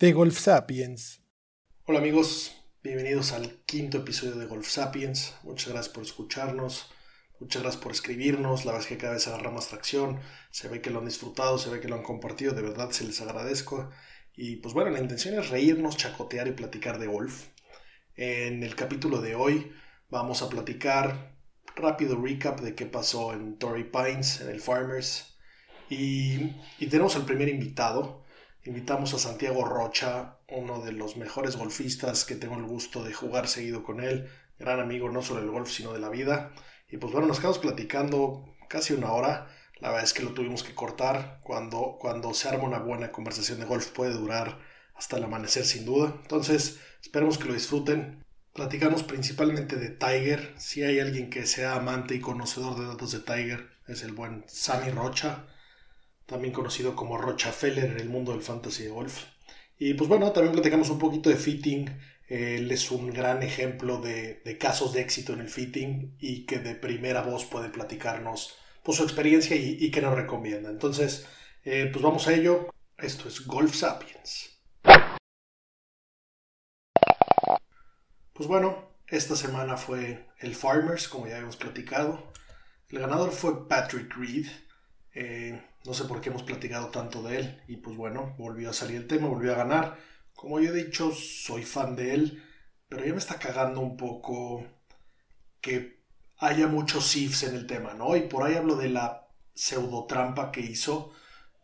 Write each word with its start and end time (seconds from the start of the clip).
De 0.00 0.14
Golf 0.14 0.38
Sapiens. 0.38 1.20
Hola 1.84 1.98
amigos, 1.98 2.56
bienvenidos 2.82 3.32
al 3.32 3.62
quinto 3.66 3.98
episodio 3.98 4.34
de 4.36 4.46
Golf 4.46 4.66
Sapiens. 4.66 5.34
Muchas 5.42 5.74
gracias 5.74 5.92
por 5.92 6.02
escucharnos, 6.02 6.90
muchas 7.38 7.60
gracias 7.60 7.82
por 7.82 7.92
escribirnos. 7.92 8.64
La 8.64 8.72
verdad 8.72 8.86
es 8.86 8.88
que 8.88 8.96
cada 8.96 9.12
vez 9.12 9.28
agarra 9.28 9.50
más 9.50 9.68
tracción. 9.68 10.18
Se 10.50 10.68
ve 10.68 10.80
que 10.80 10.88
lo 10.88 11.00
han 11.00 11.04
disfrutado, 11.04 11.58
se 11.58 11.68
ve 11.68 11.80
que 11.80 11.88
lo 11.88 11.96
han 11.96 12.02
compartido. 12.02 12.54
De 12.54 12.62
verdad 12.62 12.92
se 12.92 13.04
les 13.04 13.20
agradezco. 13.20 13.90
Y 14.34 14.56
pues 14.56 14.72
bueno, 14.72 14.90
la 14.90 15.00
intención 15.00 15.38
es 15.38 15.50
reírnos, 15.50 15.98
chacotear 15.98 16.48
y 16.48 16.52
platicar 16.52 16.98
de 16.98 17.06
golf. 17.06 17.48
En 18.16 18.62
el 18.62 18.74
capítulo 18.76 19.20
de 19.20 19.34
hoy 19.34 19.70
vamos 20.08 20.40
a 20.40 20.48
platicar 20.48 21.36
rápido 21.76 22.18
recap 22.18 22.60
de 22.60 22.74
qué 22.74 22.86
pasó 22.86 23.34
en 23.34 23.58
Torrey 23.58 23.84
Pines, 23.84 24.40
en 24.40 24.48
el 24.48 24.62
Farmers. 24.62 25.36
Y 25.90 26.86
tenemos 26.88 27.16
al 27.16 27.26
primer 27.26 27.50
invitado. 27.50 28.24
Invitamos 28.64 29.14
a 29.14 29.18
Santiago 29.18 29.64
Rocha, 29.64 30.36
uno 30.48 30.82
de 30.82 30.92
los 30.92 31.16
mejores 31.16 31.56
golfistas 31.56 32.26
que 32.26 32.34
tengo 32.34 32.56
el 32.56 32.64
gusto 32.64 33.02
de 33.02 33.14
jugar 33.14 33.48
seguido 33.48 33.82
con 33.82 34.02
él. 34.02 34.28
Gran 34.58 34.80
amigo 34.80 35.08
no 35.08 35.22
solo 35.22 35.40
del 35.40 35.50
golf, 35.50 35.70
sino 35.70 35.94
de 35.94 35.98
la 35.98 36.10
vida. 36.10 36.52
Y 36.90 36.98
pues 36.98 37.10
bueno, 37.10 37.26
nos 37.26 37.38
quedamos 37.38 37.58
platicando 37.58 38.54
casi 38.68 38.92
una 38.92 39.12
hora. 39.12 39.48
La 39.78 39.88
verdad 39.88 40.04
es 40.04 40.12
que 40.12 40.22
lo 40.22 40.34
tuvimos 40.34 40.62
que 40.62 40.74
cortar. 40.74 41.40
Cuando, 41.42 41.96
cuando 41.98 42.34
se 42.34 42.50
arma 42.50 42.64
una 42.64 42.80
buena 42.80 43.10
conversación 43.12 43.60
de 43.60 43.64
golf 43.64 43.88
puede 43.92 44.12
durar 44.12 44.58
hasta 44.94 45.16
el 45.16 45.24
amanecer 45.24 45.64
sin 45.64 45.86
duda. 45.86 46.14
Entonces, 46.20 46.80
esperemos 47.02 47.38
que 47.38 47.46
lo 47.46 47.54
disfruten. 47.54 48.22
Platicamos 48.52 49.04
principalmente 49.04 49.76
de 49.76 49.88
Tiger. 49.88 50.54
Si 50.58 50.82
hay 50.82 51.00
alguien 51.00 51.30
que 51.30 51.46
sea 51.46 51.76
amante 51.76 52.14
y 52.14 52.20
conocedor 52.20 52.78
de 52.78 52.86
datos 52.86 53.12
de 53.12 53.20
Tiger, 53.20 53.70
es 53.88 54.02
el 54.02 54.12
buen 54.12 54.44
Sammy 54.48 54.90
Rocha, 54.90 55.46
también 56.30 56.54
conocido 56.54 56.94
como 56.94 57.18
Rocha 57.18 57.50
Feller 57.50 57.86
en 57.86 57.98
el 57.98 58.08
mundo 58.08 58.30
del 58.30 58.42
fantasy 58.42 58.84
de 58.84 58.90
golf. 58.90 59.24
Y 59.78 59.94
pues 59.94 60.08
bueno, 60.08 60.30
también 60.30 60.52
platicamos 60.52 60.88
un 60.88 60.98
poquito 60.98 61.28
de 61.28 61.36
fitting. 61.36 61.90
Él 62.28 62.70
es 62.70 62.92
un 62.92 63.10
gran 63.10 63.42
ejemplo 63.42 64.00
de, 64.00 64.40
casos 64.60 64.92
de 64.92 65.00
éxito 65.00 65.32
en 65.32 65.40
el 65.40 65.48
fitting 65.48 66.14
y 66.20 66.46
que 66.46 66.60
de 66.60 66.76
primera 66.76 67.22
voz 67.22 67.44
puede 67.46 67.68
platicarnos 67.68 68.54
pues, 68.84 68.98
su 68.98 69.02
experiencia 69.02 69.56
y, 69.56 69.76
y 69.80 69.90
qué 69.90 70.00
nos 70.00 70.14
recomienda. 70.14 70.70
Entonces, 70.70 71.26
eh, 71.64 71.88
pues 71.92 72.02
vamos 72.02 72.28
a 72.28 72.34
ello. 72.34 72.70
Esto 72.96 73.26
es 73.26 73.44
Golf 73.44 73.74
Sapiens. 73.74 74.60
Pues 78.32 78.48
bueno, 78.48 78.92
esta 79.08 79.34
semana 79.34 79.76
fue 79.76 80.28
el 80.38 80.54
Farmers, 80.54 81.08
como 81.08 81.26
ya 81.26 81.38
hemos 81.38 81.56
platicado. 81.56 82.32
El 82.88 83.00
ganador 83.00 83.32
fue 83.32 83.66
Patrick 83.66 84.14
Reed. 84.16 84.46
Eh, 85.12 85.60
no 85.84 85.94
sé 85.94 86.04
por 86.04 86.20
qué 86.20 86.30
hemos 86.30 86.42
platicado 86.42 86.88
tanto 86.88 87.22
de 87.22 87.38
él. 87.38 87.62
Y 87.68 87.76
pues 87.76 87.96
bueno, 87.96 88.34
volvió 88.38 88.70
a 88.70 88.74
salir 88.74 88.96
el 88.96 89.06
tema, 89.06 89.28
volvió 89.28 89.52
a 89.52 89.58
ganar. 89.58 89.98
Como 90.34 90.60
yo 90.60 90.70
he 90.70 90.84
dicho, 90.84 91.12
soy 91.12 91.62
fan 91.64 91.96
de 91.96 92.14
él. 92.14 92.42
Pero 92.88 93.04
ya 93.04 93.12
me 93.12 93.18
está 93.18 93.38
cagando 93.38 93.80
un 93.80 93.96
poco 93.96 94.66
que 95.60 96.00
haya 96.38 96.66
muchos 96.66 97.06
sifs 97.06 97.44
en 97.44 97.54
el 97.54 97.66
tema, 97.66 97.94
¿no? 97.94 98.16
Y 98.16 98.22
por 98.22 98.44
ahí 98.44 98.56
hablo 98.56 98.76
de 98.76 98.88
la 98.88 99.28
pseudo 99.54 100.06
trampa 100.06 100.50
que 100.52 100.60
hizo. 100.60 101.12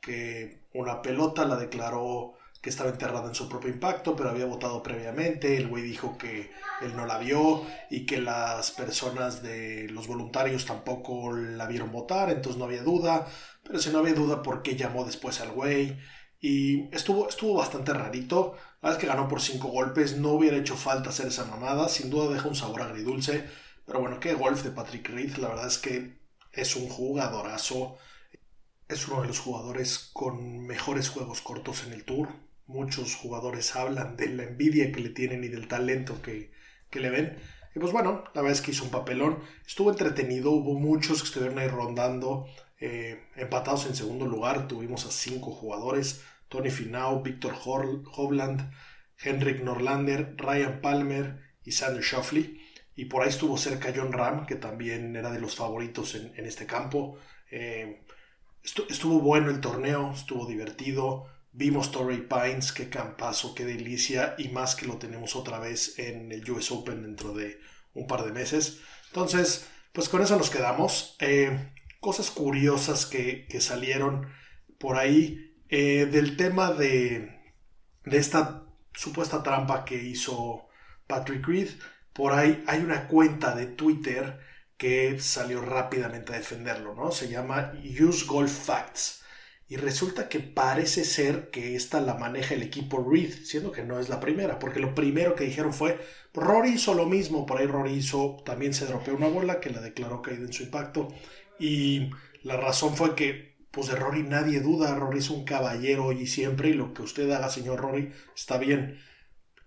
Que 0.01 0.67
una 0.73 1.03
pelota 1.03 1.45
la 1.45 1.57
declaró 1.57 2.36
que 2.67 2.71
estaba 2.71 2.91
enterrada 2.91 3.29
en 3.29 3.35
su 3.37 3.49
propio 3.49 3.71
impacto, 3.71 4.17
pero 4.17 4.31
había 4.31 4.45
votado 4.45 4.83
previamente. 4.83 5.57
El 5.57 5.69
güey 5.69 5.85
dijo 5.85 6.19
que 6.19 6.51
él 6.81 6.97
no 6.97 7.07
la 7.07 7.17
vio 7.17 7.65
y 7.91 8.05
que 8.07 8.21
las 8.21 8.73
personas 8.73 9.41
de 9.41 9.87
los 9.91 10.09
voluntarios 10.09 10.67
tampoco 10.67 11.33
la 11.33 11.67
vieron 11.69 11.93
votar, 11.93 12.29
entonces 12.29 12.59
no 12.59 12.65
había 12.65 12.83
duda. 12.83 13.29
Pero 13.63 13.79
si 13.79 13.91
no 13.91 14.01
había 14.01 14.15
duda, 14.15 14.43
¿por 14.43 14.63
qué 14.63 14.75
llamó 14.75 15.05
después 15.05 15.41
al 15.41 15.53
güey? 15.53 15.97
Y 16.41 16.93
estuvo, 16.93 17.29
estuvo 17.29 17.55
bastante 17.55 17.95
rarito. 17.95 18.57
La 18.83 18.89
verdad 18.89 18.97
es 18.97 18.99
que 18.99 19.15
ganó 19.15 19.29
por 19.29 19.41
cinco 19.41 19.69
golpes. 19.69 20.17
No 20.17 20.31
hubiera 20.33 20.57
hecho 20.57 20.75
falta 20.75 21.11
hacer 21.11 21.29
esa 21.29 21.45
mamada. 21.45 21.89
Sin 21.89 22.11
duda 22.11 22.35
deja 22.35 22.49
un 22.49 22.57
sabor 22.57 22.83
agridulce. 22.83 23.49
Pero 23.87 24.01
bueno, 24.01 24.19
qué 24.19 24.35
golf 24.35 24.65
de 24.65 24.73
Patrick 24.73 25.09
Reed. 25.09 25.37
La 25.37 25.51
verdad 25.51 25.69
es 25.69 25.79
que 25.79 26.19
es 26.53 26.75
un 26.75 26.89
jugadorazo. 26.89 27.97
Es 28.89 29.07
uno 29.07 29.23
de 29.23 29.29
los 29.29 29.39
jugadores 29.39 30.11
con 30.13 30.67
mejores 30.67 31.11
juegos 31.11 31.41
cortos 31.43 31.85
en 31.85 31.93
el 31.93 32.05
tour 32.05 32.46
muchos 32.67 33.15
jugadores 33.15 33.75
hablan 33.77 34.17
de 34.17 34.29
la 34.29 34.45
envidia 34.45 34.93
que 34.93 35.01
le 35.01 35.11
tienen 35.11 35.45
y 35.45 35.49
del 35.49 35.69
talento 35.69 36.21
que, 36.23 36.51
que, 36.91 37.01
le 37.01 37.11
ven. 37.11 37.39
Y 37.75 37.79
pues 37.79 37.93
bueno, 37.93 38.25
la 38.35 38.43
verdad 38.43 38.59
es 38.59 38.61
que 38.61 38.73
hizo 38.73 38.85
un 38.85 38.91
papelón. 38.91 39.41
Estuvo 39.67 39.91
entretenido, 39.91 40.51
hubo 40.51 40.79
muchos 40.79 41.21
que 41.21 41.29
estuvieron 41.29 41.59
ahí 41.59 41.69
rondando, 41.69 42.47
eh, 42.81 43.23
empatados 43.37 43.87
en 43.87 43.95
segundo 43.95 44.27
lugar. 44.27 44.69
Tuvimos 44.69 45.07
a 45.07 45.11
cinco 45.11 45.51
jugadores: 45.53 46.23
Tony 46.49 46.71
Finau, 46.71 47.23
Víctor 47.23 47.55
Hovland, 47.65 48.71
Henrik 49.23 49.63
Norlander, 49.63 50.35
Ryan 50.37 50.81
Palmer 50.81 51.41
y 51.65 51.73
Sander 51.73 52.03
Shoffley. 52.03 52.61
Y 52.95 53.07
por 53.07 53.23
ahí 53.23 53.29
estuvo 53.29 53.59
cerca 53.59 53.93
John 53.95 54.13
Ram, 54.13 54.47
que 54.47 54.57
también 54.57 55.15
era 55.17 55.31
de 55.31 55.41
los 55.41 55.55
favoritos 55.55 56.15
en, 56.15 56.33
en 56.37 56.47
este 56.47 56.65
campo. 56.65 57.19
Eh, 57.51 58.03
estuvo 58.63 59.21
bueno 59.21 59.51
el 59.51 59.61
torneo, 59.61 60.13
estuvo 60.13 60.47
divertido. 60.47 61.29
Vimos 61.59 61.91
Torrey 61.91 62.21
Pines, 62.29 62.71
qué 62.71 62.91
campazo, 62.91 63.55
qué 63.55 63.65
delicia, 63.65 64.35
y 64.37 64.49
más 64.49 64.77
que 64.77 64.85
lo 64.85 64.99
tenemos 64.99 65.35
otra 65.37 65.59
vez 65.59 65.99
en 65.99 66.31
el 66.31 66.51
US 66.51 66.71
Open 66.71 67.03
dentro 67.03 67.33
de 67.33 67.59
un 67.95 68.07
par 68.07 68.27
de 68.27 68.33
meses. 68.33 68.81
Entonces, 69.07 69.67
pues 69.93 70.11
con 70.11 70.21
eso 70.21 70.37
nos 70.37 70.51
quedamos. 70.51 71.17
Eh, 71.19 71.73
cosas 71.99 72.31
curiosas 72.31 73.07
que, 73.07 73.47
que, 73.47 73.63
salieron 73.63 74.29
por 74.79 74.99
ahí 74.99 75.57
eh, 75.71 76.05
del 76.05 76.37
tema 76.37 76.73
de, 76.73 77.41
de 78.05 78.19
esta 78.19 78.67
supuesta 78.93 79.43
trampa 79.43 79.87
que 79.87 79.97
hizo 79.97 80.69
Patrick 81.07 81.49
Reed. 81.49 81.71
Por 82.13 82.35
ahí 82.35 82.63
hay 82.67 82.81
una 82.81 83.09
cuenta 83.09 83.55
de 83.55 83.65
Twitter 83.65 84.41
que 84.77 85.19
salió 85.21 85.63
rápidamente 85.63 86.35
a 86.35 86.37
defenderlo, 86.37 86.95
¿no? 86.95 87.13
Se 87.13 87.29
llama 87.31 87.73
Use 87.83 88.27
Golf 88.27 88.53
Facts. 88.53 89.23
Y 89.69 89.77
resulta 89.77 90.29
que 90.29 90.39
parece 90.39 91.05
ser 91.05 91.51
que 91.51 91.75
esta 91.75 92.01
la 92.01 92.15
maneja 92.15 92.55
el 92.55 92.63
equipo 92.63 93.05
Reed, 93.05 93.33
siendo 93.45 93.73
que 93.73 93.83
no 93.83 93.99
es 93.99 94.09
la 94.09 94.21
primera, 94.21 94.61
porque 94.61 94.79
lo 94.79 94.95
primero 94.95 95.35
que 95.35 95.45
dijeron 95.45 95.73
fue, 95.73 95.99
Rory 96.35 96.75
hizo 96.75 96.95
lo 96.95 97.07
mismo, 97.07 97.47
por 97.47 97.59
ahí 97.59 97.67
Rory 97.67 97.95
hizo, 97.95 98.37
también 98.45 98.75
se 98.75 98.87
dropeó 98.87 99.17
una 99.17 99.27
bola 99.29 99.59
que 99.59 99.71
la 99.71 99.81
declaró 99.81 100.23
caída 100.23 100.45
en 100.45 100.53
su 100.53 100.63
impacto, 100.63 101.09
y 101.59 102.11
la 102.45 102.57
razón 102.57 102.95
fue 102.95 103.17
que, 103.17 103.57
pues 103.73 103.89
de 103.89 103.97
Rory 103.97 104.23
nadie 104.23 104.61
duda, 104.61 104.95
Rory 104.95 105.19
es 105.19 105.31
un 105.31 105.45
caballero 105.45 106.13
y 106.13 106.29
siempre, 106.29 106.69
y 106.69 106.75
lo 106.75 106.95
que 106.95 107.03
usted 107.03 107.29
haga, 107.33 107.49
señor 107.49 107.81
Rory, 107.81 108.13
está 108.37 108.59
bien. 108.59 109.01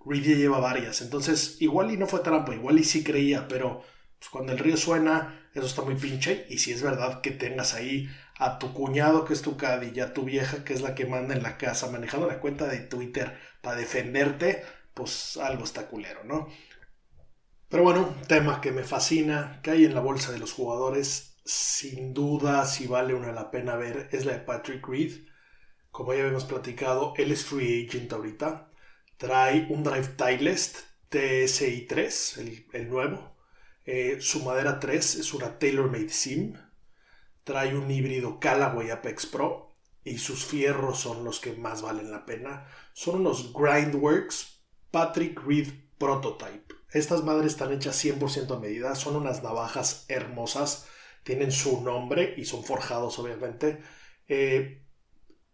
Reed 0.05 0.23
ya 0.23 0.35
lleva 0.37 0.59
varias, 0.59 1.01
entonces 1.01 1.57
igual 1.59 1.91
y 1.91 1.97
no 1.97 2.07
fue 2.07 2.21
trampa, 2.21 2.55
igual 2.55 2.79
y 2.79 2.85
sí 2.85 3.03
creía, 3.03 3.49
pero 3.49 3.83
pues 4.17 4.29
cuando 4.29 4.53
el 4.53 4.59
río 4.59 4.77
suena, 4.77 5.49
eso 5.53 5.65
está 5.65 5.81
muy 5.81 5.95
pinche, 5.95 6.45
y 6.49 6.59
si 6.59 6.71
es 6.71 6.81
verdad 6.81 7.19
que 7.19 7.31
tengas 7.31 7.73
ahí 7.73 8.09
a 8.39 8.57
tu 8.57 8.73
cuñado 8.73 9.25
que 9.25 9.33
es 9.33 9.41
tu 9.41 9.57
caddy 9.57 9.91
y 9.93 9.99
a 9.99 10.13
tu 10.13 10.23
vieja 10.23 10.63
que 10.63 10.73
es 10.73 10.81
la 10.81 10.95
que 10.95 11.05
manda 11.05 11.35
en 11.35 11.43
la 11.43 11.57
casa 11.57 11.91
manejando 11.91 12.25
la 12.27 12.39
cuenta 12.39 12.67
de 12.67 12.79
Twitter 12.79 13.37
para 13.61 13.75
defenderte, 13.77 14.63
pues 14.93 15.37
algo 15.37 15.65
está 15.65 15.87
culero, 15.87 16.23
¿no? 16.23 16.47
Pero 17.69 17.83
bueno, 17.83 18.15
tema 18.27 18.61
que 18.61 18.71
me 18.71 18.83
fascina, 18.83 19.59
que 19.61 19.71
hay 19.71 19.85
en 19.85 19.93
la 19.93 20.01
bolsa 20.01 20.31
de 20.31 20.39
los 20.39 20.53
jugadores, 20.53 21.37
sin 21.45 22.13
duda 22.13 22.65
si 22.65 22.87
vale 22.87 23.13
una 23.13 23.31
la 23.31 23.51
pena 23.51 23.75
ver, 23.75 24.09
es 24.11 24.25
la 24.25 24.33
de 24.33 24.39
Patrick 24.39 24.87
Reed. 24.87 25.25
Como 25.91 26.13
ya 26.13 26.21
habíamos 26.21 26.45
platicado, 26.45 27.13
él 27.17 27.31
es 27.31 27.45
free 27.45 27.87
agent 27.87 28.13
ahorita. 28.13 28.71
Trae 29.17 29.67
un 29.69 29.83
Drive 29.83 30.09
Titleist 30.17 30.77
TSI 31.09 31.87
3, 31.87 32.37
el, 32.37 32.67
el 32.73 32.89
nuevo. 32.89 33.35
Eh, 33.85 34.17
su 34.21 34.43
madera 34.43 34.79
3 34.79 35.15
es 35.15 35.33
una 35.33 35.59
TaylorMade 35.59 36.09
Sim 36.09 36.53
trae 37.49 37.75
un 37.75 37.89
híbrido 37.89 38.39
Callaway 38.39 38.91
Apex 38.91 39.25
Pro 39.25 39.75
y 40.03 40.19
sus 40.19 40.45
fierros 40.45 40.99
son 40.99 41.23
los 41.23 41.39
que 41.39 41.53
más 41.53 41.81
valen 41.81 42.11
la 42.11 42.23
pena. 42.23 42.67
Son 42.93 43.21
unos 43.21 43.53
Grindworks 43.53 44.61
Patrick 44.91 45.41
Reed 45.43 45.67
Prototype. 45.97 46.75
Estas 46.91 47.23
madres 47.23 47.53
están 47.53 47.73
hechas 47.73 48.05
100% 48.05 48.55
a 48.55 48.59
medida, 48.59 48.93
son 48.93 49.15
unas 49.15 49.41
navajas 49.41 50.05
hermosas, 50.09 50.87
tienen 51.23 51.51
su 51.51 51.81
nombre 51.81 52.35
y 52.37 52.45
son 52.45 52.63
forjados 52.63 53.17
obviamente. 53.17 53.81
Eh, 54.27 54.83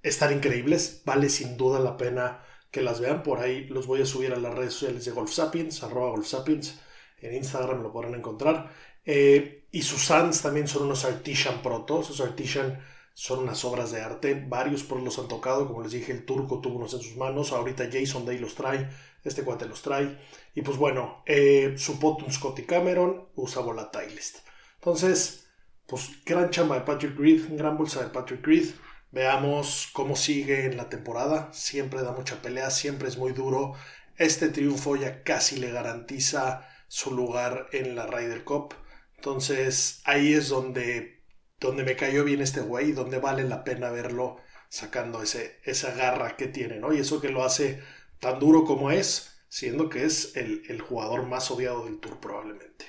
están 0.04 0.34
increíbles, 0.34 1.02
vale 1.06 1.30
sin 1.30 1.56
duda 1.56 1.80
la 1.80 1.96
pena 1.96 2.44
que 2.72 2.82
las 2.82 3.00
vean. 3.00 3.24
Por 3.24 3.40
ahí 3.40 3.70
los 3.70 3.88
voy 3.88 4.02
a 4.02 4.06
subir 4.06 4.34
a 4.34 4.38
las 4.38 4.54
redes 4.54 4.74
sociales 4.74 5.06
de 5.06 5.12
Golf 5.12 5.32
Sapiens, 5.32 5.82
arroba 5.82 6.10
Golf 6.10 6.28
Sapiens. 6.28 6.78
En 7.20 7.34
Instagram 7.34 7.82
lo 7.82 7.94
podrán 7.94 8.16
encontrar. 8.16 8.70
Eh, 9.06 9.65
y 9.76 9.82
sus 9.82 10.06
Suns 10.06 10.42
también 10.42 10.70
son 10.70 10.84
unos 10.84 11.04
Artisan 11.04 11.62
Proto. 11.62 12.00
Esos 12.00 12.22
Artisan 12.22 12.82
son 13.14 13.40
unas 13.40 13.66
obras 13.66 13.92
de 13.92 14.02
arte. 14.02 14.34
Varios 14.48 14.84
por 14.84 15.02
los 15.02 15.20
han 15.20 15.28
tocado. 15.28 15.68
Como 15.68 15.84
les 15.84 15.92
dije, 15.92 16.14
el 16.14 16.24
turco 16.24 16.62
tuvo 16.62 16.78
unos 16.78 16.94
en 16.94 17.02
sus 17.02 17.18
manos. 17.18 17.52
Ahorita 17.52 17.90
Jason 17.92 18.26
Day 18.26 18.38
los 18.38 18.56
trae. 18.56 18.90
Este 19.26 19.44
cuate 19.44 19.66
los 19.66 19.82
trae. 19.82 20.18
Y 20.54 20.62
pues 20.62 20.78
bueno, 20.78 21.24
eh, 21.26 21.74
su 21.78 22.00
Potum 22.00 22.32
Scotty 22.32 22.64
Cameron 22.64 23.28
usa 23.36 23.62
Volatilist. 23.62 24.38
Entonces, 24.76 25.50
pues 25.88 26.24
gran 26.26 26.52
chamba 26.52 26.76
de 26.76 26.86
Patrick 26.86 27.20
Reed. 27.20 27.42
Gran 27.50 27.78
bolsa 27.78 28.02
de 28.02 28.12
Patrick 28.12 28.48
Reed. 28.48 28.70
Veamos 29.12 29.90
cómo 29.92 30.16
sigue 30.16 30.68
en 30.68 30.78
la 30.78 30.88
temporada. 30.88 31.50
Siempre 31.52 32.02
da 32.02 32.14
mucha 32.14 32.42
pelea. 32.42 32.70
Siempre 32.70 33.10
es 33.10 33.18
muy 33.18 33.34
duro. 33.34 33.74
Este 34.16 34.48
triunfo 34.48 34.96
ya 34.96 35.22
casi 35.24 35.58
le 35.58 35.70
garantiza 35.74 36.66
su 36.88 37.14
lugar 37.14 37.68
en 37.74 37.98
la 37.98 38.08
Ryder 38.08 38.46
Cup. 38.46 38.74
Entonces 39.18 40.02
ahí 40.06 40.34
es 40.34 40.50
donde, 40.50 41.24
donde 41.60 41.84
me 41.84 41.96
cayó 41.96 42.24
bien 42.24 42.42
este 42.42 42.62
güey, 42.62 42.92
donde 42.92 43.20
vale 43.20 43.44
la 43.44 43.64
pena 43.64 43.90
verlo 43.90 44.38
sacando 44.70 45.22
ese, 45.24 45.60
esa 45.64 45.94
garra 45.94 46.36
que 46.36 46.48
tiene, 46.48 46.80
¿no? 46.80 46.94
Y 46.94 47.00
eso 47.00 47.22
que 47.22 47.30
lo 47.30 47.44
hace 47.44 47.82
tan 48.20 48.40
duro 48.40 48.66
como 48.66 48.92
es, 48.92 49.40
siendo 49.50 49.90
que 49.90 50.06
es 50.06 50.36
el, 50.36 50.64
el 50.68 50.82
jugador 50.82 51.26
más 51.26 51.50
odiado 51.52 51.86
del 51.86 52.00
tour 52.00 52.20
probablemente. 52.20 52.86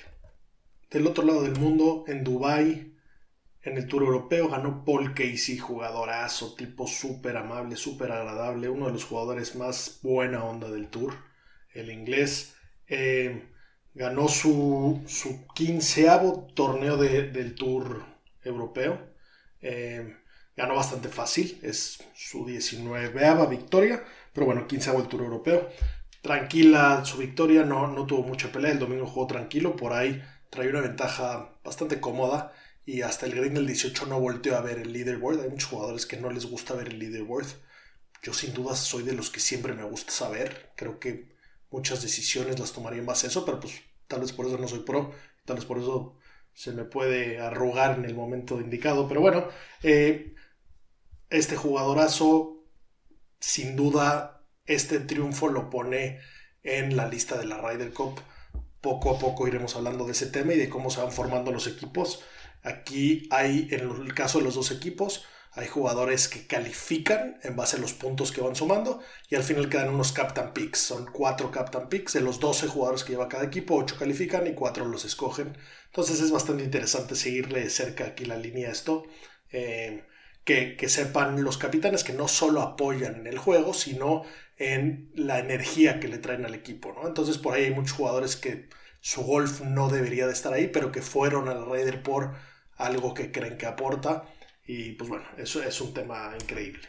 Del 0.89 1.07
otro 1.07 1.23
lado 1.23 1.43
del 1.43 1.59
mundo, 1.59 2.05
en 2.07 2.23
Dubai, 2.23 2.97
en 3.67 3.77
el 3.77 3.87
Tour 3.87 4.03
Europeo 4.03 4.47
ganó 4.47 4.85
Paul 4.85 5.13
Casey, 5.13 5.57
jugadorazo, 5.57 6.55
tipo 6.55 6.87
súper 6.87 7.35
amable, 7.35 7.75
súper 7.75 8.13
agradable, 8.13 8.69
uno 8.69 8.85
de 8.85 8.93
los 8.93 9.03
jugadores 9.03 9.57
más 9.57 9.99
buena 10.01 10.45
onda 10.45 10.69
del 10.69 10.87
Tour, 10.87 11.13
el 11.73 11.91
inglés. 11.91 12.55
Eh, 12.87 13.49
ganó 13.97 14.27
su, 14.27 15.01
su 15.07 15.47
quinceavo 15.55 16.47
torneo 16.53 16.97
del 16.97 17.55
Tour 17.55 18.05
Europeo. 18.43 18.99
Eh, 19.59 20.15
ganó 20.55 20.75
bastante 20.75 21.09
fácil, 21.09 21.59
es 21.63 21.97
su 22.13 22.45
19 22.45 23.47
victoria, 23.49 24.03
pero 24.33 24.45
bueno, 24.45 24.67
quinceavo 24.67 24.99
del 24.99 25.07
Tour 25.09 25.23
Europeo. 25.23 25.69
Tranquila 26.21 27.03
su 27.05 27.17
victoria, 27.17 27.63
no, 27.63 27.87
no 27.87 28.05
tuvo 28.05 28.21
mucha 28.21 28.51
pelea, 28.51 28.71
el 28.71 28.79
domingo 28.79 29.07
jugó 29.07 29.25
tranquilo, 29.25 29.75
por 29.75 29.93
ahí 29.93 30.21
trae 30.51 30.69
una 30.69 30.81
ventaja 30.81 31.57
bastante 31.63 31.99
cómoda 31.99 32.53
y 32.85 33.01
hasta 33.01 33.25
el 33.25 33.35
green 33.35 33.55
del 33.55 33.65
18 33.67 34.05
no 34.05 34.19
volteó 34.19 34.57
a 34.57 34.61
ver 34.61 34.77
el 34.77 34.93
leaderboard. 34.93 35.41
Hay 35.41 35.49
muchos 35.49 35.69
jugadores 35.69 36.05
que 36.05 36.17
no 36.17 36.29
les 36.31 36.45
gusta 36.45 36.75
ver 36.75 36.89
el 36.89 36.99
leaderboard. 36.99 37.47
Yo 38.21 38.33
sin 38.33 38.53
duda 38.53 38.75
soy 38.75 39.03
de 39.03 39.13
los 39.13 39.29
que 39.29 39.39
siempre 39.39 39.73
me 39.73 39.83
gusta 39.83 40.11
saber. 40.11 40.71
Creo 40.75 40.99
que 40.99 41.35
muchas 41.71 42.01
decisiones 42.01 42.59
las 42.59 42.73
tomaría 42.73 42.99
en 42.99 43.05
base 43.05 43.27
a 43.27 43.29
eso, 43.29 43.45
pero 43.45 43.59
pues 43.59 43.73
tal 44.07 44.21
vez 44.21 44.31
por 44.33 44.47
eso 44.47 44.57
no 44.57 44.67
soy 44.67 44.79
pro, 44.79 45.13
tal 45.45 45.57
vez 45.57 45.65
por 45.65 45.77
eso 45.79 46.17
se 46.53 46.71
me 46.71 46.85
puede 46.85 47.39
arrugar 47.39 47.99
en 47.99 48.05
el 48.05 48.15
momento 48.15 48.59
indicado, 48.59 49.07
pero 49.07 49.21
bueno, 49.21 49.47
eh, 49.83 50.33
este 51.29 51.55
jugadorazo, 51.55 52.63
sin 53.39 53.75
duda, 53.75 54.43
este 54.65 54.99
triunfo 54.99 55.49
lo 55.49 55.69
pone 55.69 56.19
en 56.63 56.95
la 56.97 57.07
lista 57.07 57.37
de 57.37 57.45
la 57.45 57.61
Ryder 57.61 57.93
Cup. 57.93 58.19
Poco 58.81 59.15
a 59.15 59.19
poco 59.19 59.47
iremos 59.47 59.75
hablando 59.75 60.05
de 60.05 60.11
ese 60.11 60.27
tema 60.27 60.53
y 60.53 60.57
de 60.57 60.69
cómo 60.69 60.89
se 60.89 61.01
van 61.01 61.11
formando 61.11 61.51
los 61.51 61.67
equipos. 61.67 62.23
Aquí 62.63 63.27
hay, 63.31 63.67
en 63.71 63.81
el 63.81 64.13
caso 64.13 64.39
de 64.39 64.45
los 64.45 64.55
dos 64.55 64.71
equipos, 64.71 65.25
hay 65.57 65.67
jugadores 65.67 66.27
que 66.27 66.45
califican 66.45 67.39
en 67.41 67.55
base 67.55 67.77
a 67.77 67.79
los 67.79 67.93
puntos 67.93 68.31
que 68.31 68.41
van 68.41 68.55
sumando 68.55 69.01
y 69.27 69.35
al 69.35 69.43
final 69.43 69.69
quedan 69.69 69.89
unos 69.89 70.11
Captain 70.11 70.53
Picks. 70.53 70.79
Son 70.79 71.07
cuatro 71.11 71.49
Captain 71.49 71.89
Picks. 71.89 72.13
De 72.13 72.21
los 72.21 72.39
12 72.39 72.67
jugadores 72.67 73.03
que 73.03 73.13
lleva 73.13 73.27
cada 73.27 73.45
equipo, 73.45 73.75
8 73.75 73.95
califican 73.97 74.45
y 74.45 74.53
4 74.53 74.85
los 74.85 75.03
escogen. 75.03 75.57
Entonces 75.87 76.21
es 76.21 76.29
bastante 76.31 76.63
interesante 76.63 77.15
seguirle 77.15 77.61
de 77.61 77.71
cerca 77.71 78.05
aquí 78.05 78.25
la 78.25 78.37
línea 78.37 78.69
a 78.69 78.71
esto. 78.71 79.07
Eh, 79.51 80.05
que, 80.43 80.77
que, 80.77 80.89
sepan 80.89 81.43
los 81.43 81.57
capitanes 81.57 82.03
que 82.03 82.13
no 82.13 82.27
solo 82.27 82.61
apoyan 82.61 83.15
en 83.15 83.27
el 83.27 83.39
juego, 83.39 83.73
sino 83.73 84.23
en 84.57 85.11
la 85.15 85.39
energía 85.39 85.99
que 85.99 86.07
le 86.07 86.19
traen 86.19 86.45
al 86.45 86.53
equipo. 86.53 86.93
¿no? 86.93 87.07
Entonces 87.07 87.39
por 87.39 87.55
ahí 87.55 87.65
hay 87.65 87.73
muchos 87.73 87.93
jugadores 87.93 88.35
que 88.35 88.69
su 89.01 89.23
golf 89.23 89.61
no 89.61 89.89
debería 89.89 90.27
de 90.27 90.33
estar 90.33 90.53
ahí, 90.53 90.67
pero 90.67 90.91
que 90.91 91.01
fueron 91.01 91.49
al 91.49 91.65
Raider 91.65 92.03
por 92.03 92.35
algo 92.75 93.13
que 93.15 93.31
creen 93.31 93.57
que 93.57 93.65
aporta. 93.65 94.25
Y 94.67 94.91
pues 94.91 95.09
bueno, 95.09 95.25
eso 95.37 95.63
es 95.63 95.79
un 95.81 95.93
tema 95.93 96.35
increíble. 96.39 96.87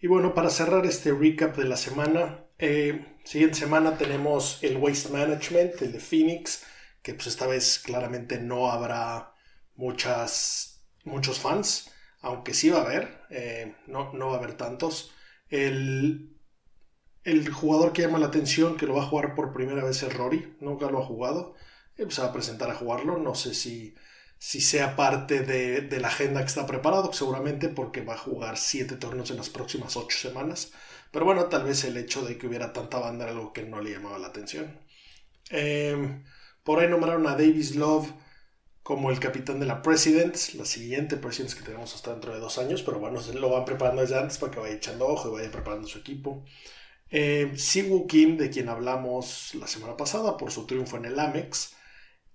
Y 0.00 0.06
bueno, 0.06 0.34
para 0.34 0.50
cerrar 0.50 0.86
este 0.86 1.12
recap 1.12 1.56
de 1.56 1.64
la 1.64 1.76
semana, 1.76 2.44
eh, 2.58 3.18
siguiente 3.24 3.58
semana 3.58 3.96
tenemos 3.96 4.62
el 4.62 4.76
Waste 4.76 5.08
Management, 5.10 5.80
el 5.82 5.92
de 5.92 6.00
Phoenix, 6.00 6.64
que 7.02 7.14
pues 7.14 7.28
esta 7.28 7.46
vez 7.46 7.78
claramente 7.78 8.38
no 8.38 8.70
habrá 8.70 9.32
muchas, 9.76 10.82
muchos 11.04 11.38
fans, 11.38 11.90
aunque 12.20 12.54
sí 12.54 12.68
va 12.70 12.80
a 12.80 12.82
haber, 12.82 13.22
eh, 13.30 13.74
no, 13.86 14.12
no 14.12 14.28
va 14.28 14.34
a 14.34 14.38
haber 14.38 14.54
tantos. 14.54 15.12
El, 15.48 16.36
el 17.24 17.50
jugador 17.50 17.92
que 17.92 18.02
llama 18.02 18.18
la 18.18 18.26
atención, 18.26 18.76
que 18.76 18.86
lo 18.86 18.94
va 18.94 19.02
a 19.02 19.06
jugar 19.06 19.34
por 19.34 19.52
primera 19.52 19.82
vez 19.84 20.02
es 20.02 20.14
Rory, 20.14 20.56
nunca 20.60 20.90
lo 20.90 20.98
ha 21.02 21.06
jugado, 21.06 21.54
eh, 21.96 22.04
pues 22.04 22.14
se 22.14 22.22
va 22.22 22.28
a 22.28 22.32
presentar 22.32 22.70
a 22.70 22.74
jugarlo, 22.74 23.18
no 23.18 23.34
sé 23.34 23.54
si 23.54 23.94
si 24.40 24.62
sea 24.62 24.96
parte 24.96 25.40
de, 25.42 26.00
la 26.00 26.08
agenda 26.08 26.40
que 26.40 26.46
está 26.46 26.66
preparado, 26.66 27.12
seguramente 27.12 27.68
porque 27.68 28.00
va 28.02 28.14
a 28.14 28.18
jugar 28.18 28.56
siete 28.56 28.96
torneos 28.96 29.30
en 29.30 29.36
las 29.36 29.50
próximas 29.50 29.96
ocho 29.98 30.18
semanas. 30.18 30.72
Pero 31.12 31.26
bueno, 31.26 31.46
tal 31.46 31.64
vez 31.64 31.84
el 31.84 31.96
hecho 31.98 32.24
de 32.24 32.38
que 32.38 32.46
hubiera 32.46 32.72
tanta 32.72 32.98
banda 32.98 33.24
era 33.24 33.34
algo 33.34 33.52
que 33.52 33.64
no 33.64 33.82
le 33.82 33.90
llamaba 33.92 34.18
la 34.18 34.28
atención. 34.28 34.80
Em, 35.50 36.24
por 36.64 36.80
ahí 36.80 36.88
nombraron 36.88 37.26
a 37.26 37.32
Davis 37.32 37.76
Love 37.76 38.10
como 38.82 39.10
el 39.10 39.20
capitán 39.20 39.60
de 39.60 39.66
la 39.66 39.82
Presidents, 39.82 40.54
la 40.54 40.64
siguiente 40.64 41.16
Presidents 41.18 41.54
que 41.54 41.62
tenemos 41.64 41.94
hasta 41.94 42.12
dentro 42.12 42.32
de 42.32 42.40
dos 42.40 42.56
años, 42.58 42.82
pero 42.82 42.98
bueno, 42.98 43.20
lo 43.34 43.50
van 43.50 43.66
preparando 43.66 44.00
desde 44.02 44.18
antes 44.18 44.38
para 44.38 44.52
que 44.52 44.60
vaya 44.60 44.74
echando 44.74 45.06
ojo 45.06 45.28
y 45.28 45.32
vaya 45.32 45.50
preparando 45.50 45.86
su 45.86 45.98
equipo. 45.98 46.44
Eh, 47.10 47.52
Siwoo 47.56 48.06
Kim, 48.06 48.38
de 48.38 48.50
quien 48.50 48.70
hablamos 48.70 49.54
la 49.54 49.66
semana 49.66 49.96
pasada 49.98 50.36
por 50.38 50.50
su 50.50 50.66
triunfo 50.66 50.96
en 50.96 51.06
el 51.06 51.18
Amex, 51.18 51.74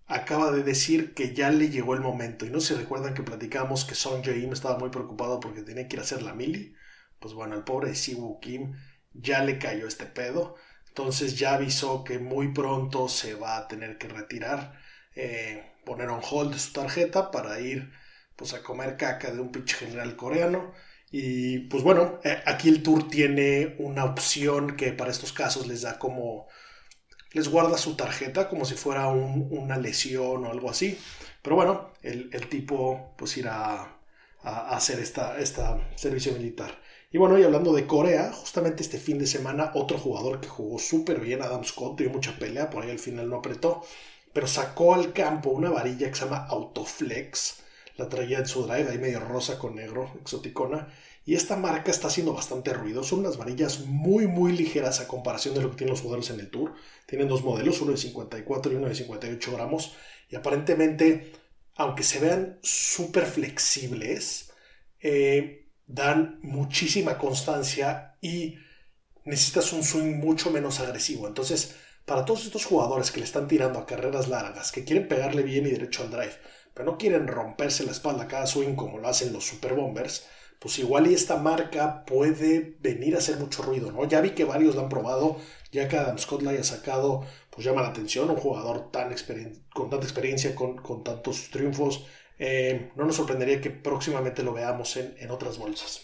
acaba 0.07 0.51
de 0.51 0.63
decir 0.63 1.13
que 1.13 1.33
ya 1.33 1.49
le 1.51 1.69
llegó 1.69 1.93
el 1.95 2.01
momento. 2.01 2.45
Y 2.45 2.49
no 2.49 2.59
se 2.61 2.75
recuerdan 2.75 3.13
que 3.13 3.23
platicamos 3.23 3.85
que 3.85 3.95
Son 3.95 4.23
Jae-im 4.23 4.53
estaba 4.53 4.77
muy 4.79 4.89
preocupado 4.89 5.39
porque 5.39 5.61
tenía 5.61 5.87
que 5.87 5.95
ir 5.95 5.99
a 5.99 6.03
hacer 6.03 6.21
la 6.23 6.33
mili. 6.33 6.75
Pues 7.19 7.33
bueno, 7.33 7.55
al 7.55 7.63
pobre 7.63 7.95
Siwoo 7.95 8.39
Kim 8.39 8.75
ya 9.13 9.43
le 9.43 9.59
cayó 9.59 9.87
este 9.87 10.05
pedo. 10.05 10.55
Entonces 10.89 11.37
ya 11.37 11.55
avisó 11.55 12.03
que 12.03 12.19
muy 12.19 12.53
pronto 12.53 13.09
se 13.09 13.35
va 13.35 13.57
a 13.57 13.67
tener 13.67 13.97
que 13.97 14.07
retirar, 14.07 14.79
eh, 15.15 15.73
poner 15.85 16.09
on 16.09 16.21
hold 16.29 16.55
su 16.57 16.71
tarjeta 16.73 17.31
para 17.31 17.59
ir 17.59 17.91
pues 18.35 18.53
a 18.53 18.63
comer 18.63 18.97
caca 18.97 19.31
de 19.31 19.39
un 19.41 19.51
pinche 19.51 19.75
general 19.75 20.15
coreano. 20.15 20.73
Y 21.11 21.59
pues 21.69 21.83
bueno, 21.83 22.19
eh, 22.23 22.41
aquí 22.45 22.69
el 22.69 22.83
tour 22.83 23.09
tiene 23.09 23.75
una 23.79 24.05
opción 24.05 24.75
que 24.75 24.91
para 24.93 25.11
estos 25.11 25.33
casos 25.33 25.67
les 25.67 25.81
da 25.83 25.97
como 25.99 26.47
les 27.35 27.49
guarda 27.49 27.77
su 27.77 27.95
tarjeta 27.97 28.47
como 28.47 28.63
si 28.63 28.75
fuera 28.75 29.07
una 29.09 29.77
lesión 29.77 30.45
o 30.45 30.51
algo 30.51 30.69
así. 30.69 30.97
Pero 31.41 31.57
bueno, 31.57 31.91
el, 32.01 32.47
tipo 32.47 33.13
pues 33.17 33.35
irá 33.37 33.99
a, 34.41 34.75
hacer 34.75 34.99
esta, 34.99 35.37
esta 35.39 35.77
servicio 35.95 36.31
militar. 36.31 36.79
Y 37.11 37.17
bueno, 37.17 37.37
y 37.37 37.43
hablando 37.43 37.73
de 37.73 37.85
Corea, 37.85 38.31
justamente 38.31 38.83
este 38.83 38.97
fin 38.99 39.19
de 39.19 39.27
semana 39.27 39.71
otro 39.75 39.97
jugador 39.97 40.39
que 40.39 40.47
jugó 40.47 40.79
súper 40.79 41.19
bien, 41.19 41.41
Adam 41.41 41.65
Scott, 41.65 41.99
dio 41.99 42.09
mucha 42.09 42.37
pelea, 42.39 42.69
por 42.69 42.83
ahí 42.83 42.91
al 42.91 42.99
final 42.99 43.29
no 43.29 43.37
apretó, 43.37 43.83
pero 44.33 44.47
sacó 44.47 44.93
al 44.95 45.11
campo 45.11 45.49
una 45.49 45.69
varilla 45.69 46.07
que 46.09 46.15
se 46.15 46.25
llama 46.25 46.45
Autoflex, 46.49 47.63
la 47.97 48.07
traía 48.07 48.39
en 48.39 48.47
su 48.47 48.65
drive, 48.65 48.89
ahí 48.89 48.97
medio 48.97 49.19
rosa 49.19 49.59
con 49.59 49.75
negro, 49.75 50.11
exoticona, 50.21 50.87
y 51.25 51.33
esta 51.33 51.55
marca 51.55 51.89
está 51.89 52.07
haciendo 52.07 52.33
bastante 52.33 52.71
ruido. 52.71 53.03
Son 53.03 53.19
unas 53.19 53.37
varillas 53.37 53.79
muy, 53.87 54.27
muy 54.27 54.51
ligeras 54.51 54.99
a 54.99 55.07
comparación 55.07 55.55
de 55.55 55.61
lo 55.61 55.71
que 55.71 55.77
tienen 55.77 55.93
los 55.93 56.01
jugadores 56.01 56.29
en 56.29 56.39
el 56.39 56.51
Tour. 56.51 56.75
Tienen 57.07 57.27
dos 57.27 57.43
modelos, 57.43 57.81
uno 57.81 57.91
de 57.91 57.97
54 57.97 58.71
y 58.71 58.75
uno 58.75 58.87
de 58.87 58.93
58 58.93 59.51
gramos. 59.53 59.95
Y 60.29 60.35
aparentemente, 60.35 61.33
aunque 61.75 62.03
se 62.03 62.19
vean 62.19 62.59
súper 62.61 63.25
flexibles, 63.25 64.51
eh, 65.01 65.67
dan 65.87 66.39
muchísima 66.43 67.17
constancia 67.17 68.17
y 68.21 68.59
necesitas 69.23 69.73
un 69.73 69.83
swing 69.83 70.17
mucho 70.17 70.51
menos 70.51 70.79
agresivo. 70.79 71.27
Entonces, 71.27 71.75
para 72.05 72.23
todos 72.23 72.45
estos 72.45 72.65
jugadores 72.65 73.09
que 73.09 73.19
le 73.19 73.25
están 73.25 73.47
tirando 73.47 73.79
a 73.79 73.87
carreras 73.87 74.27
largas, 74.27 74.71
que 74.71 74.83
quieren 74.83 75.07
pegarle 75.07 75.41
bien 75.41 75.65
y 75.65 75.71
derecho 75.71 76.03
al 76.03 76.11
drive, 76.11 76.35
pero 76.75 76.91
no 76.91 76.97
quieren 76.99 77.27
romperse 77.27 77.83
la 77.83 77.93
espalda 77.93 78.27
cada 78.27 78.45
swing 78.45 78.75
como 78.75 78.99
lo 78.99 79.07
hacen 79.07 79.33
los 79.33 79.45
Super 79.45 79.73
Bombers, 79.73 80.27
pues 80.59 80.79
igual 80.79 81.07
y 81.07 81.13
esta 81.13 81.37
marca 81.37 82.05
puede 82.05 82.77
venir 82.79 83.15
a 83.15 83.19
hacer 83.19 83.37
mucho 83.37 83.63
ruido, 83.63 83.91
¿no? 83.91 84.05
Ya 84.05 84.21
vi 84.21 84.31
que 84.31 84.45
varios 84.45 84.75
la 84.75 84.83
han 84.83 84.89
probado, 84.89 85.37
ya 85.71 85.87
que 85.87 85.97
Adam 85.97 86.17
Scott 86.17 86.41
la 86.41 86.51
haya 86.51 86.63
sacado, 86.63 87.25
pues 87.49 87.65
llama 87.65 87.81
la 87.81 87.89
atención, 87.89 88.29
un 88.29 88.37
jugador 88.37 88.91
tan 88.91 89.13
con 89.73 89.89
tanta 89.89 90.05
experiencia, 90.05 90.55
con, 90.55 91.03
tantos 91.03 91.49
triunfos 91.49 92.05
Eh, 92.37 92.91
no 92.95 93.05
nos 93.05 93.15
sorprendería 93.15 93.61
que 93.61 93.69
próximamente 93.69 94.43
lo 94.43 94.53
veamos 94.53 94.97
en, 94.97 95.31
otras 95.31 95.57
bolsas. 95.57 96.01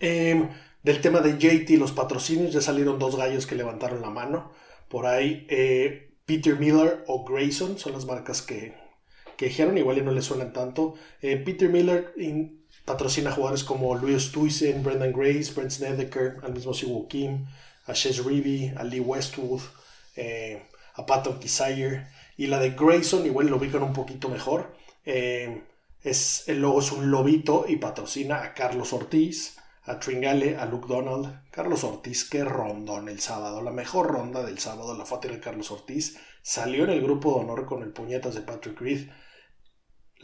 Em, 0.00 0.48
del 0.82 1.00
tema 1.00 1.20
de 1.20 1.38
JT, 1.38 1.78
los 1.78 1.92
patrocinios, 1.92 2.52
ya 2.52 2.60
salieron 2.60 2.98
dos 2.98 3.16
gallos 3.16 3.46
que 3.46 3.54
levantaron 3.54 4.02
la 4.02 4.10
mano. 4.10 4.52
Por 4.88 5.06
ahí, 5.06 5.46
eh, 5.50 6.14
Peter 6.26 6.58
Miller 6.58 7.04
o 7.06 7.24
Grayson 7.24 7.78
son 7.78 7.92
las 7.92 8.06
marcas 8.06 8.42
que, 8.42 8.74
que 9.36 9.46
dijeron, 9.46 9.78
igual 9.78 9.98
y 9.98 10.02
no 10.02 10.12
le 10.12 10.22
suenan 10.22 10.52
tanto. 10.52 10.94
Eh, 11.22 11.36
Peter 11.36 11.68
Miller 11.68 12.12
patrocina 12.84 13.32
jugadores 13.32 13.64
como 13.64 13.94
Louis 13.94 14.30
Tuisen, 14.30 14.82
Brendan 14.82 15.12
Grace, 15.12 15.52
Brent 15.54 15.70
Snedeker, 15.70 16.38
al 16.42 16.52
mismo 16.52 16.74
Siwoo 16.74 17.08
Kim, 17.08 17.46
a 17.86 17.92
Shez 17.94 18.24
Reeve, 18.24 18.74
a 18.76 18.84
Lee 18.84 19.00
Westwood, 19.00 19.62
a 20.94 21.06
Patton 21.06 21.38
Kisire. 21.38 22.06
Y 22.36 22.46
la 22.46 22.58
de 22.58 22.70
Grayson, 22.70 23.26
igual 23.26 23.46
lo 23.46 23.56
ubican 23.56 23.82
un 23.82 23.92
poquito 23.92 24.28
mejor. 24.28 24.74
Eh, 25.04 25.62
es, 26.02 26.48
el 26.48 26.60
logo 26.60 26.80
es 26.80 26.92
un 26.92 27.10
lobito 27.10 27.64
y 27.68 27.76
patrocina 27.76 28.42
a 28.42 28.54
Carlos 28.54 28.92
Ortiz, 28.92 29.56
a 29.84 29.98
Tringale, 29.98 30.56
a 30.56 30.66
Luke 30.66 30.86
Donald. 30.88 31.42
Carlos 31.50 31.84
Ortiz, 31.84 32.28
qué 32.28 32.44
rondón 32.44 33.08
el 33.08 33.20
sábado. 33.20 33.62
La 33.62 33.70
mejor 33.70 34.08
ronda 34.08 34.42
del 34.42 34.58
sábado 34.58 34.96
la 34.96 35.04
fue 35.04 35.18
a 35.18 35.40
Carlos 35.40 35.70
Ortiz. 35.70 36.18
Salió 36.42 36.84
en 36.84 36.90
el 36.90 37.02
grupo 37.02 37.34
de 37.34 37.44
honor 37.44 37.66
con 37.66 37.82
el 37.82 37.92
puñetas 37.92 38.34
de 38.34 38.42
Patrick 38.42 38.80
Reed. 38.80 39.08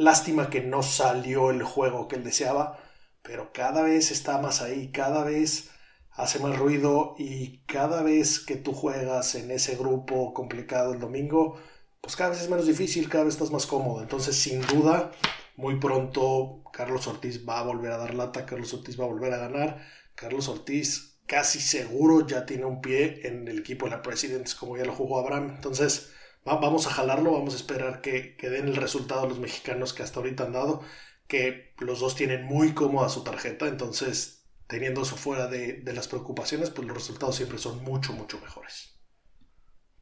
Lástima 0.01 0.49
que 0.49 0.63
no 0.63 0.83
salió 0.83 1.51
el 1.51 1.63
juego 1.63 2.09
que 2.09 2.17
él 2.17 2.25
deseaba, 2.25 2.83
pero 3.21 3.53
cada 3.53 3.83
vez 3.83 4.11
está 4.11 4.39
más 4.39 4.63
ahí, 4.63 4.91
cada 4.93 5.25
vez 5.25 5.69
hace 6.13 6.39
más 6.39 6.59
ruido 6.59 7.15
y 7.19 7.59
cada 7.67 8.03
vez 8.03 8.41
que 8.41 8.57
tú 8.57 8.73
juegas 8.73 9.35
en 9.35 9.51
ese 9.51 9.77
grupo 9.77 10.33
complicado 10.33 10.95
el 10.95 11.01
domingo, 11.01 11.61
pues 12.01 12.17
cada 12.17 12.31
vez 12.31 12.41
es 12.41 12.49
menos 12.49 12.67
difícil, 12.67 13.11
cada 13.11 13.25
vez 13.25 13.35
estás 13.35 13.51
más 13.51 13.67
cómodo. 13.67 14.01
Entonces, 14.01 14.37
sin 14.37 14.63
duda, 14.63 15.13
muy 15.57 15.79
pronto 15.79 16.63
Carlos 16.73 17.07
Ortiz 17.07 17.47
va 17.47 17.59
a 17.59 17.65
volver 17.65 17.93
a 17.93 17.99
dar 17.99 18.15
lata, 18.15 18.47
Carlos 18.47 18.73
Ortiz 18.73 18.99
va 18.99 19.05
a 19.05 19.09
volver 19.09 19.35
a 19.35 19.37
ganar. 19.37 19.87
Carlos 20.15 20.49
Ortiz 20.49 21.21
casi 21.27 21.61
seguro 21.61 22.27
ya 22.27 22.47
tiene 22.47 22.65
un 22.65 22.81
pie 22.81 23.27
en 23.29 23.47
el 23.47 23.59
equipo 23.59 23.85
de 23.85 23.91
la 23.91 24.01
Presidents, 24.01 24.55
como 24.55 24.79
ya 24.79 24.87
lo 24.87 24.95
jugó 24.95 25.19
Abraham. 25.19 25.53
Entonces, 25.57 26.11
vamos 26.45 26.87
a 26.87 26.91
jalarlo, 26.91 27.33
vamos 27.33 27.55
a 27.55 27.57
esperar 27.57 28.01
que, 28.01 28.37
den 28.41 28.69
el 28.69 28.77
resultado 28.77 29.29
los 29.29 29.39
mexicanos 29.39 29.93
que 29.93 30.03
hasta 30.03 30.21
ahorita 30.21 30.45
han 30.45 30.53
dado, 30.53 30.83
que 31.27 31.75
los 31.79 32.01
dos 32.01 32.17
tienen 32.17 32.45
muy 32.45 32.75
cómoda 32.75 33.09
su 33.09 33.23
tarjeta, 33.23 33.67
entonces 33.67 34.45
teniendo 34.67 35.03
eso 35.03 35.17
fuera 35.17 35.49
de, 35.49 35.75
de 35.75 35.93
las 35.93 36.09
preocupaciones, 36.09 36.71
pues 36.71 36.87
los 36.87 36.97
resultados 36.97 37.37
siempre 37.37 37.59
son 37.59 37.83
mucho, 37.83 38.13
mucho 38.13 38.39
mejores. 38.41 39.01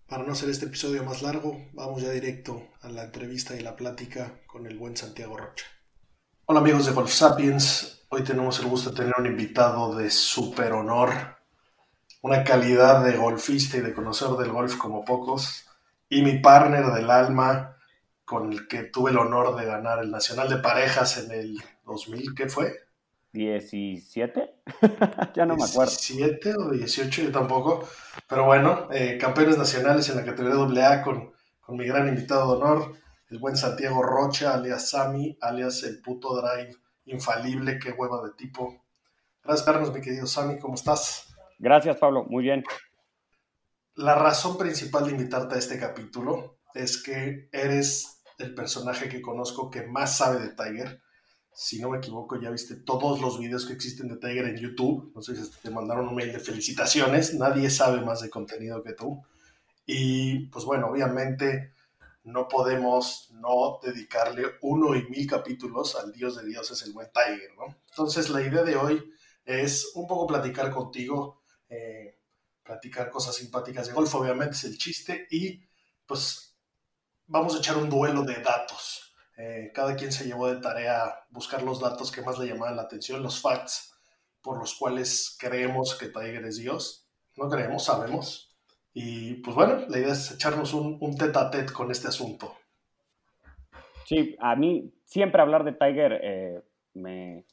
Para 0.07 0.25
no 0.25 0.33
hacer 0.33 0.49
este 0.49 0.67
episodio 0.67 1.05
más 1.05 1.23
largo, 1.23 1.69
vamos 1.75 2.03
ya 2.03 2.11
directo 2.11 2.69
a 2.81 2.89
la 2.89 3.05
entrevista 3.05 3.55
y 3.55 3.61
la 3.61 3.77
plática 3.77 4.41
con 4.47 4.67
el 4.67 4.79
buen 4.79 4.97
Santiago 4.97 5.37
Rocha. 5.37 5.67
Hola 6.47 6.61
amigos 6.61 6.87
de 6.87 6.93
Golf 6.93 7.13
Sapiens, 7.13 8.07
hoy 8.09 8.25
tenemos 8.25 8.59
el 8.59 8.69
gusto 8.69 8.89
de 8.89 8.97
tener 8.97 9.13
un 9.19 9.27
invitado 9.27 9.95
de 9.95 10.09
súper 10.09 10.73
honor, 10.73 11.11
una 12.23 12.43
calidad 12.43 13.05
de 13.05 13.19
golfista 13.19 13.77
y 13.77 13.81
de 13.81 13.93
conocedor 13.93 14.39
del 14.39 14.51
golf 14.51 14.77
como 14.77 15.05
pocos, 15.05 15.68
y 16.09 16.23
mi 16.23 16.39
partner 16.39 16.87
del 16.87 17.11
alma, 17.11 17.77
con 18.25 18.53
el 18.53 18.69
que 18.69 18.85
tuve 18.85 19.11
el 19.11 19.19
honor 19.19 19.57
de 19.57 19.65
ganar 19.65 20.01
el 20.01 20.11
Nacional 20.11 20.49
de 20.49 20.59
Parejas 20.59 21.19
en 21.19 21.31
el 21.31 21.59
2000, 21.85 22.35
¿qué 22.35 22.49
fue? 22.49 22.73
17, 23.33 24.55
ya 25.35 25.47
no 25.47 25.57
me 25.57 25.65
acuerdo. 25.65 25.91
17 25.91 26.55
o 26.59 26.71
18, 26.71 27.23
yo 27.23 27.33
tampoco. 27.33 27.89
Pero 28.29 28.45
bueno, 28.45 28.89
eh, 28.91 29.19
campeones 29.19 29.59
nacionales 29.59 30.09
en 30.09 30.17
la 30.17 30.25
categoría 30.25 30.91
AA 30.91 31.03
con, 31.03 31.33
con 31.61 31.77
mi 31.77 31.87
gran 31.87 32.09
invitado 32.09 32.57
de 32.57 32.63
honor, 32.63 32.93
el 33.31 33.39
buen 33.39 33.57
Santiago 33.57 34.03
Rocha, 34.03 34.55
alias 34.55 34.91
Sami, 34.91 35.37
alias 35.41 35.83
el 35.85 36.01
puto 36.01 36.41
drive 36.41 36.75
infalible, 37.05 37.79
qué 37.79 37.93
hueva 37.93 38.23
de 38.23 38.33
tipo. 38.35 38.85
Gracias, 39.43 39.65
Carlos, 39.65 39.93
mi 39.93 40.01
querido 40.01 40.27
Sami, 40.27 40.59
¿cómo 40.59 40.75
estás? 40.75 41.35
Gracias, 41.59 41.97
Pablo, 41.97 42.25
muy 42.25 42.45
bien. 42.45 42.65
La 43.99 44.15
razón 44.15 44.57
principal 44.57 45.05
de 45.05 45.11
invitarte 45.11 45.57
a 45.57 45.59
este 45.59 45.79
capítulo 45.79 46.61
es 46.75 47.03
que 47.03 47.49
eres 47.53 48.23
el 48.39 48.55
personaje 48.55 49.09
que 49.09 49.21
conozco 49.21 49.71
que 49.71 49.87
más 49.87 50.17
sabe 50.17 50.41
de 50.41 50.55
Tiger 50.55 51.03
si 51.61 51.81
no 51.81 51.91
me 51.91 51.99
equivoco, 51.99 52.41
ya 52.41 52.51
viste 52.51 52.77
todos 52.77 53.21
los 53.21 53.41
videos 53.41 53.67
que 53.67 53.73
existen 53.73 54.07
de 54.07 54.17
Tiger 54.17 54.45
en 54.45 54.59
YouTube. 54.59 55.13
Si 55.21 55.35
te 55.61 55.71
mandaron 55.71 56.07
un 56.07 56.15
mail 56.15 56.33
de 56.33 56.39
felicitaciones. 56.39 57.35
Nadie 57.35 57.69
sabe 57.69 58.01
más 58.01 58.21
de 58.21 58.31
contenido 58.31 58.81
que 58.85 58.93
tú. 58.93 59.25
Y 59.85 60.47
pues 60.51 60.65
bueno, 60.65 60.87
obviamente 60.87 61.75
no 62.23 62.47
podemos 62.47 63.33
no 63.33 63.81
dedicarle 63.83 64.45
uno 64.63 64.95
y 64.95 65.09
mil 65.09 65.27
capítulos 65.27 65.97
al 65.97 66.13
Dios 66.13 66.37
de 66.37 66.47
dioses, 66.47 66.81
el 66.83 66.93
buen 66.93 67.09
Tiger, 67.11 67.51
¿no? 67.57 67.75
Entonces 67.91 68.31
la 68.31 68.41
idea 68.41 68.63
de 68.63 68.77
hoy 68.77 69.13
es 69.45 69.91
un 69.97 70.07
poco 70.07 70.29
platicar 70.29 70.71
contigo, 70.71 71.43
eh, 71.69 72.18
platicar 72.69 73.09
cosas 73.09 73.35
simpáticas 73.35 73.87
de 73.87 73.95
golf, 73.95 74.15
obviamente 74.15 74.55
es 74.55 74.65
el 74.65 74.77
chiste, 74.77 75.27
y 75.31 75.59
pues 76.07 76.55
vamos 77.27 77.55
a 77.55 77.59
echar 77.59 77.79
un 77.79 77.89
duelo 77.89 78.23
de 78.23 78.43
datos. 78.43 79.15
Eh, 79.39 79.73
cada 79.75 79.97
quien 79.97 80.13
se 80.13 80.27
llevó 80.27 80.53
de 80.53 80.61
tarea 80.61 81.25
buscar 81.31 81.63
los 81.63 81.81
datos 81.81 82.13
que 82.13 82.21
más 82.21 82.39
le 82.39 82.47
llamaban 82.47 82.77
la 82.77 82.83
atención, 82.83 83.23
los 83.23 83.41
facts 83.41 83.95
por 84.43 84.59
los 84.59 84.75
cuales 84.75 85.37
creemos 85.41 85.97
que 85.97 86.09
Tiger 86.09 86.45
es 86.45 86.59
Dios. 86.59 87.09
No 87.37 87.49
creemos, 87.49 87.85
sabemos. 87.85 88.55
Y 88.93 89.35
pues 89.37 89.57
bueno, 89.57 89.87
la 89.89 89.99
idea 89.99 90.13
es 90.13 90.31
echarnos 90.33 90.75
un, 90.75 90.99
un 91.01 91.17
tete 91.17 91.39
a 91.39 91.51
tete 91.51 91.73
con 91.73 91.91
este 91.91 92.09
asunto. 92.09 92.55
Sí, 94.05 94.37
a 94.41 94.57
mí 94.57 94.93
siempre 95.05 95.41
hablar 95.41 95.65
de 95.65 95.73
Tiger 95.73 96.21
eh, 96.23 96.63
me, 96.95 97.47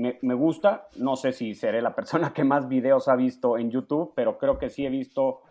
me, 0.00 0.34
gusta. 0.34 0.88
No 0.96 1.16
sé 1.16 1.32
si 1.32 1.54
seré 1.54 1.82
la 1.82 1.94
persona 1.94 2.32
que 2.32 2.44
más 2.44 2.68
videos 2.68 3.08
ha 3.08 3.16
visto 3.16 3.58
en 3.58 3.70
YouTube, 3.70 4.12
pero 4.14 4.38
creo 4.38 4.58
que 4.58 4.70
sí 4.70 4.86
he 4.86 4.90
visto 4.90 5.42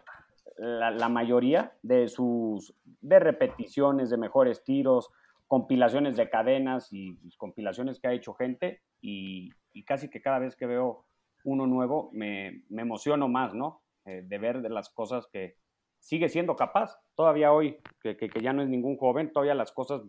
la, 0.57 1.09
mayoría 1.09 1.73
de 1.83 2.07
sus 2.07 2.73
de 3.01 3.19
repeticiones, 3.19 4.09
de 4.09 4.17
mejores 4.17 4.63
tiros, 4.63 5.09
compilaciones 5.47 6.17
de 6.17 6.29
cadenas 6.29 6.91
y 6.91 7.17
compilaciones 7.37 7.99
que 7.99 8.07
ha 8.07 8.13
hecho 8.13 8.33
gente 8.33 8.81
y, 9.01 9.51
casi 9.85 10.09
que 10.09 10.21
cada 10.21 10.39
vez 10.39 10.55
que 10.55 10.65
veo 10.65 11.05
uno 11.43 11.65
nuevo 11.65 12.09
me, 12.11 12.63
emociono 12.69 13.27
más, 13.27 13.53
¿no? 13.53 13.81
Eh, 14.05 14.23
de 14.25 14.37
ver 14.37 14.61
de 14.61 14.69
las 14.69 14.89
cosas 14.89 15.27
que 15.31 15.55
sigue 15.99 16.29
siendo 16.29 16.55
capaz, 16.55 16.99
todavía 17.15 17.51
hoy, 17.51 17.77
que, 18.01 18.29
ya 18.41 18.53
no 18.53 18.61
es 18.61 18.69
ningún 18.69 18.97
joven, 18.97 19.31
todavía 19.31 19.55
las 19.55 19.71
cosas 19.71 20.01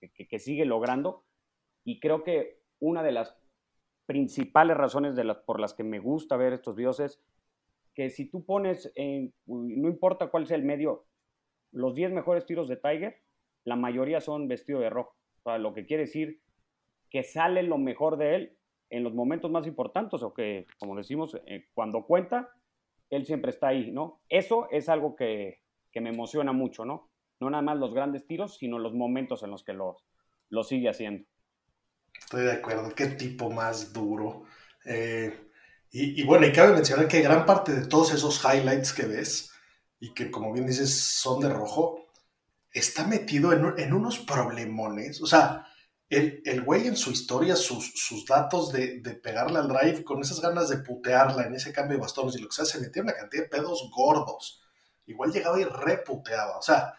que, 0.00 0.38
sigue 0.38 0.64
logrando 0.64 1.24
y 1.84 2.00
creo 2.00 2.22
que 2.22 2.60
una 2.80 3.02
de 3.02 3.12
las 3.12 3.36
principales 4.08 4.74
razones 4.74 5.14
por 5.44 5.60
las 5.60 5.74
que 5.74 5.84
me 5.84 5.98
gusta 5.98 6.38
ver 6.38 6.54
estos 6.54 6.74
videos 6.74 6.98
es 6.98 7.22
que 7.94 8.08
si 8.08 8.24
tú 8.30 8.42
pones, 8.42 8.90
no 8.96 9.88
importa 9.88 10.28
cuál 10.30 10.46
sea 10.46 10.56
el 10.56 10.62
medio, 10.64 11.04
los 11.72 11.94
10 11.94 12.12
mejores 12.12 12.46
tiros 12.46 12.68
de 12.68 12.76
Tiger, 12.76 13.20
la 13.64 13.76
mayoría 13.76 14.22
son 14.22 14.48
vestido 14.48 14.80
de 14.80 14.88
rojo. 14.88 15.14
lo 15.44 15.74
que 15.74 15.84
quiere 15.84 16.04
decir 16.04 16.40
que 17.10 17.22
sale 17.22 17.62
lo 17.62 17.76
mejor 17.76 18.16
de 18.16 18.34
él 18.34 18.58
en 18.88 19.04
los 19.04 19.12
momentos 19.12 19.50
más 19.50 19.66
importantes 19.66 20.22
o 20.22 20.32
que, 20.32 20.66
como 20.78 20.96
decimos, 20.96 21.38
eh, 21.44 21.66
cuando 21.74 22.06
cuenta, 22.06 22.48
él 23.10 23.26
siempre 23.26 23.50
está 23.50 23.68
ahí, 23.68 23.90
¿no? 23.90 24.22
Eso 24.30 24.68
es 24.70 24.88
algo 24.88 25.16
que, 25.16 25.60
me 26.00 26.10
emociona 26.10 26.52
mucho, 26.52 26.84
¿no? 26.84 27.10
No 27.40 27.50
nada 27.50 27.62
más 27.62 27.76
los 27.76 27.92
grandes 27.92 28.24
tiros, 28.24 28.56
sino 28.56 28.78
los 28.78 28.94
momentos 28.94 29.42
en 29.42 29.50
los 29.50 29.64
que 29.64 29.72
lo, 29.72 29.96
lo 30.48 30.62
sigue 30.62 30.88
haciendo. 30.88 31.26
Estoy 32.18 32.44
de 32.44 32.52
acuerdo, 32.52 32.94
qué 32.94 33.06
tipo 33.06 33.50
más 33.50 33.92
duro. 33.92 34.44
Eh, 34.84 35.48
y, 35.90 36.22
bueno, 36.24 36.46
y 36.46 36.52
cabe 36.52 36.74
mencionar 36.74 37.08
que 37.08 37.22
gran 37.22 37.46
parte 37.46 37.72
de 37.72 37.86
todos 37.86 38.12
esos 38.12 38.42
highlights 38.44 38.92
que 38.92 39.06
ves, 39.06 39.50
y 40.00 40.12
que 40.12 40.30
como 40.30 40.52
bien 40.52 40.66
dices 40.66 40.94
son 40.94 41.40
de 41.40 41.48
rojo, 41.48 42.06
está 42.70 43.06
metido 43.06 43.52
en, 43.52 43.92
unos 43.94 44.18
problemones. 44.18 45.22
O 45.22 45.26
sea, 45.26 45.66
el, 46.10 46.42
el 46.44 46.62
güey 46.62 46.86
en 46.86 46.96
su 46.96 47.10
historia, 47.10 47.56
sus, 47.56 47.92
sus 47.94 48.26
datos 48.26 48.70
de, 48.70 49.00
de, 49.00 49.14
pegarle 49.14 49.58
al 49.58 49.68
drive, 49.68 50.04
con 50.04 50.20
esas 50.20 50.40
ganas 50.40 50.68
de 50.68 50.78
putearla 50.78 51.46
en 51.46 51.54
ese 51.54 51.72
cambio 51.72 51.96
de 51.96 52.02
bastones 52.02 52.36
y 52.36 52.42
lo 52.42 52.48
que 52.48 52.56
sea, 52.56 52.64
se 52.66 52.80
metía 52.80 53.00
en 53.00 53.08
una 53.08 53.16
cantidad 53.16 53.44
de 53.44 53.48
pedos 53.48 53.90
gordos. 53.90 54.62
Igual 55.06 55.32
llegaba 55.32 55.58
y 55.58 55.64
reputeaba. 55.64 56.58
O 56.58 56.62
sea, 56.62 56.94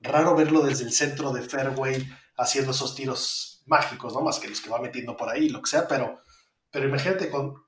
raro 0.00 0.36
verlo 0.36 0.60
desde 0.62 0.84
el 0.84 0.92
centro 0.92 1.32
de 1.32 1.42
fairway 1.42 2.06
haciendo 2.36 2.72
esos 2.72 2.94
tiros 2.94 3.55
mágicos, 3.66 4.14
¿no? 4.14 4.22
Más 4.22 4.38
que 4.38 4.48
los 4.48 4.60
que 4.60 4.70
va 4.70 4.80
metiendo 4.80 5.16
por 5.16 5.28
ahí, 5.28 5.48
lo 5.48 5.60
que 5.60 5.70
sea, 5.70 5.86
pero, 5.86 6.22
pero 6.70 6.88
imagínate 6.88 7.30
con, 7.30 7.62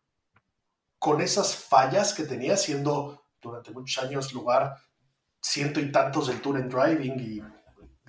con 0.98 1.20
esas 1.20 1.54
fallas 1.54 2.14
que 2.14 2.24
tenía 2.24 2.56
siendo 2.56 3.24
durante 3.40 3.70
muchos 3.70 4.02
años 4.02 4.32
lugar 4.32 4.76
ciento 5.40 5.80
y 5.80 5.92
tantos 5.92 6.28
del 6.28 6.40
Tour 6.40 6.58
en 6.58 6.68
Driving 6.68 7.20
y 7.20 7.42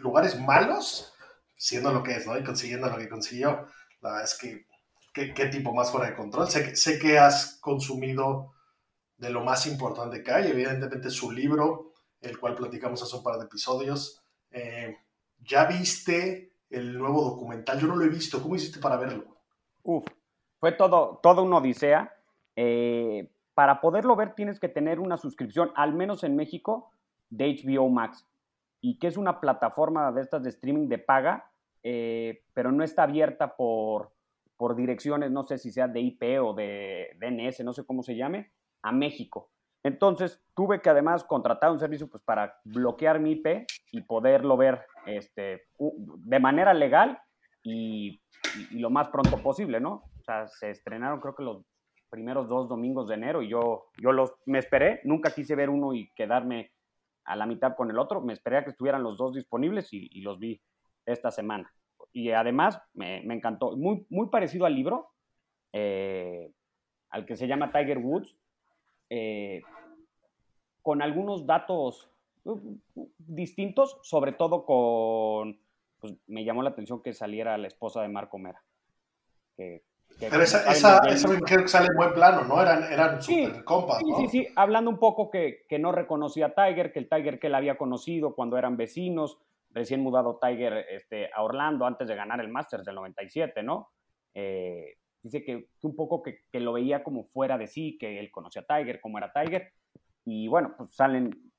lugares 0.01 0.39
malos, 0.39 1.13
siendo 1.57 1.91
lo 1.91 2.03
que 2.03 2.13
es, 2.13 2.25
¿no? 2.25 2.37
Y 2.37 2.43
consiguiendo 2.43 2.89
lo 2.89 2.97
que 2.97 3.09
consiguió. 3.09 3.67
La 4.01 4.11
verdad 4.11 4.23
es 4.23 4.37
que 4.37 4.65
qué, 5.13 5.45
tipo 5.47 5.73
más 5.73 5.91
fuera 5.91 6.07
de 6.07 6.15
control. 6.15 6.49
Sé, 6.49 6.75
sé 6.75 6.99
que 6.99 7.19
has 7.19 7.57
consumido 7.59 8.53
de 9.17 9.29
lo 9.29 9.43
más 9.43 9.67
importante 9.67 10.23
que 10.23 10.31
hay, 10.31 10.47
evidentemente 10.49 11.09
su 11.09 11.31
libro, 11.31 11.93
el 12.21 12.39
cual 12.39 12.55
platicamos 12.55 13.03
hace 13.03 13.15
un 13.15 13.23
par 13.23 13.37
de 13.37 13.45
episodios. 13.45 14.21
Eh, 14.51 14.97
¿Ya 15.39 15.65
viste 15.65 16.48
el 16.69 16.97
nuevo 16.97 17.23
documental. 17.23 17.79
Yo 17.79 17.87
no 17.87 17.95
lo 17.95 18.05
he 18.05 18.09
visto. 18.09 18.41
¿Cómo 18.41 18.55
hiciste 18.55 18.79
para 18.79 18.97
verlo? 18.97 19.25
Uf, 19.83 20.05
fue 20.59 20.71
todo, 20.71 21.19
todo 21.21 21.43
una 21.43 21.57
odisea. 21.57 22.13
Eh, 22.55 23.29
para 23.53 23.81
poderlo 23.81 24.15
ver 24.15 24.35
tienes 24.35 24.59
que 24.59 24.69
tener 24.69 24.99
una 24.99 25.17
suscripción, 25.17 25.71
al 25.75 25.93
menos 25.93 26.23
en 26.23 26.35
México, 26.35 26.91
de 27.29 27.61
HBO 27.63 27.89
Max. 27.89 28.27
Y 28.81 28.99
que 28.99 29.07
es 29.07 29.17
una 29.17 29.39
plataforma 29.39 30.11
de 30.11 30.21
estas 30.21 30.43
de 30.43 30.49
streaming 30.49 30.87
de 30.87 30.97
paga, 30.97 31.51
eh, 31.83 32.43
pero 32.53 32.71
no 32.71 32.83
está 32.83 33.03
abierta 33.03 33.55
por, 33.55 34.11
por 34.55 34.75
direcciones, 34.75 35.31
no 35.31 35.43
sé 35.43 35.57
si 35.57 35.71
sea 35.71 35.87
de 35.87 36.01
IP 36.01 36.23
o 36.41 36.53
de 36.53 37.17
DNS, 37.19 37.61
no 37.63 37.73
sé 37.73 37.85
cómo 37.85 38.03
se 38.03 38.15
llame, 38.15 38.51
a 38.81 38.91
México. 38.91 39.49
Entonces 39.83 40.43
tuve 40.55 40.81
que 40.81 40.89
además 40.89 41.23
contratar 41.23 41.71
un 41.71 41.79
servicio 41.79 42.09
pues, 42.09 42.21
para 42.23 42.59
bloquear 42.63 43.19
mi 43.19 43.31
IP 43.31 43.65
y 43.91 44.01
poderlo 44.01 44.57
ver 44.57 44.85
este, 45.05 45.67
de 45.77 46.39
manera 46.39 46.73
legal 46.73 47.19
y, 47.63 48.21
lo 48.71 48.89
más 48.89 49.09
pronto 49.09 49.37
posible, 49.43 49.79
¿no? 49.79 50.03
O 50.17 50.23
sea, 50.23 50.47
se 50.47 50.69
estrenaron 50.69 51.19
creo 51.19 51.35
que 51.35 51.43
los 51.43 51.65
primeros 52.09 52.47
dos 52.47 52.67
domingos 52.67 53.07
de 53.07 53.15
enero 53.15 53.41
y 53.41 53.49
yo, 53.49 53.89
yo 53.97 54.11
los, 54.11 54.33
me 54.45 54.59
esperé, 54.59 55.01
nunca 55.03 55.31
quise 55.31 55.55
ver 55.55 55.69
uno 55.69 55.93
y 55.93 56.09
quedarme 56.15 56.71
a 57.25 57.35
la 57.35 57.45
mitad 57.45 57.75
con 57.75 57.91
el 57.91 57.99
otro, 57.99 58.21
me 58.21 58.33
esperé 58.33 58.57
a 58.57 58.63
que 58.63 58.71
estuvieran 58.71 59.03
los 59.03 59.17
dos 59.17 59.33
disponibles 59.33 59.89
y, 59.91 60.21
los 60.21 60.39
vi 60.39 60.61
esta 61.05 61.31
semana. 61.31 61.71
Y 62.11 62.31
además 62.31 62.81
me, 62.93 63.19
encantó, 63.19 63.77
muy, 63.77 64.05
muy 64.09 64.29
parecido 64.29 64.65
al 64.65 64.73
libro, 64.73 65.11
eh, 65.73 66.51
al 67.09 67.25
que 67.25 67.35
se 67.35 67.47
llama 67.47 67.71
Tiger 67.71 67.99
Woods, 67.99 68.35
eh, 69.09 69.61
con 70.81 71.01
algunos 71.01 71.45
datos 71.45 72.09
uh, 72.43 72.59
distintos, 73.17 73.99
sobre 74.03 74.31
todo 74.31 74.65
con, 74.65 75.59
pues 75.99 76.15
me 76.27 76.43
llamó 76.43 76.63
la 76.63 76.69
atención 76.69 77.01
que 77.01 77.13
saliera 77.13 77.57
la 77.57 77.67
esposa 77.67 78.01
de 78.01 78.09
Marco 78.09 78.37
Mera. 78.37 78.61
Pero 79.55 80.43
esa, 80.43 80.69
esa, 80.71 80.99
esa 81.07 81.29
creo 81.39 81.61
que 81.61 81.67
sale 81.67 81.87
en 81.87 81.95
buen 81.95 82.13
plano, 82.13 82.43
¿no? 82.43 82.61
Eran, 82.61 82.83
eran 82.91 83.21
super 83.21 83.63
compas, 83.63 84.01
¿no? 84.05 84.17
Sí, 84.17 84.27
sí, 84.27 84.45
sí, 84.45 84.53
hablando 84.55 84.89
un 84.89 84.99
poco 84.99 85.29
que, 85.29 85.65
que, 85.67 85.79
no 85.79 85.91
reconocía 85.91 86.47
a 86.47 86.53
Tiger, 86.53 86.91
que 86.91 86.99
el 86.99 87.09
Tiger 87.09 87.39
que 87.39 87.47
él 87.47 87.55
había 87.55 87.77
conocido 87.77 88.35
cuando 88.35 88.57
eran 88.57 88.75
vecinos, 88.75 89.37
recién 89.71 90.01
mudado 90.01 90.39
Tiger 90.41 90.85
este, 90.89 91.29
a 91.33 91.43
Orlando 91.43 91.85
antes 91.85 92.07
de 92.07 92.15
ganar 92.15 92.39
el 92.41 92.49
Masters 92.49 92.85
del 92.85 92.95
97, 92.95 93.63
¿no? 93.63 93.91
Eh, 94.33 94.97
dice 95.21 95.43
que, 95.43 95.69
un 95.81 95.95
poco 95.95 96.21
que, 96.21 96.45
que, 96.51 96.59
lo 96.59 96.73
veía 96.73 97.03
como 97.03 97.25
fuera 97.25 97.57
de 97.57 97.67
sí, 97.67 97.97
que 97.97 98.19
él 98.19 98.31
conocía 98.31 98.65
a 98.67 98.77
Tiger, 98.77 99.01
cómo 99.01 99.17
era 99.17 99.31
Tiger, 99.31 99.71
y 100.25 100.47
bueno, 100.47 100.73
pues 100.77 100.95
salen 100.95 101.51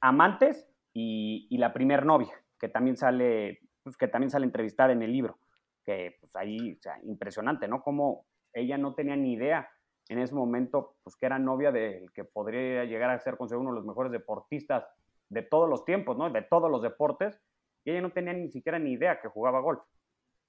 amantes 0.00 0.68
y, 0.92 1.46
y 1.50 1.58
la 1.58 1.72
primer 1.72 2.04
novia, 2.06 2.32
que 2.58 2.68
también 2.68 2.96
sale, 2.96 3.60
pues 3.82 3.96
que 3.96 4.08
también 4.08 4.30
sale 4.30 4.46
entrevistada 4.46 4.92
en 4.92 5.02
el 5.02 5.12
libro, 5.12 5.38
que 5.84 6.16
pues 6.20 6.34
ahí, 6.36 6.72
o 6.72 6.82
sea, 6.82 6.98
impresionante, 7.04 7.68
¿no? 7.68 7.82
Como 7.82 8.26
ella 8.52 8.78
no 8.78 8.94
tenía 8.94 9.16
ni 9.16 9.34
idea 9.34 9.68
en 10.08 10.18
ese 10.18 10.34
momento, 10.34 10.96
pues 11.02 11.16
que 11.16 11.26
era 11.26 11.38
novia 11.38 11.70
del 11.70 12.10
que 12.12 12.24
podría 12.24 12.84
llegar 12.84 13.10
a 13.10 13.18
ser 13.18 13.36
considerado 13.36 13.62
uno 13.62 13.72
de 13.72 13.76
los 13.76 13.86
mejores 13.86 14.10
deportistas 14.10 14.86
de 15.28 15.42
todos 15.42 15.68
los 15.68 15.84
tiempos, 15.84 16.16
¿no? 16.16 16.30
De 16.30 16.42
todos 16.42 16.70
los 16.70 16.82
deportes, 16.82 17.38
y 17.84 17.90
ella 17.90 18.00
no 18.00 18.10
tenía 18.10 18.32
ni 18.32 18.50
siquiera 18.50 18.78
ni 18.78 18.92
idea 18.92 19.20
que 19.20 19.28
jugaba 19.28 19.60
golf. 19.60 19.80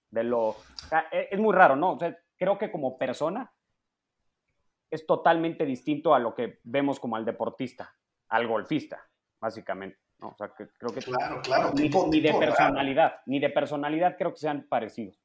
De 0.10 0.24
lo, 0.24 0.56
e, 1.12 1.28
es 1.32 1.40
muy 1.40 1.54
raro, 1.54 1.76
¿no? 1.76 1.94
O 1.94 2.00
sea, 2.00 2.18
creo 2.40 2.58
que 2.58 2.72
como 2.72 2.98
persona 2.98 3.54
es 4.90 5.06
totalmente 5.06 5.66
distinto 5.66 6.16
a 6.16 6.20
lo 6.20 6.34
que 6.34 6.60
vemos 6.64 7.00
como 7.00 7.16
al 7.16 7.26
deportista, 7.26 7.96
al 8.30 8.48
golfista, 8.48 9.08
básicamente. 9.40 10.00
¿no? 10.20 10.30
O 10.30 10.36
sea, 10.36 10.52
que 10.58 10.70
creo 10.70 10.92
que 10.92 11.02
claro, 11.02 11.42
claro, 11.42 11.72
ni, 11.74 12.22
de 12.22 12.34
personalidad, 12.34 13.22
ni 13.26 13.40
de 13.40 13.50
personalidad 13.50 14.18
creo 14.18 14.34
que 14.34 14.40
sean 14.40 14.66
parecidos. 14.68 15.20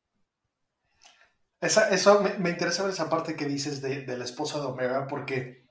Esa, 1.60 1.88
eso 1.88 2.20
me, 2.20 2.50
interesa 2.50 2.82
ver 2.82 2.92
esa 2.92 3.08
parte 3.08 3.36
que 3.36 3.46
dices 3.46 3.80
de, 3.80 4.04
la 4.06 4.24
esposa 4.24 4.60
de 4.60 4.66
Omega, 4.66 5.06
porque 5.06 5.64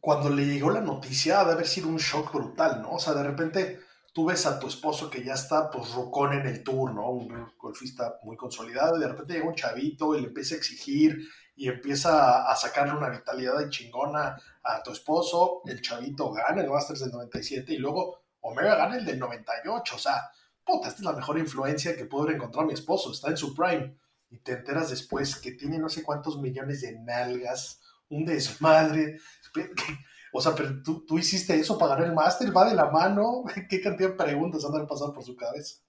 cuando 0.00 0.28
le 0.28 0.44
llegó 0.44 0.70
la 0.70 0.82
noticia 0.82 1.40
ha 1.40 1.44
de 1.46 1.52
haber 1.52 1.66
sido 1.66 1.88
un 1.88 1.96
shock 1.96 2.32
brutal, 2.32 2.82
¿no? 2.82 2.90
O 2.90 2.98
sea, 2.98 3.14
de 3.14 3.22
repente 3.22 3.80
tú 4.14 4.26
ves 4.26 4.46
a 4.46 4.60
tu 4.60 4.68
esposo 4.68 5.10
que 5.10 5.24
ya 5.24 5.34
está, 5.34 5.70
pues, 5.70 5.92
rocón 5.92 6.32
en 6.32 6.46
el 6.46 6.62
tour, 6.62 6.94
¿no? 6.94 7.10
Un 7.10 7.52
golfista 7.58 8.20
muy 8.22 8.36
consolidado, 8.36 8.96
y 8.96 9.00
de 9.00 9.08
repente 9.08 9.34
llega 9.34 9.48
un 9.48 9.56
chavito 9.56 10.14
y 10.14 10.20
le 10.20 10.28
empieza 10.28 10.54
a 10.54 10.58
exigir 10.58 11.28
y 11.56 11.68
empieza 11.68 12.48
a, 12.50 12.54
sacarle 12.54 12.94
una 12.94 13.10
vitalidad 13.10 13.58
de 13.58 13.68
chingona 13.68 14.36
a 14.62 14.82
tu 14.82 14.92
esposo, 14.92 15.62
el 15.66 15.80
chavito 15.82 16.32
gana 16.32 16.62
el 16.62 16.70
Masters 16.70 17.00
del 17.00 17.10
97 17.10 17.74
y 17.74 17.78
luego 17.78 18.22
Omega 18.40 18.76
gana 18.76 18.96
el 18.96 19.04
del 19.04 19.18
98, 19.18 19.96
o 19.96 19.98
sea, 19.98 20.30
puta, 20.64 20.88
esta 20.88 21.00
es 21.00 21.04
la 21.04 21.12
mejor 21.12 21.38
influencia 21.38 21.96
que 21.96 22.06
puedo 22.06 22.30
encontrar 22.30 22.66
mi 22.66 22.72
esposo, 22.72 23.10
está 23.10 23.30
en 23.30 23.36
su 23.36 23.54
prime, 23.54 23.96
y 24.30 24.38
te 24.38 24.52
enteras 24.52 24.90
después 24.90 25.36
que 25.36 25.52
tiene 25.52 25.78
no 25.78 25.88
sé 25.88 26.04
cuántos 26.04 26.40
millones 26.40 26.82
de 26.82 26.98
nalgas, 27.00 27.80
un 28.08 28.24
desmadre, 28.24 29.18
o 30.36 30.40
sea, 30.40 30.52
pero 30.56 30.82
tú, 30.82 31.06
tú 31.06 31.16
hiciste 31.16 31.54
eso 31.54 31.78
para 31.78 31.94
ganar 31.94 32.08
el 32.08 32.14
máster, 32.14 32.54
va 32.54 32.68
de 32.68 32.74
la 32.74 32.90
mano. 32.90 33.44
¿Qué 33.70 33.80
cantidad 33.80 34.10
de 34.10 34.16
preguntas 34.16 34.64
andan 34.64 34.88
pasando 34.88 35.14
por 35.14 35.22
su 35.22 35.36
cabeza? 35.36 35.80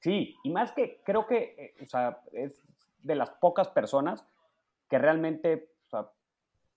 Sí, 0.00 0.36
y 0.44 0.50
más 0.50 0.72
que 0.72 1.00
creo 1.02 1.26
que, 1.26 1.54
eh, 1.56 1.74
o 1.82 1.86
sea, 1.86 2.20
es 2.32 2.62
de 3.02 3.14
las 3.14 3.30
pocas 3.30 3.68
personas 3.68 4.26
que 4.90 4.98
realmente 4.98 5.70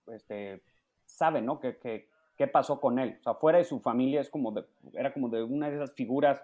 este, 0.07 0.63
saben, 1.05 1.45
¿no? 1.45 1.59
¿Qué, 1.59 2.07
qué, 2.37 2.47
pasó 2.47 2.79
con 2.79 2.97
él? 2.97 3.17
O 3.19 3.23
sea, 3.23 3.33
fuera 3.33 3.57
de 3.57 3.65
su 3.65 3.81
familia 3.81 4.21
es 4.21 4.29
como 4.29 4.53
de, 4.53 4.63
era 4.93 5.11
como 5.11 5.27
de 5.27 5.43
una 5.43 5.69
de 5.69 5.75
esas 5.75 5.91
figuras 5.91 6.41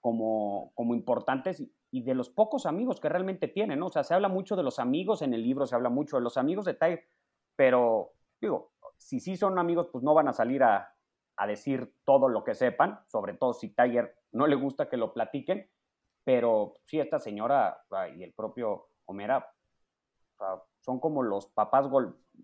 como, 0.00 0.72
como 0.74 0.96
importantes 0.96 1.60
y, 1.60 1.72
y 1.92 2.02
de 2.02 2.14
los 2.14 2.28
pocos 2.28 2.66
amigos 2.66 2.98
que 2.98 3.08
realmente 3.08 3.46
tiene, 3.46 3.76
¿no? 3.76 3.86
O 3.86 3.90
sea, 3.90 4.02
se 4.02 4.14
habla 4.14 4.28
mucho 4.28 4.56
de 4.56 4.64
los 4.64 4.80
amigos 4.80 5.22
en 5.22 5.32
el 5.32 5.44
libro, 5.44 5.64
se 5.64 5.76
habla 5.76 5.90
mucho 5.90 6.16
de 6.16 6.22
los 6.22 6.36
amigos 6.36 6.64
de 6.64 6.74
Tai, 6.74 7.00
pero 7.54 8.10
digo, 8.40 8.73
si 9.04 9.20
sí 9.20 9.36
son 9.36 9.58
amigos, 9.58 9.88
pues 9.92 10.02
no 10.02 10.14
van 10.14 10.28
a 10.28 10.32
salir 10.32 10.62
a, 10.62 10.90
decir 11.46 11.92
todo 12.04 12.28
lo 12.28 12.42
que 12.42 12.54
sepan, 12.54 13.00
sobre 13.06 13.34
todo 13.34 13.52
si 13.52 13.68
Tiger 13.68 14.16
no 14.32 14.46
le 14.46 14.54
gusta 14.54 14.88
que 14.88 14.96
lo 14.96 15.12
platiquen, 15.12 15.68
pero 16.22 16.78
sí, 16.84 17.00
esta 17.00 17.18
señora 17.18 17.84
y 18.16 18.22
el 18.22 18.32
propio 18.32 18.86
Homera 19.04 19.46
son 20.80 21.00
como 21.00 21.22
los 21.22 21.48
papás 21.48 21.86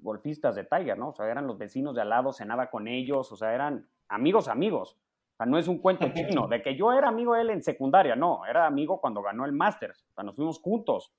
golfistas 0.02 0.54
de 0.54 0.64
Tiger, 0.64 0.98
¿no? 0.98 1.10
O 1.10 1.12
sea, 1.14 1.30
eran 1.30 1.46
los 1.46 1.56
vecinos 1.56 1.94
de 1.94 2.02
al 2.02 2.10
lado, 2.10 2.32
cenaba 2.32 2.68
con 2.68 2.88
ellos, 2.88 3.32
o 3.32 3.36
sea, 3.36 3.54
eran 3.54 3.88
amigos, 4.08 4.48
amigos. 4.48 4.98
O 5.34 5.36
sea, 5.38 5.46
no 5.46 5.56
es 5.56 5.66
un 5.66 5.78
cuento 5.78 6.08
chino 6.14 6.46
de 6.46 6.62
que 6.62 6.76
yo 6.76 6.92
era 6.92 7.08
amigo 7.08 7.34
de 7.34 7.42
él 7.42 7.50
en 7.50 7.62
secundaria, 7.62 8.16
no, 8.16 8.44
era 8.44 8.66
amigo 8.66 9.00
cuando 9.00 9.22
ganó 9.22 9.46
el 9.46 9.52
Masters, 9.52 10.04
o 10.10 10.14
sea, 10.14 10.24
nos 10.24 10.36
fuimos 10.36 10.60
juntos. 10.60 11.14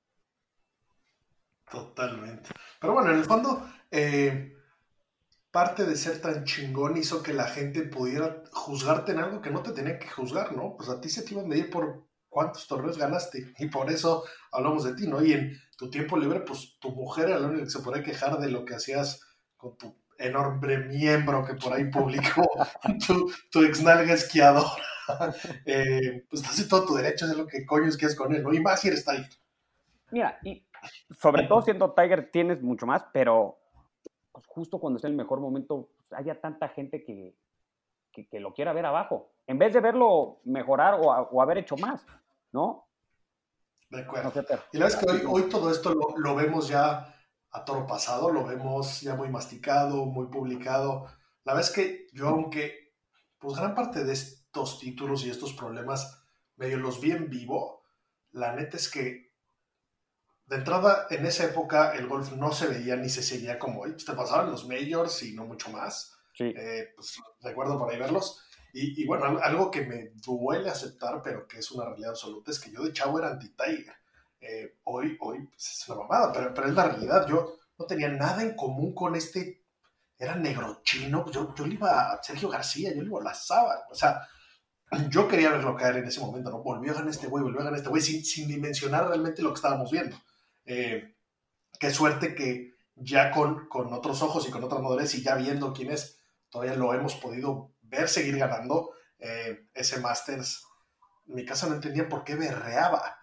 Totalmente. 1.72 2.50
Pero 2.80 2.94
bueno, 2.94 3.12
en 3.12 3.18
el 3.18 3.24
fondo, 3.24 3.66
eh, 3.90 4.61
parte 5.52 5.86
de 5.86 5.96
ser 5.96 6.22
tan 6.22 6.46
chingón 6.46 6.98
hizo 6.98 7.22
que 7.22 7.34
la 7.34 7.46
gente 7.46 7.84
pudiera 7.84 8.44
juzgarte 8.52 9.12
en 9.12 9.20
algo 9.20 9.42
que 9.42 9.52
no 9.52 9.62
te 9.62 9.72
tenía 9.72 10.00
que 10.00 10.08
juzgar, 10.08 10.56
¿no? 10.56 10.76
Pues 10.78 10.90
a 10.90 11.02
ti 11.02 11.10
se 11.10 11.24
te 11.24 11.34
iba 11.34 11.44
a 11.44 11.46
medir 11.46 11.70
por 11.70 12.06
cuántos 12.30 12.68
torneos 12.68 12.98
ganaste 12.98 13.54
y 13.60 13.68
por 13.68 13.92
eso 13.92 14.24
hablamos 14.52 14.86
de 14.86 14.96
ti, 14.96 15.08
¿no? 15.08 15.22
Y 15.24 15.34
en 15.34 15.58
tu 15.78 15.90
tiempo 15.90 16.18
libre, 16.18 16.40
pues 16.42 16.78
tu 16.80 16.92
mujer 16.92 17.30
era 17.30 17.40
la 17.40 17.48
única 17.48 17.66
que 17.66 17.70
se 17.70 17.80
podía 17.80 18.04
quejar 18.04 18.40
de 18.40 18.50
lo 18.50 18.64
que 18.64 18.76
hacías 18.76 19.22
con 19.58 19.78
tu 19.78 19.94
enorme 20.18 20.78
miembro 20.78 21.46
que 21.46 21.56
por 21.56 21.74
ahí 21.74 21.86
publicó 21.92 22.50
tu, 23.06 23.32
tu 23.52 23.64
exnalga 23.64 24.14
esquiadora. 24.14 24.72
eh, 25.66 26.24
pues 26.30 26.42
estás 26.42 26.60
en 26.60 26.70
todo 26.70 26.86
tu 26.86 26.96
derecho 26.96 27.28
de 27.28 27.36
lo 27.36 27.46
que 27.46 27.66
coño 27.66 27.88
es 27.88 27.98
que 27.98 28.06
es 28.06 28.16
con 28.16 28.34
él, 28.34 28.44
¿no? 28.44 28.54
Y 28.54 28.62
más 28.62 28.80
si 28.80 28.88
eres 28.88 29.04
Tiger. 29.04 29.30
Mira, 30.12 30.40
y 30.44 30.66
sobre 31.20 31.44
todo 31.44 31.62
siendo 31.62 31.94
Tiger 31.94 32.32
tienes 32.32 32.62
mucho 32.62 32.86
más, 32.86 33.06
pero 33.12 33.61
pues, 34.32 34.46
justo 34.48 34.80
cuando 34.80 34.98
está 34.98 35.08
en 35.08 35.14
el 35.14 35.18
mejor 35.18 35.40
momento, 35.40 35.90
pues, 35.98 36.20
haya 36.20 36.40
tanta 36.40 36.70
gente 36.70 37.04
que, 37.04 37.36
que, 38.12 38.40
lo 38.40 38.54
quiera 38.54 38.74
ver 38.74 38.86
abajo, 38.86 39.34
en 39.48 39.58
vez 39.58 39.74
de 39.74 39.80
verlo 39.80 40.42
mejorar 40.44 41.00
o, 41.00 41.42
haber 41.42 41.60
hecho 41.60 41.76
más, 41.78 42.06
¿no? 42.52 42.88
De 43.90 44.02
acuerdo. 44.02 44.32
y 44.72 44.78
la 44.78 44.86
verdad 44.86 44.88
es 44.88 44.96
que 44.96 45.12
hoy, 45.12 45.22
hoy 45.28 45.50
todo 45.50 45.70
esto 45.70 45.94
lo, 45.94 46.18
lo, 46.18 46.36
vemos 46.36 46.70
ya 46.70 47.14
a 47.52 47.66
toro 47.66 47.86
pasado, 47.86 48.32
lo 48.32 48.46
vemos 48.46 49.02
ya 49.02 49.16
muy 49.16 49.28
masticado, 49.28 50.06
muy 50.06 50.28
publicado. 50.28 51.08
La 51.44 51.54
verdad 51.54 51.70
es 51.70 51.76
que 51.76 52.08
yo, 52.14 52.30
aunque 52.30 52.94
pues 53.38 53.58
gran 53.58 53.76
parte 53.76 54.06
de 54.06 54.14
estos 54.14 54.80
títulos 54.80 55.26
y 55.26 55.30
estos 55.30 55.54
problemas 55.54 56.26
medio 56.56 56.78
los 56.78 57.02
vi 57.02 57.12
en 57.12 57.30
vivo, 57.30 57.82
la 58.32 58.56
neta 58.56 58.78
es 58.78 58.90
que 58.90 59.31
de 60.52 60.58
entrada, 60.58 61.08
en 61.10 61.26
esa 61.26 61.46
época 61.46 61.94
el 61.96 62.08
golf 62.08 62.34
no 62.34 62.52
se 62.52 62.68
veía 62.68 62.98
ni 62.98 63.08
se 63.08 63.24
seguía 63.24 63.58
como 63.58 63.84
hoy. 63.84 63.94
Pues 63.94 64.04
te 64.04 64.12
pasaban 64.12 64.52
los 64.52 64.68
majors 64.68 65.24
y 65.24 65.34
no 65.34 65.46
mucho 65.46 65.70
más. 65.70 66.18
Sí. 66.34 66.44
Eh, 66.44 66.90
pues 66.94 67.20
recuerdo 67.40 67.80
por 67.80 67.90
ahí 67.90 67.98
verlos. 67.98 68.44
Y, 68.74 69.06
bueno, 69.06 69.40
algo 69.42 69.72
que 69.72 69.86
me 69.86 70.12
duele 70.16 70.70
aceptar, 70.70 71.22
pero 71.22 71.48
que 71.48 71.60
es 71.60 71.72
una 71.72 71.86
realidad 71.86 72.12
absoluta, 72.12 72.52
es 72.52 72.60
que 72.60 72.72
yo 72.72 72.84
de 72.84 72.92
chavo 72.92 73.20
era 73.20 73.30
anti-Tiger. 73.30 73.96
Eh, 74.42 74.78
hoy, 74.84 75.18
hoy 75.22 75.46
pues, 75.48 75.72
es 75.72 75.88
una 75.88 76.02
mamada, 76.02 76.34
pero, 76.34 76.54
pero, 76.54 76.68
es 76.68 76.74
la 76.74 76.86
realidad. 76.86 77.26
Yo 77.28 77.58
no 77.78 77.86
tenía 77.86 78.10
nada 78.10 78.42
en 78.42 78.54
común 78.54 78.94
con 78.94 79.16
este. 79.16 79.64
Era 80.18 80.36
negro 80.36 80.82
chino. 80.84 81.32
Yo, 81.32 81.56
yo 81.56 81.66
le 81.66 81.76
iba 81.76 82.12
a 82.12 82.22
Sergio 82.22 82.50
García, 82.50 82.94
yo 82.94 83.02
le 83.02 83.08
iba 83.08 83.22
a 83.22 83.24
la 83.24 83.34
Saba. 83.34 83.86
O 83.90 83.96
sea, 83.96 84.28
yo 85.10 85.30
quería 85.30 85.52
verlo 85.52 85.78
caer 85.78 85.98
en 85.98 86.08
ese 86.08 86.20
momento, 86.20 86.50
¿no? 86.50 86.62
Volvió 86.62 86.92
a 86.92 86.96
ganar 86.96 87.10
este 87.10 87.28
güey, 87.28 87.42
volvió 87.42 87.62
a 87.62 87.64
ganar 87.64 87.78
este 87.78 87.90
güey, 87.90 88.02
sin, 88.02 88.26
sin 88.26 88.50
dimensionar 88.50 89.08
realmente 89.08 89.42
lo 89.42 89.50
que 89.50 89.56
estábamos 89.56 89.90
viendo. 89.92 90.18
Eh, 90.74 91.18
qué 91.78 91.92
suerte 91.92 92.34
que 92.34 92.76
ya 92.96 93.30
con, 93.32 93.68
con 93.68 93.92
otros 93.92 94.22
ojos 94.22 94.48
y 94.48 94.52
con 94.52 94.64
otra 94.64 94.80
madurez 94.80 95.14
y 95.16 95.22
ya 95.22 95.36
viendo 95.36 95.74
quién 95.74 95.92
es, 95.92 96.24
todavía 96.50 96.76
lo 96.76 96.94
hemos 96.94 97.16
podido 97.16 97.74
ver 97.82 98.08
seguir 98.08 98.38
ganando 98.38 98.94
eh, 99.20 99.68
ese 99.74 100.00
Masters. 100.00 100.66
En 101.28 101.36
mi 101.36 101.44
casa 101.44 101.68
no 101.68 101.76
entendía 101.76 102.08
por 102.08 102.24
qué 102.24 102.36
berreaba. 102.36 103.18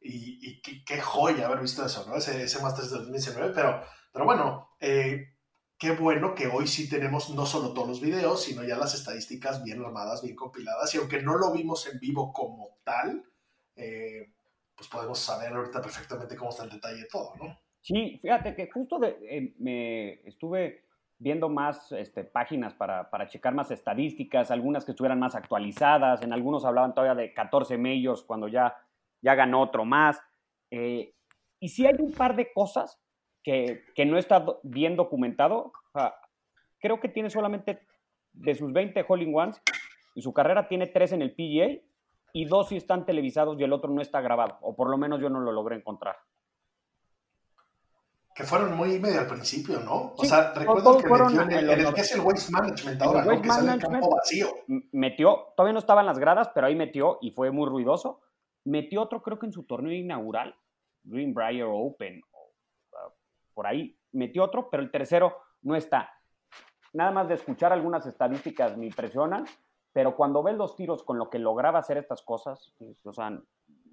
Y, 0.00 0.60
qué, 0.62 1.00
joya 1.00 1.46
haber 1.46 1.60
visto 1.60 1.84
eso, 1.84 2.04
¿no? 2.08 2.16
Ese, 2.16 2.42
ese 2.42 2.62
Masters 2.62 2.90
de 2.90 2.98
2019. 2.98 3.52
Pero, 3.52 3.82
pero 4.12 4.24
bueno, 4.24 4.76
eh, 4.78 5.34
qué 5.78 5.92
bueno 5.92 6.36
que 6.36 6.46
hoy 6.46 6.68
sí 6.68 6.88
tenemos 6.88 7.30
no 7.30 7.46
solo 7.46 7.72
todos 7.72 7.88
los 7.88 8.00
videos, 8.00 8.44
sino 8.44 8.62
ya 8.62 8.76
las 8.76 8.94
estadísticas 8.94 9.64
bien 9.64 9.84
armadas, 9.84 10.22
bien 10.22 10.36
compiladas. 10.36 10.94
Y 10.94 10.98
aunque 10.98 11.20
no 11.20 11.36
lo 11.36 11.52
vimos 11.52 11.86
en 11.88 11.98
vivo 11.98 12.32
como 12.32 12.78
tal, 12.84 13.24
eh, 13.74 14.32
pues 14.82 14.90
podemos 14.90 15.18
saber 15.20 15.52
ahorita 15.52 15.80
perfectamente 15.80 16.34
cómo 16.34 16.50
está 16.50 16.64
el 16.64 16.70
detalle 16.70 17.02
de 17.02 17.06
todo, 17.06 17.34
¿no? 17.40 17.56
Sí, 17.80 18.18
fíjate 18.20 18.56
que 18.56 18.68
justo 18.68 18.98
de, 18.98 19.16
eh, 19.22 19.54
me 19.58 20.14
estuve 20.28 20.86
viendo 21.18 21.48
más 21.48 21.92
este, 21.92 22.24
páginas 22.24 22.74
para, 22.74 23.08
para, 23.08 23.28
checar 23.28 23.54
más 23.54 23.70
estadísticas, 23.70 24.50
algunas 24.50 24.84
que 24.84 24.90
estuvieran 24.90 25.20
más 25.20 25.36
actualizadas, 25.36 26.22
en 26.22 26.32
algunos 26.32 26.64
hablaban 26.64 26.94
todavía 26.94 27.14
de 27.14 27.32
14 27.32 27.78
medios 27.78 28.24
cuando 28.24 28.48
ya, 28.48 28.76
ya 29.20 29.36
ganó 29.36 29.60
otro 29.60 29.84
más. 29.84 30.20
Eh, 30.72 31.14
y 31.60 31.68
sí 31.68 31.86
hay 31.86 31.94
un 32.00 32.12
par 32.12 32.34
de 32.34 32.52
cosas 32.52 33.00
que, 33.44 33.84
que 33.94 34.04
no 34.04 34.18
está 34.18 34.44
bien 34.64 34.96
documentado. 34.96 35.72
O 35.92 35.92
sea, 35.92 36.14
creo 36.80 36.98
que 36.98 37.08
tiene 37.08 37.30
solamente 37.30 37.86
de 38.32 38.54
sus 38.56 38.72
20 38.72 39.04
Holling 39.06 39.32
Ones, 39.32 39.62
y 40.14 40.22
su 40.22 40.32
carrera 40.32 40.66
tiene 40.66 40.88
tres 40.88 41.12
en 41.12 41.22
el 41.22 41.32
PGA 41.32 41.80
y 42.32 42.44
dos 42.46 42.68
sí 42.68 42.76
están 42.76 43.04
televisados 43.04 43.58
y 43.58 43.64
el 43.64 43.72
otro 43.72 43.90
no 43.90 44.00
está 44.00 44.20
grabado, 44.20 44.58
o 44.62 44.74
por 44.74 44.88
lo 44.88 44.98
menos 44.98 45.20
yo 45.20 45.28
no 45.28 45.40
lo 45.40 45.52
logré 45.52 45.76
encontrar 45.76 46.16
que 48.34 48.44
fueron 48.44 48.76
muy 48.76 48.98
medio 48.98 49.20
al 49.20 49.26
principio, 49.26 49.80
¿no? 49.80 50.14
O 50.16 50.24
sea, 50.24 50.52
recuerdo 50.54 50.98
que 50.98 51.08
metió 51.08 51.42
en 51.42 51.52
el, 51.52 51.70
en 51.70 51.80
el, 51.80 51.94
que 51.94 52.00
es 52.00 52.14
el 52.14 52.20
Waste 52.20 52.50
Management 52.50 53.02
ahora, 53.02 53.24
¿no? 53.24 53.42
Que 53.42 53.48
sale 53.48 53.72
el 53.72 53.80
campo 53.80 54.10
vacío. 54.10 54.48
Metió, 54.92 55.52
todavía 55.56 55.74
no 55.74 55.78
estaba 55.78 56.00
en 56.00 56.06
las 56.06 56.18
gradas, 56.18 56.50
pero 56.54 56.66
ahí 56.66 56.74
metió 56.74 57.18
y 57.20 57.32
fue 57.32 57.50
muy 57.50 57.68
ruidoso. 57.68 58.22
Metió 58.64 59.02
otro, 59.02 59.22
creo 59.22 59.38
que 59.38 59.46
en 59.46 59.52
su 59.52 59.64
torneo 59.64 59.92
inaugural, 59.92 60.54
Greenbrier 61.04 61.66
Open, 61.68 62.22
uh, 62.32 63.12
por 63.52 63.66
ahí. 63.66 63.98
Metió 64.12 64.44
otro, 64.44 64.70
pero 64.70 64.82
el 64.82 64.90
tercero 64.90 65.36
no 65.62 65.76
está. 65.76 66.10
Nada 66.94 67.10
más 67.10 67.28
de 67.28 67.34
escuchar 67.34 67.72
algunas 67.72 68.06
estadísticas 68.06 68.76
me 68.78 68.86
impresionan, 68.86 69.44
pero 69.92 70.16
cuando 70.16 70.42
ves 70.42 70.56
los 70.56 70.74
tiros 70.76 71.02
con 71.02 71.18
lo 71.18 71.28
que 71.28 71.38
lograba 71.38 71.78
hacer 71.78 71.98
estas 71.98 72.22
cosas, 72.22 72.72
pues, 72.78 72.96
o 73.04 73.12
sea, 73.12 73.30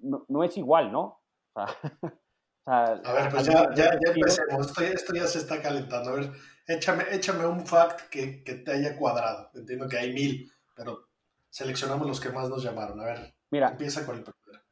no, 0.02 0.24
no 0.28 0.44
es 0.44 0.56
igual, 0.56 0.90
¿no? 0.90 1.20
O 1.52 1.52
sea, 1.52 1.66
a 2.66 3.12
ver, 3.12 3.30
pues 3.30 3.46
ya, 3.46 3.68
ya, 3.74 3.90
ya 3.90 4.12
empecemos. 4.14 4.68
Esto, 4.68 4.82
esto, 4.82 5.14
ya 5.14 5.26
se 5.26 5.38
está 5.38 5.60
calentando. 5.60 6.10
A 6.10 6.14
ver, 6.14 6.32
échame, 6.66 7.04
échame 7.12 7.46
un 7.46 7.66
fact 7.66 8.08
que, 8.08 8.42
que, 8.42 8.54
te 8.54 8.72
haya 8.72 8.96
cuadrado. 8.96 9.50
Entiendo 9.54 9.88
que 9.88 9.98
hay 9.98 10.12
mil, 10.12 10.50
pero 10.74 11.08
seleccionamos 11.50 12.06
los 12.06 12.20
que 12.20 12.30
más 12.30 12.48
nos 12.48 12.62
llamaron. 12.62 13.00
A 13.00 13.04
ver, 13.04 13.34
Mira, 13.50 13.70
empieza 13.70 14.06
con 14.06 14.16
el 14.16 14.22
primero. 14.22 14.62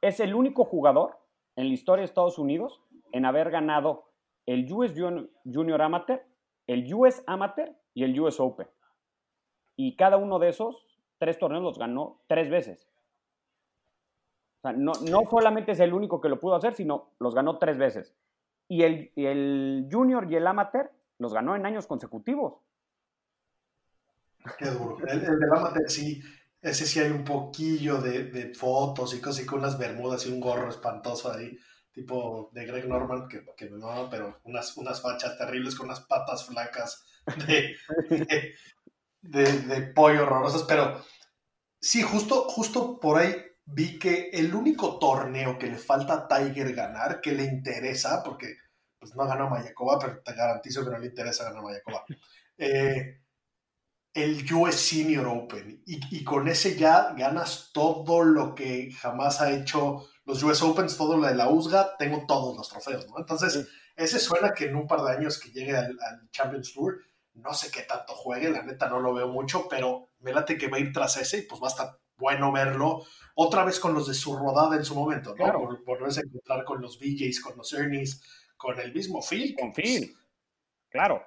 Es 0.00 0.20
el 0.20 0.34
único 0.34 0.64
jugador 0.64 1.18
en 1.56 1.68
la 1.68 1.74
historia 1.74 2.02
de 2.02 2.06
Estados 2.06 2.38
Unidos 2.38 2.82
en 3.12 3.24
haber 3.24 3.50
ganado 3.50 4.10
el 4.46 4.70
US 4.72 4.92
Junior 5.44 5.82
Amateur, 5.82 6.24
el 6.66 6.92
US 6.92 7.22
Amateur 7.26 7.74
y 7.94 8.04
el 8.04 8.18
US 8.20 8.40
Open. 8.40 8.68
Y 9.80 9.94
cada 9.94 10.16
uno 10.16 10.40
de 10.40 10.48
esos 10.48 10.84
tres 11.18 11.38
torneos 11.38 11.62
los 11.62 11.78
ganó 11.78 12.20
tres 12.26 12.50
veces. 12.50 12.88
O 14.58 14.62
sea, 14.62 14.72
no, 14.72 14.90
no 15.08 15.20
solamente 15.30 15.70
es 15.70 15.78
el 15.78 15.94
único 15.94 16.20
que 16.20 16.28
lo 16.28 16.40
pudo 16.40 16.56
hacer, 16.56 16.74
sino 16.74 17.12
los 17.20 17.32
ganó 17.32 17.58
tres 17.58 17.78
veces. 17.78 18.12
Y 18.66 18.82
el, 18.82 19.12
y 19.14 19.26
el 19.26 19.88
junior 19.88 20.26
y 20.28 20.34
el 20.34 20.48
amateur 20.48 20.90
los 21.18 21.32
ganó 21.32 21.54
en 21.54 21.64
años 21.64 21.86
consecutivos. 21.86 22.54
Qué 24.58 24.68
duro. 24.68 24.98
El, 25.06 25.20
el 25.24 25.38
del 25.38 25.52
amateur 25.52 25.88
sí, 25.88 26.20
ese 26.60 26.84
sí 26.84 26.98
hay 26.98 27.12
un 27.12 27.22
poquillo 27.22 28.00
de, 28.00 28.24
de, 28.24 28.52
fotos 28.56 29.14
y 29.14 29.20
cosas 29.20 29.44
y 29.44 29.46
con 29.46 29.60
unas 29.60 29.78
bermudas 29.78 30.26
y 30.26 30.32
un 30.32 30.40
gorro 30.40 30.68
espantoso 30.68 31.32
ahí, 31.32 31.56
tipo 31.92 32.50
de 32.52 32.66
Greg 32.66 32.88
Norman, 32.88 33.28
que, 33.28 33.44
que 33.56 33.70
no, 33.70 34.08
pero 34.10 34.40
unas, 34.42 34.76
unas 34.76 35.00
fachas 35.00 35.38
terribles 35.38 35.76
con 35.76 35.86
unas 35.86 36.00
patas 36.00 36.44
flacas 36.46 37.06
de, 37.46 37.76
de, 38.10 38.54
de, 39.20 39.60
de 39.62 39.82
pollo 39.82 40.22
horrorosas, 40.24 40.64
pero 40.64 41.02
sí, 41.80 42.02
justo, 42.02 42.48
justo 42.48 42.98
por 43.00 43.18
ahí 43.18 43.34
vi 43.64 43.98
que 43.98 44.30
el 44.32 44.54
único 44.54 44.98
torneo 44.98 45.58
que 45.58 45.66
le 45.66 45.76
falta 45.76 46.14
a 46.14 46.28
Tiger 46.28 46.74
ganar, 46.74 47.20
que 47.20 47.32
le 47.32 47.44
interesa, 47.44 48.22
porque 48.22 48.56
pues 48.98 49.14
no 49.14 49.26
ganó 49.26 49.48
Mayakoba, 49.48 49.98
pero 49.98 50.22
te 50.22 50.32
garantizo 50.32 50.84
que 50.84 50.90
no 50.90 50.98
le 50.98 51.06
interesa 51.06 51.44
ganar 51.44 51.62
Mayakoba, 51.62 52.04
eh, 52.58 53.20
el 54.14 54.52
US 54.52 54.74
Senior 54.74 55.26
Open. 55.26 55.82
Y, 55.86 56.00
y, 56.16 56.24
con 56.24 56.48
ese 56.48 56.76
ya 56.76 57.14
ganas 57.16 57.70
todo 57.72 58.24
lo 58.24 58.54
que 58.54 58.90
jamás 58.92 59.40
ha 59.40 59.50
hecho 59.52 60.08
los 60.24 60.42
US 60.42 60.62
Opens, 60.62 60.96
todo 60.96 61.16
lo 61.16 61.26
de 61.26 61.34
la 61.34 61.48
USGA, 61.48 61.96
tengo 61.96 62.24
todos 62.26 62.56
los 62.56 62.68
trofeos, 62.68 63.06
¿no? 63.08 63.18
Entonces, 63.18 63.52
sí. 63.52 63.64
ese 63.96 64.18
suena 64.18 64.52
que 64.52 64.66
en 64.66 64.76
un 64.76 64.86
par 64.86 65.02
de 65.02 65.12
años 65.12 65.38
que 65.38 65.50
llegue 65.50 65.76
al, 65.76 65.96
al 66.00 66.30
Champions 66.30 66.72
Tour, 66.72 66.98
no 67.42 67.54
sé 67.54 67.70
qué 67.70 67.82
tanto 67.82 68.14
juegue, 68.14 68.50
la 68.50 68.62
neta 68.62 68.88
no 68.88 69.00
lo 69.00 69.14
veo 69.14 69.28
mucho, 69.28 69.66
pero 69.68 70.10
me 70.20 70.32
late 70.32 70.58
que 70.58 70.68
va 70.68 70.76
a 70.76 70.80
ir 70.80 70.92
tras 70.92 71.16
ese 71.16 71.38
y 71.38 71.42
pues 71.42 71.60
va 71.60 71.66
a 71.66 71.70
estar 71.70 71.98
bueno 72.16 72.52
verlo 72.52 73.04
otra 73.34 73.64
vez 73.64 73.78
con 73.78 73.94
los 73.94 74.08
de 74.08 74.14
su 74.14 74.36
rodada 74.36 74.76
en 74.76 74.84
su 74.84 74.94
momento, 74.94 75.30
¿no? 75.30 75.36
Claro. 75.36 75.60
Por, 75.60 75.84
volverse 75.84 76.20
a 76.20 76.24
encontrar 76.26 76.64
con 76.64 76.80
los 76.80 76.98
VJs, 76.98 77.40
con 77.40 77.56
los 77.56 77.72
Ernies, 77.72 78.22
con 78.56 78.78
el 78.80 78.92
mismo 78.92 79.20
Phil. 79.22 79.54
Con 79.58 79.72
Phil, 79.72 80.12
claro. 80.88 81.22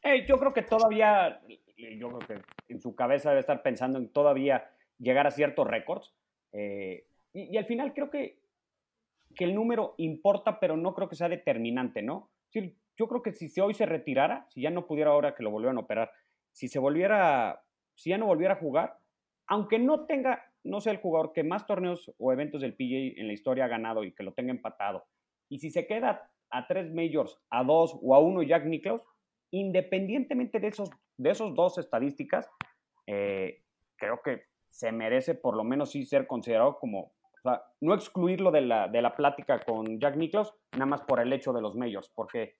Hey, 0.00 0.24
yo 0.26 0.38
creo 0.38 0.52
que 0.52 0.62
todavía, 0.62 1.40
yo 1.76 2.08
creo 2.08 2.18
que 2.20 2.72
en 2.72 2.80
su 2.80 2.94
cabeza 2.94 3.30
debe 3.30 3.40
estar 3.40 3.62
pensando 3.62 3.98
en 3.98 4.12
todavía 4.12 4.70
llegar 4.98 5.26
a 5.26 5.32
ciertos 5.32 5.66
récords. 5.66 6.14
Eh, 6.52 7.06
y, 7.32 7.54
y, 7.54 7.56
al 7.56 7.66
final 7.66 7.94
creo 7.94 8.10
que, 8.10 8.40
que 9.34 9.44
el 9.44 9.54
número 9.54 9.94
importa, 9.98 10.60
pero 10.60 10.76
no 10.76 10.94
creo 10.94 11.08
que 11.08 11.16
sea 11.16 11.28
determinante, 11.28 12.02
¿no? 12.02 12.30
Sí, 12.50 12.76
yo 12.96 13.08
creo 13.08 13.22
que 13.22 13.32
si 13.32 13.60
hoy 13.60 13.74
se 13.74 13.86
retirara, 13.86 14.46
si 14.50 14.62
ya 14.62 14.70
no 14.70 14.86
pudiera 14.86 15.10
ahora 15.10 15.34
que 15.34 15.42
lo 15.42 15.50
volvieran 15.50 15.78
a 15.78 15.80
operar, 15.80 16.10
si 16.52 16.68
se 16.68 16.78
volviera, 16.78 17.62
si 17.94 18.10
ya 18.10 18.18
no 18.18 18.26
volviera 18.26 18.54
a 18.54 18.58
jugar, 18.58 18.98
aunque 19.46 19.78
no 19.78 20.06
tenga, 20.06 20.44
no 20.64 20.80
sea 20.80 20.92
el 20.92 21.00
jugador 21.00 21.32
que 21.32 21.44
más 21.44 21.66
torneos 21.66 22.12
o 22.18 22.32
eventos 22.32 22.60
del 22.60 22.74
PGA 22.74 23.20
en 23.20 23.26
la 23.26 23.32
historia 23.32 23.64
ha 23.64 23.68
ganado 23.68 24.04
y 24.04 24.12
que 24.12 24.22
lo 24.22 24.32
tenga 24.32 24.50
empatado, 24.50 25.04
y 25.48 25.58
si 25.58 25.70
se 25.70 25.86
queda 25.86 26.30
a 26.50 26.66
tres 26.66 26.92
majors, 26.92 27.38
a 27.50 27.64
dos 27.64 27.98
o 28.02 28.14
a 28.14 28.20
uno 28.20 28.42
Jack 28.42 28.64
Nicklaus, 28.66 29.02
independientemente 29.50 30.60
de 30.60 30.68
esos, 30.68 30.90
de 31.16 31.30
esos 31.30 31.54
dos 31.54 31.78
estadísticas, 31.78 32.48
eh, 33.06 33.62
creo 33.96 34.20
que 34.22 34.44
se 34.70 34.92
merece 34.92 35.34
por 35.34 35.56
lo 35.56 35.64
menos 35.64 35.90
sí 35.90 36.04
ser 36.04 36.26
considerado 36.26 36.78
como, 36.78 37.12
no 37.80 37.94
excluirlo 37.94 38.50
de 38.50 38.62
la, 38.62 38.88
de 38.88 39.02
la 39.02 39.14
plática 39.14 39.60
con 39.60 39.98
Jack 39.98 40.16
Nicklaus, 40.16 40.54
nada 40.72 40.86
más 40.86 41.02
por 41.02 41.20
el 41.20 41.32
hecho 41.32 41.52
de 41.52 41.60
los 41.60 41.74
majors, 41.74 42.08
porque 42.14 42.56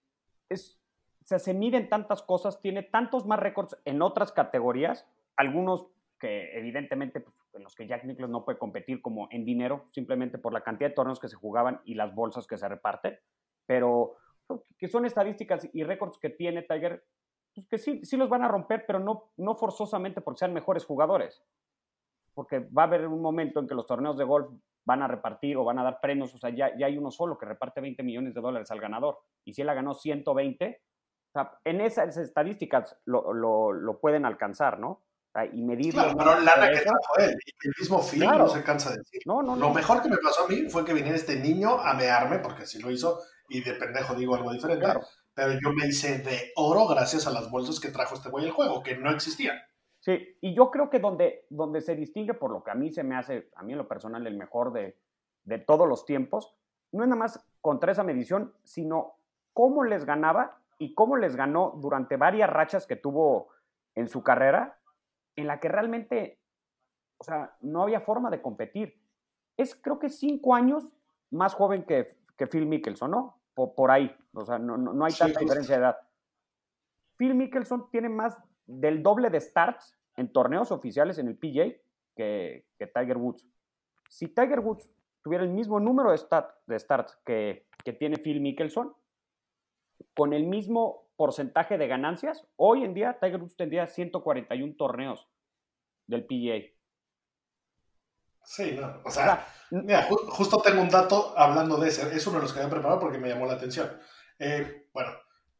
es, 0.49 0.79
se 1.25 1.53
miden 1.53 1.89
tantas 1.89 2.21
cosas, 2.21 2.61
tiene 2.61 2.83
tantos 2.83 3.25
más 3.25 3.39
récords 3.39 3.77
en 3.85 4.01
otras 4.01 4.31
categorías, 4.31 5.07
algunos 5.35 5.87
que 6.19 6.57
evidentemente 6.57 7.19
pues, 7.19 7.35
en 7.53 7.63
los 7.63 7.75
que 7.75 7.87
Jack 7.87 8.05
Nicklaus 8.05 8.31
no 8.31 8.45
puede 8.45 8.57
competir 8.57 9.01
como 9.01 9.27
en 9.31 9.45
dinero, 9.45 9.87
simplemente 9.91 10.37
por 10.37 10.53
la 10.53 10.61
cantidad 10.61 10.89
de 10.89 10.95
torneos 10.95 11.19
que 11.19 11.27
se 11.27 11.35
jugaban 11.35 11.81
y 11.85 11.95
las 11.95 12.15
bolsas 12.15 12.47
que 12.47 12.57
se 12.57 12.67
reparten, 12.67 13.19
pero 13.65 14.15
que 14.77 14.87
son 14.87 15.05
estadísticas 15.05 15.69
y 15.73 15.83
récords 15.83 16.17
que 16.17 16.29
tiene 16.29 16.63
Tiger, 16.63 17.05
pues 17.53 17.67
que 17.67 17.77
sí, 17.77 18.03
sí 18.05 18.17
los 18.17 18.29
van 18.29 18.43
a 18.43 18.47
romper, 18.47 18.85
pero 18.85 18.99
no, 18.99 19.31
no 19.37 19.55
forzosamente 19.55 20.21
porque 20.21 20.39
sean 20.39 20.53
mejores 20.53 20.85
jugadores, 20.85 21.43
porque 22.33 22.59
va 22.59 22.83
a 22.83 22.85
haber 22.87 23.07
un 23.07 23.21
momento 23.21 23.59
en 23.59 23.67
que 23.67 23.75
los 23.75 23.87
torneos 23.87 24.17
de 24.17 24.23
golf 24.23 24.49
van 24.85 25.01
a 25.01 25.07
repartir 25.07 25.57
o 25.57 25.63
van 25.63 25.79
a 25.79 25.83
dar 25.83 25.99
premios, 26.01 26.33
o 26.33 26.37
sea, 26.37 26.49
ya, 26.49 26.75
ya 26.77 26.87
hay 26.87 26.97
uno 26.97 27.11
solo 27.11 27.37
que 27.37 27.45
reparte 27.45 27.81
20 27.81 28.03
millones 28.03 28.33
de 28.33 28.41
dólares 28.41 28.69
al 28.71 28.81
ganador, 28.81 29.19
y 29.45 29.53
si 29.53 29.61
él 29.61 29.67
la 29.67 29.73
ganó 29.73 29.93
120, 29.93 30.81
o 30.81 31.31
sea, 31.31 31.59
en 31.63 31.81
esas 31.81 32.17
estadísticas 32.17 32.97
lo, 33.05 33.33
lo, 33.33 33.71
lo 33.71 33.99
pueden 33.99 34.25
alcanzar, 34.25 34.79
¿no? 34.79 35.03
y 35.51 35.63
medirlo. 35.63 36.03
Claro, 36.03 36.17
pero 36.17 36.39
lana 36.41 36.71
que 36.71 36.81
trajo 36.81 37.17
él, 37.17 37.35
el 37.63 37.73
mismo 37.79 37.99
film 38.01 38.23
claro. 38.23 38.45
no 38.45 38.49
se 38.49 38.63
cansa 38.63 38.91
de 38.91 38.97
decir. 38.97 39.21
No, 39.25 39.41
no, 39.41 39.55
lo 39.55 39.67
no. 39.67 39.73
mejor 39.73 40.01
que 40.01 40.09
me 40.09 40.17
pasó 40.17 40.45
a 40.45 40.47
mí 40.47 40.69
fue 40.69 40.85
que 40.85 40.93
viniera 40.93 41.17
este 41.17 41.37
niño 41.37 41.79
a 41.79 41.93
mearme, 41.95 42.39
porque 42.39 42.63
así 42.63 42.79
lo 42.79 42.91
hizo, 42.91 43.19
y 43.49 43.61
de 43.61 43.73
pendejo 43.73 44.13
digo 44.13 44.35
algo 44.35 44.53
diferente, 44.53 44.83
claro. 44.83 45.01
pero 45.33 45.53
yo 45.53 45.73
me 45.73 45.87
hice 45.87 46.19
de 46.19 46.51
oro 46.55 46.87
gracias 46.87 47.25
a 47.25 47.31
las 47.31 47.49
bolsas 47.49 47.79
que 47.79 47.89
trajo 47.89 48.15
este 48.15 48.29
güey 48.29 48.45
al 48.45 48.51
juego, 48.51 48.83
que 48.83 48.95
no 48.95 49.09
existían. 49.09 49.57
Sí, 50.03 50.37
y 50.41 50.53
yo 50.53 50.69
creo 50.69 50.89
que 50.89 50.99
donde, 50.99 51.45
donde 51.49 51.79
se 51.79 51.95
distingue 51.95 52.33
por 52.33 52.51
lo 52.51 52.61
que 52.61 52.71
a 52.71 52.75
mí 52.75 52.91
se 52.91 53.03
me 53.03 53.15
hace, 53.15 53.49
a 53.55 53.63
mí 53.63 53.71
en 53.71 53.77
lo 53.77 53.87
personal, 53.87 54.27
el 54.27 54.35
mejor 54.35 54.73
de, 54.73 54.97
de 55.45 55.59
todos 55.59 55.87
los 55.87 56.05
tiempos, 56.05 56.53
no 56.91 57.03
es 57.03 57.09
nada 57.09 57.19
más 57.19 57.47
contra 57.61 57.93
esa 57.93 58.03
medición, 58.03 58.53
sino 58.63 59.15
cómo 59.53 59.85
les 59.85 60.03
ganaba 60.03 60.59
y 60.77 60.93
cómo 60.93 61.15
les 61.15 61.37
ganó 61.37 61.79
durante 61.81 62.17
varias 62.17 62.49
rachas 62.49 62.85
que 62.85 62.97
tuvo 62.97 63.47
en 63.95 64.09
su 64.09 64.23
carrera 64.23 64.77
en 65.37 65.47
la 65.47 65.61
que 65.61 65.69
realmente 65.69 66.43
o 67.23 67.23
sea, 67.23 67.55
no 67.61 67.83
había 67.83 68.01
forma 68.01 68.29
de 68.29 68.41
competir. 68.41 68.99
Es 69.55 69.75
creo 69.75 69.97
que 69.97 70.09
cinco 70.09 70.55
años 70.55 70.85
más 71.31 71.53
joven 71.53 71.85
que, 71.85 72.17
que 72.35 72.47
Phil 72.47 72.65
Mickelson, 72.65 73.11
¿no? 73.11 73.39
Por, 73.53 73.91
ahí, 73.91 74.13
o 74.33 74.43
sea, 74.43 74.59
no, 74.59 74.77
no, 74.77 75.05
hay 75.05 75.13
tanta 75.13 75.39
diferencia 75.39 75.75
de 75.75 75.81
edad. 75.83 75.97
Phil 77.15 77.33
Mickelson 77.33 77.89
tiene 77.91 78.09
más 78.09 78.37
del 78.65 79.03
doble 79.03 79.29
de 79.29 79.41
starts 79.41 79.97
en 80.15 80.31
torneos 80.31 80.71
oficiales 80.71 81.17
en 81.17 81.27
el 81.27 81.37
PJ 81.37 81.81
que, 82.15 82.65
que 82.77 82.87
Tiger 82.87 83.17
Woods. 83.17 83.45
Si 84.09 84.27
Tiger 84.27 84.59
Woods 84.59 84.89
tuviera 85.21 85.43
el 85.43 85.49
mismo 85.49 85.79
número 85.79 86.11
de, 86.11 86.19
de 86.67 86.79
starts 86.79 87.17
que, 87.25 87.67
que 87.83 87.93
tiene 87.93 88.17
Phil 88.17 88.41
Mickelson, 88.41 88.95
con 90.13 90.33
el 90.33 90.45
mismo 90.45 91.09
porcentaje 91.15 91.77
de 91.77 91.87
ganancias, 91.87 92.45
hoy 92.55 92.83
en 92.83 92.93
día 92.93 93.17
Tiger 93.19 93.41
Woods 93.41 93.55
tendría 93.55 93.87
141 93.87 94.75
torneos 94.77 95.27
del 96.07 96.25
PGA. 96.25 96.73
Sí, 98.45 98.75
no, 98.77 99.01
o 99.05 99.09
sea, 99.09 99.47
mira, 99.71 100.07
justo 100.09 100.61
tengo 100.61 100.81
un 100.81 100.89
dato 100.89 101.33
hablando 101.37 101.77
de 101.77 101.87
ese, 101.87 102.13
es 102.13 102.27
uno 102.27 102.37
de 102.37 102.43
los 102.43 102.53
que 102.53 102.59
había 102.59 102.71
preparado 102.71 102.99
porque 102.99 103.17
me 103.17 103.29
llamó 103.29 103.45
la 103.45 103.53
atención. 103.53 103.89
Eh, 104.37 104.89
bueno, 104.93 105.11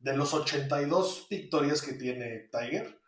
de 0.03 0.17
los 0.17 0.33
82 0.33 1.27
victorias 1.29 1.81
que 1.81 1.93
tiene 1.93 2.49
Tiger, 2.51 2.99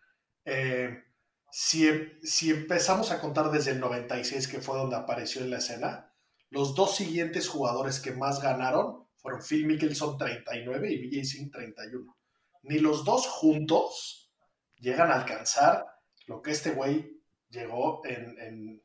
eh, 0.45 1.03
si, 1.51 1.87
em, 1.87 2.19
si, 2.23 2.51
empezamos 2.51 3.11
a 3.11 3.19
contar 3.19 3.51
desde 3.51 3.71
el 3.71 3.81
96, 3.81 4.47
que 4.47 4.61
fue 4.61 4.77
donde 4.77 4.95
apareció 4.95 5.41
en 5.41 5.49
la 5.49 5.57
escena, 5.57 6.13
los 6.49 6.73
dos 6.73 6.95
siguientes 6.95 7.49
jugadores 7.49 7.99
que 7.99 8.13
más 8.13 8.41
ganaron 8.41 9.07
fueron 9.17 9.41
Phil 9.41 9.65
Mickelson 9.65 10.17
39 10.17 10.89
y 10.89 11.07
BJ 11.09 11.25
Singh 11.25 11.51
31. 11.51 12.15
Ni 12.63 12.79
los 12.79 13.03
dos 13.03 13.27
juntos 13.27 14.31
llegan 14.77 15.11
a 15.11 15.15
alcanzar 15.15 15.85
lo 16.27 16.41
que 16.41 16.51
este 16.51 16.71
güey 16.71 17.21
llegó 17.49 18.01
en, 18.05 18.81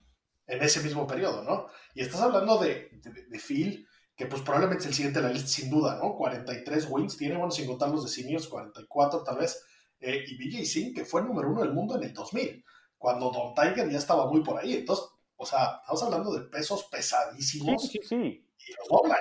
ese 0.46 0.80
mismo 0.80 1.06
periodo, 1.06 1.44
¿no? 1.44 1.68
Y 1.94 2.00
estás 2.00 2.22
hablando 2.22 2.58
de, 2.58 2.90
de, 3.28 3.38
Phil, 3.38 3.86
que 4.20 4.26
pues 4.26 4.42
probablemente 4.42 4.82
es 4.82 4.88
el 4.88 4.94
siguiente 4.94 5.18
de 5.18 5.28
la 5.28 5.32
lista 5.32 5.48
sin 5.48 5.70
duda, 5.70 5.96
¿no? 5.96 6.14
43 6.14 6.88
wins 6.90 7.16
tiene, 7.16 7.38
bueno, 7.38 7.50
sin 7.50 7.66
contar 7.66 7.88
los 7.88 8.04
de 8.04 8.10
seniors, 8.10 8.48
44 8.48 9.24
tal 9.24 9.38
vez, 9.38 9.66
eh, 9.98 10.22
y 10.28 10.36
BJ 10.36 10.66
Singh, 10.66 10.94
que 10.94 11.06
fue 11.06 11.22
el 11.22 11.28
número 11.28 11.48
uno 11.48 11.62
del 11.62 11.72
mundo 11.72 11.96
en 11.96 12.02
el 12.02 12.12
2000, 12.12 12.62
cuando 12.98 13.30
Don 13.30 13.54
Tiger 13.54 13.88
ya 13.88 13.96
estaba 13.96 14.30
muy 14.30 14.42
por 14.42 14.60
ahí. 14.60 14.74
Entonces, 14.74 15.06
o 15.36 15.46
sea, 15.46 15.80
estamos 15.80 16.02
hablando 16.02 16.34
de 16.34 16.42
pesos 16.50 16.86
pesadísimos. 16.92 17.80
Sí, 17.80 17.98
sí, 18.02 18.06
sí. 18.06 18.46
Y 18.58 18.72
los 18.76 18.88
doblan, 18.90 19.16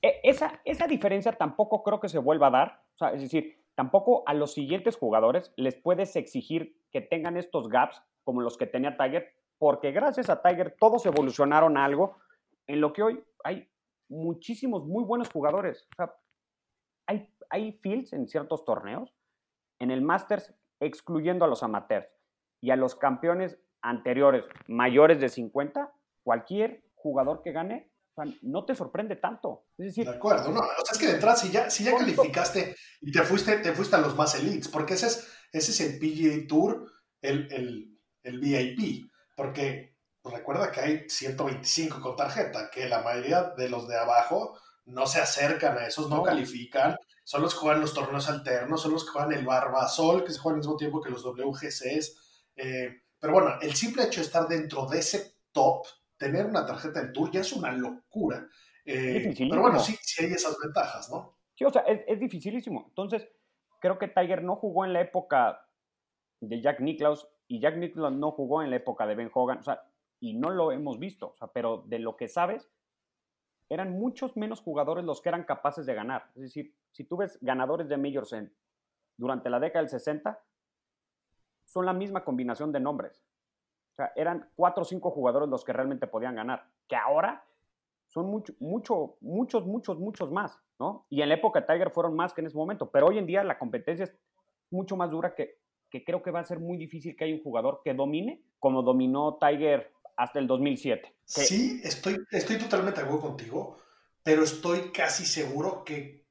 e, 0.00 0.20
esa, 0.22 0.58
esa 0.64 0.86
diferencia 0.86 1.32
tampoco 1.32 1.82
creo 1.82 2.00
que 2.00 2.08
se 2.08 2.16
vuelva 2.16 2.46
a 2.46 2.50
dar. 2.50 2.82
O 2.94 2.96
sea, 2.96 3.12
es 3.12 3.20
decir, 3.20 3.62
tampoco 3.74 4.22
a 4.24 4.32
los 4.32 4.54
siguientes 4.54 4.96
jugadores 4.96 5.52
les 5.56 5.74
puedes 5.74 6.16
exigir 6.16 6.80
que 6.90 7.02
tengan 7.02 7.36
estos 7.36 7.68
gaps 7.68 8.00
como 8.22 8.40
los 8.40 8.56
que 8.56 8.64
tenía 8.64 8.96
Tiger, 8.96 9.34
porque 9.58 9.92
gracias 9.92 10.30
a 10.30 10.40
Tiger 10.40 10.74
todos 10.80 11.04
evolucionaron 11.04 11.76
a 11.76 11.84
algo 11.84 12.16
en 12.66 12.80
lo 12.80 12.94
que 12.94 13.02
hoy 13.02 13.22
hay 13.44 13.68
muchísimos 14.08 14.84
muy 14.84 15.04
buenos 15.04 15.28
jugadores. 15.30 15.86
O 15.92 15.96
sea, 15.96 16.14
hay, 17.06 17.28
hay 17.50 17.72
fields 17.82 18.12
en 18.12 18.28
ciertos 18.28 18.64
torneos, 18.64 19.14
en 19.78 19.90
el 19.90 20.02
Masters, 20.02 20.54
excluyendo 20.80 21.44
a 21.44 21.48
los 21.48 21.62
amateurs 21.62 22.08
y 22.60 22.70
a 22.70 22.76
los 22.76 22.94
campeones 22.94 23.58
anteriores 23.82 24.44
mayores 24.66 25.20
de 25.20 25.28
50, 25.28 25.92
cualquier 26.22 26.84
jugador 26.94 27.42
que 27.42 27.52
gane, 27.52 27.90
no 28.42 28.64
te 28.64 28.74
sorprende 28.74 29.16
tanto. 29.16 29.66
Es 29.76 29.86
decir, 29.86 30.06
de 30.06 30.16
acuerdo, 30.16 30.50
no, 30.50 30.60
o 30.60 30.84
sea, 30.84 30.92
es 30.92 30.98
que 30.98 31.06
de 31.06 31.14
entrada, 31.14 31.36
si 31.36 31.50
ya, 31.50 31.68
si 31.68 31.84
ya 31.84 31.96
calificaste 31.96 32.76
y 33.00 33.12
te 33.12 33.22
fuiste, 33.22 33.58
te 33.58 33.72
fuiste 33.72 33.96
a 33.96 34.00
los 34.00 34.16
más 34.16 34.34
elites, 34.36 34.68
porque 34.68 34.94
ese 34.94 35.08
es, 35.08 35.32
ese 35.52 35.70
es 35.72 35.80
el 35.80 35.98
PGA 35.98 36.46
Tour, 36.46 36.90
el, 37.20 37.52
el, 37.52 37.98
el 38.22 38.38
VIP, 38.40 39.10
porque 39.36 39.93
pues, 40.24 40.36
recuerda 40.36 40.72
que 40.72 40.80
hay 40.80 41.04
125 41.06 42.00
con 42.00 42.16
tarjeta, 42.16 42.70
que 42.70 42.88
la 42.88 43.02
mayoría 43.02 43.42
de 43.42 43.68
los 43.68 43.86
de 43.86 43.98
abajo 43.98 44.58
no 44.86 45.06
se 45.06 45.20
acercan 45.20 45.76
a 45.76 45.86
esos, 45.86 46.08
no, 46.08 46.22
califican, 46.22 46.96
son 47.22 47.42
los 47.42 47.52
que 47.52 47.60
juegan 47.60 47.82
los 47.82 47.92
torneos 47.92 48.26
alternos, 48.30 48.80
son 48.80 48.92
los 48.92 49.04
que 49.04 49.10
juegan 49.10 49.32
el 49.32 49.44
Barbasol, 49.44 50.24
que 50.24 50.32
se 50.32 50.38
juegan 50.38 50.56
al 50.56 50.60
mismo 50.60 50.78
tiempo 50.78 51.02
que 51.02 51.10
los 51.10 51.22
WGCs. 51.22 52.46
Eh, 52.56 53.02
pero 53.20 53.34
bueno, 53.34 53.58
el 53.60 53.74
simple 53.74 54.04
hecho 54.04 54.20
de 54.20 54.26
estar 54.26 54.48
dentro 54.48 54.86
de 54.86 55.00
ese 55.00 55.34
top, 55.52 55.86
tener 56.16 56.46
una 56.46 56.64
tarjeta 56.64 57.02
del 57.02 57.12
Tour 57.12 57.30
ya 57.30 57.42
es 57.42 57.52
una 57.52 57.70
locura. 57.72 58.48
Eh, 58.86 59.34
pero 59.36 59.60
bueno, 59.60 59.78
sí, 59.78 59.94
sí 60.00 60.24
hay 60.24 60.32
esas 60.32 60.56
ventajas, 60.58 61.10
¿no? 61.10 61.36
Sí, 61.54 61.64
o 61.64 61.70
sea, 61.70 61.82
es, 61.82 62.00
es, 62.06 62.18
dificilísimo. 62.18 62.86
Entonces, 62.88 63.28
creo 63.78 63.98
que 63.98 64.08
Tiger 64.08 64.42
no 64.42 64.56
jugó 64.56 64.86
en 64.86 64.94
la 64.94 65.02
época 65.02 65.68
de 66.40 66.62
Jack 66.62 66.80
Nicklaus 66.80 67.28
y 67.46 67.60
Jack 67.60 67.76
Nicklaus 67.76 68.14
no 68.14 68.30
jugó 68.30 68.62
en 68.62 68.70
la 68.70 68.76
época 68.76 69.06
de 69.06 69.16
Ben 69.16 69.30
Hogan, 69.34 69.58
o 69.58 69.62
sea, 69.62 69.82
y 70.24 70.32
no 70.32 70.48
lo 70.48 70.72
hemos 70.72 70.98
visto, 70.98 71.32
o 71.32 71.36
sea, 71.36 71.48
pero 71.48 71.84
de 71.86 71.98
lo 71.98 72.16
que 72.16 72.28
sabes, 72.28 72.70
eran 73.68 73.92
muchos 73.92 74.38
menos 74.38 74.62
jugadores 74.62 75.04
los 75.04 75.20
que 75.20 75.28
eran 75.28 75.44
capaces 75.44 75.84
de 75.84 75.92
ganar. 75.92 76.30
Es 76.34 76.42
decir, 76.44 76.74
si 76.92 77.04
tú 77.04 77.18
ves 77.18 77.38
ganadores 77.42 77.90
de 77.90 77.98
Majors 77.98 78.32
en, 78.32 78.50
durante 79.18 79.50
la 79.50 79.60
década 79.60 79.82
del 79.82 79.90
60, 79.90 80.42
son 81.66 81.84
la 81.84 81.92
misma 81.92 82.24
combinación 82.24 82.72
de 82.72 82.80
nombres. 82.80 83.22
O 83.92 83.96
sea, 83.96 84.12
eran 84.16 84.48
cuatro 84.56 84.80
o 84.80 84.86
cinco 84.86 85.10
jugadores 85.10 85.46
los 85.50 85.62
que 85.62 85.74
realmente 85.74 86.06
podían 86.06 86.36
ganar, 86.36 86.70
que 86.88 86.96
ahora 86.96 87.44
son 88.06 88.24
mucho, 88.24 88.54
mucho, 88.60 89.18
muchos, 89.20 89.66
muchos, 89.66 89.98
muchos 89.98 90.30
más, 90.30 90.58
¿no? 90.78 91.04
Y 91.10 91.20
en 91.20 91.28
la 91.28 91.34
época 91.34 91.60
de 91.60 91.66
Tiger 91.66 91.90
fueron 91.90 92.16
más 92.16 92.32
que 92.32 92.40
en 92.40 92.46
ese 92.46 92.56
momento, 92.56 92.90
pero 92.90 93.08
hoy 93.08 93.18
en 93.18 93.26
día 93.26 93.44
la 93.44 93.58
competencia 93.58 94.04
es 94.04 94.16
mucho 94.70 94.96
más 94.96 95.10
dura 95.10 95.34
que, 95.34 95.58
que 95.90 96.02
creo 96.02 96.22
que 96.22 96.30
va 96.30 96.40
a 96.40 96.44
ser 96.44 96.60
muy 96.60 96.78
difícil 96.78 97.14
que 97.14 97.24
haya 97.24 97.34
un 97.34 97.42
jugador 97.42 97.82
que 97.84 97.92
domine 97.92 98.42
como 98.58 98.82
dominó 98.82 99.36
Tiger 99.36 99.92
hasta 100.16 100.38
el 100.38 100.46
2007. 100.46 101.14
Sí, 101.24 101.80
estoy, 101.84 102.24
estoy 102.30 102.58
totalmente 102.58 103.00
de 103.00 103.06
acuerdo 103.06 103.28
contigo, 103.28 103.82
pero 104.22 104.44
estoy 104.44 104.92
casi 104.92 105.24
seguro 105.24 105.84
que, 105.84 106.26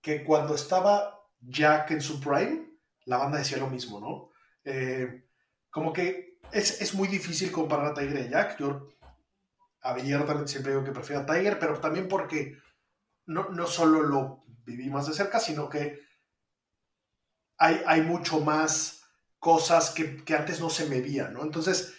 que 0.00 0.24
cuando 0.24 0.54
estaba 0.54 1.20
Jack 1.40 1.92
en 1.92 2.00
su 2.00 2.20
prime, 2.20 2.66
la 3.04 3.18
banda 3.18 3.38
decía 3.38 3.58
lo 3.58 3.68
mismo, 3.68 4.00
¿no? 4.00 4.30
Eh, 4.64 5.28
como 5.70 5.92
que 5.92 6.38
es, 6.52 6.80
es, 6.80 6.94
muy 6.94 7.08
difícil 7.08 7.50
comparar 7.50 7.86
a 7.86 7.94
Tiger 7.94 8.26
y 8.26 8.30
Jack. 8.30 8.58
Yo 8.58 8.88
abiertamente 9.80 10.50
siempre 10.50 10.72
digo 10.72 10.84
que 10.84 10.92
prefiero 10.92 11.22
a 11.22 11.26
Tiger, 11.26 11.58
pero 11.58 11.80
también 11.80 12.08
porque 12.08 12.58
no, 13.26 13.50
no 13.50 13.66
solo 13.66 14.02
lo 14.02 14.44
viví 14.64 14.88
más 14.88 15.06
de 15.06 15.14
cerca, 15.14 15.38
sino 15.38 15.68
que 15.68 16.00
hay, 17.58 17.82
hay 17.86 18.02
mucho 18.02 18.40
más 18.40 19.02
cosas 19.38 19.90
que, 19.90 20.24
que 20.24 20.34
antes 20.34 20.60
no 20.60 20.70
se 20.70 20.86
me 20.86 21.00
veían, 21.00 21.34
¿no? 21.34 21.42
Entonces, 21.42 21.94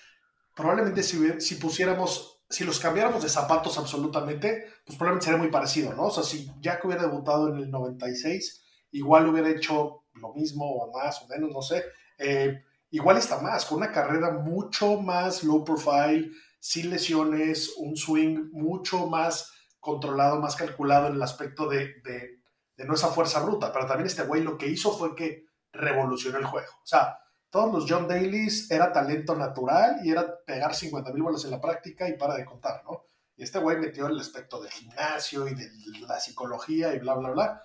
probablemente 0.55 1.03
si, 1.03 1.39
si 1.41 1.55
pusiéramos, 1.55 2.41
si 2.49 2.63
los 2.63 2.79
cambiáramos 2.79 3.21
de 3.21 3.29
zapatos 3.29 3.77
absolutamente, 3.77 4.65
pues 4.85 4.97
probablemente 4.97 5.25
sería 5.25 5.41
muy 5.41 5.51
parecido, 5.51 5.93
¿no? 5.93 6.05
O 6.05 6.11
sea, 6.11 6.23
si 6.23 6.49
Jack 6.61 6.83
hubiera 6.85 7.03
debutado 7.03 7.49
en 7.49 7.57
el 7.57 7.69
96, 7.69 8.63
igual 8.91 9.27
hubiera 9.27 9.49
hecho 9.49 10.05
lo 10.13 10.33
mismo 10.33 10.65
o 10.65 10.91
más 10.91 11.21
o 11.21 11.27
menos, 11.27 11.51
no 11.51 11.61
sé. 11.61 11.83
Eh, 12.17 12.63
igual 12.91 13.17
está 13.17 13.41
más, 13.41 13.65
con 13.65 13.79
una 13.79 13.91
carrera 13.91 14.31
mucho 14.31 15.01
más 15.01 15.43
low 15.43 15.63
profile, 15.63 16.31
sin 16.59 16.89
lesiones, 16.89 17.73
un 17.77 17.95
swing 17.97 18.49
mucho 18.51 19.07
más 19.07 19.51
controlado, 19.79 20.39
más 20.39 20.55
calculado 20.55 21.07
en 21.07 21.15
el 21.15 21.21
aspecto 21.21 21.67
de, 21.67 22.01
de, 22.03 22.39
de 22.77 22.85
no 22.85 22.95
esa 22.95 23.09
fuerza 23.09 23.41
bruta. 23.41 23.71
Pero 23.73 23.85
también 23.85 24.07
este 24.07 24.23
güey 24.23 24.41
lo 24.41 24.57
que 24.57 24.67
hizo 24.67 24.97
fue 24.97 25.13
que 25.15 25.45
revolucionó 25.73 26.37
el 26.39 26.45
juego. 26.45 26.71
O 26.81 26.87
sea, 26.87 27.19
todos 27.55 27.73
los 27.73 27.85
John 27.89 28.05
Dailies 28.05 28.69
era 28.69 28.91
talento 28.91 29.33
natural 29.33 30.01
y 30.03 30.11
era 30.11 30.43
pegar 30.43 30.75
50 30.75 31.13
mil 31.13 31.23
bolas 31.23 31.45
en 31.45 31.51
la 31.51 31.61
práctica 31.61 32.09
y 32.09 32.17
para 32.17 32.35
de 32.35 32.43
contar, 32.43 32.83
¿no? 32.83 33.05
Y 33.37 33.43
este 33.43 33.59
güey 33.59 33.77
metió 33.77 34.07
el 34.07 34.19
aspecto 34.19 34.61
del 34.61 34.69
gimnasio 34.69 35.47
y 35.47 35.55
de 35.55 35.71
la 36.05 36.19
psicología 36.19 36.93
y 36.93 36.99
bla, 36.99 37.13
bla, 37.15 37.29
bla. 37.29 37.63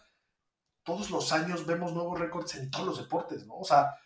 Todos 0.84 1.10
los 1.10 1.32
años 1.32 1.66
vemos 1.66 1.92
nuevos 1.92 2.20
récords 2.20 2.54
en 2.54 2.70
todos 2.70 2.86
los 2.86 2.98
deportes, 2.98 3.44
¿no? 3.48 3.56
O 3.56 3.64
sea, 3.64 3.96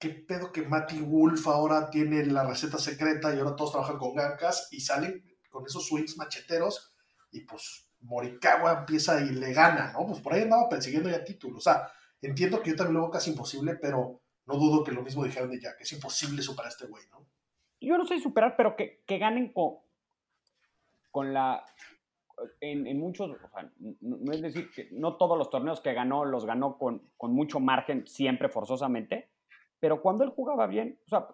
qué 0.00 0.08
pedo 0.08 0.50
que 0.50 0.62
Matty 0.62 1.02
Wolf 1.02 1.46
ahora 1.46 1.88
tiene 1.88 2.26
la 2.26 2.42
receta 2.42 2.78
secreta 2.78 3.32
y 3.32 3.38
ahora 3.38 3.54
todos 3.54 3.70
trabajan 3.70 3.98
con 3.98 4.16
gancas 4.16 4.66
y 4.72 4.80
salen 4.80 5.22
con 5.50 5.64
esos 5.64 5.86
swings 5.86 6.16
macheteros 6.16 6.96
y 7.30 7.42
pues 7.42 7.88
Morikawa 8.00 8.80
empieza 8.80 9.20
y 9.20 9.28
le 9.28 9.52
gana, 9.52 9.92
¿no? 9.92 10.04
Pues 10.04 10.20
por 10.20 10.34
ahí 10.34 10.42
andaba 10.42 10.68
persiguiendo 10.68 11.08
ya 11.08 11.22
títulos. 11.22 11.58
O 11.58 11.70
sea, 11.70 11.88
entiendo 12.20 12.60
que 12.60 12.70
yo 12.70 12.76
también 12.76 12.94
lo 12.94 13.02
veo 13.02 13.10
casi 13.12 13.30
imposible, 13.30 13.76
pero 13.76 14.20
no 14.48 14.54
dudo 14.54 14.82
que 14.82 14.92
lo 14.92 15.02
mismo 15.02 15.24
dijeron 15.24 15.50
de 15.50 15.60
Jack, 15.60 15.80
es 15.80 15.92
imposible 15.92 16.40
superar 16.42 16.66
a 16.66 16.70
este 16.70 16.86
güey, 16.86 17.04
¿no? 17.10 17.26
Yo 17.80 17.96
no 17.98 18.06
sé 18.06 18.18
superar, 18.18 18.56
pero 18.56 18.74
que, 18.74 19.04
ganen 19.06 19.52
con, 19.52 19.76
con 21.10 21.32
la... 21.32 21.64
En, 22.60 22.98
muchos, 22.98 23.30
o 23.30 23.48
sea, 23.48 23.70
no, 24.00 24.32
es 24.32 24.40
decir 24.40 24.70
que 24.70 24.88
no 24.92 25.16
todos 25.16 25.36
los 25.36 25.50
torneos 25.50 25.80
que 25.80 25.92
ganó 25.92 26.24
los 26.24 26.46
ganó 26.46 26.78
con, 26.78 27.10
con 27.16 27.32
mucho 27.32 27.60
margen, 27.60 28.06
siempre 28.06 28.48
forzosamente, 28.48 29.30
pero 29.80 30.00
cuando 30.00 30.24
él 30.24 30.30
jugaba 30.30 30.66
bien, 30.66 31.00
o 31.06 31.08
sea, 31.08 31.28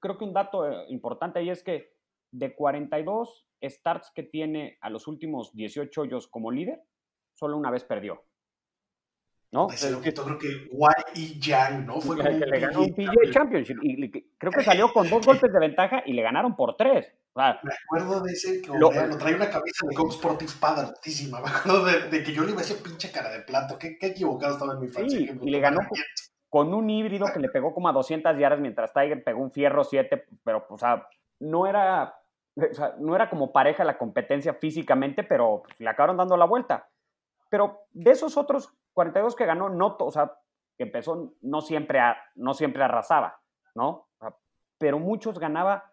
creo 0.00 0.18
que 0.18 0.24
un 0.24 0.34
dato 0.34 0.68
eh, 0.70 0.84
importante 0.90 1.38
ahí 1.38 1.48
es 1.50 1.62
que 1.62 1.96
de 2.30 2.54
42 2.54 3.48
starts 3.62 4.12
que 4.14 4.22
tiene 4.22 4.78
a 4.82 4.90
los 4.90 5.08
últimos 5.08 5.54
18 5.54 6.02
hoyos 6.02 6.28
como 6.28 6.50
líder, 6.50 6.82
solo 7.34 7.56
una 7.56 7.70
vez 7.70 7.84
perdió. 7.84 8.22
¿No? 9.50 9.68
Se 9.70 9.90
lo 9.90 10.00
quitó, 10.00 10.24
creo 10.24 10.38
que 10.38 10.68
Y 11.14 11.40
Yang, 11.40 11.86
¿no? 11.86 12.00
Fue 12.00 12.16
que 12.16 12.30
le 12.30 12.60
ganó 12.60 12.80
un 12.80 12.94
PGA 12.94 13.30
Championship 13.30 13.78
y 13.82 14.10
creo 14.36 14.52
que 14.52 14.62
salió 14.62 14.92
con 14.92 15.08
dos 15.08 15.24
golpes 15.24 15.52
de 15.52 15.58
ventaja 15.58 16.02
y 16.04 16.12
le 16.12 16.22
ganaron 16.22 16.54
por 16.54 16.76
tres. 16.76 17.12
me 17.34 17.44
acuerdo 17.44 18.22
de 18.22 18.32
ese 18.32 18.60
que 18.60 18.70
lo, 18.78 18.90
traía 18.90 19.36
una 19.36 19.50
camisa 19.50 19.86
de 19.88 19.94
Coke 19.94 20.12
Sportive 20.12 20.52
padrísima. 20.60 21.40
Me 21.42 21.48
acuerdo 21.48 21.84
de, 21.84 22.22
que 22.22 22.32
yo 22.32 22.44
le 22.44 22.50
iba 22.50 22.60
a 22.60 22.64
ese 22.64 22.74
pinche 22.74 23.10
cara 23.10 23.30
de 23.30 23.40
plato. 23.40 23.78
Qué, 23.78 23.96
qué 23.98 24.08
equivocado 24.08 24.54
estaba 24.54 24.74
en 24.74 24.80
mi 24.80 24.86
infancia. 24.86 25.18
Sí, 25.18 25.30
y 25.42 25.50
le 25.50 25.60
ganó 25.60 25.80
con 26.50 26.72
un 26.74 26.88
híbrido 26.88 27.26
que 27.32 27.40
le 27.40 27.48
pegó 27.48 27.74
como 27.74 27.88
a 27.88 27.92
200 27.92 28.38
yardas 28.38 28.60
mientras 28.60 28.92
Tiger 28.92 29.22
pegó 29.22 29.40
un 29.40 29.52
fierro 29.52 29.84
7, 29.84 30.26
pero, 30.44 30.66
o 30.70 30.78
sea, 30.78 31.06
no 31.40 31.66
era, 31.66 32.14
o 32.56 32.74
sea, 32.74 32.94
no 32.98 33.14
era 33.14 33.28
como 33.28 33.52
pareja 33.52 33.84
la 33.84 33.98
competencia 33.98 34.54
físicamente, 34.54 35.22
pero 35.24 35.62
le 35.78 35.88
acabaron 35.88 36.16
dando 36.16 36.36
la 36.36 36.46
vuelta. 36.46 36.88
Pero 37.50 37.86
de 37.92 38.10
esos 38.10 38.36
otros 38.36 38.74
42 38.98 39.36
que 39.36 39.46
ganó, 39.46 39.68
no, 39.68 39.96
o 40.00 40.10
sea, 40.10 40.32
que 40.76 40.82
empezó, 40.82 41.34
no 41.40 41.60
siempre, 41.60 42.00
no 42.34 42.52
siempre 42.52 42.82
arrasaba, 42.82 43.40
¿no? 43.76 44.08
pero 44.76 44.98
muchos 44.98 45.38
ganaba 45.38 45.92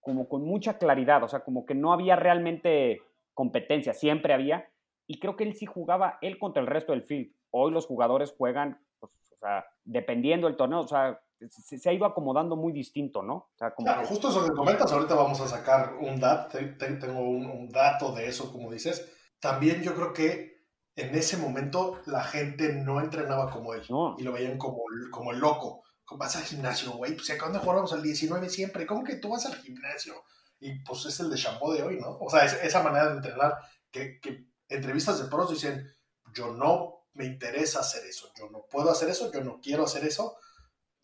como 0.00 0.28
con 0.28 0.44
mucha 0.44 0.76
claridad, 0.76 1.22
o 1.22 1.28
sea, 1.28 1.40
como 1.40 1.64
que 1.64 1.74
no 1.74 1.90
había 1.90 2.16
realmente 2.16 3.00
competencia, 3.32 3.94
siempre 3.94 4.34
había, 4.34 4.68
y 5.06 5.18
creo 5.18 5.36
que 5.36 5.44
él 5.44 5.54
sí 5.54 5.64
jugaba 5.64 6.18
él 6.20 6.38
contra 6.38 6.60
el 6.60 6.66
resto 6.66 6.92
del 6.92 7.02
field. 7.02 7.32
Hoy 7.50 7.72
los 7.72 7.86
jugadores 7.86 8.34
juegan, 8.36 8.78
pues, 8.98 9.10
o 9.32 9.36
sea, 9.38 9.64
dependiendo 9.84 10.48
del 10.48 10.56
torneo, 10.58 10.80
o 10.80 10.86
sea, 10.86 11.18
se, 11.48 11.88
ha 11.88 11.94
ido 11.94 12.04
acomodando 12.04 12.56
muy 12.56 12.74
distinto, 12.74 13.22
¿no? 13.22 13.34
O 13.34 13.56
sea, 13.56 13.74
como 13.74 13.90
justo 14.04 14.28
eso 14.28 14.44
que 14.44 14.52
comentas, 14.52 14.92
ahorita 14.92 15.14
vamos 15.14 15.40
a 15.40 15.48
sacar 15.48 15.94
un 15.98 16.20
dato, 16.20 16.58
tengo 16.78 17.20
un, 17.20 17.70
dato 17.70 18.12
de 18.12 18.28
eso, 18.28 18.52
como 18.52 18.70
dices. 18.70 19.14
También 19.40 19.82
yo 19.82 19.94
creo 19.94 20.12
que 20.12 20.57
en 20.98 21.14
ese 21.14 21.36
momento 21.36 22.02
la 22.06 22.24
gente 22.24 22.72
no 22.72 23.00
entrenaba 23.00 23.50
como 23.50 23.72
él 23.72 23.82
y 24.18 24.22
lo 24.24 24.32
veían 24.32 24.58
como, 24.58 24.82
como 25.12 25.32
el 25.32 25.38
loco. 25.38 25.84
Vas 26.10 26.36
al 26.36 26.42
gimnasio, 26.42 26.92
güey, 26.92 27.14
pues 27.14 27.30
cuando 27.38 27.60
jugamos 27.60 27.92
al 27.92 28.02
19 28.02 28.48
siempre, 28.48 28.86
¿cómo 28.86 29.04
que 29.04 29.16
tú 29.16 29.28
vas 29.28 29.46
al 29.46 29.54
gimnasio? 29.56 30.24
Y 30.58 30.80
pues 30.80 31.04
es 31.06 31.20
el 31.20 31.30
de 31.30 31.36
shampoo 31.36 31.72
de 31.72 31.82
hoy, 31.82 32.00
¿no? 32.00 32.18
O 32.18 32.28
sea, 32.28 32.44
esa 32.44 32.82
manera 32.82 33.10
de 33.10 33.16
entrenar 33.16 33.58
que, 33.90 34.18
que 34.18 34.46
entrevistas 34.68 35.22
de 35.22 35.28
pros 35.28 35.50
dicen, 35.50 35.86
yo 36.34 36.52
no 36.52 37.06
me 37.12 37.26
interesa 37.26 37.80
hacer 37.80 38.04
eso, 38.06 38.32
yo 38.36 38.48
no 38.50 38.64
puedo 38.70 38.90
hacer 38.90 39.08
eso, 39.08 39.30
yo 39.30 39.44
no 39.44 39.60
quiero 39.60 39.84
hacer 39.84 40.04
eso, 40.04 40.36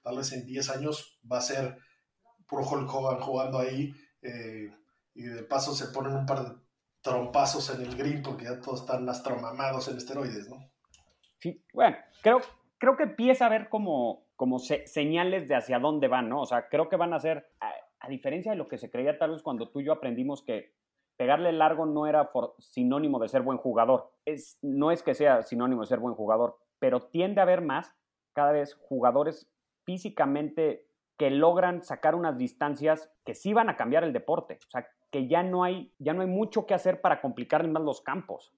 tal 0.02 0.16
vez 0.16 0.32
en 0.32 0.44
10 0.44 0.70
años 0.70 1.20
va 1.30 1.38
a 1.38 1.42
ser 1.42 1.78
puro 2.48 2.66
Hulk 2.66 2.92
Hogan 2.92 3.20
jugando 3.20 3.58
ahí 3.58 3.94
eh, 4.22 4.70
y 5.14 5.22
de 5.22 5.42
paso 5.44 5.74
se 5.74 5.88
ponen 5.88 6.14
un 6.14 6.26
par 6.26 6.44
de 6.44 6.63
trompazos 7.04 7.68
en 7.68 7.82
el 7.82 7.96
green 7.96 8.22
porque 8.22 8.46
ya 8.46 8.60
todos 8.60 8.80
están 8.80 9.08
astromamados 9.08 9.86
en 9.88 9.98
esteroides, 9.98 10.48
¿no? 10.48 10.56
Sí, 11.38 11.62
bueno, 11.74 11.96
creo, 12.22 12.40
creo 12.78 12.96
que 12.96 13.02
empieza 13.02 13.46
a 13.46 13.50
ver 13.50 13.68
como, 13.68 14.24
como 14.36 14.58
señales 14.58 15.46
de 15.46 15.54
hacia 15.54 15.78
dónde 15.78 16.08
van, 16.08 16.30
¿no? 16.30 16.40
O 16.40 16.46
sea, 16.46 16.68
creo 16.70 16.88
que 16.88 16.96
van 16.96 17.12
a 17.12 17.20
ser, 17.20 17.46
a, 17.60 18.08
diferencia 18.08 18.52
de 18.52 18.58
lo 18.58 18.68
que 18.68 18.76
se 18.76 18.90
creía 18.90 19.18
tal 19.18 19.30
vez 19.30 19.42
cuando 19.42 19.70
tú 19.70 19.80
y 19.80 19.86
yo 19.86 19.92
aprendimos 19.92 20.42
que 20.42 20.74
pegarle 21.16 21.52
largo 21.52 21.86
no 21.86 22.06
era 22.06 22.30
sinónimo 22.58 23.18
de 23.18 23.28
ser 23.28 23.42
buen 23.42 23.56
jugador. 23.56 24.12
Es, 24.26 24.58
no 24.60 24.90
es 24.90 25.02
que 25.02 25.14
sea 25.14 25.42
sinónimo 25.42 25.82
de 25.82 25.86
ser 25.86 26.00
buen 26.00 26.14
jugador, 26.14 26.58
pero 26.78 27.08
tiende 27.08 27.40
a 27.40 27.44
haber 27.44 27.62
más 27.62 27.94
cada 28.34 28.52
vez 28.52 28.74
jugadores 28.74 29.50
físicamente 29.84 30.86
que 31.16 31.30
logran 31.30 31.84
sacar 31.84 32.14
unas 32.14 32.36
distancias 32.36 33.10
que 33.24 33.34
sí 33.34 33.52
van 33.52 33.68
a 33.68 33.76
cambiar 33.76 34.04
el 34.04 34.12
deporte. 34.12 34.58
O 34.66 34.70
sea, 34.70 34.86
que 35.10 35.28
ya 35.28 35.42
no 35.42 35.62
hay, 35.62 35.92
ya 35.98 36.12
no 36.12 36.22
hay 36.22 36.28
mucho 36.28 36.66
que 36.66 36.74
hacer 36.74 37.00
para 37.00 37.20
complicar 37.20 37.66
más 37.68 37.82
los 37.82 38.02
campos. 38.02 38.52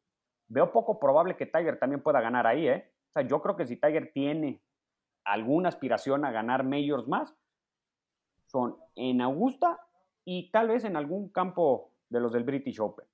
Veo 0.49 0.73
poco 0.73 0.99
probable 0.99 1.37
que 1.37 1.47
Tiger 1.47 1.79
también 1.79 2.03
pueda 2.03 2.21
ganar 2.21 2.47
ahí, 2.47 2.69
¿eh? 2.69 2.91
O 3.09 3.13
sea, 3.13 3.23
yo 3.27 3.43
creo 3.43 3.57
que 3.57 3.67
si 3.67 3.77
Tiger 3.77 4.13
tiene 4.13 4.63
alguna 5.25 5.69
aspiración 5.69 6.25
a 6.25 6.31
ganar 6.31 6.65
majors 6.65 7.09
más, 7.09 7.35
son 8.47 8.77
en 8.95 9.21
Augusta 9.21 9.79
y 10.25 10.51
tal 10.51 10.69
vez 10.69 10.85
en 10.85 10.97
algún 10.97 11.29
campo 11.31 11.91
de 12.09 12.21
los 12.21 12.33
del 12.33 12.45
British 12.45 12.81
Open. 12.81 13.07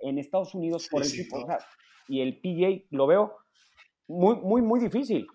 En 0.00 0.18
Estados 0.18 0.54
Unidos, 0.54 0.88
por 0.90 1.02
el 1.02 1.12
tipo, 1.12 1.46
y 2.08 2.22
el 2.22 2.40
PJ 2.40 2.86
lo 2.90 3.06
veo 3.06 3.36
muy, 4.08 4.36
muy, 4.36 4.62
muy 4.62 4.80
difícil 4.80 5.26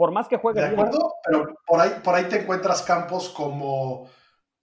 por 0.00 0.12
más 0.12 0.28
que 0.28 0.38
juegue. 0.38 0.62
De 0.62 0.68
acuerdo, 0.68 1.16
pero 1.22 1.54
por 1.66 1.78
ahí, 1.78 1.90
por 2.02 2.14
ahí 2.14 2.24
te 2.24 2.40
encuentras 2.40 2.80
campos 2.80 3.28
como, 3.28 4.08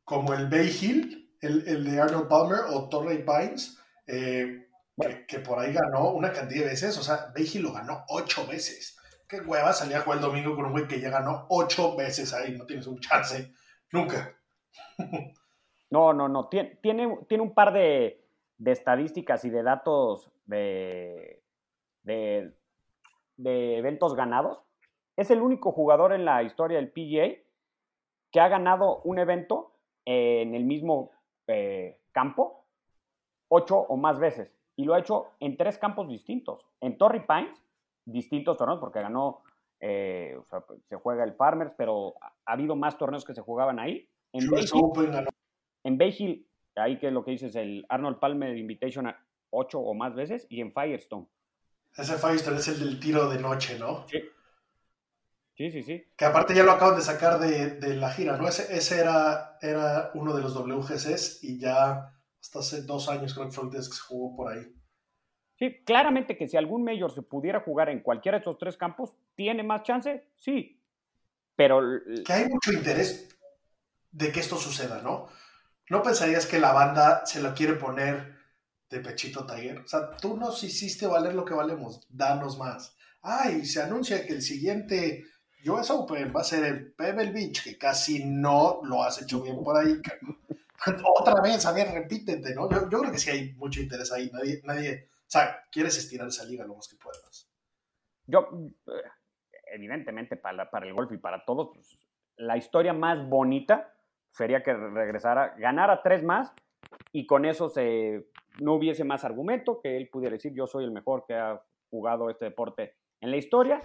como 0.04 0.34
el 0.34 0.50
Bay 0.50 0.76
Hill, 0.82 1.38
el, 1.41 1.84
de 1.84 2.02
Arnold 2.02 2.28
Palmer 2.28 2.62
o 2.71 2.89
Torrey 2.89 3.23
Pines, 3.23 3.80
eh, 4.08 4.67
que, 5.28 5.38
por 5.38 5.60
ahí 5.60 5.73
ganó 5.73 6.10
una 6.10 6.34
cantidad 6.34 6.63
de 6.63 6.71
veces. 6.71 6.97
O 6.97 7.04
sea, 7.04 7.32
Bay 7.36 7.47
Hill 7.54 7.62
lo 7.62 7.71
ganó 7.71 8.04
ocho 8.10 8.47
veces. 8.47 8.97
Qué 9.30 9.39
hueva 9.41 9.73
salía 9.73 10.00
a 10.00 10.02
jugar 10.02 10.17
el 10.17 10.26
domingo 10.26 10.56
con 10.56 10.65
un 10.65 10.71
güey 10.71 10.88
que 10.88 11.00
ya 11.00 11.12
ganó 11.12 11.45
ocho 11.50 11.95
veces 11.95 12.34
ahí. 12.34 12.58
No 12.58 12.65
tienes 12.65 12.88
un 12.88 13.00
chance. 13.00 13.54
Nunca. 13.91 14.36
No, 15.89 16.12
no, 16.12 16.28
no. 16.28 16.50
Tiene, 16.50 16.78
tiene, 16.82 17.41
un 17.41 17.54
par 17.54 17.71
de, 17.71 18.28
estadísticas 18.65 19.45
y 19.45 19.50
de 19.50 19.63
datos 19.63 20.30
de, 20.45 21.41
de, 22.04 22.58
de 23.38 23.78
eventos 23.78 24.13
ganados 24.13 24.66
es 25.17 25.32
el 25.32 25.41
único 25.41 25.71
jugador 25.71 26.13
en 26.13 26.23
la 26.23 26.43
historia 26.43 26.77
del 26.77 26.91
PGA 26.91 27.36
que 28.32 28.39
ha 28.39 28.47
ganado 28.47 29.01
un 29.03 29.19
evento 29.19 29.73
en 30.06 30.56
el 30.56 30.63
mismo 30.63 31.12
eh, 31.47 31.99
campo 32.12 32.65
ocho 33.49 33.77
o 33.77 33.97
más 33.97 34.19
veces. 34.19 34.53
Y 34.75 34.86
lo 34.86 34.93
ha 34.93 34.99
hecho 34.99 35.27
en 35.39 35.58
tres 35.58 35.77
campos 35.77 36.08
distintos. 36.08 36.65
En 36.82 36.97
Torrey 36.97 37.21
Pines, 37.27 37.60
distintos 38.06 38.58
torneos, 38.58 38.80
porque 38.80 39.01
ganó, 39.01 39.41
eh, 39.80 40.38
se 40.88 40.95
juega 40.97 41.23
el 41.23 41.34
Farmers, 41.34 41.73
pero 41.77 42.13
ha, 42.21 42.53
habido 42.53 42.75
más 42.75 42.97
torneos 42.97 43.25
que 43.25 43.34
se 43.34 43.41
jugaban 43.41 43.80
ahí. 43.80 44.08
En 44.34 44.49
Bay, 44.49 44.65
Hill, 44.71 45.27
en 45.84 45.97
Bay 45.97 46.45
ahí 46.75 46.99
que 46.99 47.08
es 47.08 47.13
lo 47.13 47.23
que 47.23 47.32
dices, 47.32 47.56
el 47.56 47.86
Arnold 47.89 48.19
Palmer 48.19 48.56
Invitation 48.56 49.12
ocho 49.49 49.80
o 49.80 49.93
más 49.95 50.13
veces, 50.13 50.45
y 50.49 50.62
en 50.62 50.73
Firestone. 50.73 51.27
Ese 51.97 52.17
Firestone 52.17 52.58
es 52.58 52.67
el 52.67 52.80
del 52.80 52.99
tiro 52.99 53.30
de 53.30 53.39
noche, 53.39 53.80
¿no? 53.80 54.08
Sí. 54.08 54.21
Sí, 55.58 55.72
sí, 55.72 55.82
sí. 55.82 56.06
Que 56.15 56.26
aparte 56.26 56.54
ya 56.54 56.63
lo 56.63 56.72
acaban 56.72 56.96
de 56.96 57.02
sacar 57.02 57.39
de, 57.39 57.96
la 57.96 58.12
gira, 58.12 58.38
¿no? 58.38 58.48
Ese, 58.48 58.78
ese 58.78 59.00
era, 59.00 59.58
era 59.60 60.12
uno 60.13 60.36
de 60.36 60.43
los 60.43 60.56
WGCs 60.56 61.43
y 61.43 61.60
ya 61.60 62.13
hasta 62.39 62.60
hace 62.60 62.84
dos 62.84 63.10
años 63.10 63.34
creo 63.34 63.48
que 63.48 63.54
fue 63.54 63.65
el 63.65 63.72
que 63.72 63.82
se 63.82 64.00
jugó 64.00 64.36
por 64.36 64.54
ahí. 64.54 64.72
Sí, 65.58 65.84
claramente 65.84 66.38
que 66.38 66.48
si 66.48 66.58
algún 66.58 66.84
mayor 66.84 67.12
se 67.12 67.24
pudiera 67.24 67.62
jugar 67.62 67.89
en 67.89 68.02
cualquiera 68.02 68.38
de 68.38 68.41
estos 68.41 68.60
tres 68.60 68.78
campos, 68.78 69.15
¿tiene 69.34 69.63
más 69.63 69.82
chance? 69.82 70.28
Sí. 70.36 70.80
Pero... 71.56 71.82
Que 72.24 72.34
hay 72.34 72.46
mucho 72.48 72.72
interés 72.72 73.36
de 74.12 74.32
que 74.32 74.39
esto 74.39 74.58
suceda, 74.58 75.02
¿no? 75.02 75.28
¿No 75.89 76.04
pensarías 76.04 76.46
que 76.46 76.60
la 76.60 76.72
banda 76.72 77.26
se 77.26 77.41
lo 77.41 77.56
quiere 77.56 77.74
poner 77.74 78.36
de 78.91 79.00
pechito 79.00 79.48
Tiger? 79.48 79.80
O 79.80 79.88
sea, 79.88 80.12
tú 80.12 80.38
nos 80.38 80.63
hiciste 80.63 81.08
valer 81.08 81.34
lo 81.34 81.46
que 81.46 81.56
valemos, 81.56 82.06
danos 82.10 82.60
más. 82.60 82.96
Ay, 83.24 83.65
se 83.65 83.82
anuncia 83.82 84.24
que 84.24 84.34
el 84.34 84.43
siguiente 84.43 85.26
US 85.69 85.91
Open 85.91 86.34
va 86.36 86.41
a 86.41 86.43
ser 86.43 86.63
el 86.63 86.91
Pebble 86.93 87.32
Beach, 87.32 87.63
que 87.63 87.77
casi 87.77 88.23
no 88.25 88.82
lo 88.84 89.03
has 89.03 89.21
hecho 89.21 89.41
bien 89.41 89.63
por 89.63 89.77
ahí. 89.77 89.99
Otra 91.19 91.41
vez, 91.41 91.65
a 91.65 91.71
ver, 91.71 91.91
repítete, 91.91 92.53
¿no? 92.53 92.69
Yo, 92.69 92.99
creo 92.99 93.12
que 93.12 93.17
sí 93.17 93.30
hay 93.30 93.53
mucho 93.53 93.82
interés 93.82 94.12
ahí. 94.12 94.30
Nadie, 94.32 94.62
nadie, 94.63 95.10
o 95.12 95.30
sea, 95.30 95.63
quieres 95.71 95.97
estirar 95.97 96.27
esa 96.27 96.45
liga 96.45 96.65
lo 96.65 96.75
más 96.75 96.88
que 96.88 96.95
puedas. 96.95 97.49
Yo, 98.25 98.47
evidentemente, 99.71 100.36
para, 100.36 100.69
para 100.69 100.86
el 100.86 100.93
golf 100.93 101.12
y 101.12 101.17
para 101.17 101.43
todos, 101.45 101.71
pues, 101.73 101.97
la 102.38 102.58
historia 102.58 102.93
más 102.93 103.27
bonita 103.27 103.93
sería 104.32 104.63
que 104.63 104.73
regresara, 104.73 105.56
ganara 105.58 106.03
tres 106.03 106.23
más 106.23 106.53
y 107.12 107.25
con 107.25 107.45
eso 107.45 107.69
se, 107.69 108.27
no 108.60 108.73
hubiese 108.75 109.03
más 109.03 109.23
argumento, 109.23 109.82
que 109.82 109.97
él 109.97 110.10
pudiera 110.10 110.34
decir 110.34 110.53
yo 110.53 110.67
soy 110.67 110.84
el 110.84 110.91
mejor 110.91 111.25
que 111.25 111.34
ha 111.34 111.62
jugado 111.89 112.30
este 112.30 112.45
deporte 112.45 112.95
en 113.21 113.32
la 113.32 113.38
historia 113.38 113.82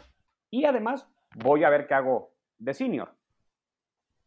y 0.50 0.66
además 0.66 1.08
voy 1.36 1.64
a 1.64 1.70
ver 1.70 1.86
qué 1.86 1.94
hago 1.94 2.32
de 2.58 2.74
senior. 2.74 3.14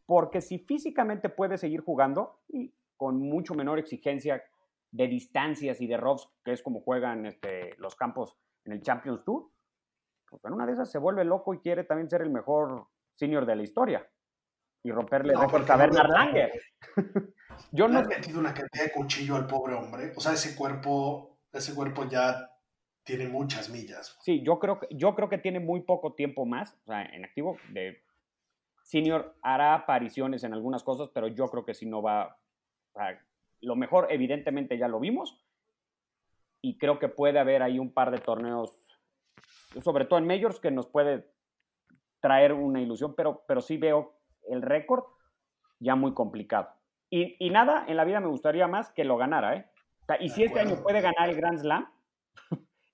Porque 0.06 0.42
si 0.42 0.60
físicamente 0.60 1.30
puede 1.30 1.58
seguir 1.58 1.82
jugando 1.82 2.42
y 2.48 2.74
con 2.98 3.20
mucho 3.20 3.56
menor 3.56 3.80
exigencia 3.80 4.44
de 4.92 5.08
distancias 5.08 5.82
y 5.82 5.88
de 5.88 5.98
robs, 5.98 6.30
que 6.44 6.54
es 6.54 6.62
como 6.62 6.82
juegan 6.82 7.26
este, 7.26 7.76
los 7.78 7.96
campos 7.96 8.38
en 8.64 8.74
el 8.74 8.82
Champions 8.82 9.24
Tour, 9.24 9.50
pues 10.30 10.44
en 10.46 10.54
una 10.54 10.66
de 10.66 10.74
esas 10.74 10.92
se 10.92 11.00
vuelve 11.00 11.24
loco 11.26 11.54
y 11.54 11.60
quiere 11.60 11.84
también 11.84 12.10
ser 12.10 12.22
el 12.22 12.30
mejor 12.30 12.88
senior 13.16 13.46
de 13.46 13.56
la 13.56 13.64
historia 13.64 14.08
y 14.84 14.92
romperle 14.92 15.34
el 15.34 15.40
récord 15.40 15.70
a 15.70 15.78
Bernard 15.78 16.10
Langer. 16.10 16.52
Yo 17.72 17.88
no 17.88 18.00
he 18.00 18.06
metido 18.06 18.40
una 18.40 18.54
cantidad 18.54 18.86
de 18.86 18.92
cuchillo 18.92 19.36
al 19.36 19.48
pobre 19.48 19.74
hombre. 19.74 20.14
O 20.16 20.22
sea, 20.22 20.34
ese 20.34 20.56
cuerpo, 20.56 21.40
ese 21.52 21.74
cuerpo 21.74 22.06
ya 22.06 22.55
tiene 23.06 23.28
muchas 23.28 23.70
millas. 23.70 24.18
Sí, 24.22 24.42
yo 24.42 24.60
creo, 24.60 24.80
que, 24.80 24.88
yo 24.92 25.16
creo 25.16 25.30
que 25.30 25.38
tiene 25.38 25.60
muy 25.60 25.82
poco 25.82 26.14
tiempo 26.14 26.46
más, 26.46 26.76
o 26.84 26.88
sea, 26.88 27.04
en 27.04 27.24
activo. 27.24 27.58
De 27.70 28.04
senior 28.84 29.36
hará 29.42 29.76
apariciones 29.76 30.44
en 30.44 30.54
algunas 30.54 30.84
cosas, 30.84 31.10
pero 31.14 31.28
yo 31.28 31.48
creo 31.48 31.64
que 31.64 31.74
si 31.74 31.86
no 31.86 32.02
va. 32.02 32.38
lo 33.62 33.76
mejor, 33.76 34.08
evidentemente, 34.10 34.78
ya 34.78 34.88
lo 34.88 35.00
vimos. 35.00 35.40
Y 36.62 36.78
creo 36.78 36.98
que 36.98 37.08
puede 37.08 37.40
haber 37.40 37.62
ahí 37.62 37.78
un 37.78 37.94
par 37.94 38.10
de 38.10 38.18
torneos 38.18 38.80
sobre 39.82 40.06
todo 40.06 40.20
en 40.20 40.28
Majors, 40.28 40.60
que 40.60 40.72
nos 40.72 40.88
puede 40.88 41.28
traer 42.22 42.54
una 42.54 42.82
ilusión, 42.82 43.14
pero, 43.16 43.44
pero 43.48 43.62
sí 43.62 43.78
veo 43.78 44.16
el 44.50 44.62
récord 44.62 45.04
ya 45.80 45.96
muy 45.96 46.14
complicado. 46.14 46.70
Y, 47.10 47.36
y, 47.40 47.50
nada, 47.50 47.86
en 47.88 47.98
la 47.98 48.06
vida 48.06 48.20
me 48.20 48.28
gustaría 48.28 48.68
más 48.68 48.90
que 48.92 49.04
lo 49.04 49.18
ganara, 49.18 49.56
¿eh? 49.56 49.70
y 50.20 50.30
si 50.30 50.44
este 50.44 50.60
año 50.60 50.82
puede 50.82 51.02
ganar 51.02 51.30
el 51.30 51.36
Grand 51.36 51.60
Slam 51.60 51.90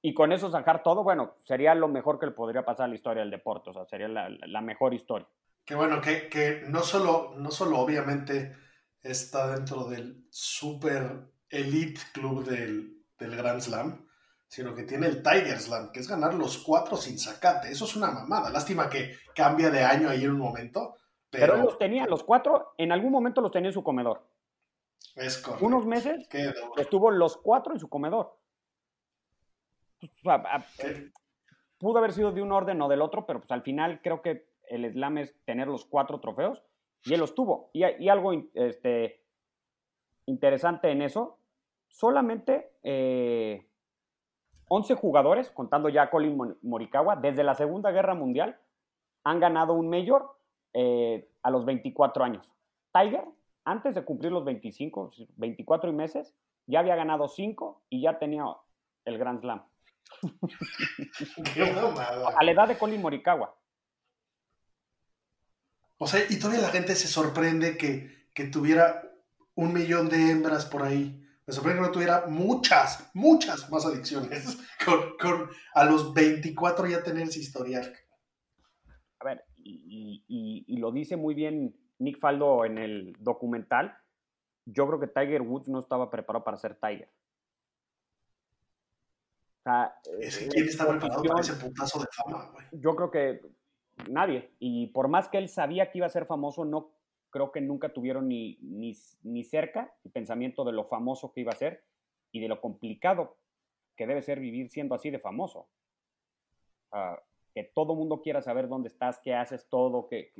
y 0.01 0.13
con 0.13 0.31
eso 0.31 0.49
sacar 0.49 0.83
todo, 0.83 1.03
bueno, 1.03 1.35
sería 1.43 1.75
lo 1.75 1.87
mejor 1.87 2.19
que 2.19 2.25
le 2.25 2.31
podría 2.31 2.65
pasar 2.65 2.85
a 2.85 2.87
la 2.89 2.95
historia 2.95 3.21
del 3.21 3.31
deporte, 3.31 3.69
o 3.69 3.73
sea, 3.73 3.85
sería 3.85 4.07
la, 4.07 4.29
la 4.29 4.61
mejor 4.61 4.93
historia. 4.93 5.27
Que 5.63 5.75
bueno, 5.75 6.01
que, 6.01 6.27
que, 6.27 6.63
no, 6.67 6.81
solo, 6.81 7.33
no 7.37 7.51
solo 7.51 7.79
obviamente 7.79 8.55
está 9.03 9.55
dentro 9.55 9.85
del 9.85 10.25
super 10.29 11.31
elite 11.49 12.01
club 12.13 12.43
del, 12.43 13.03
del 13.17 13.35
Grand 13.35 13.61
Slam, 13.61 14.07
sino 14.47 14.75
que 14.75 14.83
tiene 14.83 15.07
el 15.07 15.23
Tiger 15.23 15.59
Slam, 15.59 15.91
que 15.91 15.99
es 15.99 16.09
ganar 16.09 16.33
los 16.33 16.57
cuatro 16.57 16.97
sin 16.97 17.17
sacate. 17.17 17.71
Eso 17.71 17.85
es 17.85 17.95
una 17.95 18.11
mamada. 18.11 18.49
Lástima 18.49 18.89
que 18.89 19.15
cambia 19.33 19.69
de 19.69 19.83
año 19.83 20.09
ahí 20.09 20.25
en 20.25 20.31
un 20.31 20.39
momento. 20.39 20.95
Pero, 21.29 21.53
pero 21.53 21.63
los 21.63 21.77
tenía, 21.77 22.05
los 22.05 22.23
cuatro, 22.23 22.73
en 22.77 22.91
algún 22.91 23.11
momento 23.11 23.39
los 23.39 23.51
tenía 23.51 23.69
en 23.69 23.73
su 23.73 23.83
comedor. 23.83 24.27
Es 25.15 25.37
correcto. 25.37 25.65
Unos 25.65 25.85
meses 25.85 26.27
estuvo 26.77 27.11
los 27.11 27.37
cuatro 27.37 27.73
en 27.73 27.79
su 27.79 27.87
comedor. 27.87 28.37
pudo 31.77 31.97
haber 31.97 32.13
sido 32.13 32.31
de 32.31 32.41
un 32.41 32.51
orden 32.51 32.81
o 32.81 32.87
del 32.87 33.01
otro, 33.01 33.25
pero 33.25 33.39
pues 33.39 33.51
al 33.51 33.63
final 33.63 34.01
creo 34.01 34.21
que 34.21 34.47
el 34.67 34.91
slam 34.91 35.17
es 35.17 35.35
tener 35.45 35.67
los 35.67 35.85
cuatro 35.85 36.19
trofeos 36.19 36.63
y 37.03 37.13
él 37.13 37.19
los 37.19 37.35
tuvo. 37.35 37.69
Y, 37.73 37.83
y 37.85 38.09
algo 38.09 38.31
este, 38.53 39.21
interesante 40.25 40.91
en 40.91 41.01
eso, 41.01 41.37
solamente 41.87 42.71
eh, 42.83 43.67
11 44.67 44.95
jugadores, 44.95 45.49
contando 45.51 45.89
ya 45.89 46.03
a 46.03 46.09
Colin 46.09 46.57
Morikawa, 46.61 47.17
desde 47.17 47.43
la 47.43 47.55
Segunda 47.55 47.91
Guerra 47.91 48.15
Mundial, 48.15 48.57
han 49.23 49.39
ganado 49.39 49.73
un 49.73 49.89
mayor 49.89 50.37
eh, 50.73 51.27
a 51.43 51.51
los 51.51 51.65
24 51.65 52.23
años. 52.23 52.49
Tiger, 52.93 53.25
antes 53.65 53.95
de 53.95 54.05
cumplir 54.05 54.31
los 54.31 54.45
25, 54.45 55.11
24 55.35 55.89
y 55.89 55.93
meses, 55.93 56.33
ya 56.67 56.79
había 56.79 56.95
ganado 56.95 57.27
5 57.27 57.81
y 57.89 58.01
ya 58.01 58.17
tenía 58.17 58.45
el 59.05 59.17
Grand 59.17 59.41
Slam. 59.41 59.61
a 62.37 62.43
la 62.43 62.51
edad 62.51 62.67
de 62.67 62.77
Colin 62.77 63.01
Morikawa. 63.01 63.55
O 65.97 66.07
sea, 66.07 66.21
y 66.29 66.39
todavía 66.39 66.61
la 66.61 66.69
gente 66.69 66.95
se 66.95 67.07
sorprende 67.07 67.77
que, 67.77 68.27
que 68.33 68.45
tuviera 68.45 69.11
un 69.55 69.73
millón 69.73 70.09
de 70.09 70.31
hembras 70.31 70.65
por 70.65 70.83
ahí. 70.83 71.17
Me 71.45 71.53
sorprende 71.53 71.81
que 71.81 71.87
no 71.87 71.91
tuviera 71.91 72.25
muchas, 72.27 73.09
muchas 73.13 73.69
más 73.69 73.85
adicciones. 73.85 74.57
Con, 75.19 75.49
a 75.73 75.85
los 75.85 76.13
24 76.13 76.87
ya 76.87 77.03
tener 77.03 77.27
ese 77.27 77.39
historial. 77.39 77.93
A 79.19 79.25
ver, 79.25 79.43
y, 79.57 80.77
lo 80.77 80.91
dice 80.91 81.15
muy 81.15 81.35
bien 81.35 81.75
Nick 81.99 82.19
Faldo 82.19 82.65
en 82.65 82.77
el 82.77 83.15
documental. 83.19 83.95
Yo 84.65 84.87
creo 84.87 84.99
que 84.99 85.07
Tiger 85.07 85.41
Woods 85.41 85.67
no 85.67 85.79
estaba 85.79 86.09
preparado 86.09 86.43
para 86.43 86.57
ser 86.57 86.75
Tiger. 86.75 87.09
¿Quién 89.63 90.67
está 90.67 90.87
preparado 90.87 91.23
para 91.23 91.41
ese 91.41 91.53
puntazo 91.53 91.99
de 91.99 92.07
fama, 92.11 92.49
güey? 92.51 92.65
Yo 92.71 92.95
creo 92.95 93.11
que 93.11 93.41
nadie. 94.09 94.51
Y 94.59 94.87
por 94.87 95.07
más 95.07 95.29
que 95.29 95.37
él 95.37 95.49
sabía 95.49 95.91
que 95.91 95.99
iba 95.99 96.07
a 96.07 96.11
ser 96.11 96.25
famoso, 96.25 96.65
no 96.65 96.91
creo 97.29 97.51
que 97.51 97.61
nunca 97.61 97.89
tuvieron 97.89 98.27
ni, 98.27 98.57
ni, 98.61 99.43
cerca 99.43 99.93
el 100.03 100.11
pensamiento 100.11 100.63
de 100.65 100.73
lo 100.73 100.85
famoso 100.85 101.31
que 101.31 101.41
iba 101.41 101.51
a 101.51 101.55
ser 101.55 101.83
y 102.31 102.39
de 102.39 102.47
lo 102.47 102.59
complicado 102.59 103.37
que 103.95 104.07
debe 104.07 104.21
ser 104.21 104.39
vivir 104.39 104.69
siendo 104.69 104.95
así 104.95 105.09
de 105.09 105.19
famoso. 105.19 105.67
que 107.53 107.63
todo 107.63 107.95
mundo 107.95 108.21
quiera 108.21 108.41
saber 108.41 108.67
dónde 108.67 108.87
estás, 108.87 109.19
qué 109.23 109.35
haces, 109.35 109.67
todo, 109.69 110.07
que... 110.07 110.33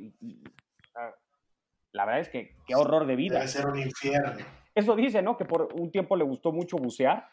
la 1.92 2.04
verdad 2.04 2.20
es 2.20 2.28
que 2.28 2.56
qué 2.66 2.74
horror 2.74 3.06
de 3.06 3.16
vida. 3.16 3.36
Debe 3.36 3.48
ser 3.48 3.66
un 3.66 3.78
infierno. 3.78 4.44
Eso 4.74 4.96
dice, 4.96 5.22
¿no? 5.22 5.36
Que 5.36 5.44
por 5.44 5.68
un 5.74 5.90
tiempo 5.90 6.16
le 6.16 6.24
gustó 6.24 6.50
mucho 6.50 6.76
bucear 6.76 7.28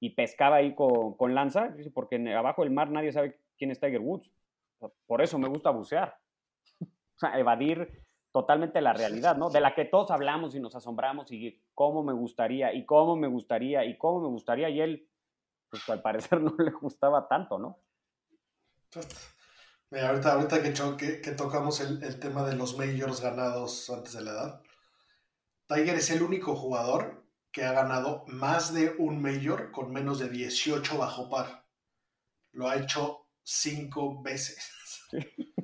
y 0.00 0.10
pescaba 0.10 0.56
ahí 0.56 0.74
con, 0.74 1.16
con 1.16 1.34
lanza, 1.34 1.74
porque 1.94 2.16
abajo 2.34 2.62
del 2.62 2.72
mar 2.72 2.90
nadie 2.90 3.12
sabe 3.12 3.40
quién 3.56 3.70
es 3.70 3.80
Tiger 3.80 4.00
Woods. 4.00 4.30
Por 5.06 5.22
eso 5.22 5.38
me 5.38 5.48
gusta 5.48 5.70
bucear. 5.70 6.18
Evadir 7.34 8.06
totalmente 8.36 8.82
la 8.82 8.92
realidad, 8.92 9.34
¿no? 9.38 9.48
De 9.48 9.62
la 9.62 9.74
que 9.74 9.86
todos 9.86 10.10
hablamos 10.10 10.54
y 10.54 10.60
nos 10.60 10.74
asombramos 10.74 11.32
y 11.32 11.62
cómo 11.72 12.02
me 12.02 12.12
gustaría 12.12 12.74
y 12.74 12.84
cómo 12.84 13.16
me 13.16 13.28
gustaría 13.28 13.82
y 13.86 13.96
cómo 13.96 14.20
me 14.20 14.28
gustaría 14.28 14.68
y 14.68 14.80
él, 14.82 15.08
pues 15.70 15.88
al 15.88 16.02
parecer 16.02 16.40
no 16.42 16.54
le 16.58 16.70
gustaba 16.70 17.26
tanto, 17.28 17.58
¿no? 17.58 17.80
Ahorita, 19.90 20.34
ahorita 20.34 20.62
que, 20.98 21.32
tocamos 21.32 21.80
el, 21.80 22.20
tema 22.20 22.46
de 22.46 22.56
los 22.56 22.76
majors 22.76 23.22
ganados 23.22 23.88
antes 23.88 24.12
de 24.12 24.22
la 24.24 24.30
edad, 24.32 24.62
Tiger 25.68 25.96
es 25.96 26.10
el 26.10 26.22
único 26.22 26.54
jugador 26.54 27.25
que 27.56 27.64
ha 27.64 27.72
ganado 27.72 28.22
más 28.26 28.74
de 28.74 28.94
un 28.98 29.22
major 29.22 29.72
con 29.72 29.90
menos 29.90 30.18
de 30.18 30.28
18 30.28 30.98
bajo 30.98 31.30
par. 31.30 31.64
Lo 32.52 32.68
ha 32.68 32.76
hecho 32.76 33.24
cinco 33.42 34.20
veces. 34.20 35.08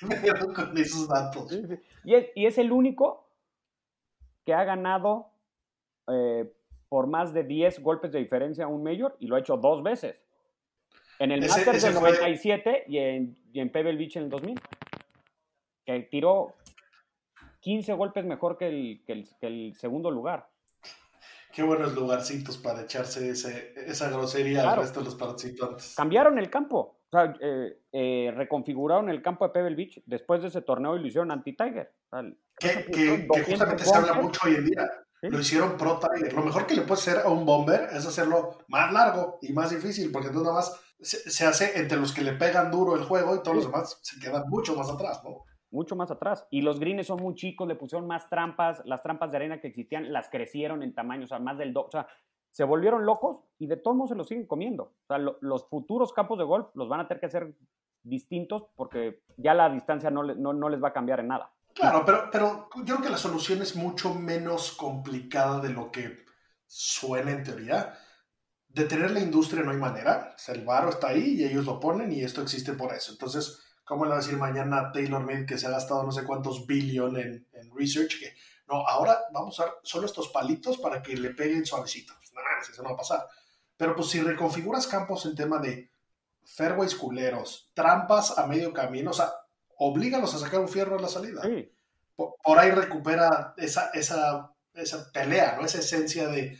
con 0.54 0.76
esos 0.76 1.08
datos. 1.08 1.50
Y, 2.04 2.44
es, 2.44 2.58
el 2.58 2.70
único 2.70 3.26
que 4.44 4.52
ha 4.52 4.64
ganado 4.64 5.30
eh, 6.08 6.52
por 6.90 7.06
más 7.06 7.32
de 7.32 7.44
10 7.44 7.80
golpes 7.80 8.12
de 8.12 8.18
diferencia 8.18 8.66
a 8.66 8.68
un 8.68 8.84
Major 8.84 9.16
y 9.18 9.26
lo 9.26 9.36
ha 9.36 9.40
hecho 9.40 9.56
dos 9.56 9.82
veces. 9.82 10.16
En 11.18 11.32
el 11.32 11.40
Masters 11.40 11.84
del 11.84 11.94
97 11.94 12.84
y, 12.86 12.98
en, 12.98 13.34
y 13.50 13.64
Pebble 13.70 13.96
Beach 13.96 14.16
en 14.16 14.24
el 14.24 14.28
2000. 14.28 14.60
Que 15.86 16.00
tiró 16.00 16.52
15 17.60 17.94
golpes 17.94 18.26
mejor 18.26 18.58
que 18.58 18.68
el, 18.68 19.02
que 19.06 19.46
el, 19.46 19.74
segundo 19.74 20.10
lugar. 20.10 20.50
Qué 21.54 21.62
buenos 21.62 21.94
lugarcitos 21.94 22.58
para 22.58 22.82
echarse 22.82 23.30
esa 23.30 24.10
grosería 24.10 24.68
al 24.68 24.78
resto 24.80 24.98
de 24.98 25.04
los 25.04 25.14
participantes. 25.14 25.94
Cambiaron 25.96 26.38
el 26.38 26.50
campo. 26.50 26.98
O 27.08 27.16
sea, 27.16 27.32
eh, 27.40 27.78
eh, 27.92 28.32
reconfiguraron 28.34 29.08
el 29.08 29.22
campo 29.22 29.46
de 29.46 29.52
Pebble 29.52 29.76
Beach 29.76 30.02
después 30.04 30.42
de 30.42 30.48
ese 30.48 30.62
torneo 30.62 30.96
y 30.96 31.00
lo 31.00 31.06
hicieron 31.06 31.30
anti-Tiger. 31.30 31.92
que, 32.58 32.86
que, 32.90 33.28
justamente 33.44 33.84
se 33.84 33.94
habla 33.94 34.14
mucho 34.14 34.40
hoy 34.44 34.56
en 34.56 34.64
día. 34.64 34.90
Lo 35.22 35.38
hicieron 35.38 35.76
pro-Tiger. 35.76 36.32
Lo 36.32 36.42
mejor 36.42 36.66
que 36.66 36.74
le 36.74 36.82
puede 36.82 37.00
hacer 37.00 37.18
a 37.18 37.28
un 37.28 37.46
bomber 37.46 37.88
es 37.92 38.04
hacerlo 38.04 38.58
más 38.66 38.92
largo 38.92 39.38
y 39.40 39.52
más 39.52 39.70
difícil, 39.70 40.10
porque 40.10 40.28
entonces 40.28 40.48
nada 40.48 40.60
más 40.60 40.80
se, 41.00 41.46
hace 41.46 41.78
entre 41.78 41.98
los 41.98 42.12
que 42.12 42.22
le 42.22 42.32
pegan 42.32 42.70
duro 42.70 42.96
el 42.96 43.04
juego 43.04 43.36
y 43.36 43.42
todos 43.42 43.56
los 43.58 43.66
demás 43.66 43.98
se 44.02 44.18
quedan 44.18 44.42
mucho 44.48 44.74
más 44.74 44.90
atrás, 44.90 45.22
¿no? 45.22 45.44
Mucho 45.74 45.96
más 45.96 46.10
atrás. 46.12 46.46
Y 46.50 46.62
los 46.62 46.78
greens 46.78 47.08
son 47.08 47.20
muy 47.20 47.34
chicos, 47.34 47.66
le 47.66 47.74
pusieron 47.74 48.06
más 48.06 48.30
trampas, 48.30 48.80
las 48.84 49.02
trampas 49.02 49.32
de 49.32 49.38
arena 49.38 49.60
que 49.60 49.66
existían 49.66 50.12
las 50.12 50.28
crecieron 50.28 50.84
en 50.84 50.94
tamaño, 50.94 51.24
o 51.24 51.26
sea, 51.26 51.40
más 51.40 51.58
del 51.58 51.72
do. 51.72 51.86
O 51.86 51.90
sea, 51.90 52.06
se 52.52 52.62
volvieron 52.62 53.04
locos 53.04 53.40
y 53.58 53.66
de 53.66 53.76
todos 53.76 53.96
modos 53.96 54.10
se 54.10 54.16
los 54.16 54.28
siguen 54.28 54.46
comiendo. 54.46 54.84
O 54.84 55.06
sea, 55.08 55.18
los 55.18 55.68
futuros 55.68 56.12
campos 56.12 56.38
de 56.38 56.44
golf 56.44 56.68
los 56.74 56.88
van 56.88 57.00
a 57.00 57.08
tener 57.08 57.18
que 57.18 57.26
hacer 57.26 57.52
distintos 58.04 58.66
porque 58.76 59.22
ya 59.36 59.52
la 59.52 59.68
distancia 59.68 60.10
no, 60.10 60.22
no, 60.22 60.68
les 60.68 60.80
va 60.80 60.88
a 60.88 60.92
cambiar 60.92 61.18
en 61.18 61.28
nada. 61.28 61.50
Claro, 61.74 62.04
pero, 62.06 62.28
pero 62.30 62.68
yo 62.76 62.94
creo 62.94 63.02
que 63.02 63.10
la 63.10 63.18
solución 63.18 63.60
es 63.60 63.74
mucho 63.74 64.14
menos 64.14 64.70
complicada 64.76 65.58
de 65.58 65.70
lo 65.70 65.90
que 65.90 66.24
suena 66.68 67.32
en 67.32 67.42
teoría. 67.42 67.94
Detener 68.68 69.10
la 69.10 69.18
industria 69.18 69.64
no 69.64 69.72
hay 69.72 69.78
manera. 69.78 70.34
O 70.36 70.38
sea, 70.38 70.54
el 70.54 70.64
varo 70.64 70.90
está 70.90 71.08
ahí 71.08 71.34
y 71.34 71.44
ellos 71.44 71.66
lo 71.66 71.80
ponen 71.80 72.12
y 72.12 72.22
esto 72.22 72.40
existe 72.40 72.74
por 72.74 72.94
eso. 72.94 73.10
Entonces, 73.10 73.63
¿cómo 73.84 74.04
le 74.04 74.10
va 74.10 74.16
a 74.16 74.20
decir 74.20 74.36
mañana 74.36 74.80
a 74.80 74.92
Taylor 74.92 75.24
Made 75.24 75.46
que 75.46 75.58
se 75.58 75.66
ha 75.66 75.70
gastado 75.70 76.02
no 76.02 76.12
sé 76.12 76.24
cuántos 76.24 76.66
billones 76.66 77.26
en, 77.26 77.46
en 77.52 77.76
research? 77.76 78.18
Que 78.18 78.34
no, 78.68 78.86
ahora 78.86 79.18
vamos 79.32 79.60
a 79.60 79.64
usar 79.64 79.74
solo 79.82 80.06
estos 80.06 80.28
palitos 80.28 80.78
para 80.78 81.02
que 81.02 81.16
le 81.16 81.30
peguen 81.30 81.66
suavecito 81.66 82.14
eso 82.72 82.82
no 82.82 82.90
va 82.90 82.94
a 82.94 82.98
pasar. 82.98 83.26
Pero 83.76 83.94
pues 83.94 84.08
si 84.08 84.20
reconfiguras 84.20 84.86
campos 84.86 85.26
en 85.26 85.34
tema 85.34 85.58
de 85.58 85.90
fairways 86.44 86.94
culeros, 86.94 87.70
trampas 87.74 88.38
a 88.38 88.46
medio 88.46 88.72
camino, 88.72 89.10
o 89.10 89.14
sea, 89.14 89.32
oblígalos 89.76 90.34
a 90.34 90.38
sacar 90.38 90.60
un 90.60 90.68
fierro 90.68 90.98
a 90.98 91.02
la 91.02 91.08
salida. 91.08 91.42
Por, 92.16 92.58
ahí 92.58 92.70
recupera 92.70 93.54
esa, 93.56 93.90
esa, 93.90 94.52
esa 94.74 95.10
pelea, 95.12 95.56
¿no? 95.58 95.66
Esa 95.66 95.78
esencia 95.78 96.28
de, 96.28 96.56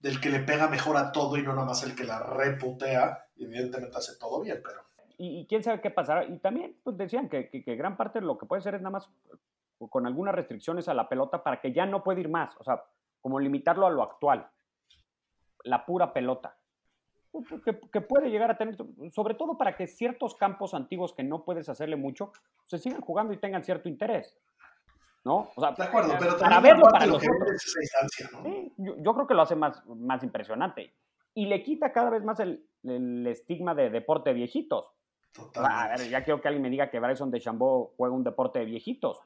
del 0.00 0.20
que 0.20 0.30
le 0.30 0.40
pega 0.40 0.68
mejor 0.68 0.96
a 0.96 1.12
todo 1.12 1.36
y 1.36 1.42
no 1.42 1.52
nada 1.52 1.66
más 1.66 1.82
el 1.84 1.94
que 1.94 2.04
la 2.04 2.18
reputea. 2.18 3.28
Evidentemente 3.36 3.96
hace 3.96 4.16
todo 4.16 4.40
bien, 4.40 4.60
pero... 4.64 4.84
Y, 5.18 5.46
quién 5.46 5.62
sabe 5.62 5.80
qué 5.80 5.90
pasará. 5.90 6.24
Y 6.24 6.38
también 6.38 6.76
pues 6.82 6.96
decían 6.96 7.28
que, 7.28 7.48
que, 7.48 7.64
que, 7.64 7.76
gran 7.76 7.96
parte 7.96 8.20
de 8.20 8.26
lo 8.26 8.36
que 8.36 8.46
puede 8.46 8.62
ser 8.62 8.74
es 8.74 8.82
nada 8.82 8.92
más 8.92 9.10
con 9.90 10.06
algunas 10.06 10.34
restricciones 10.34 10.88
a 10.88 10.94
la 10.94 11.08
pelota 11.08 11.42
para 11.42 11.60
que 11.60 11.72
ya 11.72 11.86
no 11.86 12.04
puede 12.04 12.20
ir 12.20 12.28
más. 12.28 12.54
O 12.58 12.64
sea, 12.64 12.82
como 13.20 13.40
limitarlo 13.40 13.86
a 13.86 13.90
lo 13.90 14.02
actual 14.02 14.48
la 15.66 15.84
pura 15.84 16.12
pelota. 16.12 16.56
Que, 17.92 18.00
puede 18.00 18.30
llegar 18.30 18.50
a 18.50 18.56
tener, 18.56 18.76
sobre 19.12 19.34
todo 19.34 19.58
para 19.58 19.76
que 19.76 19.86
ciertos 19.86 20.34
campos 20.34 20.72
antiguos 20.72 21.12
que 21.12 21.22
no 21.22 21.44
puedes 21.44 21.68
hacerle 21.68 21.96
mucho, 21.96 22.32
se 22.64 22.78
sigan 22.78 23.02
jugando 23.02 23.34
y 23.34 23.36
tengan 23.36 23.62
cierto 23.62 23.90
interés. 23.90 24.38
¿No? 25.22 25.50
O 25.54 25.60
sea, 25.60 25.72
de 25.72 25.82
acuerdo, 25.82 26.14
pero 26.18 26.38
para 26.38 26.60
verlo 26.60 26.84
para 26.88 27.04
los 27.04 27.20
yo, 28.78 29.14
creo 29.14 29.26
que 29.26 29.34
lo 29.34 29.42
hace 29.42 29.56
más, 29.56 29.84
más 29.86 30.22
impresionante. 30.22 30.94
Y 31.34 31.46
le 31.46 31.62
quita 31.62 31.92
cada 31.92 32.10
vez 32.10 32.22
más 32.24 32.40
el, 32.40 32.64
estigma 33.26 33.74
de 33.74 33.90
deporte 33.90 34.32
viejitos. 34.32 34.86
A 35.54 35.96
ver, 35.96 36.08
ya 36.08 36.24
quiero 36.24 36.40
que 36.40 36.48
alguien 36.48 36.62
me 36.62 36.70
diga 36.70 36.90
que 36.90 37.00
Bryson 37.00 37.30
de 37.30 37.40
Chambó 37.40 37.92
juega 37.96 38.14
un 38.14 38.24
deporte 38.24 38.58
de 38.58 38.64
viejitos. 38.64 39.20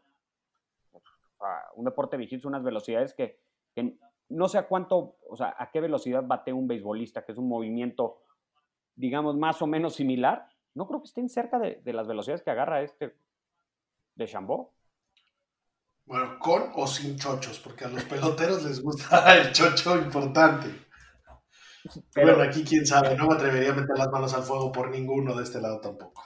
un 1.77 1.85
deporte 1.85 2.17
de 2.17 2.19
viejitos, 2.19 2.47
unas 2.47 2.63
velocidades 2.63 3.15
que, 3.15 3.41
que, 3.75 3.97
no 4.29 4.49
sé 4.49 4.59
a 4.59 4.67
cuánto, 4.67 5.17
o 5.29 5.37
sea, 5.37 5.55
a 5.59 5.71
qué 5.71 5.81
velocidad 5.81 6.25
bate 6.27 6.53
un 6.53 6.69
beisbolista, 6.69 7.25
que 7.25 7.33
es 7.33 7.39
un 7.39 7.49
movimiento, 7.49 8.23
digamos, 8.95 9.37
más 9.37 9.61
o 9.63 9.67
menos 9.67 9.95
similar. 9.95 10.49
No 10.75 10.87
creo 10.87 11.01
que 11.01 11.09
estén 11.09 11.29
cerca 11.29 11.59
de, 11.59 11.81
de 11.85 11.93
las 11.93 12.07
velocidades 12.07 12.43
que 12.43 12.51
agarra 12.51 12.83
este 12.83 13.17
de 14.15 14.27
Chambó. 14.27 14.73
Bueno, 16.07 16.39
con 16.39 16.73
o 16.75 16.87
sin 16.87 17.17
chochos, 17.17 17.61
porque 17.61 17.85
a 17.85 17.89
los 17.89 18.05
peloteros 18.05 18.65
les 18.65 18.83
gusta 18.83 19.37
el 19.37 19.53
chocho 19.53 19.97
importante. 19.97 20.90
Pero, 22.15 22.35
bueno, 22.35 22.51
aquí 22.51 22.65
quién 22.65 22.87
sabe, 22.87 23.17
no 23.17 23.27
me 23.27 23.35
atrevería 23.35 23.71
a 23.71 23.75
meter 23.75 23.97
las 23.97 24.11
manos 24.11 24.35
al 24.35 24.43
fuego 24.43 24.71
por 24.73 24.91
ninguno 24.91 25.35
de 25.35 25.43
este 25.43 25.61
lado 25.61 25.81
tampoco. 25.81 26.23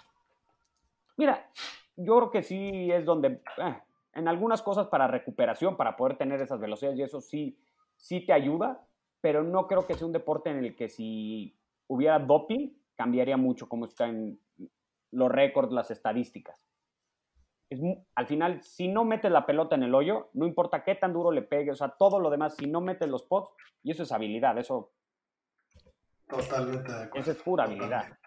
Mira, 1.17 1.51
yo 1.97 2.17
creo 2.17 2.31
que 2.31 2.43
sí 2.43 2.91
es 2.91 3.05
donde, 3.05 3.41
eh, 3.59 3.79
en 4.15 4.29
algunas 4.29 4.63
cosas 4.63 4.89
para 4.89 5.07
recuperación, 5.07 5.77
para 5.77 5.97
poder 5.97 6.17
tener 6.17 6.41
esas 6.41 6.61
velocidades 6.61 6.99
y 6.99 7.03
eso 7.03 7.21
sí, 7.21 7.59
sí 7.97 8.27
te 8.27 8.33
ayuda, 8.33 8.85
pero 9.21 9.43
no 9.43 9.67
creo 9.67 9.87
que 9.87 9.95
sea 9.95 10.07
un 10.07 10.13
deporte 10.13 10.51
en 10.51 10.59
el 10.59 10.75
que 10.75 10.89
si 10.89 11.57
hubiera 11.87 12.19
doping 12.19 12.71
cambiaría 12.97 13.37
mucho 13.37 13.69
como 13.69 13.87
están 13.87 14.39
los 15.11 15.31
récords, 15.31 15.73
las 15.73 15.91
estadísticas 15.91 16.65
al 18.15 18.27
final, 18.27 18.63
si 18.63 18.89
no 18.89 19.05
metes 19.05 19.31
la 19.31 19.47
pelota 19.47 19.75
en 19.75 19.83
el 19.83 19.95
hoyo, 19.95 20.29
no 20.35 20.47
importa 20.47 20.85
qué 20.85 20.95
tan 20.95 21.13
duro 21.13 21.31
le 21.31 21.43
pegue, 21.43 21.71
o 21.71 21.77
sea, 21.77 21.89
todo 21.89 22.21
lo 22.21 22.31
demás, 22.31 22.57
si 22.57 22.67
no 22.67 22.81
metes 22.81 23.09
los 23.09 23.23
pots, 23.23 23.51
y 23.83 23.91
eso 23.91 24.03
es 24.03 24.13
habilidad, 24.13 24.57
eso. 24.59 24.93
Totalmente 26.37 26.93
de 26.93 27.03
acuerdo. 27.05 27.21
Eso 27.21 27.31
es 27.33 27.43
pura 27.45 27.65
habilidad. 27.65 28.19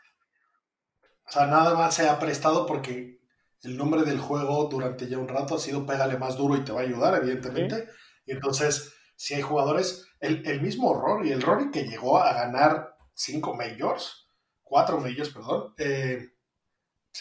O 1.28 1.32
sea, 1.32 1.48
nada 1.48 1.76
más 1.76 1.96
se 1.96 2.08
ha 2.08 2.20
prestado 2.20 2.66
porque 2.66 3.20
el 3.64 3.78
nombre 3.78 4.04
del 4.04 4.20
juego 4.20 4.66
durante 4.66 5.08
ya 5.08 5.18
un 5.18 5.28
rato 5.28 5.56
ha 5.56 5.60
sido 5.60 5.86
pégale 5.86 6.18
más 6.18 6.38
duro 6.38 6.56
y 6.56 6.64
te 6.64 6.72
va 6.72 6.82
a 6.82 6.84
ayudar, 6.84 7.16
evidentemente. 7.16 7.90
Y 8.26 8.32
entonces, 8.32 8.94
si 9.16 9.34
hay 9.34 9.42
jugadores, 9.42 10.08
el, 10.20 10.48
el 10.48 10.62
mismo 10.62 10.94
Rory, 10.94 11.32
el 11.32 11.42
Rory 11.42 11.72
que 11.72 11.84
llegó 11.84 12.20
a 12.20 12.34
ganar 12.34 12.96
cinco 13.14 13.56
majors, 13.56 14.30
cuatro 14.64 15.00
majors, 15.00 15.30
perdón, 15.30 15.74
eh, 15.78 16.30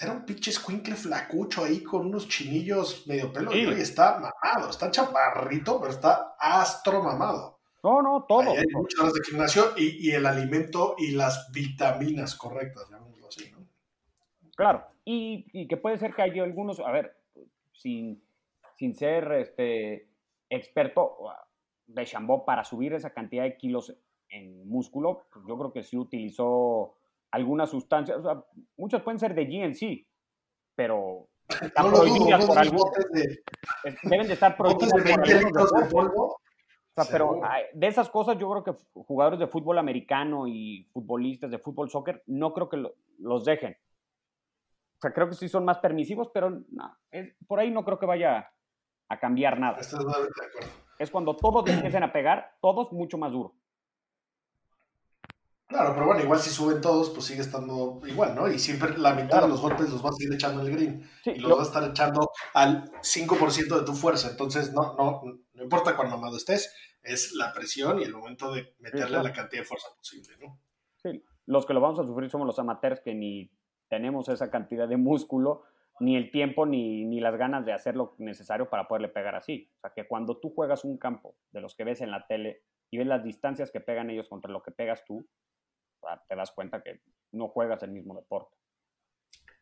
era 0.01 0.13
un 0.13 0.25
pinche 0.27 0.53
squinkle 0.53 0.95
flacucho 0.95 1.65
ahí 1.65 1.83
con 1.83 2.07
unos 2.07 2.29
chinillos 2.29 3.07
medio 3.07 3.33
pelo 3.33 3.55
y 3.57 3.81
está 3.81 4.19
mamado, 4.19 4.71
está 4.71 4.91
chaparrito, 4.91 5.81
pero 5.81 5.93
está 5.93 6.35
astro 6.39 7.03
mamado. 7.03 7.56
No, 7.87 8.03
no, 8.03 8.25
todo. 8.25 8.51
hay 8.51 8.67
muchas 8.73 8.99
horas 8.99 9.15
de 9.15 9.21
gimnasio 9.23 9.63
y, 9.77 10.11
el 10.11 10.27
alimento 10.27 10.97
y 10.99 11.13
las 11.13 11.53
vitaminas 11.53 12.35
correctas, 12.35 12.91
llamémoslo 12.91 13.29
así, 13.29 13.49
¿no? 13.53 13.65
Claro, 14.57 14.85
y, 15.05 15.69
que 15.69 15.77
puede 15.77 15.97
ser 15.97 16.13
que 16.13 16.23
haya 16.23 16.43
algunos, 16.43 16.81
a 16.81 16.91
ver, 16.91 17.17
sin, 17.73 18.21
sin 18.75 18.97
ser 18.97 19.31
este 19.35 20.09
experto 20.51 21.17
de 21.87 22.05
Chambó 22.05 22.45
para 22.45 22.65
subir 22.65 22.93
esa 22.93 23.11
cantidad 23.11 23.45
de 23.45 23.57
kilos 23.57 23.97
en 24.31 24.69
músculo, 24.69 25.29
pues 25.33 25.45
yo 25.47 25.57
creo 25.57 25.73
que 25.73 25.85
sí 25.85 25.97
utilizó 25.97 26.97
algunas 27.31 27.71
sustancias, 27.71 28.19
o 28.19 28.23
sea, 28.23 28.45
muchas 28.77 29.03
pueden 29.03 29.21
ser 29.21 29.33
de 29.33 29.45
GNC, 29.45 30.09
pero 30.75 31.29
están 31.63 31.93
prohibidas 31.93 32.47
por 32.47 32.59
algo. 32.59 32.91
deben 34.03 34.27
de 34.27 34.33
estar 34.33 34.57
prohibidas 34.57 35.71
por 35.71 35.89
polvo. 35.89 36.41
O 36.97 37.03
sea, 37.03 37.13
pero 37.13 37.41
de 37.75 37.87
esas 37.87 38.09
cosas 38.09 38.39
yo 38.39 38.51
creo 38.51 38.65
que 38.65 38.73
jugadores 39.03 39.39
de 39.39 39.47
fútbol 39.47 39.79
americano 39.79 40.47
y 40.47 40.89
futbolistas 40.95 41.51
de 41.51 41.59
fútbol 41.59 41.91
soccer 41.91 42.23
no 42.27 42.55
creo 42.55 42.71
que 42.71 42.83
los 43.19 43.45
dejen. 43.45 43.77
O 44.97 45.01
sea, 45.03 45.13
creo 45.13 45.29
que 45.29 45.35
sí 45.35 45.47
son 45.47 45.67
más 45.67 45.79
permisivos, 45.79 46.31
pero 46.33 46.49
no, 46.51 46.97
por 47.47 47.61
ahí 47.61 47.71
no 47.71 47.85
creo 47.85 47.99
que 47.99 48.07
vaya 48.07 48.51
a 49.11 49.19
cambiar 49.19 49.61
nada. 49.61 49.79
Es 50.99 51.11
cuando 51.11 51.37
todos 51.37 51.69
empiecen 51.69 52.03
a 52.03 52.13
pegar, 52.13 52.57
todos 52.63 52.91
mucho 52.93 53.19
más 53.19 53.31
duro. 53.31 53.55
Claro, 55.77 55.93
pero 55.93 56.07
bueno, 56.07 56.23
igual 56.23 56.41
si 56.41 56.49
suben 56.49 56.81
todos, 56.81 57.11
pues 57.11 57.27
sigue 57.27 57.43
estando 57.43 58.01
igual, 58.07 58.35
¿no? 58.35 58.51
Y 58.51 58.59
siempre 58.59 58.97
la 58.97 59.13
mitad 59.13 59.43
de 59.43 59.49
los 59.49 59.61
golpes 59.61 59.91
los 59.91 60.01
vas 60.01 60.15
a 60.15 60.17
seguir 60.17 60.33
echando 60.33 60.63
en 60.63 60.69
el 60.69 60.73
green. 60.75 61.11
y 61.27 61.39
los 61.39 61.51
vas 61.51 61.69
a 61.69 61.71
estar 61.71 61.91
echando 61.91 62.31
al 62.55 62.91
5% 63.03 63.81
de 63.81 63.85
tu 63.85 63.93
fuerza. 63.93 64.31
Entonces, 64.31 64.73
no, 64.73 64.95
no, 64.97 65.21
no 65.53 65.63
importa 65.63 65.95
cuán 65.95 66.09
mamado 66.09 66.39
estés, 66.39 66.75
es 67.03 67.35
la 67.35 67.53
presión 67.53 68.01
y 68.01 68.05
el 68.05 68.15
momento 68.15 68.55
de 68.55 68.75
meterle 68.79 69.23
la 69.23 69.35
cantidad 69.35 69.61
de 69.61 69.67
fuerza 69.67 69.89
posible, 69.95 70.35
¿no? 70.41 70.59
Sí, 70.97 71.23
los 71.45 71.67
que 71.67 71.75
lo 71.75 71.83
vamos 71.83 71.99
a 71.99 72.05
sufrir 72.05 72.31
somos 72.31 72.47
los 72.47 72.59
amateurs 72.59 73.03
que 73.03 73.15
ni 73.15 73.53
tenemos 73.91 74.31
esa 74.31 74.51
cantidad 74.51 74.89
de 74.89 74.97
músculo, 74.97 75.65
ni 76.01 76.17
el 76.17 76.31
tiempo, 76.31 76.65
ni, 76.65 77.05
ni 77.05 77.21
las 77.21 77.37
ganas 77.37 77.67
de 77.67 77.75
hacer 77.75 77.97
lo 77.97 78.15
necesario 78.17 78.71
para 78.71 78.89
poderle 78.89 79.09
pegar 79.09 79.35
así. 79.35 79.71
O 79.77 79.81
sea, 79.81 79.93
que 79.95 80.09
cuando 80.09 80.39
tú 80.39 80.55
juegas 80.55 80.85
un 80.85 80.97
campo 80.97 81.37
de 81.51 81.61
los 81.61 81.75
que 81.75 81.85
ves 81.85 82.01
en 82.01 82.11
la 82.11 82.27
tele 82.27 82.63
y 82.91 82.97
ves 82.97 83.07
las 83.07 83.23
distancias 83.23 83.71
que 83.71 83.83
pegan 83.83 84.09
ellos 84.09 84.31
contra 84.31 84.51
lo 84.51 84.63
que 84.63 84.71
pegas 84.71 85.05
tú, 85.05 85.29
te 86.29 86.37
das 86.37 86.53
cuenta 86.53 86.83
que 86.83 87.01
no 87.33 87.49
juegas 87.49 87.83
el 87.83 87.91
mismo 87.91 88.15
deporte. 88.15 88.57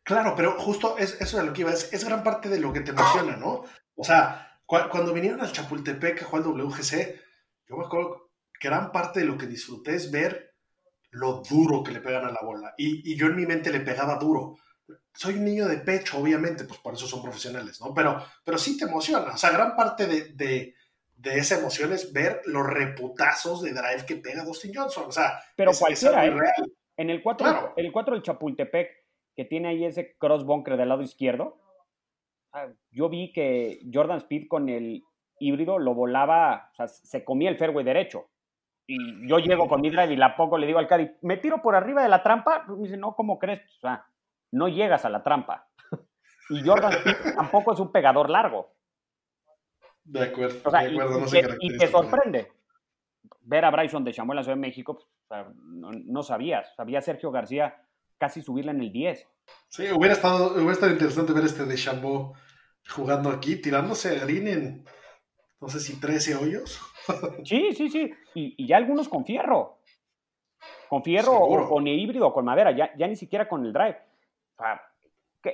Claro, 0.03 0.33
pero 0.35 0.59
justo 0.59 0.97
es, 0.97 1.19
eso 1.19 1.39
es 1.39 1.45
lo 1.45 1.53
que 1.53 1.61
iba, 1.61 1.71
es, 1.71 1.91
es 1.91 2.05
gran 2.05 2.23
parte 2.23 2.47
de 2.47 2.59
lo 2.59 2.71
que 2.71 2.81
te 2.81 2.91
emociona, 2.91 3.37
¿no? 3.37 3.63
O 3.95 4.03
sea, 4.03 4.59
cuando 4.65 5.13
vinieron 5.13 5.41
al 5.41 5.51
Chapultepec 5.51 6.21
a 6.21 6.25
jugar 6.25 6.47
WGC, 6.47 7.21
yo 7.67 7.77
me 7.77 7.85
acuerdo 7.85 8.31
que 8.59 8.67
gran 8.67 8.91
parte 8.91 9.21
de 9.21 9.25
lo 9.25 9.37
que 9.37 9.47
disfruté 9.47 9.95
es 9.95 10.11
ver 10.11 10.55
lo 11.11 11.41
duro 11.49 11.83
que 11.83 11.91
le 11.91 12.01
pegan 12.01 12.25
a 12.25 12.31
la 12.31 12.41
bola. 12.41 12.73
Y, 12.77 13.15
yo 13.15 13.27
en 13.27 13.35
mi 13.35 13.45
mente 13.45 13.71
le 13.71 13.79
pegaba 13.79 14.17
duro. 14.17 14.57
Soy 15.13 15.35
un 15.35 15.45
niño 15.45 15.67
de 15.67 15.77
pecho, 15.77 16.19
obviamente, 16.19 16.65
pues 16.65 16.79
por 16.81 16.93
eso 16.93 17.07
son 17.07 17.23
profesionales, 17.23 17.79
¿no? 17.81 17.93
Pero, 17.93 18.23
pero 18.43 18.57
sí 18.57 18.77
te 18.77 18.85
emociona. 18.85 19.33
O 19.33 19.37
sea, 19.37 19.51
gran 19.51 19.75
parte 19.75 20.05
de 20.05 20.75
de 21.15 21.37
esa 21.37 21.57
emoción 21.57 21.93
es 21.93 22.11
ver 22.11 22.41
los 22.45 22.65
reputazos 22.65 23.61
de 23.61 23.71
drive 23.71 24.05
que 24.05 24.17
pega 24.17 24.43
Dustin 24.43 24.73
Johnson. 24.73 25.05
O 25.07 25.11
sea, 25.11 25.39
pero 25.55 25.71
cualquiera, 25.77 26.25
¿eh? 26.25 26.33
En 26.97 27.09
el 27.09 27.21
4, 27.21 27.73
el 27.77 27.91
4 27.91 28.13
del 28.13 28.23
Chapultepec, 28.23 28.89
que 29.35 29.45
tiene 29.45 29.69
ahí 29.69 29.85
ese 29.85 30.15
cross 30.17 30.45
bunker 30.45 30.77
del 30.77 30.89
lado 30.89 31.01
izquierdo, 31.01 31.57
ah, 32.53 32.67
yo 32.91 33.09
vi 33.09 33.33
que 33.33 33.81
Jordan 33.93 34.19
Speed 34.19 34.47
con 34.47 34.69
el 34.69 35.03
híbrido 35.39 35.79
lo 35.79 35.93
volaba, 35.93 36.69
o 36.71 36.75
sea, 36.75 36.87
se 36.87 37.25
comía 37.25 37.49
el 37.49 37.57
fairway 37.57 37.83
derecho. 37.83 38.29
Y 38.87 39.27
yo 39.27 39.39
llego 39.39 39.67
con 39.67 39.81
mi 39.81 39.89
drive 39.89 40.13
y 40.13 40.17
la 40.17 40.35
pongo, 40.35 40.57
le 40.57 40.67
digo 40.67 40.79
al 40.79 40.87
Caddy, 40.87 41.11
¿me 41.21 41.37
tiro 41.37 41.61
por 41.61 41.75
arriba 41.75 42.03
de 42.03 42.09
la 42.09 42.21
trampa? 42.21 42.65
Me 42.67 42.83
dice, 42.83 42.97
no, 42.97 43.15
¿cómo 43.15 43.39
crees? 43.39 43.61
O 43.77 43.79
sea, 43.81 44.05
no 44.51 44.67
llegas 44.67 45.05
a 45.05 45.09
la 45.09 45.23
trampa. 45.23 45.67
y 46.49 46.63
Jordan 46.63 46.93
Speed 46.93 47.35
tampoco 47.35 47.73
es 47.73 47.79
un 47.79 47.91
pegador 47.91 48.29
largo. 48.29 48.74
De 50.05 50.23
acuerdo, 50.23 50.69
de 50.69 50.77
acuerdo, 50.77 51.17
y, 51.17 51.21
no 51.21 51.27
sé 51.27 51.43
y 51.59 51.77
te 51.77 51.87
sorprende 51.87 52.51
ver 53.41 53.65
a 53.65 53.71
Bryson 53.71 54.03
de 54.03 54.13
Chamó 54.13 54.33
en 54.33 54.37
la 54.37 54.43
Ciudad 54.43 54.55
de 54.55 54.61
México, 54.61 54.95
pues, 54.95 55.45
no, 55.63 56.23
sabías. 56.23 56.73
Sabía 56.75 57.01
Sergio 57.01 57.31
García 57.31 57.75
casi 58.17 58.41
subirla 58.41 58.71
en 58.71 58.81
el 58.81 58.91
10. 58.91 59.27
Sí, 59.69 59.91
hubiera 59.91 60.13
estado, 60.13 60.53
hubiera 60.53 60.73
estado 60.73 60.91
interesante 60.91 61.33
ver 61.33 61.45
este 61.45 61.65
de 61.65 61.75
Chambó 61.75 62.33
jugando 62.87 63.29
aquí, 63.29 63.57
tirándose 63.57 64.15
a 64.15 64.25
green 64.25 64.47
en, 64.47 64.85
no 65.59 65.67
sé 65.67 65.79
si 65.79 65.99
13 65.99 66.35
hoyos. 66.35 66.79
sí, 67.43 67.73
sí, 67.73 67.89
sí. 67.89 68.11
Y, 68.33 68.67
ya 68.67 68.77
algunos 68.77 69.09
con 69.09 69.25
fierro. 69.25 69.79
Con 70.87 71.03
fierro 71.03 71.33
o 71.33 71.69
con 71.69 71.87
híbrido 71.87 72.27
o 72.27 72.33
con 72.33 72.45
madera, 72.45 72.71
ya, 72.71 72.95
ya 72.95 73.07
ni 73.07 73.15
siquiera 73.15 73.47
con 73.47 73.65
el 73.65 73.73
drive. 73.73 73.97
O 74.55 74.63
sea, 74.63 74.81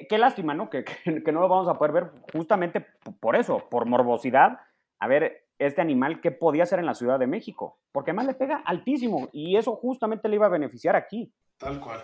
Qué, 0.07 0.17
lástima, 0.17 0.53
¿no? 0.53 0.69
Que, 0.69 0.85
no 1.31 1.41
lo 1.41 1.49
vamos 1.49 1.67
a 1.67 1.77
poder 1.77 1.91
ver 1.91 2.11
justamente 2.31 2.85
por 3.19 3.35
eso, 3.35 3.67
por 3.69 3.85
morbosidad, 3.85 4.59
a 4.99 5.07
ver 5.07 5.47
este 5.59 5.81
animal 5.81 6.21
qué 6.21 6.31
podía 6.31 6.63
hacer 6.63 6.79
en 6.79 6.85
la 6.85 6.95
Ciudad 6.95 7.19
de 7.19 7.27
México, 7.27 7.79
porque 7.91 8.11
además 8.11 8.27
le 8.27 8.33
pega 8.33 8.63
altísimo 8.65 9.29
y 9.31 9.57
eso 9.57 9.75
justamente 9.75 10.29
le 10.29 10.35
iba 10.35 10.45
a 10.45 10.49
beneficiar 10.49 10.95
aquí. 10.95 11.33
Tal 11.57 11.79
cual. 11.79 12.01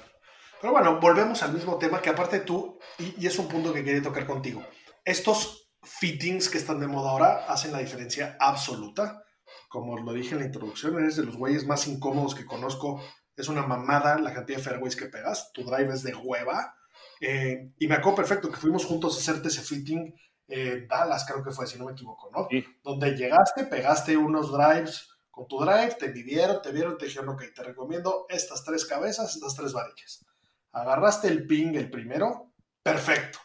Pero 0.61 0.73
bueno, 0.73 0.99
volvemos 0.99 1.41
al 1.43 1.53
mismo 1.53 1.77
tema 1.77 2.01
que 2.01 2.09
aparte 2.09 2.39
tú, 2.41 2.77
y, 2.99 3.23
y 3.23 3.27
es 3.27 3.39
un 3.39 3.47
punto 3.47 3.73
que 3.73 3.83
quería 3.83 4.01
tocar 4.01 4.25
contigo, 4.25 4.61
estos 5.05 5.71
fittings 5.81 6.49
que 6.49 6.57
están 6.57 6.79
de 6.79 6.87
moda 6.87 7.11
ahora 7.11 7.45
hacen 7.47 7.71
la 7.71 7.79
diferencia 7.79 8.35
absoluta. 8.39 9.23
Como 9.69 9.97
lo 9.97 10.13
dije 10.13 10.33
en 10.33 10.39
la 10.39 10.45
introducción, 10.45 10.99
eres 10.99 11.15
de 11.15 11.23
los 11.23 11.37
güeyes 11.37 11.65
más 11.65 11.87
incómodos 11.87 12.35
que 12.35 12.45
conozco. 12.45 13.01
Es 13.35 13.47
una 13.47 13.65
mamada 13.65 14.19
la 14.19 14.33
cantidad 14.33 14.57
de 14.57 14.63
fairways 14.63 14.95
que 14.95 15.05
pegas. 15.05 15.51
Tu 15.53 15.63
drive 15.63 15.93
es 15.93 16.03
de 16.03 16.15
hueva 16.15 16.76
eh, 17.19 17.71
y 17.79 17.87
me 17.87 17.95
acuerdo 17.95 18.17
perfecto 18.17 18.49
que 18.49 18.57
fuimos 18.57 18.85
juntos 18.85 19.15
a 19.15 19.19
hacerte 19.19 19.47
ese 19.47 19.61
fitting, 19.61 20.13
eh, 20.47 20.85
Dallas 20.87 21.25
creo 21.25 21.43
que 21.43 21.51
fue, 21.51 21.67
si 21.67 21.77
no 21.77 21.85
me 21.85 21.91
equivoco, 21.91 22.29
¿no? 22.31 22.47
Donde 22.83 23.15
llegaste, 23.15 23.65
pegaste 23.65 24.15
unos 24.15 24.51
drives 24.51 25.09
con 25.29 25.47
tu 25.47 25.59
drive, 25.59 25.95
te 25.99 26.09
midieron, 26.09 26.61
te 26.61 26.71
vieron, 26.71 26.97
te 26.97 27.05
dijeron, 27.05 27.29
ok, 27.29 27.43
te 27.53 27.63
recomiendo 27.63 28.25
estas 28.29 28.63
tres 28.63 28.85
cabezas, 28.85 29.35
estas 29.35 29.55
tres 29.55 29.73
varillas. 29.73 30.25
Agarraste 30.71 31.27
el 31.27 31.45
ping, 31.45 31.75
el 31.75 31.89
primero, 31.89 32.53
perfecto. 32.81 33.39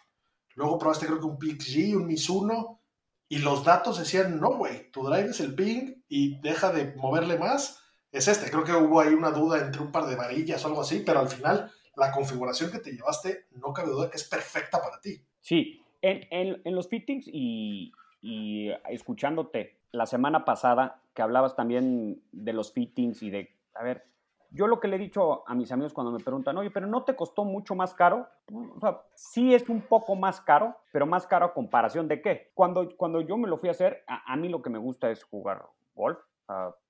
Luego 0.55 0.79
probaste 0.79 1.07
creo 1.07 1.19
que 1.19 1.27
un 1.27 1.39
PXG, 1.39 1.97
un 1.97 2.07
Mizuno, 2.07 2.83
y 3.29 3.39
los 3.39 3.65
datos 3.65 3.99
decían, 3.99 4.39
no, 4.39 4.57
güey, 4.57 4.91
tu 4.91 5.03
drive 5.05 5.31
es 5.31 5.41
el 5.41 5.55
ping 5.55 6.03
y 6.09 6.41
deja 6.41 6.71
de 6.71 6.95
moverle 6.97 7.39
más, 7.39 7.81
es 8.11 8.29
este. 8.29 8.51
Creo 8.51 8.63
que 8.63 8.73
hubo 8.75 9.01
ahí 9.01 9.15
una 9.15 9.31
duda 9.31 9.59
entre 9.59 9.81
un 9.81 9.91
par 9.91 10.07
de 10.07 10.17
varillas 10.17 10.63
o 10.63 10.69
algo 10.69 10.83
así, 10.83 11.03
pero 11.05 11.21
al 11.21 11.29
final 11.29 11.73
la 12.03 12.13
configuración 12.13 12.71
que 12.71 12.79
te 12.79 12.91
llevaste, 12.91 13.47
no 13.53 13.73
cabe 13.73 13.91
duda 13.91 14.11
que 14.11 14.17
es 14.17 14.29
perfecta 14.29 14.83
para 14.83 15.01
ti. 15.01 15.23
Sí, 15.41 15.85
en, 16.01 16.61
en, 16.65 16.75
los 16.75 16.89
fittings 16.89 17.29
y, 17.29 17.93
y, 18.21 18.71
escuchándote 18.91 19.79
la 19.93 20.07
semana 20.07 20.45
pasada 20.45 21.01
que 21.15 21.23
hablabas 21.23 21.55
también 21.55 22.21
de 22.33 22.53
los 22.53 22.73
fittings 22.73 23.23
y 23.23 23.31
de, 23.31 23.55
a 23.75 23.85
ver, 23.85 24.05
yo 24.51 24.67
lo 24.67 24.81
que 24.81 24.89
le 24.89 24.97
he 24.97 24.99
dicho 24.99 25.49
a 25.49 25.55
mis 25.55 25.71
amigos 25.71 25.93
cuando 25.93 26.13
me 26.13 26.19
preguntan, 26.19 26.59
oye, 26.59 26.71
pero 26.71 26.87
¿no 26.87 27.05
te 27.05 27.15
costó 27.15 27.45
mucho 27.45 27.75
más 27.75 27.95
caro? 27.95 28.27
O 28.53 28.81
sea, 28.81 29.03
sí 29.15 29.55
es 29.55 29.69
un 29.69 29.81
poco 29.81 30.17
más 30.17 30.41
caro, 30.41 30.77
pero 30.93 31.07
más 31.07 31.27
caro 31.27 31.47
a 31.47 31.55
comparación 31.55 32.09
de 32.09 32.21
qué. 32.21 32.51
Cuando, 32.55 32.97
cuando 32.97 33.21
yo 33.21 33.37
me 33.37 33.49
lo 33.49 33.59
fui 33.59 33.69
a 33.69 33.73
hacer, 33.73 34.05
a, 34.07 34.37
mí 34.37 34.49
lo 34.49 34.61
que 34.61 34.71
me 34.71 34.79
gusta 34.79 35.11
es 35.11 35.25
jugar 35.25 35.65
golf. 35.95 36.19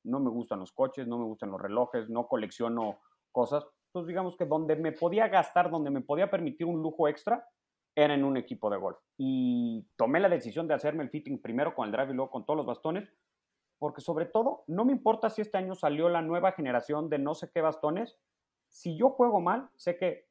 no 0.04 0.20
me 0.20 0.30
gustan 0.30 0.58
los 0.58 0.72
coches, 0.72 1.06
no 1.06 1.18
me 1.18 1.24
gustan 1.24 1.50
los 1.50 1.60
relojes, 1.60 2.08
no 2.08 2.26
colecciono 2.26 2.98
cosas. 3.30 3.64
Entonces, 3.92 4.08
digamos 4.08 4.36
que 4.38 4.46
donde 4.46 4.74
me 4.74 4.92
podía 4.92 5.28
gastar, 5.28 5.70
donde 5.70 5.90
me 5.90 6.00
podía 6.00 6.30
permitir 6.30 6.66
un 6.66 6.80
lujo 6.80 7.08
extra, 7.08 7.46
era 7.94 8.14
en 8.14 8.24
un 8.24 8.38
equipo 8.38 8.70
de 8.70 8.78
golf. 8.78 8.96
Y 9.18 9.86
tomé 9.96 10.18
la 10.18 10.30
decisión 10.30 10.66
de 10.66 10.72
hacerme 10.72 11.02
el 11.02 11.10
fitting 11.10 11.42
primero 11.42 11.74
con 11.74 11.84
el 11.86 11.92
drive 11.92 12.12
y 12.12 12.14
luego 12.14 12.30
con 12.30 12.46
todos 12.46 12.56
los 12.56 12.64
bastones, 12.64 13.12
porque 13.78 14.00
sobre 14.00 14.24
todo, 14.24 14.64
no 14.66 14.86
me 14.86 14.92
importa 14.92 15.28
si 15.28 15.42
este 15.42 15.58
año 15.58 15.74
salió 15.74 16.08
la 16.08 16.22
nueva 16.22 16.52
generación 16.52 17.10
de 17.10 17.18
no 17.18 17.34
sé 17.34 17.50
qué 17.52 17.60
bastones, 17.60 18.18
si 18.68 18.96
yo 18.96 19.10
juego 19.10 19.42
mal, 19.42 19.68
sé 19.76 19.98
que 19.98 20.26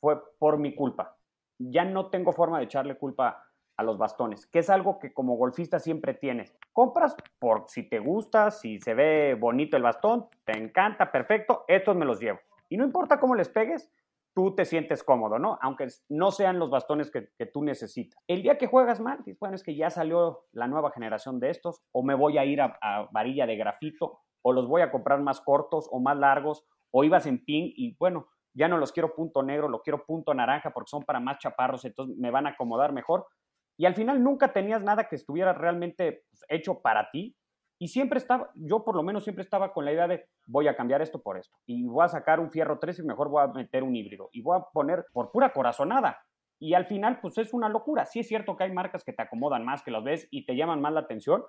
fue 0.00 0.18
por 0.38 0.56
mi 0.56 0.74
culpa. 0.74 1.18
Ya 1.58 1.84
no 1.84 2.08
tengo 2.08 2.32
forma 2.32 2.56
de 2.56 2.64
echarle 2.64 2.96
culpa 2.96 3.44
a 3.76 3.82
los 3.82 3.98
bastones, 3.98 4.46
que 4.46 4.60
es 4.60 4.70
algo 4.70 4.98
que 4.98 5.12
como 5.12 5.36
golfista 5.36 5.78
siempre 5.78 6.14
tienes. 6.14 6.56
Compras 6.72 7.14
por 7.38 7.64
si 7.68 7.82
te 7.82 7.98
gusta, 7.98 8.50
si 8.50 8.80
se 8.80 8.94
ve 8.94 9.36
bonito 9.38 9.76
el 9.76 9.82
bastón, 9.82 10.26
te 10.44 10.56
encanta, 10.56 11.12
perfecto, 11.12 11.66
estos 11.68 11.94
me 11.96 12.06
los 12.06 12.18
llevo. 12.18 12.38
Y 12.68 12.76
no 12.76 12.84
importa 12.84 13.20
cómo 13.20 13.34
les 13.34 13.48
pegues, 13.48 13.90
tú 14.34 14.54
te 14.54 14.64
sientes 14.64 15.04
cómodo, 15.04 15.38
¿no? 15.38 15.58
Aunque 15.62 15.86
no 16.08 16.30
sean 16.32 16.58
los 16.58 16.70
bastones 16.70 17.10
que, 17.10 17.46
tú 17.46 17.62
necesitas. 17.62 18.20
El 18.26 18.42
día 18.42 18.58
que 18.58 18.66
juegas 18.66 19.00
mal, 19.00 19.20
bueno, 19.38 19.54
es 19.54 19.62
que 19.62 19.76
ya 19.76 19.90
salió 19.90 20.46
la 20.52 20.66
nueva 20.66 20.90
generación 20.90 21.38
de 21.38 21.50
estos, 21.50 21.82
o 21.92 22.02
me 22.02 22.14
voy 22.14 22.38
a 22.38 22.44
ir 22.44 22.60
a, 22.60 23.08
varilla 23.12 23.46
de 23.46 23.56
grafito, 23.56 24.20
o 24.42 24.52
los 24.52 24.66
voy 24.66 24.82
a 24.82 24.90
comprar 24.90 25.20
más 25.20 25.40
cortos 25.40 25.88
o 25.90 26.00
más 26.00 26.18
largos, 26.18 26.66
o 26.90 27.04
ibas 27.04 27.26
en 27.26 27.44
pin 27.44 27.72
y 27.76 27.96
bueno, 27.96 28.28
ya 28.54 28.68
no 28.68 28.78
los 28.78 28.92
quiero 28.92 29.14
punto 29.14 29.42
negro, 29.42 29.68
lo 29.68 29.82
quiero 29.82 30.04
punto 30.04 30.32
naranja 30.32 30.72
porque 30.72 30.90
son 30.90 31.02
para 31.02 31.18
más 31.20 31.38
chaparros, 31.38 31.84
entonces 31.84 32.16
me 32.16 32.30
van 32.30 32.46
a 32.46 32.50
acomodar 32.50 32.92
mejor. 32.92 33.26
Y 33.76 33.86
al 33.86 33.94
final 33.94 34.22
nunca 34.22 34.52
tenías 34.52 34.82
nada 34.82 35.08
que 35.08 35.16
estuviera 35.16 35.52
realmente 35.52 36.24
pues, 36.30 36.44
hecho 36.48 36.80
para 36.80 37.10
ti, 37.10 37.36
y 37.78 37.88
siempre 37.88 38.18
estaba, 38.18 38.50
yo 38.54 38.84
por 38.84 38.94
lo 38.94 39.02
menos 39.02 39.24
siempre 39.24 39.42
estaba 39.42 39.72
con 39.72 39.84
la 39.84 39.92
idea 39.92 40.06
de 40.06 40.26
voy 40.46 40.68
a 40.68 40.76
cambiar 40.76 41.02
esto 41.02 41.20
por 41.20 41.36
esto. 41.36 41.58
Y 41.66 41.84
voy 41.84 42.04
a 42.04 42.08
sacar 42.08 42.40
un 42.40 42.50
fierro 42.50 42.78
3 42.78 43.00
y 43.00 43.02
mejor 43.02 43.28
voy 43.28 43.42
a 43.42 43.48
meter 43.48 43.82
un 43.82 43.96
híbrido. 43.96 44.28
Y 44.32 44.42
voy 44.42 44.58
a 44.58 44.64
poner 44.72 45.06
por 45.12 45.32
pura 45.32 45.52
corazonada. 45.52 46.20
Y 46.60 46.74
al 46.74 46.86
final, 46.86 47.20
pues 47.20 47.36
es 47.38 47.52
una 47.52 47.68
locura. 47.68 48.06
Sí 48.06 48.20
es 48.20 48.28
cierto 48.28 48.56
que 48.56 48.64
hay 48.64 48.72
marcas 48.72 49.04
que 49.04 49.12
te 49.12 49.22
acomodan 49.22 49.64
más, 49.64 49.82
que 49.82 49.90
las 49.90 50.04
ves 50.04 50.28
y 50.30 50.46
te 50.46 50.56
llaman 50.56 50.80
más 50.80 50.92
la 50.92 51.00
atención. 51.00 51.44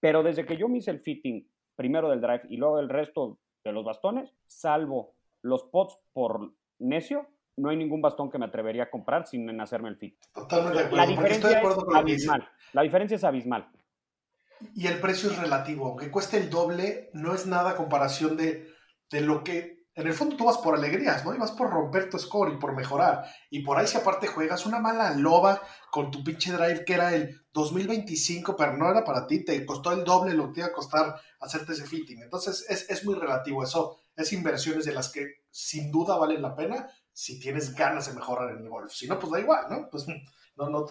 Pero 0.00 0.22
desde 0.22 0.44
que 0.44 0.56
yo 0.56 0.68
me 0.68 0.78
hice 0.78 0.90
el 0.90 1.00
fitting 1.00 1.48
primero 1.76 2.10
del 2.10 2.20
drive 2.20 2.42
y 2.48 2.58
luego 2.58 2.78
el 2.78 2.88
resto 2.88 3.38
de 3.64 3.72
los 3.72 3.84
bastones, 3.84 4.34
salvo 4.46 5.14
los 5.42 5.64
pots 5.64 5.98
por 6.12 6.52
necio, 6.78 7.26
no 7.56 7.70
hay 7.70 7.76
ningún 7.76 8.02
bastón 8.02 8.30
que 8.30 8.38
me 8.38 8.46
atrevería 8.46 8.84
a 8.84 8.90
comprar 8.90 9.26
sin 9.26 9.58
hacerme 9.60 9.88
el 9.88 9.96
fit. 9.96 10.16
Totalmente 10.34 10.78
de 10.78 10.84
acuerdo. 10.84 10.96
La 10.96 11.06
diferencia 11.06 11.58
es 11.58 11.96
abismal. 11.96 12.48
La 12.72 12.82
diferencia 12.82 13.14
es 13.16 13.24
abismal 13.24 13.70
y 14.74 14.86
el 14.86 15.00
precio 15.00 15.30
es 15.30 15.38
relativo. 15.38 15.86
Aunque 15.86 16.10
cueste 16.10 16.36
el 16.38 16.50
doble, 16.50 17.10
no 17.12 17.34
es 17.34 17.46
nada 17.46 17.76
comparación 17.76 18.36
de, 18.36 18.68
de, 19.10 19.20
lo 19.20 19.44
que. 19.44 19.80
En 19.94 20.06
el 20.06 20.14
fondo 20.14 20.36
tú 20.36 20.44
vas 20.44 20.58
por 20.58 20.74
alegrías, 20.74 21.24
¿no? 21.24 21.34
Y 21.34 21.38
vas 21.38 21.52
por 21.52 21.70
romper 21.70 22.08
tu 22.08 22.18
score 22.18 22.52
y 22.52 22.58
por 22.58 22.74
mejorar. 22.74 23.24
Y 23.50 23.62
por 23.62 23.78
ahí, 23.78 23.86
si 23.86 23.98
aparte 23.98 24.28
juegas 24.28 24.64
una 24.64 24.78
mala 24.78 25.14
loba 25.14 25.60
con 25.90 26.10
tu 26.10 26.22
pinche 26.22 26.52
drive 26.52 26.84
que 26.84 26.94
era 26.94 27.14
el 27.14 27.42
2025, 27.52 28.56
pero 28.56 28.76
no 28.76 28.90
era 28.90 29.04
para 29.04 29.26
ti, 29.26 29.44
te 29.44 29.66
costó 29.66 29.92
el 29.92 30.04
doble 30.04 30.34
lo 30.34 30.46
que 30.48 30.54
te 30.54 30.60
iba 30.60 30.68
a 30.68 30.72
costar 30.72 31.20
hacerte 31.40 31.72
ese 31.72 31.86
fitting. 31.86 32.22
Entonces 32.22 32.64
es, 32.68 32.88
es 32.88 33.04
muy 33.04 33.14
relativo. 33.14 33.64
Eso 33.64 33.98
es 34.16 34.32
inversiones 34.32 34.84
de 34.84 34.92
las 34.92 35.10
que 35.10 35.26
sin 35.50 35.90
duda 35.90 36.16
valen 36.16 36.42
la 36.42 36.54
pena 36.54 36.88
si 37.12 37.40
tienes 37.40 37.74
ganas 37.74 38.06
de 38.06 38.14
mejorar 38.14 38.50
en 38.50 38.62
el 38.62 38.68
golf. 38.68 38.92
Si 38.92 39.06
no, 39.06 39.18
pues 39.18 39.32
da 39.32 39.40
igual, 39.40 39.66
¿no? 39.68 39.88
Pues 39.90 40.06
no, 40.56 40.70
no 40.70 40.86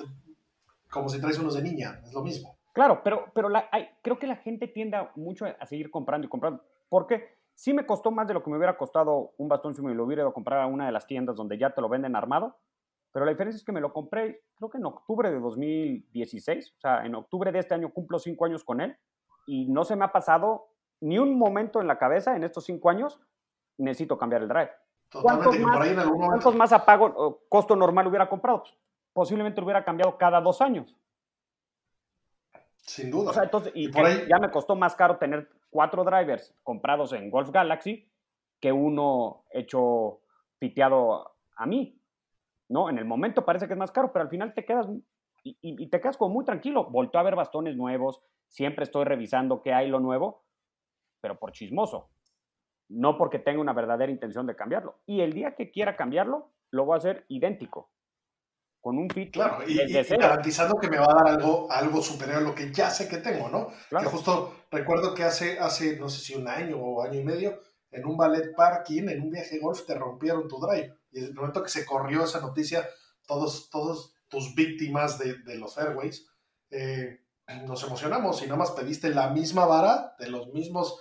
como 0.90 1.10
si 1.10 1.20
traes 1.20 1.38
unos 1.38 1.56
de 1.56 1.62
niña, 1.62 2.02
es 2.06 2.14
lo 2.14 2.24
mismo. 2.24 2.59
Claro, 2.80 3.02
pero, 3.04 3.26
pero 3.34 3.50
la, 3.50 3.68
hay, 3.74 3.90
creo 4.02 4.18
que 4.18 4.26
la 4.26 4.38
gente 4.38 4.66
tiende 4.66 4.98
mucho 5.16 5.46
a 5.46 5.66
seguir 5.66 5.92
comprando 5.92 6.26
y 6.26 6.30
comprando. 6.30 6.64
Porque 6.88 7.36
sí 7.54 7.74
me 7.74 7.86
costó 7.86 8.10
más 8.10 8.26
de 8.26 8.34
lo 8.34 8.42
que 8.42 8.50
me 8.50 8.56
hubiera 8.56 8.78
costado 8.78 9.34
un 9.38 9.50
bastón 9.50 9.76
si 9.76 9.82
me 9.82 9.94
lo 9.94 10.06
hubiera 10.06 10.22
ido 10.22 10.30
a 10.30 10.34
comprar 10.34 10.62
a 10.62 10.66
una 10.66 10.86
de 10.86 10.94
las 10.94 11.06
tiendas 11.06 11.36
donde 11.36 11.58
ya 11.58 11.72
te 11.72 11.82
lo 11.82 11.90
venden 11.90 12.16
armado. 12.16 12.56
Pero 13.12 13.26
la 13.26 13.32
diferencia 13.32 13.58
es 13.58 13.66
que 13.66 13.74
me 13.74 13.82
lo 13.82 13.92
compré, 13.92 14.44
creo 14.56 14.70
que 14.70 14.78
en 14.78 14.86
octubre 14.86 15.30
de 15.30 15.42
2016. 15.42 16.76
O 16.78 16.80
sea, 16.80 17.06
en 17.06 17.16
octubre 17.16 17.52
de 17.52 17.60
este 17.60 17.74
año 17.74 17.90
cumplo 17.92 18.18
cinco 18.18 18.46
años 18.46 18.64
con 18.64 18.80
él. 18.80 18.96
Y 19.46 19.68
no 19.68 19.84
se 19.84 19.98
me 19.98 20.06
ha 20.06 20.14
pasado 20.14 20.70
ni 21.02 21.20
un 21.20 21.38
momento 21.38 21.82
en 21.82 21.88
la 21.88 21.98
cabeza 21.98 22.38
en 22.38 22.46
estos 22.46 22.64
cinco 22.64 22.90
años. 22.90 23.20
Necesito 23.78 24.18
cambiar 24.18 24.44
el 24.44 24.48
drive. 24.48 24.72
¿Cuántos 25.22 25.60
más, 25.60 25.98
¿Cuántos 26.08 26.56
más 26.56 26.72
apago, 26.72 27.42
costo 27.50 27.76
normal 27.76 28.08
hubiera 28.08 28.30
comprado? 28.30 28.64
Posiblemente 29.12 29.60
lo 29.60 29.66
hubiera 29.66 29.84
cambiado 29.84 30.18
cada 30.18 30.40
dos 30.40 30.62
años. 30.62 30.96
Sin 32.90 33.12
duda. 33.12 33.30
O 33.30 33.34
sea, 33.34 33.44
entonces, 33.44 33.72
y, 33.76 33.92
ya 33.92 34.40
me 34.40 34.50
costó 34.50 34.76
más 34.76 34.96
caro 34.96 35.18
tener 35.18 35.48
cuatro 35.70 36.04
drivers 36.04 36.56
comprados 36.64 37.14
en 37.14 37.30
Golf 37.30 37.52
Galaxy 37.52 38.10
que 38.60 38.72
uno 38.72 39.46
hecho 39.52 40.22
piteado 40.58 41.36
a 41.56 41.66
mí. 41.68 42.02
¿No? 42.68 42.90
En 42.90 42.98
el 42.98 43.06
momento 43.06 43.46
parece 43.46 43.68
que 43.68 43.74
es 43.74 43.80
más 43.80 43.92
caro, 43.92 44.12
pero 44.12 44.24
al 44.24 44.30
final 44.30 44.56
te 44.56 44.66
quedas 44.66 44.88
y, 45.44 45.88
te 45.88 46.02
quedas 46.02 46.18
como 46.18 46.34
muy 46.34 46.46
tranquilo. 46.46 46.86
Volto 46.86 47.20
a 47.20 47.24
ver 47.24 47.36
bastones 47.36 47.76
nuevos, 47.76 48.22
siempre 48.48 48.84
estoy 48.84 49.06
revisando 49.06 49.62
qué 49.62 49.72
hay 49.72 49.88
lo 49.88 50.00
nuevo, 50.00 50.44
pero 51.22 51.38
por 51.38 51.52
chismoso. 51.52 52.10
No 52.88 53.20
porque 53.20 53.38
tenga 53.38 53.62
una 53.62 53.74
verdadera 53.74 54.12
intención 54.12 54.48
de 54.48 54.56
cambiarlo. 54.56 54.98
Y 55.06 55.22
el 55.22 55.34
día 55.34 55.54
que 55.54 55.70
quiera 55.70 55.96
cambiarlo, 55.96 56.50
lo 56.72 56.86
voy 56.86 56.96
a 56.96 56.98
hacer 56.98 57.26
idéntico 57.28 57.92
con 58.82 58.98
un 58.98 59.10
fit. 59.10 59.32
Claro, 59.32 59.68
y, 59.68 59.78
garantizando 59.94 60.76
que 60.76 60.90
me 60.90 60.98
va 60.98 61.06
a 61.06 61.24
dar 61.24 61.28
algo, 61.36 61.72
algo 61.72 62.02
superior 62.02 62.38
a 62.38 62.42
lo 62.42 62.56
que 62.56 62.72
ya 62.72 62.90
sé 62.90 63.08
que 63.08 63.18
tengo, 63.18 63.50
¿no? 63.50 63.70
Que 63.90 64.06
justo 64.06 64.66
recuerdo 64.72 65.14
que 65.14 65.24
hace, 65.24 65.60
hace, 65.60 65.98
no 65.98 66.10
sé 66.10 66.22
si 66.22 66.36
un 66.36 66.48
año 66.48 66.78
o 66.78 67.04
año 67.04 67.20
y 67.20 67.24
medio, 67.24 67.62
en 67.92 68.06
un 68.06 68.18
ballet 68.18 68.54
parking, 68.56 69.10
en 69.10 69.22
un 69.22 69.32
viaje 69.32 69.60
golf, 69.60 69.86
te 69.86 69.96
rompieron 69.96 70.48
tu 70.48 70.60
drive. 70.60 70.94
Y 71.12 71.20
en 71.20 71.26
el 71.26 71.34
momento 71.34 71.64
que 71.64 71.70
se 71.70 71.86
corrió 71.86 72.24
esa 72.24 72.40
noticia, 72.40 72.88
todos, 73.26 73.70
todos 73.70 74.14
tus 74.28 74.54
víctimas 74.56 75.18
de, 75.18 75.36
de 75.44 75.56
los 75.56 75.78
airways, 75.78 76.28
eh, 76.72 77.20
nos 77.66 77.84
emocionamos 77.84 78.42
y 78.42 78.46
nada 78.46 78.58
más 78.58 78.72
pediste 78.72 79.10
la 79.10 79.30
misma 79.30 79.66
vara, 79.66 80.16
de 80.20 80.30
los 80.30 80.54
mismos 80.54 81.00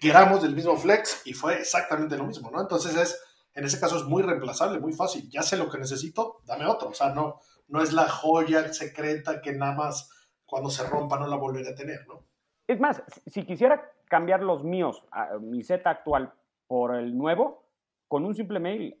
gramos, 0.00 0.42
del 0.42 0.54
mismo 0.54 0.76
flex, 0.76 1.22
y 1.24 1.32
fue 1.32 1.60
exactamente 1.60 2.16
lo 2.16 2.24
mismo, 2.24 2.50
¿no? 2.50 2.60
Entonces 2.60 2.96
es 2.96 3.20
en 3.56 3.64
ese 3.64 3.80
caso 3.80 3.96
es 3.96 4.04
muy 4.04 4.22
reemplazable, 4.22 4.78
muy 4.78 4.92
fácil. 4.92 5.28
Ya 5.30 5.42
sé 5.42 5.56
lo 5.56 5.70
que 5.70 5.78
necesito, 5.78 6.42
dame 6.44 6.66
otro. 6.66 6.90
O 6.90 6.94
sea, 6.94 7.14
no, 7.14 7.40
no 7.68 7.82
es 7.82 7.94
la 7.94 8.06
joya 8.06 8.72
secreta 8.72 9.40
que 9.40 9.52
nada 9.52 9.74
más 9.74 10.10
cuando 10.44 10.68
se 10.68 10.86
rompa 10.86 11.18
no 11.18 11.26
la 11.26 11.36
volveré 11.36 11.70
a 11.70 11.74
tener, 11.74 12.06
¿no? 12.06 12.22
Es 12.68 12.78
más, 12.78 13.02
si 13.26 13.44
quisiera 13.44 13.90
cambiar 14.04 14.42
los 14.42 14.62
míos, 14.62 15.02
mi 15.40 15.62
Z 15.62 15.88
actual, 15.88 16.34
por 16.66 16.96
el 16.96 17.16
nuevo, 17.16 17.64
con 18.08 18.26
un 18.26 18.34
simple 18.34 18.60
mail 18.60 19.00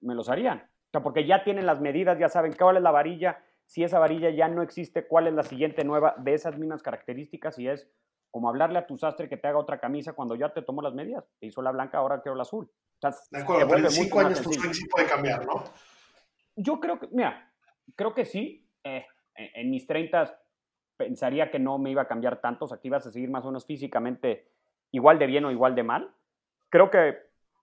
me 0.00 0.14
los 0.14 0.28
harían. 0.28 0.58
O 0.58 0.90
sea, 0.90 1.02
porque 1.02 1.24
ya 1.24 1.44
tienen 1.44 1.64
las 1.64 1.80
medidas, 1.80 2.18
ya 2.18 2.28
saben 2.28 2.54
cuál 2.58 2.78
es 2.78 2.82
la 2.82 2.90
varilla, 2.90 3.44
si 3.66 3.84
esa 3.84 4.00
varilla 4.00 4.30
ya 4.30 4.48
no 4.48 4.62
existe, 4.62 5.06
cuál 5.06 5.28
es 5.28 5.34
la 5.34 5.44
siguiente 5.44 5.84
nueva 5.84 6.14
de 6.18 6.34
esas 6.34 6.58
mismas 6.58 6.82
características 6.82 7.58
y 7.58 7.68
es 7.68 7.88
como 8.30 8.48
hablarle 8.48 8.78
a 8.78 8.86
tu 8.86 8.98
sastre 8.98 9.28
que 9.28 9.36
te 9.36 9.46
haga 9.46 9.58
otra 9.58 9.78
camisa 9.78 10.14
cuando 10.14 10.34
ya 10.34 10.52
te 10.52 10.62
tomó 10.62 10.82
las 10.82 10.94
medidas. 10.94 11.24
Te 11.38 11.46
hizo 11.46 11.62
la 11.62 11.70
blanca, 11.70 11.98
ahora 11.98 12.20
quiero 12.20 12.34
la 12.34 12.42
azul. 12.42 12.70
De 13.30 13.40
acuerdo, 13.40 13.68
pero 13.68 13.84
en 13.84 13.90
cinco 13.90 14.20
años 14.20 14.40
tu 14.40 14.52
swing 14.52 14.72
sí 14.72 14.86
puede 14.86 15.06
cambiar, 15.06 15.44
¿no? 15.44 15.64
Yo 16.56 16.78
creo 16.80 16.98
que, 16.98 17.08
mira, 17.10 17.52
creo 17.96 18.14
que 18.14 18.24
sí. 18.24 18.68
Eh, 18.84 19.06
en 19.34 19.70
mis 19.70 19.86
30 19.86 20.38
pensaría 20.96 21.50
que 21.50 21.58
no 21.58 21.78
me 21.78 21.90
iba 21.90 22.02
a 22.02 22.08
cambiar 22.08 22.40
tanto, 22.40 22.66
o 22.66 22.68
sea, 22.68 22.78
que 22.78 22.88
ibas 22.88 23.06
a 23.06 23.10
seguir 23.10 23.30
más 23.30 23.44
o 23.44 23.48
menos 23.48 23.64
físicamente 23.64 24.48
igual 24.90 25.18
de 25.18 25.26
bien 25.26 25.44
o 25.44 25.50
igual 25.50 25.74
de 25.74 25.82
mal. 25.82 26.14
Creo 26.68 26.90
que 26.90 27.08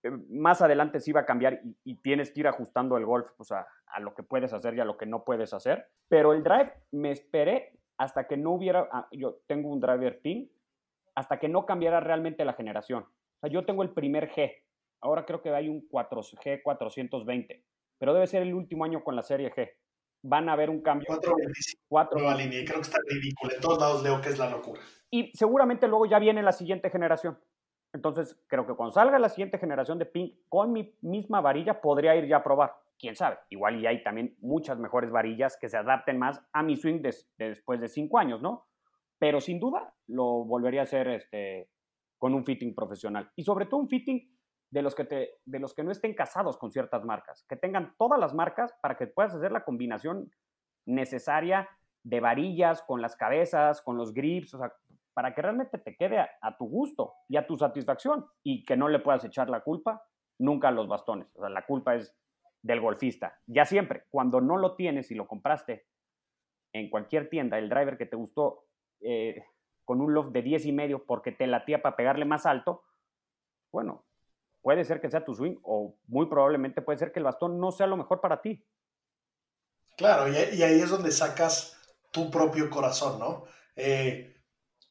eh, 0.04 0.12
más 0.30 0.62
adelante 0.62 1.00
sí 1.00 1.12
va 1.12 1.22
a 1.22 1.26
cambiar 1.26 1.62
y, 1.84 1.96
tienes 1.96 2.32
que 2.32 2.42
ir 2.42 2.48
ajustando 2.48 2.98
el 2.98 3.06
golf 3.06 3.30
pues, 3.38 3.52
a, 3.52 3.68
a, 3.88 4.00
lo 4.00 4.16
que 4.16 4.24
puedes 4.24 4.54
hacer 4.54 4.74
y 4.76 4.80
a 4.80 4.86
lo 4.86 4.98
que 4.98 5.06
no 5.06 5.24
puedes 5.24 5.54
hacer. 5.54 5.88
Pero 6.08 6.34
el 6.34 6.44
drive 6.44 6.74
me 6.92 7.12
esperé 7.12 7.74
hasta 7.98 8.28
que 8.28 8.38
no 8.38 8.52
hubiera, 8.52 8.88
ah, 8.92 9.08
yo 9.12 9.40
tengo 9.46 9.70
un 9.70 9.80
driver 9.80 10.22
pin, 10.22 10.52
hasta 11.16 11.38
que 11.38 11.50
no 11.50 11.66
cambiara 11.66 12.00
realmente 12.00 12.46
la 12.46 12.54
generación. 12.54 13.04
O 13.04 13.40
sea, 13.42 13.50
yo 13.50 13.66
tengo 13.66 13.84
el 13.84 13.92
primer 13.92 14.32
G, 14.32 14.54
ahora 15.02 15.26
creo 15.26 15.42
que 15.42 15.50
hay 15.50 15.70
un 15.70 15.88
4G 15.88 16.62
420, 16.64 17.64
pero 17.98 18.14
debe 18.14 18.28
ser 18.28 18.44
el 18.44 18.54
último 18.54 18.86
año 18.86 19.04
con 19.04 19.16
la 19.16 19.22
serie 19.22 19.52
G. 19.52 19.70
Van 20.22 20.50
a 20.50 20.54
haber 20.54 20.70
un 20.70 20.82
cambio. 20.82 21.08
425. 21.08 22.16
Nueva 22.16 22.36
línea, 22.36 22.64
creo 22.66 22.76
que 22.76 22.82
está 22.82 23.00
ridículo. 23.08 23.54
En 23.54 23.62
todos 23.62 23.80
lados 23.80 24.04
leo 24.04 24.22
que 24.22 24.30
es 24.30 24.38
la 24.38 24.50
locura. 24.50 24.82
Y 25.10 25.32
seguramente 25.34 25.88
luego 25.88 26.06
ya 26.06 26.20
viene 26.20 26.44
la 26.44 26.52
siguiente 26.52 26.90
generación. 26.90 27.40
Entonces, 27.94 28.38
creo 28.48 28.68
que 28.68 28.76
cuando 28.76 28.94
salga 28.94 29.18
la 29.18 29.30
siguiente 29.30 29.58
generación 29.58 29.98
de 29.98 30.06
ping 30.06 30.30
con 30.48 30.72
mi 30.72 30.96
misma 31.02 31.42
varilla, 31.42 31.82
podría 31.82 32.16
ir 32.16 32.28
ya 32.28 32.38
a 32.38 32.44
probar. 32.44 32.74
Quién 33.00 33.16
sabe, 33.16 33.38
igual 33.50 33.80
y 33.80 33.88
hay 33.88 34.04
también 34.04 34.36
muchas 34.42 34.78
mejores 34.78 35.10
varillas 35.10 35.58
que 35.60 35.70
se 35.70 35.78
adapten 35.78 36.20
más 36.20 36.42
a 36.52 36.62
mi 36.62 36.76
swing 36.76 37.02
después 37.38 37.80
de 37.80 37.88
cinco 37.88 38.20
años, 38.20 38.42
¿no? 38.42 38.68
Pero 39.18 39.40
sin 39.40 39.60
duda 39.60 39.96
lo 40.08 40.44
volvería 40.44 40.82
a 40.82 40.84
hacer 40.84 41.08
este, 41.08 41.70
con 42.18 42.36
un 42.36 42.46
fitting 42.46 42.76
profesional. 42.76 43.32
Y 43.36 43.44
sobre 43.44 43.66
todo 43.66 43.80
un 43.80 43.90
fitting 43.90 44.39
de 44.72 44.82
los, 44.82 44.96
que 44.96 45.04
te, 45.04 45.40
de 45.46 45.60
los 45.60 45.74
que 45.74 45.84
no 45.84 45.92
estén 45.92 46.14
casados 46.14 46.58
con 46.58 46.72
ciertas 46.72 47.04
marcas, 47.04 47.46
que 47.50 47.56
tengan 47.56 47.96
todas 47.98 48.20
las 48.20 48.34
marcas 48.34 48.74
para 48.82 48.98
que 48.98 49.08
puedas 49.08 49.34
hacer 49.34 49.52
la 49.52 49.64
combinación 49.64 50.32
necesaria 50.86 51.70
de 52.04 52.20
varillas 52.20 52.82
con 52.84 53.02
las 53.02 53.16
cabezas, 53.16 53.82
con 53.82 53.98
los 53.98 54.14
grips, 54.14 54.54
o 54.54 54.60
sea, 54.60 54.74
para 55.14 55.34
que 55.34 55.42
realmente 55.42 55.78
te 55.78 55.96
quede 55.96 56.20
a, 56.20 56.58
tu 56.58 56.66
gusto 56.66 57.14
y 57.28 57.38
a 57.38 57.46
tu 57.46 57.58
satisfacción 57.58 58.26
y 58.44 58.64
que 58.64 58.78
no 58.78 58.88
le 58.88 59.00
puedas 59.00 59.26
echar 59.26 59.50
la 59.50 59.62
culpa 59.62 60.06
nunca 60.38 60.70
a 60.70 60.72
los 60.72 60.88
bastones. 60.88 61.28
O 61.36 61.42
sea, 61.42 61.50
la 61.50 61.66
culpa 61.66 61.96
es 61.96 62.16
del 62.62 62.80
golfista. 62.80 63.38
Ya 63.46 63.66
siempre, 63.66 64.06
cuando 64.10 64.40
no 64.40 64.58
lo 64.58 64.76
tienes 64.76 65.12
y 65.12 65.16
lo 65.16 65.28
compraste 65.28 65.88
en 66.74 66.90
cualquier 66.90 67.30
tienda, 67.30 67.58
el 67.58 67.70
driver 67.70 67.98
que 67.98 68.06
te 68.06 68.16
gustó 68.16 68.66
eh, 69.02 69.44
con 69.84 70.02
un 70.02 70.14
loft 70.14 70.32
de 70.32 70.42
10 70.42 70.68
y 70.68 70.72
medio 70.72 71.06
porque 71.06 71.32
te 71.32 71.48
latía 71.48 71.82
para 71.82 71.96
pegarle 71.96 72.24
más 72.24 72.46
alto, 72.46 72.84
bueno, 73.72 74.06
puede 74.62 74.84
ser 74.86 75.02
que 75.02 75.10
sea 75.10 75.24
tu 75.24 75.34
swing 75.34 75.56
o 75.64 75.96
muy 76.08 76.28
probablemente 76.28 76.82
puede 76.82 77.00
ser 77.00 77.12
que 77.12 77.20
el 77.20 77.26
bastón 77.26 77.60
no 77.60 77.72
sea 77.72 77.88
lo 77.88 77.98
mejor 77.98 78.22
para 78.22 78.42
ti. 78.42 78.66
Claro, 79.98 80.32
y, 80.32 80.36
ahí 80.36 80.80
es 80.80 80.90
donde 80.90 81.12
sacas 81.12 81.78
tu 82.12 82.32
propio 82.32 82.70
corazón, 82.70 83.20
¿no? 83.20 83.44
Eh, 83.76 84.38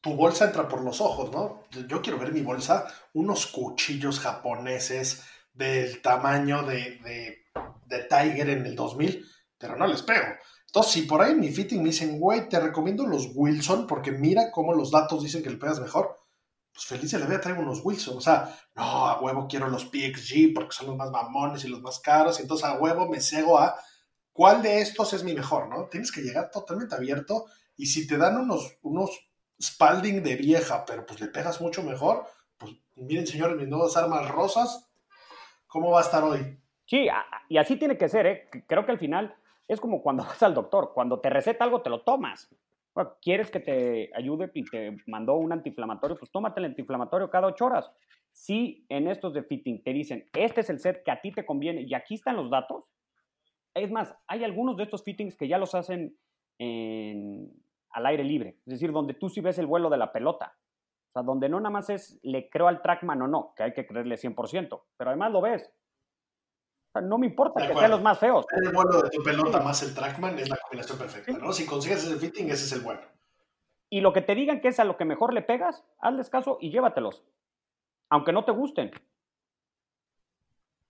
tu 0.01 0.15
bolsa 0.15 0.45
entra 0.45 0.69
por 0.69 0.83
los 0.83 1.01
ojos, 1.01 1.33
¿no? 1.33 1.65
Yo 1.89 2.03
quiero 2.03 2.19
ver 2.19 2.33
mi 2.33 2.43
bolsa, 2.43 2.87
unos 3.15 3.47
cuchillos 3.47 4.21
japoneses 4.21 5.25
del 5.53 6.01
tamaño 6.03 6.63
de, 6.63 7.01
de, 7.87 8.03
Tiger 8.05 8.51
en 8.51 8.67
el 8.67 8.77
2000, 8.77 9.25
pero 9.59 9.77
no 9.77 9.87
les 9.87 10.03
pego. 10.03 10.27
Entonces, 10.67 10.93
si 10.93 11.03
por 11.03 11.23
ahí 11.23 11.33
en 11.33 11.41
mi 11.41 11.51
fitting 11.51 11.83
me 11.83 11.89
dicen, 11.89 12.21
güey, 12.21 12.49
te 12.49 12.61
recomiendo 12.61 13.07
los 13.07 13.31
Wilson 13.35 13.87
porque 13.87 14.13
mira 14.13 14.51
cómo 14.53 14.75
los 14.75 14.91
datos 14.91 15.23
dicen 15.23 15.43
que 15.43 15.51
le 15.51 15.57
pegas 15.57 15.81
mejor, 15.81 16.17
pues 16.79 16.87
feliz 16.87 17.11
se 17.11 17.19
le 17.19 17.25
voy 17.25 17.35
a 17.35 17.41
traer 17.41 17.59
unos 17.59 17.85
Wilson. 17.85 18.19
O 18.19 18.21
sea, 18.21 18.57
no, 18.77 19.09
a 19.09 19.21
huevo 19.21 19.49
quiero 19.49 19.69
los 19.69 19.87
PXG 19.87 20.55
porque 20.55 20.71
son 20.77 20.87
los 20.87 20.97
más 20.97 21.11
mamones 21.11 21.65
y 21.65 21.69
los 21.69 21.83
más 21.83 21.99
caros. 21.99 22.39
Y 22.39 22.43
entonces 22.43 22.65
a 22.69 22.79
huevo 22.79 23.09
me 23.09 23.21
cego 23.21 23.59
a 23.59 23.77
cuál 24.33 24.63
de 24.63 24.81
estos 24.81 25.13
es 25.13 25.25
mi 25.25 25.35
mejor, 25.35 25.69
¿no? 25.69 25.89
Tienes 25.89 26.13
que 26.13 26.21
llegar 26.21 26.53
totalmente 26.53 26.95
abierto 26.95 27.47
y 27.77 27.87
si 27.87 28.07
te 28.07 28.17
dan 28.17 28.37
unos, 28.37 28.79
unos 28.83 29.11
Spalding 29.61 30.23
de 30.23 30.37
vieja, 30.37 30.85
pero 30.87 31.05
pues 31.05 31.21
le 31.21 31.27
pegas 31.27 31.61
mucho 31.61 31.83
mejor, 31.83 32.25
pues 32.57 32.77
miren 32.95 33.27
señores, 33.27 33.57
mis 33.57 33.67
nuevas 33.67 33.97
armas 33.97 34.31
rosas, 34.31 34.89
¿cómo 35.67 35.91
va 35.91 35.99
a 35.99 36.03
estar 36.03 36.23
hoy? 36.23 36.61
Sí, 36.87 37.09
y 37.49 37.59
así 37.59 37.75
tiene 37.75 37.99
que 37.99 38.09
ser, 38.09 38.27
¿eh? 38.27 38.49
Creo 38.69 38.87
que 38.87 38.93
al 38.93 39.01
final 39.01 39.35
es 39.67 39.81
como 39.81 40.01
cuando 40.01 40.23
vas 40.27 40.41
al 40.45 40.55
doctor, 40.55 40.93
cuando 40.95 41.19
te 41.19 41.29
receta 41.29 41.65
algo 41.65 41.83
te 41.83 41.91
lo 41.91 42.03
tomas. 42.03 42.49
¿Quieres 43.23 43.51
que 43.51 43.61
te 43.61 44.11
ayude 44.15 44.51
y 44.55 44.65
te 44.65 44.97
mandó 45.07 45.35
un 45.35 45.53
antiinflamatorio? 45.53 46.17
Pues 46.17 46.31
tómate 46.31 46.61
el 46.61 46.67
antiinflamatorio 46.67 47.31
cada 47.31 47.49
ocho 47.49 47.67
horas. 47.67 47.91
Si 48.33 48.85
en 48.89 49.09
estos 49.09 49.35
de 49.35 49.43
fitting 49.43 49.83
te 49.83 49.93
dicen, 49.93 50.29
este 50.33 50.61
es 50.61 50.71
el 50.71 50.81
set 50.81 51.03
que 51.05 51.11
a 51.11 51.21
ti 51.21 51.33
te 51.33 51.47
conviene 51.47 51.83
y 51.83 51.95
aquí 51.95 52.15
están 52.15 52.37
los 52.37 52.51
datos, 52.51 52.89
es 53.75 53.91
más, 53.91 54.15
hay 54.27 54.45
algunos 54.45 54.77
de 54.77 54.85
estos 54.85 55.05
fittings 55.05 55.37
que 55.37 55.49
ya 55.49 55.59
los 55.59 55.75
hacen 55.75 56.17
en, 56.59 57.53
al 57.91 58.07
aire 58.07 58.25
libre, 58.25 58.59
es 58.67 58.73
decir, 58.73 58.93
donde 58.93 59.15
tú 59.15 59.29
sí 59.29 59.41
ves 59.41 59.59
el 59.59 59.67
vuelo 59.67 59.91
de 59.91 59.99
la 59.99 60.13
pelota. 60.13 60.57
O 61.09 61.13
sea, 61.13 61.23
donde 61.23 61.49
no 61.49 61.59
nada 61.59 61.71
más 61.71 61.89
es 61.91 62.19
le 62.23 62.51
creo 62.51 62.69
al 62.69 62.83
trackman 62.83 63.23
o 63.23 63.29
no, 63.29 63.55
que 63.57 63.63
hay 63.63 63.73
que 63.73 63.87
creerle 63.87 64.17
100%, 64.17 64.83
pero 64.97 65.11
además 65.11 65.33
lo 65.33 65.41
ves. 65.41 65.73
O 66.89 66.93
sea, 66.93 67.03
no 67.03 67.19
me 67.19 67.27
importa 67.27 67.67
que 67.67 67.75
sean 67.75 67.91
los 67.91 68.03
más 68.03 68.19
feos. 68.19 68.47
El 68.51 68.73
vuelo 68.73 69.03
de 69.03 69.11
tu 69.11 69.23
pelota 69.23 69.61
más 69.61 69.83
el 69.83 69.95
trackman 69.95 70.39
es 70.39 70.49
la 70.49 70.57
combinación 70.57 70.99
perfecta, 70.99 71.33
¿no? 71.33 71.53
Si 71.53 71.67
consigues 71.67 72.05
ese 72.05 72.17
fitting, 72.17 72.47
ese 72.47 72.65
es 72.65 72.73
el 72.73 72.81
bueno. 72.81 73.01
Y 73.91 74.01
lo 74.01 74.13
que 74.13 74.23
te 74.23 74.35
digan 74.35 74.61
que 74.61 74.69
es 74.69 74.81
a 74.81 74.85
lo 74.85 74.97
que 74.97 75.05
mejor 75.05 75.33
le 75.33 75.43
pegas, 75.43 75.85
hazles 76.01 76.31
caso 76.31 76.59
y 76.61 76.71
llévatelos. 76.71 77.25
Aunque 78.11 78.33
no 78.33 78.45
te 78.45 78.53
gusten. 78.53 78.91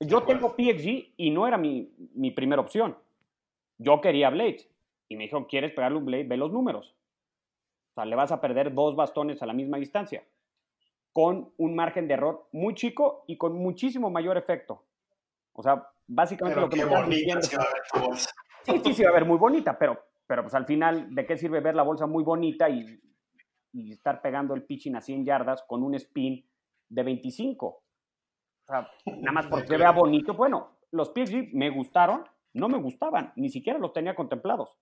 Yo 0.00 0.22
tengo 0.22 0.54
PXG 0.54 1.14
y 1.16 1.30
no 1.30 1.46
era 1.48 1.58
mi, 1.58 1.92
mi 2.14 2.30
primera 2.30 2.62
opción. 2.62 2.96
Yo 3.78 4.00
quería 4.00 4.30
Blades. 4.30 4.68
Y 5.08 5.16
me 5.16 5.24
dijo, 5.24 5.46
¿quieres 5.46 5.72
pegarle 5.72 5.98
un 5.98 6.04
blade? 6.04 6.24
Ve 6.24 6.36
los 6.36 6.52
números. 6.52 6.94
O 7.90 7.94
sea, 7.94 8.04
le 8.04 8.14
vas 8.14 8.30
a 8.30 8.40
perder 8.40 8.74
dos 8.74 8.94
bastones 8.94 9.42
a 9.42 9.46
la 9.46 9.54
misma 9.54 9.78
distancia, 9.78 10.24
con 11.12 11.52
un 11.56 11.74
margen 11.74 12.06
de 12.06 12.14
error 12.14 12.46
muy 12.52 12.74
chico 12.74 13.24
y 13.26 13.38
con 13.38 13.56
muchísimo 13.56 14.10
mayor 14.10 14.36
efecto. 14.36 14.84
O 15.58 15.62
sea, 15.62 15.84
básicamente 16.06 16.60
lo 16.60 16.68
que 16.68 16.76
me 16.76 16.82
estás 16.84 17.08
diciendo... 17.08 17.48
Sí, 18.62 18.80
sí, 18.84 18.94
sí, 18.94 19.02
va 19.02 19.10
a 19.10 19.14
ver 19.14 19.24
muy 19.24 19.38
bonita, 19.38 19.76
pero, 19.76 19.98
pero 20.24 20.42
pues 20.42 20.54
al 20.54 20.66
final, 20.66 21.12
¿de 21.12 21.26
qué 21.26 21.36
sirve 21.36 21.58
ver 21.58 21.74
la 21.74 21.82
bolsa 21.82 22.06
muy 22.06 22.22
bonita 22.22 22.68
y, 22.68 23.00
y 23.72 23.90
estar 23.90 24.22
pegando 24.22 24.54
el 24.54 24.62
pitching 24.62 24.94
a 24.94 25.00
100 25.00 25.24
yardas 25.24 25.64
con 25.66 25.82
un 25.82 25.96
spin 25.96 26.48
de 26.88 27.02
25? 27.02 27.66
O 27.66 27.82
sea, 28.68 28.88
nada 29.06 29.32
más 29.32 29.48
porque 29.48 29.66
se 29.66 29.76
vea 29.76 29.90
bonito. 29.90 30.34
Bueno, 30.34 30.78
los 30.92 31.08
PSG 31.08 31.52
me 31.54 31.70
gustaron, 31.70 32.24
no 32.52 32.68
me 32.68 32.78
gustaban, 32.78 33.32
ni 33.34 33.48
siquiera 33.48 33.80
los 33.80 33.92
tenía 33.92 34.14
contemplados 34.14 34.78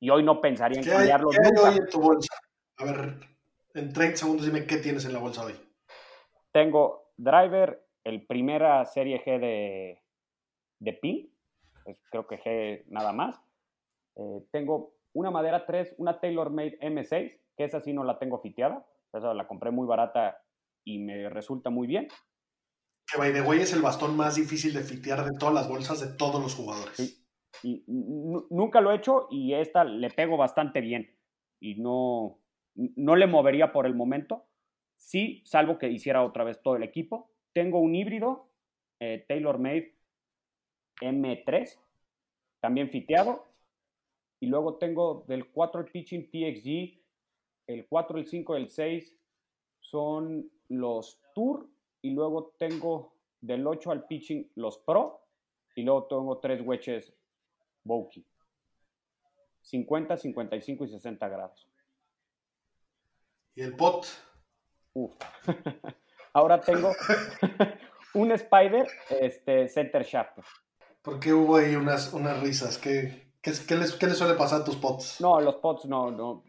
y 0.00 0.08
hoy 0.08 0.22
no 0.22 0.40
pensaría 0.40 0.80
en 0.80 0.88
cambiarlos. 0.88 1.36
¿Qué 1.36 1.48
hay 1.48 1.68
hoy 1.68 1.78
en 1.78 1.86
tu 1.90 2.00
bolsa? 2.00 2.34
A 2.78 2.84
ver, 2.86 3.18
en 3.74 3.92
30 3.92 4.16
segundos 4.16 4.46
dime 4.46 4.64
qué 4.64 4.78
tienes 4.78 5.04
en 5.04 5.12
la 5.12 5.18
bolsa 5.18 5.44
hoy. 5.44 5.54
Tengo 6.50 7.12
driver, 7.18 7.81
el 8.04 8.26
primera 8.26 8.84
serie 8.84 9.22
G 9.24 9.38
de, 9.38 10.02
de 10.80 10.92
PIN, 10.94 11.32
creo 12.10 12.26
que 12.26 12.38
G 12.38 12.84
nada 12.88 13.12
más. 13.12 13.40
Eh, 14.16 14.46
tengo 14.50 14.94
una 15.14 15.30
madera 15.30 15.66
3, 15.66 15.94
una 15.98 16.20
TaylorMade 16.20 16.78
M6, 16.80 17.38
que 17.56 17.64
esa 17.64 17.80
sí 17.80 17.92
no 17.92 18.04
la 18.04 18.18
tengo 18.18 18.40
fiteada, 18.40 18.86
esa 19.12 19.34
la 19.34 19.46
compré 19.46 19.70
muy 19.70 19.86
barata 19.86 20.42
y 20.84 20.98
me 20.98 21.28
resulta 21.28 21.70
muy 21.70 21.86
bien. 21.86 22.08
Que 23.06 23.18
by 23.18 23.32
the 23.32 23.42
way 23.42 23.60
es 23.60 23.72
el 23.72 23.82
bastón 23.82 24.16
más 24.16 24.36
difícil 24.36 24.72
de 24.72 24.80
fitear 24.80 25.24
de 25.24 25.38
todas 25.38 25.54
las 25.54 25.68
bolsas 25.68 26.00
de 26.00 26.16
todos 26.16 26.40
los 26.40 26.54
jugadores. 26.54 26.96
Sí. 26.96 27.18
Y 27.62 27.84
nunca 27.86 28.80
lo 28.80 28.90
he 28.90 28.96
hecho 28.96 29.28
y 29.30 29.52
esta 29.54 29.84
le 29.84 30.10
pego 30.10 30.36
bastante 30.36 30.80
bien 30.80 31.14
y 31.60 31.74
no, 31.76 32.40
no 32.74 33.14
le 33.14 33.26
movería 33.26 33.72
por 33.72 33.86
el 33.86 33.94
momento. 33.94 34.46
Sí, 34.96 35.42
salvo 35.44 35.78
que 35.78 35.90
hiciera 35.90 36.24
otra 36.24 36.44
vez 36.44 36.62
todo 36.62 36.76
el 36.76 36.82
equipo. 36.82 37.31
Tengo 37.52 37.80
un 37.80 37.94
híbrido 37.94 38.48
eh, 39.00 39.24
TaylorMade 39.28 39.94
M3, 41.00 41.78
también 42.60 42.90
fiteado. 42.90 43.44
Y 44.40 44.46
luego 44.46 44.76
tengo 44.78 45.24
del 45.28 45.50
4 45.50 45.80
el 45.82 45.86
Pitching 45.90 46.30
PXG, 46.30 47.00
el 47.68 47.86
4, 47.86 48.18
el 48.18 48.26
5, 48.26 48.56
el 48.56 48.68
6 48.68 49.16
son 49.80 50.50
los 50.68 51.20
Tour. 51.34 51.68
Y 52.00 52.10
luego 52.10 52.54
tengo 52.58 53.14
del 53.40 53.66
8 53.66 53.90
al 53.90 54.06
Pitching 54.06 54.50
los 54.56 54.78
Pro. 54.78 55.20
Y 55.74 55.82
luego 55.82 56.04
tengo 56.04 56.38
tres 56.38 56.60
wedges 56.64 57.14
Bokeh. 57.84 58.24
50, 59.62 60.16
55 60.16 60.84
y 60.84 60.88
60 60.88 61.28
grados. 61.28 61.68
¿Y 63.54 63.62
el 63.62 63.76
pot? 63.76 64.06
Uf. 64.94 65.14
Ahora 66.34 66.60
tengo 66.60 66.92
un 68.14 68.32
Spider 68.32 68.86
este, 69.20 69.68
Center 69.68 70.02
Shaft. 70.02 70.38
¿Por 71.02 71.20
qué 71.20 71.32
hubo 71.32 71.56
ahí 71.56 71.74
unas, 71.74 72.12
unas 72.12 72.40
risas? 72.40 72.78
¿Qué, 72.78 73.32
qué, 73.42 73.52
qué, 73.66 73.76
les, 73.76 73.94
¿Qué, 73.94 74.06
les, 74.06 74.16
suele 74.16 74.34
pasar 74.34 74.62
a 74.62 74.64
tus 74.64 74.76
pots? 74.76 75.20
No, 75.20 75.40
los 75.40 75.56
pots 75.56 75.84
no, 75.86 76.10
no. 76.10 76.44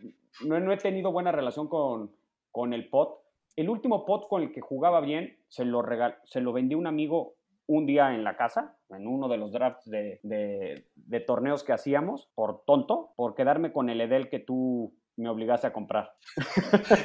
No, 0.46 0.60
no 0.60 0.72
he 0.72 0.78
tenido 0.78 1.12
buena 1.12 1.32
relación 1.32 1.68
con, 1.68 2.12
con, 2.52 2.74
el 2.74 2.90
pot. 2.90 3.20
El 3.56 3.70
último 3.70 4.06
pot 4.06 4.28
con 4.28 4.42
el 4.42 4.52
que 4.52 4.62
jugaba 4.62 5.02
bien 5.02 5.38
se 5.48 5.66
lo, 5.66 5.82
regal, 5.82 6.18
se 6.24 6.42
lo 6.42 6.54
vendí 6.54 6.76
a 6.76 6.78
un 6.78 6.88
amigo 6.88 7.36
un 7.68 7.86
día 7.86 8.14
en 8.14 8.24
la 8.24 8.36
casa, 8.36 8.78
en 8.90 9.08
uno 9.08 9.28
de 9.28 9.38
los 9.38 9.52
drafts 9.52 9.90
de, 9.90 10.20
de, 10.22 11.20
torneos 11.22 11.64
que 11.64 11.74
hacíamos, 11.74 12.30
por 12.36 12.64
tonto, 12.66 13.14
por 13.16 13.36
quedarme 13.36 13.72
con 13.72 13.90
el 13.90 14.02
Edel 14.02 14.30
que 14.30 14.40
tú 14.40 14.94
me 15.18 15.30
obligaste 15.30 15.68
a 15.68 15.74
comprar. 15.74 16.11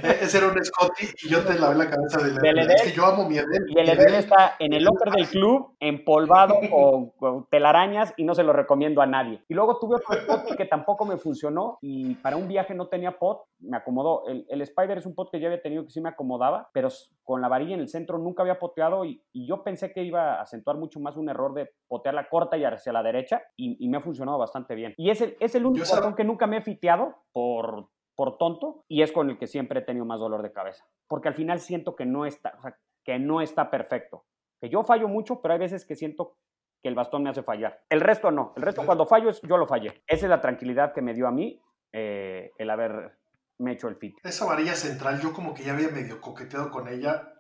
E-, 0.03 0.25
ese 0.25 0.39
era 0.39 0.49
un 0.49 0.65
Scotty 0.65 1.07
y 1.25 1.29
yo 1.29 1.45
te 1.45 1.59
lavé 1.59 1.77
la 1.77 1.91
cabeza 1.91 2.23
del 2.23 2.39
Edel. 2.39 2.71
Es 2.71 2.83
que 2.83 2.93
yo 2.93 3.05
amo 3.05 3.29
mi 3.29 3.37
Edel. 3.39 3.67
Y 3.69 3.79
el 3.79 3.89
Edel 3.89 4.15
está 4.15 4.57
en 4.59 4.73
el 4.73 4.85
locker 4.85 5.13
del 5.13 5.29
club, 5.29 5.77
empolvado 5.81 6.55
con, 7.19 7.47
telarañas 7.51 8.15
y 8.17 8.25
no 8.25 8.35
se 8.35 8.43
lo 8.43 8.53
recomiendo 8.53 9.03
a 9.03 9.07
nadie. 9.07 9.43
Y 9.49 9.55
luego 9.55 9.79
tuve 9.79 9.97
otro 9.97 10.21
Scotty 10.21 10.57
que 10.57 10.65
tampoco 10.65 11.05
me 11.05 11.17
funcionó 11.17 11.79
y 11.81 12.15
para 12.17 12.37
un 12.37 12.49
viaje 12.49 12.75
no 12.75 12.89
tenía 12.89 13.19
pot, 13.19 13.45
me 13.61 13.77
acomodó. 13.77 14.27
El, 14.29 14.47
el, 14.49 14.63
Spider 14.63 14.99
es 14.99 15.07
un 15.07 15.15
pot 15.15 15.31
que 15.31 15.41
ya 15.41 15.49
había 15.49 15.63
tenido 15.63 15.85
que 15.85 15.91
sí 15.91 16.01
me 16.01 16.09
acomodaba, 16.09 16.71
pero 16.73 16.89
con 17.25 17.41
la 17.41 17.49
varilla 17.49 17.75
en 17.75 17.81
el 17.81 17.89
centro 17.89 18.19
nunca 18.19 18.43
había 18.43 18.59
poteado 18.59 19.05
y, 19.05 19.23
y 19.33 19.47
yo 19.47 19.63
pensé 19.63 19.93
que 19.93 20.03
iba 20.03 20.35
a 20.35 20.43
acentuar 20.43 20.77
mucho 20.77 21.01
más 21.01 21.17
un 21.17 21.29
error 21.29 21.55
de 21.55 21.71
potear 21.87 22.15
la 22.15 22.29
corta 22.29 22.57
y 22.57 22.65
hacia 22.65 22.93
la 22.93 23.03
derecha 23.03 23.43
y, 23.57 23.89
me 23.89 23.97
ha 23.97 24.01
funcionado 24.01 24.39
bastante 24.39 24.75
bien. 24.75 24.95
Y 24.97 25.11
es 25.11 25.21
el, 25.21 25.37
es 25.41 25.55
el 25.55 25.67
único 25.67 25.87
botón 25.95 26.15
que 26.15 26.25
nunca 26.25 26.47
me 26.47 26.59
he 26.59 26.63
fiteado 26.63 27.17
por 27.33 27.89
por 28.19 28.37
tonto 28.37 28.85
y 28.89 29.03
es 29.03 29.13
con 29.13 29.31
el 29.31 29.39
que 29.39 29.47
siempre 29.47 29.79
he 29.79 29.83
tenido 29.85 30.05
más 30.05 30.19
dolor 30.19 30.43
de 30.43 30.51
cabeza. 30.51 30.85
Porque 31.07 31.29
al 31.29 31.35
final 31.35 31.61
siento 31.61 31.95
que 31.95 32.05
no 32.05 32.27
está, 32.27 32.53
o 32.59 32.63
sea, 32.63 32.77
que 33.05 33.17
no 33.21 33.41
está 33.41 33.71
perfecto. 33.71 34.27
Que 34.61 34.69
yo 34.69 34.83
fallo 34.83 35.07
mucho, 35.07 35.41
pero 35.41 35.55
hay 35.55 35.61
veces 35.61 35.87
que 35.87 35.95
siento 35.95 36.37
que 36.83 36.89
el 36.89 36.97
bastón 36.97 37.23
me 37.23 37.31
hace 37.31 37.45
fallar. 37.45 37.81
El 37.89 38.01
resto 38.01 38.33
no. 38.33 38.55
El 38.57 38.65
resto 38.65 38.85
cuando 38.85 39.07
fallo 39.07 39.31
es 39.31 39.41
yo 39.43 39.57
lo 39.57 39.69
fallé. 39.69 40.03
Esa 40.05 40.27
es 40.27 40.31
la 40.31 40.41
tranquilidad 40.41 40.93
que 40.93 41.01
me 41.01 41.15
dio 41.15 41.29
a 41.29 41.31
mí 41.31 41.63
eh, 41.93 42.51
el 42.59 42.71
haber 42.71 43.17
me 43.59 43.75
hecho 43.75 43.87
el 43.87 43.95
fit. 43.95 44.17
Esa 44.25 44.47
varilla 44.47 44.75
central 44.75 45.21
yo 45.21 45.33
como 45.33 45.55
que 45.55 45.63
ya 45.63 45.75
había 45.75 45.91
medio 45.91 46.21
coqueteado 46.21 46.73
con 46.73 46.89
ella 46.89 47.33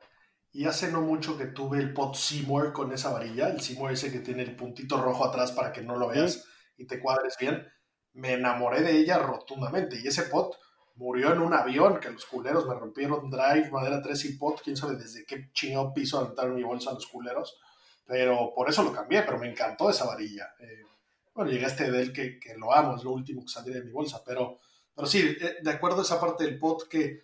y 0.52 0.66
hace 0.66 0.92
no 0.92 1.00
mucho 1.00 1.36
que 1.36 1.46
tuve 1.46 1.78
el 1.78 1.92
pot 1.92 2.14
Seymour 2.14 2.72
con 2.72 2.92
esa 2.92 3.12
varilla, 3.12 3.48
el 3.48 3.60
Seymour 3.60 3.90
ese 3.90 4.12
que 4.12 4.20
tiene 4.20 4.42
el 4.44 4.54
puntito 4.54 5.02
rojo 5.02 5.24
atrás 5.24 5.50
para 5.50 5.72
que 5.72 5.82
no 5.82 5.96
lo 5.96 6.06
veas 6.06 6.46
y 6.76 6.86
te 6.86 7.00
cuadres 7.00 7.36
bien. 7.36 7.66
Me 8.12 8.34
enamoré 8.34 8.82
de 8.82 8.92
ella 8.92 9.18
rotundamente 9.18 9.96
y 10.00 10.06
ese 10.06 10.22
pot 10.22 10.56
murió 10.98 11.32
en 11.32 11.40
un 11.40 11.54
avión 11.54 12.00
que 12.00 12.10
los 12.10 12.26
culeros 12.26 12.66
me 12.66 12.74
rompieron 12.74 13.30
drive, 13.30 13.70
madera 13.70 14.02
3 14.02 14.24
y 14.24 14.32
pot, 14.36 14.60
quién 14.62 14.76
sabe 14.76 14.96
desde 14.96 15.24
qué 15.24 15.50
chingado 15.52 15.94
piso 15.94 16.18
aventaron 16.18 16.56
mi 16.56 16.64
bolsa 16.64 16.90
a 16.90 16.94
los 16.94 17.06
culeros, 17.06 17.56
pero 18.04 18.52
por 18.54 18.68
eso 18.68 18.82
lo 18.82 18.92
cambié, 18.92 19.22
pero 19.22 19.38
me 19.38 19.48
encantó 19.48 19.88
esa 19.88 20.06
varilla. 20.06 20.54
Eh, 20.58 20.82
bueno, 21.34 21.50
llegué 21.50 21.64
a 21.66 21.68
este 21.68 21.90
del 21.90 22.12
que, 22.12 22.40
que 22.40 22.56
lo 22.56 22.74
amo, 22.74 22.96
es 22.96 23.04
lo 23.04 23.12
último 23.12 23.42
que 23.42 23.48
saldría 23.48 23.76
de 23.76 23.84
mi 23.84 23.92
bolsa, 23.92 24.22
pero, 24.26 24.58
pero 24.94 25.06
sí, 25.06 25.36
eh, 25.40 25.56
de 25.62 25.70
acuerdo 25.70 26.00
a 26.00 26.02
esa 26.02 26.20
parte 26.20 26.44
del 26.44 26.58
pot 26.58 26.88
que, 26.88 27.22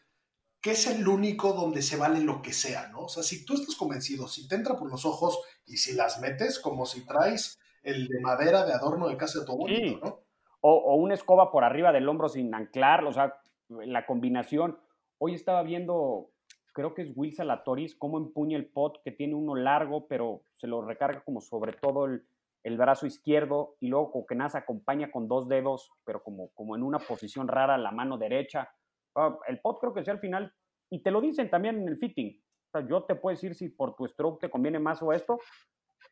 que 0.60 0.70
es 0.70 0.86
el 0.86 1.06
único 1.08 1.52
donde 1.52 1.82
se 1.82 1.96
vale 1.96 2.20
lo 2.20 2.40
que 2.40 2.52
sea, 2.52 2.88
¿no? 2.88 3.06
O 3.06 3.08
sea, 3.08 3.24
si 3.24 3.44
tú 3.44 3.54
estás 3.54 3.74
convencido, 3.74 4.28
si 4.28 4.46
te 4.46 4.54
entra 4.54 4.76
por 4.76 4.88
los 4.88 5.04
ojos 5.04 5.40
y 5.66 5.78
si 5.78 5.94
las 5.94 6.20
metes, 6.20 6.60
como 6.60 6.86
si 6.86 7.04
traes 7.04 7.58
el 7.82 8.06
de 8.06 8.20
madera 8.20 8.64
de 8.64 8.72
adorno 8.72 9.08
de 9.08 9.16
casa 9.16 9.40
de 9.40 9.46
tu 9.46 9.52
abuelito, 9.52 9.98
¿no? 10.04 10.20
O, 10.60 10.72
o, 10.72 10.94
una 10.94 11.12
escoba 11.12 11.50
por 11.50 11.64
arriba 11.64 11.92
del 11.92 12.08
hombro 12.08 12.30
sin 12.30 12.54
anclar, 12.54 13.04
o 13.04 13.12
sea, 13.12 13.34
la 13.68 14.06
combinación. 14.06 14.78
Hoy 15.18 15.34
estaba 15.34 15.62
viendo, 15.62 16.30
creo 16.72 16.94
que 16.94 17.02
es 17.02 17.12
Will 17.14 17.32
Salatoris, 17.32 17.96
cómo 17.96 18.18
empuña 18.18 18.56
el 18.56 18.66
pot, 18.66 19.02
que 19.02 19.12
tiene 19.12 19.34
uno 19.34 19.54
largo, 19.54 20.06
pero 20.08 20.42
se 20.56 20.66
lo 20.66 20.82
recarga 20.82 21.22
como 21.22 21.40
sobre 21.40 21.72
todo 21.72 22.06
el, 22.06 22.26
el 22.64 22.76
brazo 22.76 23.06
izquierdo 23.06 23.76
y 23.80 23.88
luego 23.88 24.10
como 24.10 24.26
que 24.26 24.34
nada 24.34 24.50
se 24.50 24.58
acompaña 24.58 25.10
con 25.10 25.28
dos 25.28 25.48
dedos, 25.48 25.90
pero 26.04 26.22
como, 26.22 26.50
como 26.50 26.76
en 26.76 26.82
una 26.82 26.98
posición 26.98 27.48
rara 27.48 27.78
la 27.78 27.92
mano 27.92 28.18
derecha. 28.18 28.68
Ah, 29.14 29.38
el 29.48 29.60
pot 29.60 29.78
creo 29.80 29.94
que 29.94 30.02
sea 30.02 30.14
al 30.14 30.20
final, 30.20 30.52
y 30.90 31.02
te 31.02 31.10
lo 31.10 31.20
dicen 31.20 31.50
también 31.50 31.80
en 31.80 31.88
el 31.88 31.98
fitting. 31.98 32.40
O 32.72 32.80
yo 32.80 33.04
te 33.04 33.14
puedo 33.14 33.34
decir 33.34 33.54
si 33.54 33.68
por 33.68 33.94
tu 33.94 34.06
stroke 34.06 34.40
te 34.40 34.50
conviene 34.50 34.78
más 34.78 35.00
o 35.02 35.12
esto, 35.12 35.38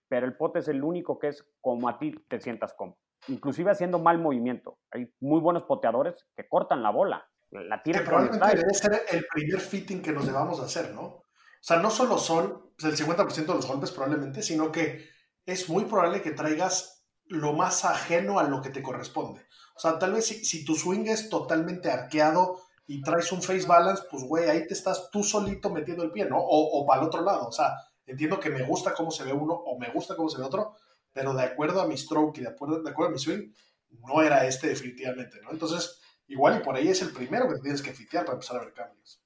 pero 0.09 0.27
el 0.27 0.37
pot 0.37 0.57
es 0.57 0.69
el 0.69 0.85
único 0.85 1.19
que 1.19 1.29
es 1.29 1.45
como 1.61 1.89
a 1.89 1.99
ti 1.99 2.15
te 2.29 2.41
sientas 2.41 2.75
cómodo. 2.75 2.99
Inclusive 3.29 3.71
haciendo 3.71 3.99
mal 3.99 4.19
movimiento. 4.19 4.79
Hay 4.91 5.13
muy 5.21 5.41
buenos 5.41 5.65
poteadores 5.65 6.29
que 6.37 6.49
cortan 6.49 6.83
la 6.83 6.91
bola 6.91 7.32
la 7.53 7.83
que 7.83 7.93
probablemente 8.01 8.57
debe 8.57 8.75
ser 8.75 9.05
el 9.11 9.27
primer 9.27 9.61
fitting 9.61 10.01
que 10.01 10.13
nos 10.13 10.27
debamos 10.27 10.59
hacer, 10.61 10.93
¿no? 10.95 11.03
O 11.03 11.65
sea, 11.65 11.77
no 11.77 11.91
solo 11.91 12.19
son 12.19 12.73
pues, 12.79 12.99
el 13.01 13.07
50% 13.07 13.47
de 13.47 13.55
los 13.55 13.67
golpes 13.67 13.91
probablemente, 13.91 14.43
sino 14.43 14.73
que 14.73 15.09
es 15.45 15.69
muy 15.69 15.85
probable 15.85 16.23
que 16.23 16.33
traigas 16.33 17.05
lo 17.27 17.53
más 17.53 17.85
ajeno 17.85 18.39
a 18.39 18.45
lo 18.45 18.63
que 18.63 18.71
te 18.71 18.83
corresponde. 18.83 19.47
O 19.77 19.81
sea, 19.81 19.99
tal 19.99 20.13
vez 20.13 20.27
si, 20.27 20.45
si 20.45 20.65
tu 20.65 20.75
swing 20.75 21.07
es 21.07 21.29
totalmente 21.29 21.91
arqueado 21.91 22.61
y 22.87 23.03
traes 23.03 23.31
un 23.33 23.43
face 23.43 23.67
balance, 23.67 24.05
pues 24.11 24.25
güey, 24.25 24.49
ahí 24.49 24.67
te 24.67 24.75
estás 24.75 25.11
tú 25.11 25.23
solito 25.23 25.71
metiendo 25.71 26.03
el 26.03 26.11
pie, 26.11 26.25
¿no? 26.25 26.39
O, 26.39 26.81
o 26.81 26.87
para 26.87 27.03
el 27.03 27.07
otro 27.07 27.23
lado. 27.23 27.49
O 27.49 27.53
sea, 27.53 27.77
entiendo 28.07 28.41
que 28.41 28.51
me 28.51 28.63
gusta 28.63 28.95
cómo 28.95 29.11
se 29.11 29.25
ve 29.25 29.33
uno 29.33 29.55
o 29.55 29.79
me 29.79 29.91
gusta 29.91 30.17
cómo 30.17 30.29
se 30.29 30.39
ve 30.39 30.45
otro, 30.45 30.77
pero 31.13 31.35
de 31.35 31.43
acuerdo 31.43 31.81
a 31.81 31.87
mi 31.87 31.97
stroke 31.97 32.39
y 32.39 32.41
de 32.43 32.49
acuerdo, 32.49 32.83
de 32.83 32.91
acuerdo 32.91 33.11
a 33.11 33.13
mi 33.13 33.19
swing, 33.19 33.53
no 33.91 34.23
era 34.23 34.47
este 34.47 34.69
definitivamente, 34.69 35.39
¿no? 35.43 35.51
Entonces, 35.51 36.01
Igual 36.33 36.61
y 36.61 36.65
por 36.65 36.75
ahí 36.75 36.89
es 36.89 37.03
el 37.03 37.13
primero 37.13 37.47
que 37.47 37.61
tienes 37.61 37.83
que 37.83 37.93
fitear 37.93 38.25
para 38.25 38.37
empezar 38.37 38.57
a 38.57 38.65
ver 38.65 38.73
cambios. 38.73 39.23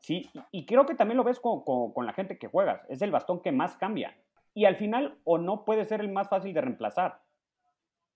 Sí, 0.00 0.28
y 0.50 0.66
creo 0.66 0.84
que 0.84 0.96
también 0.96 1.16
lo 1.16 1.22
ves 1.22 1.38
con, 1.38 1.62
con, 1.62 2.04
la 2.04 2.12
gente 2.12 2.38
que 2.38 2.48
juegas. 2.48 2.80
Es 2.88 3.00
el 3.02 3.12
bastón 3.12 3.40
que 3.40 3.52
más 3.52 3.76
cambia. 3.76 4.16
Y 4.52 4.64
al 4.64 4.74
final, 4.74 5.20
o 5.22 5.38
no 5.38 5.64
puede 5.64 5.84
ser 5.84 6.00
el 6.00 6.10
más 6.10 6.28
fácil 6.28 6.52
de 6.52 6.60
reemplazar. 6.60 7.22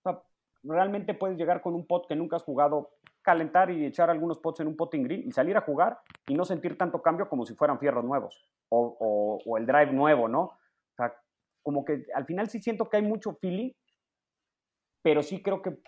O 0.03 0.11
sea, 0.11 0.23
realmente 0.65 1.15
puedes 1.15 1.39
llegar 1.39 1.63
con 1.63 1.75
un 1.75 1.87
pot 1.87 2.09
que 2.09 2.17
nunca 2.17 2.35
has 2.35 2.43
jugado, 2.43 2.97
calentar 3.21 3.71
y 3.71 3.87
echar 3.87 4.11
algunos 4.11 4.41
pots 4.41 4.59
en 4.59 4.67
un 4.67 4.77
potting 4.77 5.05
green 5.05 5.29
y 5.29 5.31
salir 5.31 5.57
a 5.57 5.61
jugar 5.61 6.01
y 6.27 6.35
no 6.35 6.45
sentir 6.45 6.77
tanto 6.77 7.01
cambio 7.01 7.29
como 7.29 7.47
si 7.47 7.55
fueran 7.55 7.79
fierros 7.79 8.05
nuevos 8.05 8.43
o, 8.69 8.97
o, 8.99 9.39
o 9.47 9.57
el 9.57 9.65
drive 9.65 9.93
nuevo, 9.93 10.27
¿no? 10.27 10.43
O 10.43 10.95
sea, 10.97 11.15
como 11.63 11.85
que 11.85 12.05
al 12.17 12.27
final 12.27 12.51
sí 12.51 12.61
siento 12.61 12.89
que 12.89 12.97
hay 12.97 13.03
mucho 13.03 13.35
feeling, 13.35 13.71
pero 15.03 15.23
sí 15.23 15.41
creo 15.41 15.63
que 15.63 15.79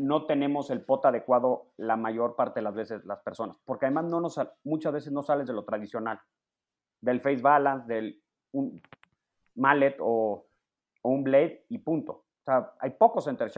no 0.00 0.24
tenemos 0.24 0.70
el 0.70 0.82
pot 0.82 1.04
adecuado 1.04 1.72
la 1.76 1.96
mayor 1.96 2.34
parte 2.34 2.60
de 2.60 2.64
las 2.64 2.74
veces 2.74 3.04
las 3.04 3.20
personas, 3.20 3.56
porque 3.64 3.86
además 3.86 4.06
no 4.06 4.20
nos, 4.20 4.40
muchas 4.64 4.92
veces 4.94 5.12
no 5.12 5.22
sales 5.22 5.46
de 5.46 5.52
lo 5.52 5.64
tradicional, 5.64 6.18
del 7.00 7.20
face 7.20 7.42
balance, 7.42 7.86
del 7.92 8.22
un 8.52 8.80
mallet 9.56 9.96
o, 10.00 10.46
un 11.02 11.24
blade 11.24 11.64
y 11.68 11.78
punto. 11.78 12.12
O 12.12 12.44
sea, 12.44 12.74
hay 12.78 12.90
pocos 12.90 13.24
center 13.24 13.50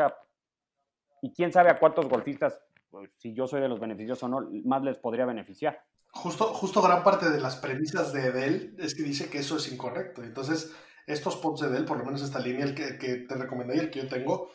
Y 1.22 1.32
quién 1.32 1.52
sabe 1.52 1.70
a 1.70 1.78
cuántos 1.78 2.08
golfistas, 2.08 2.60
pues, 2.90 3.12
si 3.18 3.34
yo 3.34 3.46
soy 3.46 3.60
de 3.60 3.68
los 3.68 3.80
beneficios 3.80 4.22
o 4.22 4.28
no, 4.28 4.48
más 4.64 4.82
les 4.82 4.98
podría 4.98 5.26
beneficiar. 5.26 5.84
Justo, 6.12 6.46
justo 6.54 6.82
gran 6.82 7.02
parte 7.02 7.30
de 7.30 7.40
las 7.40 7.56
premisas 7.56 8.12
de 8.12 8.32
Dell 8.32 8.76
es 8.78 8.94
que 8.94 9.02
dice 9.02 9.30
que 9.30 9.38
eso 9.38 9.56
es 9.56 9.72
incorrecto. 9.72 10.22
Entonces, 10.22 10.74
estos 11.06 11.36
pots 11.36 11.62
de 11.62 11.70
Dell, 11.70 11.84
por 11.84 11.98
lo 11.98 12.04
menos 12.04 12.22
esta 12.22 12.38
línea 12.38 12.64
el 12.64 12.74
que, 12.74 12.98
que 12.98 13.16
te 13.16 13.34
recomendé 13.34 13.76
y 13.76 13.80
el 13.80 13.90
que 13.90 14.02
yo 14.02 14.08
tengo, 14.08 14.50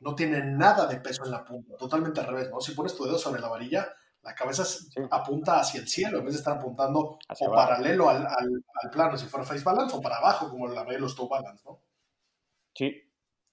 no 0.00 0.14
tiene 0.14 0.42
nada 0.42 0.86
de 0.86 1.00
peso 1.00 1.24
en 1.24 1.30
la 1.30 1.44
punta, 1.44 1.76
totalmente 1.76 2.20
al 2.20 2.26
revés, 2.26 2.50
¿no? 2.50 2.60
Si 2.60 2.72
pones 2.72 2.96
tu 2.96 3.04
dedo 3.04 3.18
sobre 3.18 3.40
la 3.40 3.48
varilla, 3.48 3.92
la 4.22 4.34
cabeza 4.34 4.64
apunta 5.10 5.60
hacia 5.60 5.80
el 5.80 5.88
cielo 5.88 6.18
en 6.18 6.24
vez 6.24 6.34
de 6.34 6.38
estar 6.40 6.58
apuntando 6.58 7.18
o 7.40 7.52
paralelo 7.52 8.08
al, 8.08 8.26
plano, 8.92 9.16
si 9.16 9.26
fuera 9.26 9.46
face 9.46 9.64
balance, 9.64 9.96
o 9.96 10.00
para 10.00 10.18
abajo, 10.18 10.50
como 10.50 10.66
la 10.68 10.80
mayoría 10.80 10.98
de 10.98 11.02
los 11.02 11.16
toe 11.16 11.28
balance, 11.28 11.62
¿no? 11.64 11.80
Sí, 12.74 13.02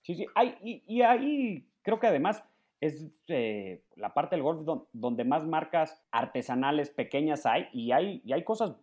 sí, 0.02 0.16
sí. 0.16 0.26
y, 0.64 0.84
y 0.88 1.02
ahí 1.02 1.70
creo 1.82 2.00
que 2.00 2.08
además 2.08 2.44
es 2.80 3.06
eh, 3.28 3.84
la 3.96 4.14
parte 4.14 4.36
del 4.36 4.44
golf 4.44 4.62
donde 4.94 5.24
más 5.24 5.44
marcas 5.44 6.00
artesanales 6.12 6.90
pequeñas 6.90 7.46
hay 7.46 7.68
y, 7.74 7.92
hay 7.92 8.22
y 8.24 8.34
hay 8.34 8.44
cosas 8.44 8.74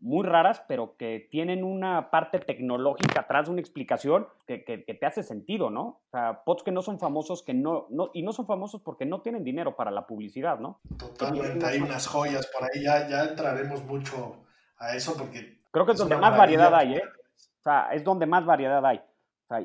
muy 0.00 0.26
raras, 0.26 0.62
pero 0.66 0.96
que 0.96 1.28
tienen 1.30 1.64
una 1.64 2.10
parte 2.10 2.38
tecnológica 2.38 3.20
atrás, 3.20 3.48
una 3.48 3.60
explicación 3.60 4.26
que, 4.46 4.64
que, 4.64 4.78
te 4.78 5.06
hace 5.06 5.22
sentido, 5.22 5.70
¿no? 5.70 5.82
O 5.82 6.10
sea, 6.10 6.42
pots 6.44 6.62
que 6.62 6.70
no 6.70 6.82
son 6.82 6.98
famosos, 6.98 7.42
que 7.42 7.54
no, 7.54 7.86
no, 7.90 8.10
y 8.12 8.22
no 8.22 8.32
son 8.32 8.46
famosos 8.46 8.82
porque 8.82 9.04
no 9.04 9.20
tienen 9.20 9.44
dinero 9.44 9.74
para 9.76 9.90
la 9.90 10.06
publicidad, 10.06 10.58
¿no? 10.58 10.80
Totalmente, 10.96 11.66
hay 11.66 11.80
unas 11.80 12.06
joyas 12.06 12.46
por 12.46 12.64
ahí, 12.64 12.84
ya, 12.84 13.08
ya 13.08 13.24
entraremos 13.24 13.84
mucho 13.84 14.36
a 14.78 14.94
eso 14.94 15.16
porque... 15.16 15.58
Creo 15.70 15.86
que 15.86 15.92
es, 15.92 15.98
donde 15.98 16.16
más 16.16 16.36
variedad 16.36 16.72
hay, 16.74 16.94
¿eh? 16.94 17.02
O 17.04 17.62
sea, 17.64 17.88
es 17.92 18.04
donde 18.04 18.26
más 18.26 18.44
variedad 18.44 18.84
hay 18.84 19.00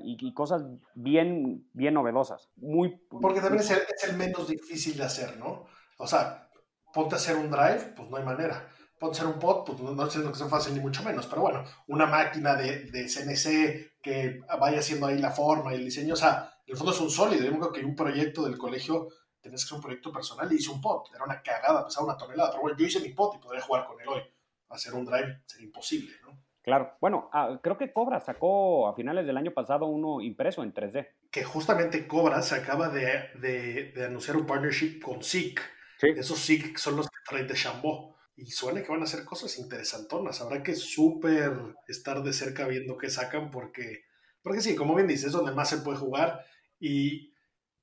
y, 0.04 0.34
cosas 0.34 0.64
bien, 0.94 1.68
bien 1.74 1.94
novedosas. 1.94 2.50
Muy, 2.58 3.02
Porque 3.10 3.42
también 3.42 3.64
es 3.64 4.04
el, 4.04 4.18
menos 4.18 4.48
difícil 4.48 4.98
de 4.98 5.04
hacer, 5.04 5.38
¿no? 5.38 5.66
O 5.98 6.08
sea, 6.08 6.50
ponte 6.94 7.16
a 7.16 7.18
hacer 7.18 7.36
un 7.36 7.50
drive, 7.50 7.94
pues 7.96 8.10
no 8.10 8.18
hay 8.18 8.24
manera. 8.24 8.70
Ponte 9.00 9.18
a 9.18 9.22
hacer 9.22 9.34
un 9.34 9.40
pot, 9.40 9.66
pues 9.66 9.80
no, 9.80 9.92
no 9.92 10.06
diciendo 10.06 10.32
que 10.32 10.38
sea 10.38 10.48
fácil 10.48 10.74
ni 10.74 10.82
mucho 10.82 11.04
menos, 11.04 11.26
pero 11.28 11.42
bueno, 11.42 11.64
una 11.88 12.06
máquina 12.06 12.56
de, 12.56 12.92
de, 12.92 13.08
CNC 13.08 14.02
que 14.02 14.42
vaya 14.60 14.80
haciendo 14.80 15.08
ahí 15.08 15.18
la 15.18 15.32
forma 15.32 15.74
y 15.74 15.78
el 15.78 15.86
diseño, 15.86 16.14
o 16.14 16.18
sea, 16.18 16.54
en 16.66 16.74
el 16.74 16.78
fondo 16.78 16.92
es 16.92 17.02
un 17.02 17.10
sólido. 17.10 17.44
Yo 17.44 17.58
creo 17.58 17.72
que 17.72 17.86
un 17.86 17.96
proyecto 17.96 18.44
del 18.44 18.58
colegio 18.58 19.08
tenés 19.42 19.62
que 19.62 19.68
hacer 19.68 19.76
un 19.78 19.82
proyecto 19.82 20.12
personal 20.12 20.52
y 20.52 20.58
hice 20.58 20.70
un 20.70 20.82
pot. 20.82 21.08
Era 21.16 21.24
una 21.24 21.42
cagada, 21.42 21.86
pesaba 21.86 22.08
una 22.08 22.18
tonelada, 22.18 22.52
pero 22.52 22.62
bueno, 22.62 22.78
yo 22.78 22.86
hice 22.86 23.00
mi 23.00 23.14
pot 23.14 23.36
y 23.36 23.40
podría 23.40 23.62
jugar 23.62 23.86
con 23.86 24.00
él 24.02 24.08
hoy. 24.08 24.22
Hacer 24.70 24.94
un 24.94 25.06
drive 25.06 25.42
sería 25.48 25.66
imposible, 25.66 26.14
¿no? 26.22 26.38
Claro. 26.62 26.98
Bueno, 27.00 27.30
ah, 27.34 27.60
creo 27.64 27.78
que 27.78 27.92
Cobra 27.94 28.20
sacó 28.20 28.88
a 28.88 28.96
finales 28.96 29.26
del 29.26 29.38
año 29.38 29.52
pasado 29.52 29.86
uno 29.86 30.22
impreso 30.22 30.64
en 30.64 30.74
3D. 30.74 31.08
Que 31.32 31.44
justamente 31.44 32.08
Cobra 32.08 32.42
se 32.42 32.56
acaba 32.56 32.90
de, 32.90 33.94
anunciar 34.06 34.38
un 34.38 34.46
partnership 34.46 35.00
con 35.02 35.24
SICK. 35.24 35.62
Esos 36.02 36.40
SICK 36.40 36.78
son 36.78 36.98
los 36.98 37.08
que 37.08 37.18
traen 37.28 37.48
de 37.48 37.54
Chambó. 37.54 38.18
Y 38.36 38.52
suena 38.52 38.82
que 38.82 38.90
van 38.92 39.02
a 39.02 39.04
hacer 39.04 39.26
cosas 39.26 39.58
interesantonas. 39.60 40.42
Habrá 40.42 40.64
que 40.64 40.76
súper 40.76 41.52
estar 41.88 42.24
de 42.24 42.32
cerca 42.32 42.68
viendo 42.68 42.98
qué 42.98 43.10
sacan 43.10 43.52
porque, 43.52 44.06
porque 44.42 44.62
sí, 44.62 44.76
como 44.76 44.96
bien 44.96 45.08
dices, 45.08 45.28
es 45.28 45.32
donde 45.34 45.52
más 45.52 45.70
se 45.70 45.80
puede 45.80 45.98
jugar. 45.98 46.46
Y, 46.80 47.34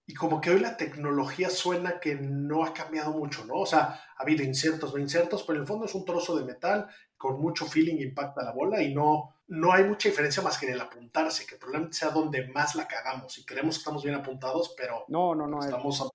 y 0.07 0.15
como 0.15 0.41
que 0.41 0.51
hoy 0.51 0.61
la 0.61 0.77
tecnología 0.77 1.51
suena 1.51 2.01
que 2.01 2.15
no 2.15 2.65
ha 2.65 2.73
cambiado 2.73 3.13
mucho, 3.13 3.45
¿no? 3.45 3.55
O 3.55 3.67
sea, 3.67 4.01
ha 4.17 4.23
habido 4.23 4.45
insertos, 4.45 4.95
no 4.95 5.01
insertos, 5.01 5.43
pero 5.43 5.57
en 5.57 5.63
el 5.63 5.67
fondo 5.67 5.85
es 5.85 5.95
un 5.95 6.05
trozo 6.05 6.39
de 6.39 6.45
metal 6.45 6.89
con 7.17 7.41
mucho 7.41 7.67
feeling 7.67 7.97
impacta 8.01 8.43
la 8.43 8.53
bola 8.53 8.83
y 8.83 8.95
no, 8.95 9.35
no 9.49 9.73
hay 9.73 9.85
mucha 9.85 10.09
diferencia 10.09 10.43
más 10.43 10.59
que 10.59 10.67
en 10.67 10.73
el 10.73 10.81
apuntarse, 10.81 11.47
que 11.47 11.57
probablemente 11.57 11.97
sea 11.97 12.11
donde 12.11 12.47
más 12.49 12.75
la 12.75 12.87
cagamos 12.87 13.39
y 13.39 13.45
creemos 13.45 13.77
que 13.77 13.81
estamos 13.81 14.03
bien 14.03 14.15
apuntados, 14.15 14.75
pero 14.77 15.05
no, 15.09 15.35
no, 15.35 15.47
no, 15.47 15.61
estamos 15.61 16.13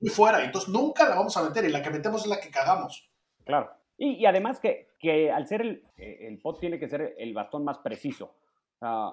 muy 0.00 0.10
fuera, 0.10 0.42
y 0.42 0.46
entonces 0.46 0.68
nunca 0.68 1.08
la 1.08 1.16
vamos 1.16 1.36
a 1.36 1.42
meter 1.42 1.64
y 1.64 1.68
la 1.70 1.82
que 1.82 1.90
metemos 1.90 2.22
es 2.22 2.28
la 2.28 2.40
que 2.40 2.50
cagamos. 2.50 3.10
Claro. 3.44 3.70
Y, 3.98 4.26
además 4.26 4.60
que, 4.60 4.88
que, 4.98 5.32
al 5.32 5.46
ser 5.46 5.62
el, 5.62 5.82
el 5.96 6.38
pot 6.38 6.60
tiene 6.60 6.78
que 6.78 6.86
ser 6.86 7.14
el 7.16 7.32
bastón 7.32 7.64
más 7.64 7.78
preciso. 7.78 8.36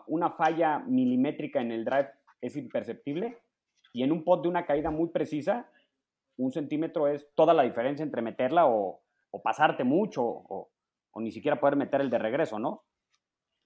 una 0.07 0.31
falla 0.31 0.79
milimétrica 0.79 1.61
en 1.61 1.71
el 1.71 1.85
drive 1.85 2.09
es 2.41 2.57
imperceptible 2.57 3.37
y 3.93 4.03
en 4.03 4.11
un 4.11 4.25
pot 4.25 4.41
de 4.41 4.49
una 4.49 4.65
caída 4.65 4.91
muy 4.91 5.07
precisa 5.09 5.69
un 6.37 6.51
centímetro 6.51 7.07
es 7.07 7.29
toda 7.35 7.53
la 7.53 7.63
diferencia 7.63 8.03
entre 8.03 8.21
meterla 8.21 8.65
o, 8.67 9.01
pasarte 9.43 9.83
mucho 9.83 10.23
o, 10.23 10.69
ni 11.21 11.31
siquiera 11.31 11.59
poder 11.59 11.75
meter 11.75 12.01
el 12.01 12.09
de 12.09 12.19
regreso, 12.19 12.59
¿no? 12.59 12.83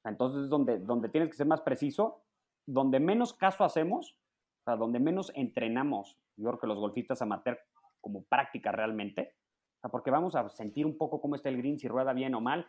Entonces 0.03 0.43
es 0.43 0.49
donde, 0.49 0.79
donde 0.79 1.09
tienes 1.09 1.29
que 1.29 1.35
ser 1.35 1.47
más 1.47 1.61
preciso, 1.61 2.23
donde 2.65 2.99
menos 2.99 3.33
caso 3.33 3.63
hacemos, 3.63 4.17
o 4.61 4.63
sea, 4.63 4.75
donde 4.75 4.99
menos 4.99 5.31
entrenamos, 5.35 6.17
yo 6.35 6.49
creo 6.49 6.59
que 6.59 6.67
los 6.67 6.79
golfistas 6.79 7.21
amateur 7.21 7.59
como 8.01 8.23
práctica 8.23 8.71
realmente, 8.71 9.35
o 9.77 9.79
sea, 9.81 9.91
porque 9.91 10.11
vamos 10.11 10.35
a 10.35 10.47
sentir 10.49 10.85
un 10.85 10.97
poco 10.97 11.21
cómo 11.21 11.35
está 11.35 11.49
el 11.49 11.57
green, 11.57 11.79
si 11.79 11.87
rueda 11.87 12.13
bien 12.13 12.35
o 12.35 12.41
mal, 12.41 12.67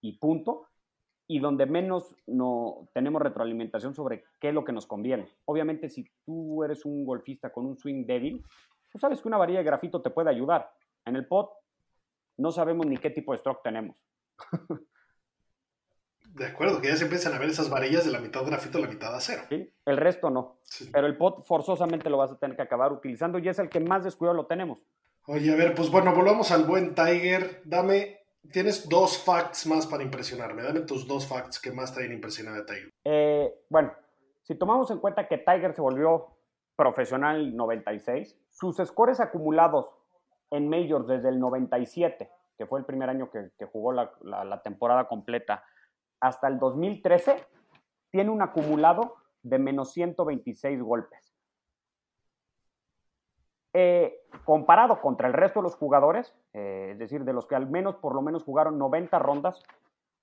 y 0.00 0.18
punto, 0.18 0.68
y 1.28 1.38
donde 1.38 1.66
menos 1.66 2.14
no 2.26 2.88
tenemos 2.92 3.22
retroalimentación 3.22 3.94
sobre 3.94 4.24
qué 4.40 4.48
es 4.48 4.54
lo 4.54 4.64
que 4.64 4.72
nos 4.72 4.86
conviene. 4.86 5.28
Obviamente, 5.46 5.88
si 5.88 6.04
tú 6.24 6.62
eres 6.64 6.84
un 6.84 7.04
golfista 7.04 7.52
con 7.52 7.64
un 7.64 7.78
swing 7.78 8.04
débil, 8.04 8.44
tú 8.90 8.98
sabes 8.98 9.22
que 9.22 9.28
una 9.28 9.38
varilla 9.38 9.60
de 9.60 9.64
grafito 9.64 10.02
te 10.02 10.10
puede 10.10 10.30
ayudar. 10.30 10.70
En 11.04 11.16
el 11.16 11.26
pot 11.26 11.50
no 12.36 12.50
sabemos 12.50 12.86
ni 12.86 12.98
qué 12.98 13.10
tipo 13.10 13.32
de 13.32 13.38
stroke 13.38 13.62
tenemos. 13.62 13.96
De 16.34 16.46
acuerdo, 16.46 16.80
que 16.80 16.88
ya 16.88 16.96
se 16.96 17.04
empiezan 17.04 17.34
a 17.34 17.38
ver 17.38 17.50
esas 17.50 17.68
varillas 17.68 18.06
de 18.06 18.10
la 18.10 18.18
mitad 18.18 18.44
grafito 18.44 18.78
a 18.78 18.80
la 18.80 18.88
mitad 18.88 19.14
acero. 19.14 19.42
Sí, 19.50 19.70
el 19.84 19.96
resto 19.98 20.30
no. 20.30 20.60
Pero 20.90 21.06
el 21.06 21.16
pot 21.18 21.44
forzosamente 21.44 22.08
lo 22.08 22.16
vas 22.16 22.32
a 22.32 22.38
tener 22.38 22.56
que 22.56 22.62
acabar 22.62 22.90
utilizando 22.90 23.38
y 23.38 23.48
es 23.48 23.58
el 23.58 23.68
que 23.68 23.80
más 23.80 24.04
descuidado 24.04 24.34
lo 24.34 24.46
tenemos. 24.46 24.78
Oye, 25.26 25.52
a 25.52 25.56
ver, 25.56 25.74
pues 25.74 25.90
bueno, 25.90 26.14
volvamos 26.14 26.50
al 26.50 26.64
buen 26.64 26.94
Tiger. 26.94 27.60
Dame, 27.64 28.20
tienes 28.50 28.88
dos 28.88 29.18
facts 29.18 29.66
más 29.66 29.86
para 29.86 30.02
impresionarme. 30.02 30.62
Dame 30.62 30.80
tus 30.80 31.06
dos 31.06 31.26
facts 31.26 31.60
que 31.60 31.70
más 31.70 31.94
te 31.94 32.00
hayan 32.00 32.14
impresionado 32.14 32.56
de 32.56 32.64
Tiger. 32.64 32.90
Eh, 33.04 33.54
bueno, 33.68 33.92
si 34.42 34.54
tomamos 34.54 34.90
en 34.90 34.98
cuenta 34.98 35.28
que 35.28 35.38
Tiger 35.38 35.74
se 35.74 35.82
volvió 35.82 36.38
profesional 36.76 37.54
96, 37.54 38.36
sus 38.50 38.76
scores 38.78 39.20
acumulados 39.20 39.90
en 40.50 40.68
Majors 40.68 41.06
desde 41.06 41.28
el 41.28 41.38
97, 41.38 42.30
que 42.62 42.66
fue 42.68 42.78
el 42.78 42.84
primer 42.84 43.10
año 43.10 43.28
que, 43.28 43.66
jugó 43.66 43.92
la 43.92 44.62
temporada 44.62 45.08
completa, 45.08 45.64
hasta 46.20 46.46
el 46.46 46.60
2013 46.60 47.44
tiene 48.12 48.30
un 48.30 48.40
acumulado 48.40 49.16
de 49.42 49.58
menos 49.58 49.92
126 49.92 50.80
golpes. 50.80 51.34
Eh, 53.74 54.20
comparado 54.44 55.00
contra 55.00 55.26
el 55.26 55.34
resto 55.34 55.58
de 55.58 55.64
los 55.64 55.74
jugadores, 55.74 56.32
eh, 56.52 56.90
es 56.92 56.98
decir, 56.98 57.24
de 57.24 57.32
los 57.32 57.46
que 57.46 57.56
al 57.56 57.68
menos 57.68 57.96
por 57.96 58.14
lo 58.14 58.22
menos 58.22 58.44
jugaron 58.44 58.78
90 58.78 59.18
rondas 59.18 59.60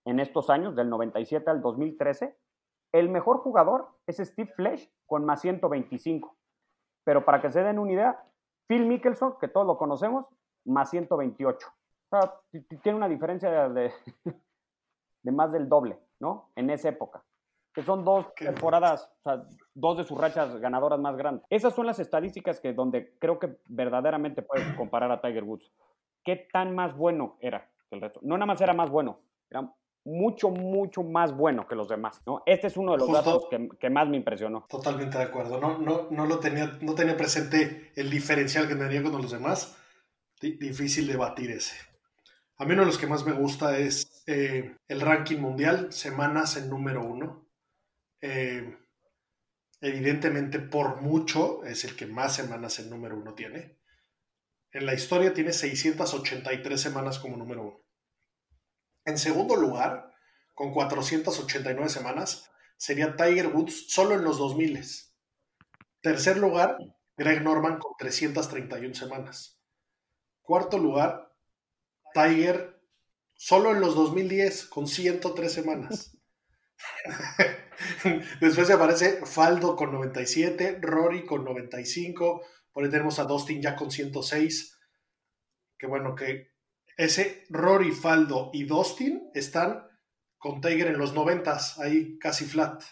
en 0.05 0.21
estos 0.21 0.49
años, 0.49 0.77
del 0.77 0.89
97 0.89 1.49
al 1.49 1.61
2013, 1.61 2.37
el 2.93 3.09
mejor 3.09 3.39
jugador 3.39 3.89
es 4.07 4.17
Steve 4.17 4.49
Flesh 4.55 4.89
con 5.05 5.25
más 5.25 5.41
125. 5.41 6.37
Pero 7.03 7.25
para 7.25 7.41
que 7.41 7.51
se 7.51 7.61
den 7.61 7.79
una 7.79 7.91
idea, 7.91 8.23
Phil 8.67 8.85
Mickelson, 8.85 9.37
que 9.41 9.49
todos 9.49 9.67
lo 9.67 9.77
conocemos, 9.77 10.25
más 10.63 10.89
128. 10.91 11.67
Tiene 12.81 12.97
una 12.97 13.07
diferencia 13.07 13.69
de, 13.69 13.91
de 15.23 15.31
más 15.31 15.51
del 15.51 15.69
doble, 15.69 15.99
¿no? 16.19 16.51
En 16.55 16.69
esa 16.69 16.89
época. 16.89 17.23
Que 17.73 17.83
son 17.83 18.03
dos 18.03 18.33
temporadas, 18.33 19.11
o 19.19 19.21
sea, 19.23 19.43
dos 19.75 19.97
de 19.97 20.03
sus 20.03 20.17
rachas 20.17 20.59
ganadoras 20.59 20.99
más 20.99 21.15
grandes. 21.15 21.45
Esas 21.49 21.73
son 21.75 21.85
las 21.85 21.99
estadísticas 21.99 22.59
que 22.59 22.73
donde 22.73 23.15
creo 23.19 23.37
que 23.37 23.57
verdaderamente 23.67 24.41
puedes 24.41 24.73
comparar 24.75 25.11
a 25.11 25.21
Tiger 25.21 25.43
Woods. 25.43 25.71
¿Qué 26.23 26.47
tan 26.51 26.75
más 26.75 26.97
bueno 26.97 27.37
era 27.39 27.69
que 27.89 27.95
el 27.95 28.01
resto? 28.01 28.19
No 28.23 28.35
nada 28.35 28.47
más 28.47 28.61
era 28.61 28.73
más 28.73 28.89
bueno, 28.89 29.19
era 29.49 29.71
mucho, 30.03 30.49
mucho 30.49 31.03
más 31.03 31.35
bueno 31.35 31.67
que 31.67 31.75
los 31.75 31.87
demás, 31.87 32.21
¿no? 32.25 32.41
Este 32.45 32.67
es 32.67 32.75
uno 32.75 32.93
de 32.93 32.97
los 32.97 33.11
datos 33.11 33.47
que, 33.79 33.89
más 33.89 34.09
me 34.09 34.17
impresionó. 34.17 34.65
Totalmente 34.67 35.17
de 35.17 35.25
acuerdo. 35.25 35.59
No, 35.59 35.77
no, 35.77 36.07
no 36.09 36.25
lo 36.25 36.39
tenía, 36.39 36.77
no 36.81 36.95
tenía 36.95 37.15
presente 37.15 37.91
el 37.95 38.09
diferencial 38.09 38.67
que 38.67 38.75
tenía 38.75 39.03
con 39.03 39.21
los 39.21 39.31
demás. 39.31 39.77
difícil 40.41 41.07
de 41.07 41.17
batir 41.17 41.51
ese. 41.51 41.88
A 42.59 42.65
mí 42.65 42.73
uno 42.73 42.81
de 42.81 42.87
los 42.87 42.97
que 42.97 43.07
más 43.07 43.25
me 43.25 43.31
gusta 43.31 43.77
es 43.77 44.21
eh, 44.27 44.75
el 44.89 44.99
ranking 44.99 45.37
mundial, 45.37 45.93
semanas 45.93 46.57
en 46.57 46.69
número 46.69 47.05
uno. 47.05 47.47
Eh, 48.19 48.77
evidentemente, 49.79 50.59
por 50.59 51.01
mucho, 51.01 51.63
es 51.63 51.85
el 51.85 51.95
que 51.95 52.05
más 52.05 52.35
semanas 52.35 52.77
en 52.79 52.89
número 52.89 53.17
uno 53.17 53.33
tiene. 53.33 53.79
En 54.73 54.85
la 54.85 54.93
historia 54.93 55.33
tiene 55.33 55.53
683 55.53 56.81
semanas 56.81 57.17
como 57.19 57.37
número 57.37 57.61
uno. 57.61 57.81
En 59.05 59.17
segundo 59.17 59.55
lugar, 59.55 60.13
con 60.53 60.73
489 60.73 61.87
semanas, 61.87 62.51
sería 62.75 63.15
Tiger 63.15 63.47
Woods 63.47 63.89
solo 63.89 64.15
en 64.15 64.25
los 64.25 64.37
2000. 64.37 64.83
Tercer 66.01 66.37
lugar, 66.37 66.77
Greg 67.15 67.41
Norman 67.41 67.79
con 67.79 67.93
331 67.97 68.93
semanas. 68.95 69.61
Cuarto 70.41 70.77
lugar, 70.77 71.28
Tiger 72.19 72.81
solo 73.33 73.71
en 73.71 73.79
los 73.79 73.95
2010 73.95 74.65
con 74.65 74.87
103 74.87 75.51
semanas. 75.51 76.17
Después 78.41 78.69
aparece 78.71 79.25
Faldo 79.25 79.75
con 79.75 79.91
97, 79.91 80.79
Rory 80.81 81.25
con 81.25 81.45
95, 81.45 82.41
por 82.71 82.83
ahí 82.83 82.89
tenemos 82.89 83.19
a 83.19 83.23
Dustin 83.23 83.61
ya 83.61 83.75
con 83.75 83.91
106. 83.91 84.77
Que 85.77 85.87
bueno, 85.87 86.15
que 86.15 86.51
ese 86.97 87.45
Rory, 87.49 87.91
Faldo 87.91 88.49
y 88.53 88.65
Dustin 88.65 89.31
están 89.33 89.87
con 90.37 90.61
Tiger 90.61 90.87
en 90.87 90.97
los 90.97 91.13
90, 91.13 91.57
ahí 91.79 92.17
casi 92.19 92.45
flat. 92.45 92.83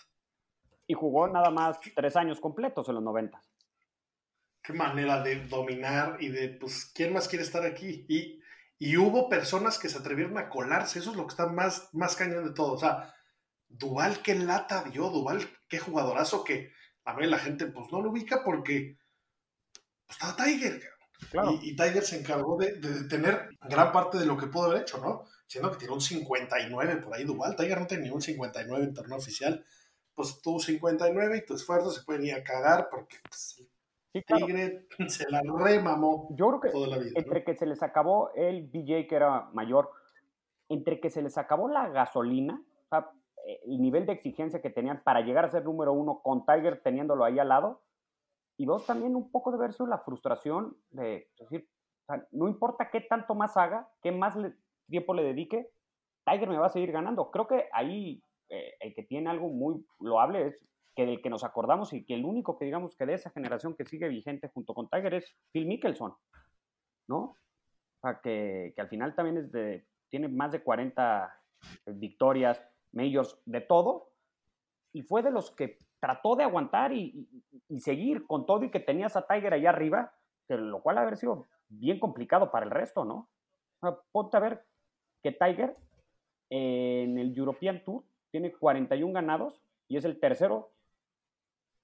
Y 0.85 0.93
jugó 0.93 1.27
nada 1.27 1.49
más 1.51 1.79
tres 1.95 2.15
años 2.15 2.39
completos 2.39 2.87
en 2.87 2.95
los 2.95 3.03
90. 3.03 3.41
Qué 4.63 4.73
manera 4.73 5.21
de 5.21 5.45
dominar 5.47 6.17
y 6.21 6.29
de, 6.29 6.49
pues, 6.49 6.85
¿quién 6.93 7.13
más 7.13 7.27
quiere 7.27 7.43
estar 7.43 7.65
aquí? 7.65 8.05
Y 8.07 8.41
y 8.79 8.97
hubo 8.97 9.29
personas 9.29 9.79
que 9.79 9.89
se 9.89 9.97
atrevieron 9.97 10.37
a 10.37 10.49
colarse, 10.49 10.99
eso 10.99 11.11
es 11.11 11.17
lo 11.17 11.25
que 11.25 11.31
está 11.31 11.47
más, 11.47 11.89
más 11.93 12.15
cañón 12.15 12.45
de 12.45 12.53
todo. 12.53 12.73
O 12.73 12.79
sea, 12.79 13.13
Duval, 13.67 14.21
qué 14.21 14.35
lata 14.35 14.83
dio, 14.83 15.09
Duval, 15.09 15.47
qué 15.67 15.79
jugadorazo 15.79 16.43
que 16.43 16.71
a 17.03 17.13
ver 17.15 17.27
la 17.27 17.39
gente 17.39 17.65
pues 17.67 17.91
no 17.91 18.01
lo 18.01 18.11
ubica 18.11 18.43
porque 18.43 18.97
pues, 20.05 20.17
estaba 20.17 20.35
Tiger. 20.35 20.81
Y, 21.61 21.75
Tiger 21.75 22.03
se 22.03 22.19
encargó 22.19 22.57
de, 22.57 22.73
tener 23.09 23.49
gran 23.61 23.91
parte 23.91 24.19
de 24.19 24.25
lo 24.27 24.37
que 24.37 24.47
pudo 24.47 24.65
haber 24.65 24.83
hecho, 24.83 24.99
¿no? 24.99 25.25
Siendo 25.47 25.71
que 25.71 25.77
tiró 25.77 25.95
un 25.95 26.01
59 26.01 26.97
por 26.97 27.15
ahí 27.15 27.23
Duval. 27.23 27.55
Tiger 27.55 27.79
no 27.79 27.87
tenía 27.87 28.13
un 28.13 28.21
59 28.21 28.83
en 28.83 28.93
torneo 28.93 29.17
oficial. 29.17 29.65
Pues 30.13 30.39
tuvo 30.41 30.59
59 30.59 31.37
y 31.37 31.45
tu 31.45 31.55
esfuerzo 31.55 31.91
se 31.91 32.03
puede 32.03 32.27
ir 32.27 32.35
a 32.35 32.43
cagar 32.43 32.89
porque 32.91 33.17
pues, 33.27 33.63
Tigre 34.25 34.87
se 35.07 35.29
la 35.29 35.41
remamó 35.41 36.27
Yo 36.31 36.47
creo 36.47 36.59
que 36.59 36.69
toda 36.69 36.87
la 36.87 36.97
vida. 36.97 37.11
Entre 37.15 37.43
que 37.43 37.55
se 37.55 37.65
les 37.65 37.83
acabó 37.83 38.31
el 38.35 38.71
DJ 38.71 39.07
que 39.07 39.15
era 39.15 39.49
mayor, 39.53 39.89
entre 40.69 40.99
que 40.99 41.09
se 41.09 41.21
les 41.21 41.37
acabó 41.37 41.67
la 41.67 41.89
gasolina, 41.89 42.61
eh, 43.45 43.59
el 43.65 43.81
nivel 43.81 44.05
de 44.05 44.13
exigencia 44.13 44.61
que 44.61 44.69
tenían 44.69 45.01
para 45.03 45.21
llegar 45.21 45.45
a 45.45 45.49
ser 45.49 45.63
número 45.63 45.93
uno 45.93 46.21
con 46.21 46.45
Tiger 46.45 46.81
teniéndolo 46.81 47.23
ahí 47.23 47.39
al 47.39 47.49
lado, 47.49 47.81
y 48.57 48.65
dos 48.65 48.85
también 48.85 49.15
un 49.15 49.31
poco 49.31 49.51
de 49.51 49.57
verse 49.57 49.85
la 49.87 49.99
frustración 49.99 50.75
de 50.89 51.29
decir, 51.39 51.69
no 52.31 52.47
importa 52.47 52.89
qué 52.89 53.01
tanto 53.01 53.35
más 53.35 53.55
haga, 53.55 53.89
qué 54.01 54.11
más 54.11 54.35
tiempo 54.89 55.13
le 55.13 55.23
dedique, 55.23 55.69
Tiger 56.25 56.49
me 56.49 56.57
va 56.57 56.67
a 56.67 56.71
seguir 56.71 56.91
ganando. 56.91 57.31
Creo 57.31 57.47
que 57.47 57.69
ahí 57.71 58.21
eh, 58.49 58.73
el 58.79 58.95
que 58.95 59.03
tiene 59.03 59.29
algo 59.29 59.49
muy 59.49 59.85
loable 59.99 60.47
es 60.47 60.65
que 60.97 61.05
del 61.05 61.21
que 61.21 61.29
nos 61.29 61.43
acordamos 61.43 61.93
y 61.93 62.03
que 62.03 62.15
el 62.15 62.25
único 62.25 62.57
que 62.57 62.65
digamos 62.65 62.95
que 62.95 63.05
de 63.05 63.13
esa 63.13 63.29
generación 63.29 63.75
que 63.75 63.85
sigue 63.85 64.07
vigente 64.07 64.49
junto 64.49 64.73
con 64.73 64.89
Tiger 64.89 65.13
es 65.13 65.37
Phil 65.51 65.67
Mickelson, 65.67 66.15
¿no? 67.07 67.37
O 68.01 68.21
que, 68.23 68.73
que, 68.75 68.81
al 68.81 68.89
final 68.89 69.13
también 69.13 69.37
es 69.37 69.51
de, 69.51 69.85
tiene 70.09 70.27
más 70.27 70.51
de 70.51 70.63
40 70.63 71.39
victorias, 71.85 72.59
majors, 72.93 73.39
de 73.45 73.61
todo, 73.61 74.09
y 74.91 75.03
fue 75.03 75.21
de 75.21 75.29
los 75.29 75.51
que 75.51 75.77
trató 75.99 76.35
de 76.35 76.45
aguantar 76.45 76.91
y, 76.91 77.29
seguir 77.77 78.25
con 78.25 78.47
todo 78.47 78.63
y 78.63 78.71
que 78.71 78.79
tenías 78.79 79.15
a 79.15 79.27
Tiger 79.27 79.53
allá 79.53 79.69
arriba, 79.69 80.15
lo 80.47 80.81
cual 80.81 80.97
haber 80.97 81.17
sido 81.17 81.45
bien 81.69 81.99
complicado 81.99 82.49
para 82.49 82.65
el 82.65 82.71
resto, 82.71 83.05
¿no? 83.05 83.29
ponte 84.11 84.35
a 84.35 84.39
ver 84.39 84.65
que 85.21 85.31
Tiger 85.31 85.77
en 86.49 87.19
el 87.19 87.37
European 87.37 87.83
Tour 87.83 88.03
tiene 88.31 88.51
41 88.51 89.13
ganados 89.13 89.61
y 89.87 89.97
es 89.97 90.05
el 90.05 90.19
tercero 90.19 90.71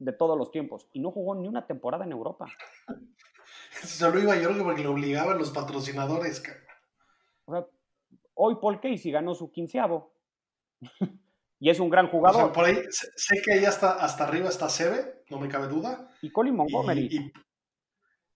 de 0.04 0.14
todos 0.14 0.38
los 0.38 0.52
tiempos 0.52 0.88
y 0.94 1.00
no 1.00 1.12
jugó 1.12 1.36
ni 1.36 1.48
una 1.48 1.66
temporada 1.66 2.06
en 2.06 2.12
Europa. 2.12 2.52
Solo 3.84 4.20
iba 4.20 4.36
yo 4.36 4.50
porque 4.64 4.82
le 4.82 4.88
obligaban 4.88 5.38
los 5.38 5.52
patrocinadores. 5.52 6.44
hoy 8.36 8.56
Paul 8.62 8.80
Casey 8.80 9.12
ganó 9.12 9.34
su 9.34 9.52
quinceavo. 9.52 10.14
y 11.60 11.70
es 11.70 11.80
un 11.80 11.90
gran 11.90 12.10
jugador. 12.10 12.52
por 12.52 12.66
ahí 12.66 12.78
sé 12.90 13.42
que 13.42 13.62
ya 13.62 13.70
está 13.70 13.94
hasta 13.94 14.26
arriba 14.26 14.50
está 14.50 14.70
Seve, 14.70 15.24
no 15.30 15.40
me 15.40 15.48
cabe 15.48 15.68
duda. 15.68 16.10
Y 16.22 16.32
Colin 16.32 16.56
Montgomery. 16.56 17.32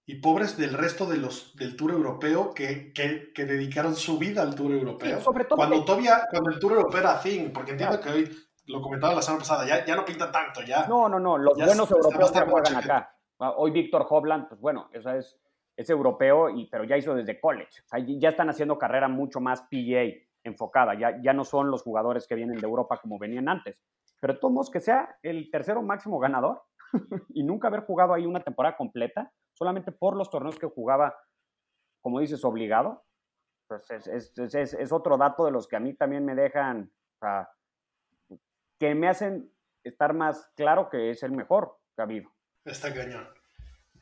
Y, 0.10 0.16
pobres 0.22 0.56
del 0.58 0.74
resto 0.74 1.06
de 1.06 1.18
los 1.18 1.54
del 1.58 1.76
Tour 1.76 1.92
Europeo 1.92 2.54
que, 2.54 2.94
que, 2.94 3.46
dedicaron 3.46 3.94
su 3.94 4.18
vida 4.18 4.42
al 4.42 4.56
Tour 4.56 4.72
Europeo. 4.72 5.20
sobre 5.20 5.44
todo 5.44 5.58
cuando 5.58 5.84
todavía, 5.84 6.22
cuando 6.32 6.50
el 6.50 6.60
Tour 6.60 6.74
Europeo 6.74 7.02
era 7.02 7.22
thing, 7.22 7.50
porque 7.52 7.72
entiendo 7.72 8.00
que 8.00 8.10
hoy 8.10 8.47
lo 8.68 8.82
comentaba 8.82 9.16
la 9.16 9.22
semana 9.22 9.40
pasada, 9.40 9.66
ya, 9.66 9.86
ya 9.86 9.96
no 9.96 10.06
pinta 10.06 10.32
tanto, 10.32 10.62
ya. 10.62 10.88
No, 10.88 11.10
no, 11.10 11.20
no, 11.20 11.38
los 11.38 11.58
buenos 11.58 11.90
europeos 11.90 12.32
ya 12.34 12.46
juegan 12.46 12.76
acá. 12.76 13.14
Ah, 13.40 13.54
hoy 13.58 13.72
Víctor 13.72 14.06
Hovland, 14.10 14.48
pues 14.48 14.60
bueno, 14.60 14.90
esa 14.94 15.16
es 15.16 15.40
es 15.78 15.92
europeo, 15.92 16.50
y, 16.50 16.66
pero 16.66 16.84
ya 16.84 16.98
hizo 16.98 17.14
desde 17.14 17.40
college. 17.40 17.82
O 17.86 17.88
sea, 17.88 18.00
ya 18.00 18.30
están 18.30 18.50
haciendo 18.50 18.80
carrera 18.80 19.08
mucho 19.08 19.40
más 19.40 19.62
PGA 19.62 20.12
enfocada. 20.44 20.96
Ya, 20.96 21.22
ya 21.22 21.34
no 21.34 21.46
son 21.46 21.70
los 21.70 21.84
jugadores 21.84 22.28
que 22.28 22.36
vienen 22.36 22.58
de 22.58 22.66
Europa 22.66 23.00
como 23.00 23.20
venían 23.20 23.48
antes. 23.48 23.84
Pero 24.20 24.40
todos 24.40 24.72
que 24.72 24.80
sea 24.80 25.20
el 25.22 25.52
tercero 25.52 25.84
máximo 25.84 26.18
ganador 26.18 26.64
y 27.30 27.44
nunca 27.44 27.68
haber 27.68 27.82
jugado 27.82 28.16
ahí 28.16 28.26
una 28.26 28.44
temporada 28.44 28.76
completa, 28.76 29.32
solamente 29.54 29.92
por 29.92 30.16
los 30.16 30.32
torneos 30.32 30.58
que 30.58 30.66
jugaba, 30.66 31.16
como 32.02 32.20
dices, 32.20 32.44
obligado, 32.44 33.04
pues 33.68 33.92
es, 33.92 34.08
es, 34.08 34.56
es, 34.56 34.74
es 34.74 34.92
otro 34.92 35.16
dato 35.18 35.46
de 35.46 35.52
los 35.52 35.68
que 35.68 35.76
a 35.76 35.80
mí 35.80 35.94
también 35.94 36.26
me 36.26 36.34
dejan, 36.34 36.92
o 37.16 37.20
sea, 37.20 37.50
que 38.80 38.96
me 38.96 39.08
hacen 39.08 39.52
estar 39.84 40.14
más 40.14 40.50
claro 40.56 40.90
que 40.90 41.12
es 41.12 41.24
el 41.24 41.32
mejor 41.32 41.80
que 41.96 42.02
ha 42.02 42.06
habido. 42.06 42.32
Está 42.66 42.94
cañón. 42.94 43.28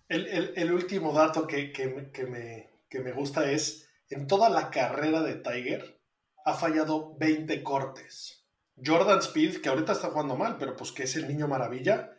El, 0.07 0.27
el, 0.27 0.53
el 0.55 0.71
último 0.71 1.13
dato 1.13 1.47
que, 1.47 1.71
que, 1.71 2.11
que, 2.11 2.25
me, 2.25 2.69
que 2.89 2.99
me 2.99 3.11
gusta 3.11 3.49
es, 3.49 3.89
en 4.09 4.27
toda 4.27 4.49
la 4.49 4.69
carrera 4.69 5.21
de 5.21 5.35
Tiger, 5.35 5.99
ha 6.45 6.53
fallado 6.53 7.15
20 7.17 7.63
cortes. 7.63 8.45
Jordan 8.83 9.19
Speed, 9.19 9.61
que 9.61 9.69
ahorita 9.69 9.93
está 9.93 10.09
jugando 10.09 10.35
mal, 10.35 10.57
pero 10.57 10.75
pues 10.75 10.91
que 10.91 11.03
es 11.03 11.15
el 11.15 11.27
niño 11.27 11.47
maravilla, 11.47 12.11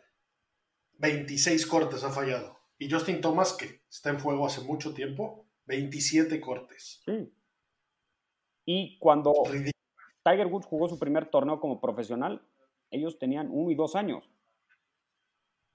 26 0.93 1.65
cortes 1.67 2.03
ha 2.03 2.09
fallado. 2.09 2.59
Y 2.77 2.89
Justin 2.91 3.21
Thomas, 3.21 3.53
que 3.53 3.83
está 3.89 4.09
en 4.09 4.19
fuego 4.19 4.45
hace 4.45 4.61
mucho 4.61 4.93
tiempo, 4.93 5.47
27 5.65 6.41
cortes. 6.41 7.01
Sí. 7.05 7.33
Y 8.65 8.99
cuando 8.99 9.33
Tiger 10.27 10.47
Woods 10.47 10.65
jugó 10.65 10.89
su 10.89 10.99
primer 10.99 11.27
torneo 11.27 11.59
como 11.59 11.79
profesional, 11.79 12.41
ellos 12.91 13.17
tenían 13.17 13.49
uno 13.51 13.71
y 13.71 13.75
dos 13.75 13.95
años. 13.95 14.29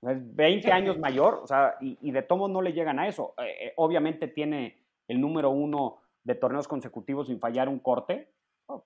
Es 0.03 0.35
20 0.35 0.71
años 0.73 0.99
mayor, 0.99 1.41
o 1.43 1.47
sea, 1.47 1.77
y, 1.81 1.97
y 2.03 2.11
de 2.11 2.23
tomo 2.23 2.49
no 2.49 2.61
le 2.61 2.73
llegan 2.73 2.99
a 2.99 3.07
eso. 3.07 3.35
Eh, 3.39 3.67
eh, 3.67 3.73
obviamente 3.77 4.29
tiene 4.29 4.83
el 5.09 5.21
número 5.21 5.51
uno 5.51 6.03
de 6.25 6.35
torneos 6.35 6.69
consecutivos 6.69 7.29
sin 7.29 7.39
fallar 7.39 7.69
un 7.69 7.79
corte, 7.79 8.33
oh, 8.67 8.85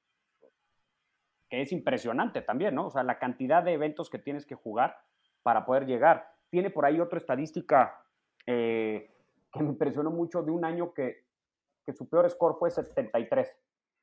que 1.49 1.63
es 1.63 1.73
impresionante 1.73 2.43
también, 2.43 2.75
¿no? 2.75 2.87
O 2.87 2.91
sea, 2.91 3.03
la 3.03 3.19
cantidad 3.19 3.63
de 3.63 3.73
eventos 3.73 4.11
que 4.11 4.19
tienes 4.19 4.45
que 4.47 4.55
jugar 4.55 4.99
para 5.43 5.65
poder 5.65 5.87
llegar. 5.87 6.31
Tiene 6.51 6.71
por 6.71 6.85
ahí 6.85 7.01
otra 7.01 7.19
estadística 7.19 8.05
eh, 8.47 9.11
que 9.53 9.63
me 9.63 9.71
impresionó 9.71 10.11
mucho 10.11 10.43
de 10.43 10.51
un 10.51 10.65
año 10.65 10.93
que, 10.93 11.25
que 11.85 11.93
su 11.93 12.09
peor 12.09 12.29
score 12.31 12.57
fue 12.59 12.71
73. 12.71 13.57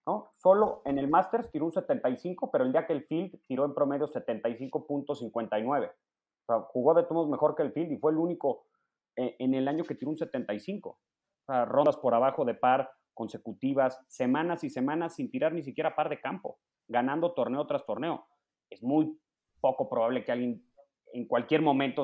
¿No? 0.06 0.34
Solo 0.38 0.82
en 0.86 0.97
el 0.97 1.08
Masters 1.08 1.49
tiró 1.51 1.66
un 1.66 1.74
75, 1.74 2.51
pero 2.51 2.64
el 2.64 2.72
día 2.72 2.86
que 2.86 2.93
el 2.93 3.06
Field 3.06 3.41
tiró 3.47 3.66
en 3.66 3.74
promedio 3.74 4.08
75.59. 4.08 5.91
O 5.91 6.45
sea, 6.45 6.60
jugó 6.62 6.93
de 6.93 7.04
todos 7.04 7.30
mejor 7.30 7.56
que 7.56 7.64
el 7.64 7.72
Field 7.72 7.91
y 7.91 7.97
fue 7.97 8.12
el 8.12 8.18
único 8.18 8.68
en, 9.16 9.36
en 9.39 9.54
el 9.54 9.68
año 9.68 9.84
que 9.84 9.95
tiró 9.95 10.12
un 10.12 10.18
75. 10.18 10.89
O 10.89 10.97
sea, 11.45 11.66
rondas 11.66 11.97
por 11.97 12.14
abajo 12.14 12.45
de 12.45 12.56
par 12.56 12.91
consecutivas, 13.14 14.04
semanas 14.08 14.64
y 14.64 14.70
semanas 14.70 15.16
sin 15.16 15.30
tirar 15.30 15.54
ni 15.54 15.64
siquiera 15.64 15.95
par 15.95 16.10
de 16.10 16.20
campo, 16.20 16.60
ganando 16.88 17.34
torneo 17.34 17.66
tras 17.68 17.86
torneo. 17.86 18.28
Es 18.70 18.82
muy 18.84 19.18
poco 19.62 19.89
probable 19.89 20.26
que 20.26 20.32
alguien 20.32 20.66
en 21.14 21.28
cualquier 21.28 21.62
momento 21.62 22.04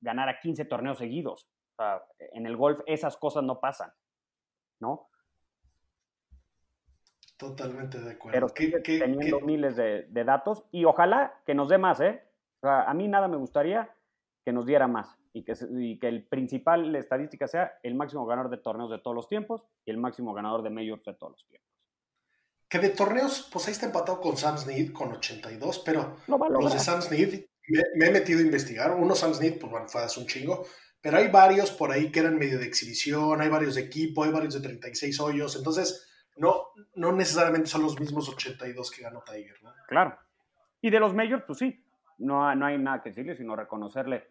ganara 0.00 0.38
15 0.40 0.64
torneos 0.66 0.98
seguidos. 0.98 1.48
O 1.72 1.82
sea, 1.82 2.02
en 2.18 2.46
el 2.46 2.56
golf 2.56 2.80
esas 2.86 3.16
cosas 3.16 3.42
no 3.42 3.58
pasan, 3.58 3.92
¿no? 4.80 5.08
Totalmente 7.40 7.98
de 7.98 8.12
acuerdo. 8.12 8.34
Pero 8.34 8.48
sigue 8.50 8.82
¿Qué, 8.82 8.98
teniendo 8.98 9.38
qué, 9.38 9.44
miles 9.46 9.74
de, 9.74 10.02
de, 10.10 10.24
datos 10.24 10.62
y 10.70 10.84
ojalá 10.84 11.40
que 11.46 11.54
nos 11.54 11.70
dé 11.70 11.78
más, 11.78 11.98
¿eh? 12.00 12.22
O 12.60 12.66
sea, 12.66 12.82
a 12.82 12.92
mí 12.92 13.08
nada 13.08 13.28
me 13.28 13.38
gustaría 13.38 13.90
que 14.44 14.52
nos 14.52 14.66
diera 14.66 14.86
más 14.86 15.16
y 15.32 15.42
que, 15.42 15.54
y 15.70 15.98
que 15.98 16.08
el 16.08 16.26
principal 16.26 16.94
estadística 16.94 17.48
sea 17.48 17.78
el 17.82 17.94
máximo 17.94 18.26
ganador 18.26 18.50
de 18.50 18.58
torneos 18.58 18.90
de 18.90 18.98
todos 18.98 19.14
los 19.14 19.26
tiempos 19.26 19.64
y 19.86 19.90
el 19.90 19.96
máximo 19.96 20.34
ganador 20.34 20.62
de 20.62 20.68
majors 20.68 21.02
de 21.02 21.14
todos 21.14 21.32
los 21.32 21.46
tiempos. 21.46 21.70
Que 22.68 22.78
de 22.78 22.90
torneos, 22.90 23.48
pues 23.50 23.66
ahí 23.66 23.72
está 23.72 23.86
empatado 23.86 24.20
con 24.20 24.36
Sam 24.36 24.58
Snead 24.58 24.92
con 24.92 25.10
82, 25.12 25.78
pero 25.78 26.18
los 26.28 26.74
de 26.74 26.78
Sam 26.78 27.00
Snead 27.00 27.40
me, 27.68 27.82
me, 27.96 28.06
he 28.06 28.10
metido 28.10 28.40
a 28.40 28.42
investigar. 28.42 28.94
Uno 28.94 29.14
Sam 29.14 29.32
Snead, 29.32 29.58
pues 29.58 29.72
bueno, 29.72 29.88
fue 29.88 30.02
hace 30.02 30.20
un 30.20 30.26
chingo, 30.26 30.66
pero 31.00 31.16
hay 31.16 31.28
varios 31.28 31.70
por 31.70 31.90
ahí 31.90 32.12
que 32.12 32.20
eran 32.20 32.36
medio 32.36 32.58
de 32.58 32.66
exhibición, 32.66 33.40
hay 33.40 33.48
varios 33.48 33.76
de 33.76 33.80
equipo, 33.80 34.24
hay 34.24 34.30
varios 34.30 34.52
de 34.52 34.60
36 34.60 35.18
hoyos, 35.20 35.56
entonces 35.56 36.06
no, 36.40 36.68
no 36.94 37.12
necesariamente 37.12 37.68
son 37.68 37.82
los 37.82 38.00
mismos 38.00 38.28
82 38.28 38.90
que 38.90 39.02
ganó 39.02 39.22
Tiger, 39.22 39.62
¿no? 39.62 39.72
Claro. 39.86 40.18
Y 40.80 40.88
de 40.88 40.98
los 40.98 41.14
majors, 41.14 41.44
pues 41.46 41.58
sí, 41.58 41.84
no, 42.18 42.54
no 42.54 42.66
hay 42.66 42.78
nada 42.78 43.02
que 43.02 43.10
decirle, 43.10 43.36
sino 43.36 43.54
reconocerle 43.54 44.26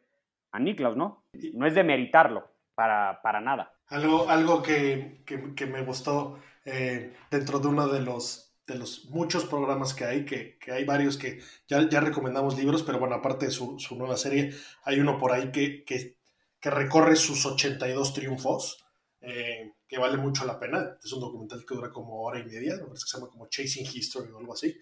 a 0.51 0.59
Niklas, 0.59 0.95
¿no? 0.95 1.23
No 1.53 1.67
es 1.67 1.75
de 1.75 1.83
meritarlo, 1.83 2.51
para, 2.73 3.21
para 3.21 3.39
nada. 3.41 3.73
Algo, 3.89 4.27
algo 4.27 4.63
que, 4.63 5.21
que, 5.25 5.53
que 5.53 5.65
me 5.67 5.83
gustó 5.83 6.39
eh, 6.65 7.13
dentro 7.29 7.59
de 7.59 7.67
uno 7.67 7.87
de 7.87 8.01
los, 8.01 8.55
de 8.65 8.75
los 8.75 9.05
muchos 9.11 9.45
programas 9.45 9.93
que 9.93 10.05
hay, 10.05 10.25
que, 10.25 10.57
que 10.57 10.71
hay 10.71 10.85
varios 10.85 11.17
que 11.17 11.41
ya, 11.67 11.87
ya, 11.87 11.99
recomendamos 11.99 12.57
libros, 12.57 12.81
pero 12.81 12.97
bueno, 12.97 13.15
aparte 13.15 13.45
de 13.45 13.51
su, 13.51 13.77
su 13.77 13.95
nueva 13.95 14.17
serie, 14.17 14.53
hay 14.83 14.99
uno 14.99 15.19
por 15.19 15.31
ahí 15.31 15.51
que, 15.51 15.83
que, 15.83 16.17
que 16.59 16.69
recorre 16.71 17.15
sus 17.15 17.45
82 17.45 18.13
triunfos. 18.13 18.83
Eh, 19.21 19.73
que 19.89 19.97
vale 19.97 20.17
mucho 20.17 20.45
la 20.45 20.59
pena. 20.59 20.97
Es 21.03 21.11
un 21.11 21.19
documental 21.19 21.65
que 21.65 21.75
dura 21.75 21.89
como 21.89 22.21
hora 22.21 22.39
y 22.39 22.45
media, 22.45 22.75
me 22.75 22.83
parece 22.83 23.03
que 23.05 23.09
se 23.09 23.17
llama 23.17 23.31
como 23.31 23.47
Chasing 23.47 23.87
History 23.91 24.31
o 24.31 24.37
algo 24.37 24.53
así. 24.53 24.79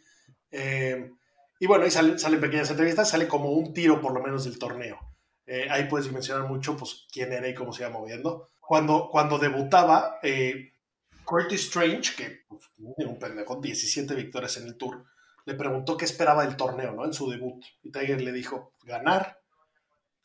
Eh, 0.52 1.12
y 1.60 1.66
bueno, 1.66 1.86
ahí 1.86 1.92
salen, 1.92 2.20
salen, 2.20 2.42
pequeñas 2.42 2.70
entrevistas, 2.70 3.10
sale 3.10 3.28
como 3.28 3.52
un 3.52 3.74
tiro 3.74 4.02
por 4.02 4.14
lo 4.14 4.22
menos 4.22 4.44
del 4.44 4.60
torneo. 4.60 5.00
Eh, 5.46 5.68
ahí 5.72 5.86
puedes 5.86 6.12
mencionar 6.12 6.48
mucho 6.48 6.76
pues, 6.76 7.08
quién 7.10 7.32
era 7.32 7.48
y 7.48 7.56
cómo 7.56 7.72
se 7.72 7.84
iba 7.84 7.90
moviendo. 7.90 8.50
Cuando, 8.60 9.08
cuando 9.10 9.40
debutaba, 9.40 10.20
eh, 10.22 10.74
Curtis 11.24 11.62
Strange, 11.62 12.16
que 12.16 12.42
pues, 12.50 12.64
un 12.78 13.18
pendejo, 13.18 13.62
17 13.62 14.14
victorias 14.14 14.58
en 14.58 14.68
el 14.68 14.78
Tour, 14.78 15.06
le 15.46 15.54
preguntó 15.54 15.96
qué 15.96 16.04
esperaba 16.04 16.46
del 16.46 16.58
torneo, 16.58 16.92
¿no? 16.92 17.06
En 17.06 17.14
su 17.14 17.30
debut. 17.30 17.64
Y 17.82 17.92
Tiger 17.92 18.22
le 18.22 18.34
dijo, 18.34 18.74
ganar. 18.84 19.40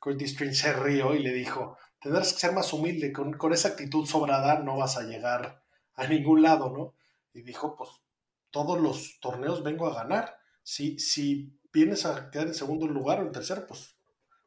Curtis 0.00 0.32
Strange 0.32 0.56
se 0.56 0.72
rió 0.72 1.14
y 1.14 1.20
le 1.20 1.32
dijo, 1.32 1.78
tendrás 2.02 2.32
que 2.32 2.40
ser 2.40 2.52
más 2.52 2.72
humilde, 2.72 3.12
con, 3.12 3.52
esa 3.52 3.68
actitud 3.68 4.06
sobrada 4.06 4.58
no 4.58 4.76
vas 4.76 4.96
a 4.96 5.02
llegar 5.02 5.62
a 5.94 6.06
ningún 6.06 6.42
lado, 6.42 6.70
¿no? 6.70 6.94
Y 7.32 7.42
dijo, 7.42 7.76
pues 7.76 7.90
todos 8.50 8.80
los 8.80 9.20
torneos 9.20 9.62
vengo 9.62 9.86
a 9.86 9.94
ganar. 9.94 10.38
Si, 10.62 10.98
si 10.98 11.58
vienes 11.72 12.04
a 12.04 12.30
quedar 12.30 12.48
en 12.48 12.54
segundo 12.54 12.86
lugar 12.86 13.20
o 13.20 13.22
en 13.22 13.32
tercero, 13.32 13.66
pues, 13.66 13.96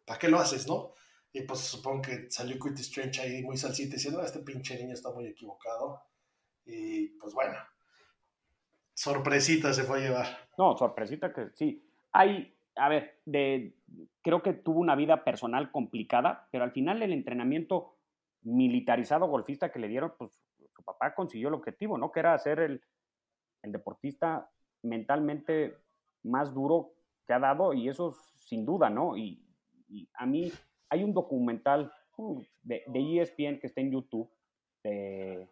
¿para 0.05 0.19
qué 0.19 0.27
lo 0.27 0.39
haces, 0.39 0.67
no? 0.67 0.93
Y 1.31 1.41
pues 1.41 1.59
supongo 1.61 2.03
que 2.03 2.31
salió 2.31 2.57
Quit 2.59 2.79
Strange 2.79 3.21
ahí 3.21 3.43
muy 3.43 3.57
salsita 3.57 3.95
diciendo, 3.95 4.21
este 4.21 4.39
pinche 4.39 4.77
niño 4.77 4.93
está 4.93 5.11
muy 5.11 5.25
equivocado. 5.25 6.03
Y 6.65 7.07
pues 7.19 7.33
bueno, 7.33 7.57
sorpresita 8.93 9.73
se 9.73 9.83
fue 9.83 9.99
a 9.99 10.01
llevar. 10.01 10.49
No, 10.57 10.77
sorpresita 10.77 11.33
que 11.33 11.49
sí. 11.53 11.85
Hay, 12.11 12.54
a 12.75 12.89
ver, 12.89 13.19
de, 13.25 13.73
creo 14.21 14.41
que 14.41 14.53
tuvo 14.53 14.79
una 14.79 14.95
vida 14.95 15.23
personal 15.23 15.71
complicada, 15.71 16.47
pero 16.51 16.63
al 16.63 16.71
final 16.71 17.01
el 17.01 17.13
entrenamiento 17.13 17.95
militarizado 18.41 19.27
golfista 19.27 19.71
que 19.71 19.79
le 19.79 19.87
dieron, 19.87 20.13
pues 20.17 20.31
su 20.75 20.83
papá 20.83 21.15
consiguió 21.15 21.47
el 21.47 21.53
objetivo, 21.53 21.97
¿no? 21.97 22.11
Que 22.11 22.19
era 22.19 22.37
ser 22.37 22.59
el, 22.59 22.81
deportista 23.67 24.47
mentalmente 24.83 25.75
más 26.21 26.53
duro 26.53 26.91
que 27.25 27.33
ha 27.33 27.39
dado 27.39 27.73
y 27.73 27.89
eso 27.89 28.15
sin 28.37 28.63
duda, 28.63 28.91
¿no? 28.91 29.17
Y, 29.17 29.41
a 30.13 30.25
mí 30.25 30.51
hay 30.89 31.03
un 31.03 31.13
documental 31.13 31.91
uh, 32.17 32.43
de, 32.61 32.83
ESPN 32.87 33.59
que 33.59 33.67
está 33.67 33.81
en 33.81 33.91
YouTube 33.91 34.29
de, 34.83 35.47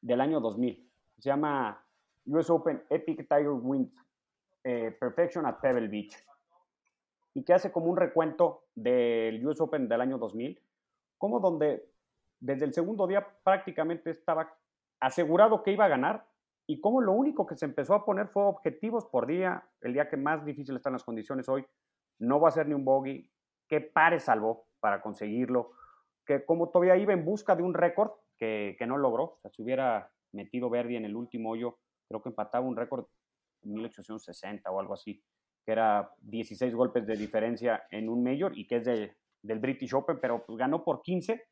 del 0.00 0.20
año 0.20 0.40
2000. 0.40 0.90
Se 1.18 1.28
llama 1.28 1.84
US 2.26 2.50
Open 2.50 2.82
Epic 2.90 3.28
Tiger 3.28 3.50
Wins 3.50 3.94
eh, 4.64 4.90
Perfection 4.98 5.46
at 5.46 5.60
Pebble 5.60 5.88
Beach 5.88 6.16
y 7.38 7.44
que 7.44 7.54
hace 7.54 7.70
como 7.70 7.86
un 7.86 7.96
recuento 7.96 8.64
del 8.74 9.46
US 9.46 9.60
Open 9.60 9.88
del 9.88 10.00
año 10.00 10.18
2000, 10.18 10.60
como 11.18 11.38
donde 11.38 11.88
desde 12.40 12.64
el 12.64 12.74
segundo 12.74 13.06
día 13.06 13.24
prácticamente 13.44 14.10
estaba 14.10 14.58
asegurado 14.98 15.62
que 15.62 15.70
iba 15.70 15.84
a 15.84 15.88
ganar 15.88 16.26
y 16.66 16.80
como 16.80 17.00
lo 17.00 17.12
único 17.12 17.46
que 17.46 17.54
se 17.54 17.64
empezó 17.64 17.94
a 17.94 18.04
poner 18.04 18.26
fue 18.26 18.42
objetivos 18.42 19.06
por 19.06 19.28
día, 19.28 19.68
el 19.82 19.92
día 19.92 20.08
que 20.08 20.16
más 20.16 20.44
difícil 20.44 20.74
están 20.74 20.94
las 20.94 21.04
condiciones 21.04 21.48
hoy, 21.48 21.64
no 22.18 22.40
va 22.40 22.48
a 22.48 22.52
ser 22.52 22.66
ni 22.66 22.74
un 22.74 22.84
bogey, 22.84 23.30
que 23.68 23.82
pare 23.82 24.18
salvó 24.18 24.66
para 24.80 25.00
conseguirlo, 25.00 25.70
que 26.26 26.44
como 26.44 26.70
todavía 26.70 26.96
iba 26.96 27.12
en 27.12 27.24
busca 27.24 27.54
de 27.54 27.62
un 27.62 27.72
récord 27.72 28.10
que, 28.36 28.74
que, 28.76 28.86
no 28.88 28.96
logró, 28.96 29.22
o 29.22 29.38
sea, 29.42 29.50
si 29.52 29.62
hubiera 29.62 30.10
metido 30.32 30.70
Verdi 30.70 30.96
en 30.96 31.04
el 31.04 31.14
último 31.14 31.50
hoyo, 31.50 31.78
creo 32.08 32.20
que 32.20 32.30
empataba 32.30 32.66
un 32.66 32.74
récord 32.74 33.06
en 33.62 33.74
1860 33.74 34.68
o 34.72 34.80
algo 34.80 34.94
así, 34.94 35.22
que 35.68 35.72
era 35.72 36.14
16 36.22 36.74
golpes 36.74 37.06
de 37.06 37.14
diferencia 37.14 37.86
en 37.90 38.08
un 38.08 38.24
Major 38.24 38.56
y 38.56 38.66
que 38.66 38.76
es 38.76 38.86
de, 38.86 39.14
del 39.42 39.58
British 39.58 39.92
Open, 39.92 40.18
pero 40.18 40.42
pues 40.46 40.56
ganó 40.56 40.82
por 40.82 41.02
15. 41.02 41.44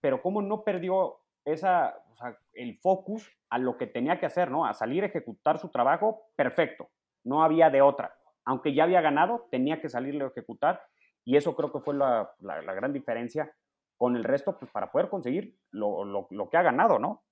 Pero 0.00 0.22
cómo 0.22 0.40
no 0.40 0.64
perdió 0.64 1.18
esa, 1.44 2.02
o 2.10 2.16
sea, 2.16 2.38
el 2.54 2.78
focus 2.78 3.30
a 3.50 3.58
lo 3.58 3.76
que 3.76 3.86
tenía 3.86 4.18
que 4.18 4.24
hacer, 4.24 4.50
¿no? 4.50 4.64
A 4.64 4.72
salir 4.72 5.02
a 5.02 5.08
ejecutar 5.08 5.58
su 5.58 5.68
trabajo, 5.68 6.30
perfecto. 6.34 6.88
No 7.24 7.44
había 7.44 7.68
de 7.68 7.82
otra. 7.82 8.14
Aunque 8.46 8.72
ya 8.72 8.84
había 8.84 9.02
ganado, 9.02 9.48
tenía 9.50 9.82
que 9.82 9.90
salirle 9.90 10.24
a 10.24 10.28
ejecutar. 10.28 10.80
Y 11.26 11.36
eso 11.36 11.54
creo 11.54 11.70
que 11.70 11.80
fue 11.80 11.92
la, 11.92 12.32
la, 12.40 12.62
la 12.62 12.72
gran 12.72 12.94
diferencia 12.94 13.54
con 13.98 14.16
el 14.16 14.24
resto, 14.24 14.58
pues 14.58 14.70
para 14.70 14.90
poder 14.90 15.10
conseguir 15.10 15.58
lo, 15.72 16.06
lo, 16.06 16.26
lo 16.30 16.48
que 16.48 16.56
ha 16.56 16.62
ganado, 16.62 16.98
¿no? 16.98 17.22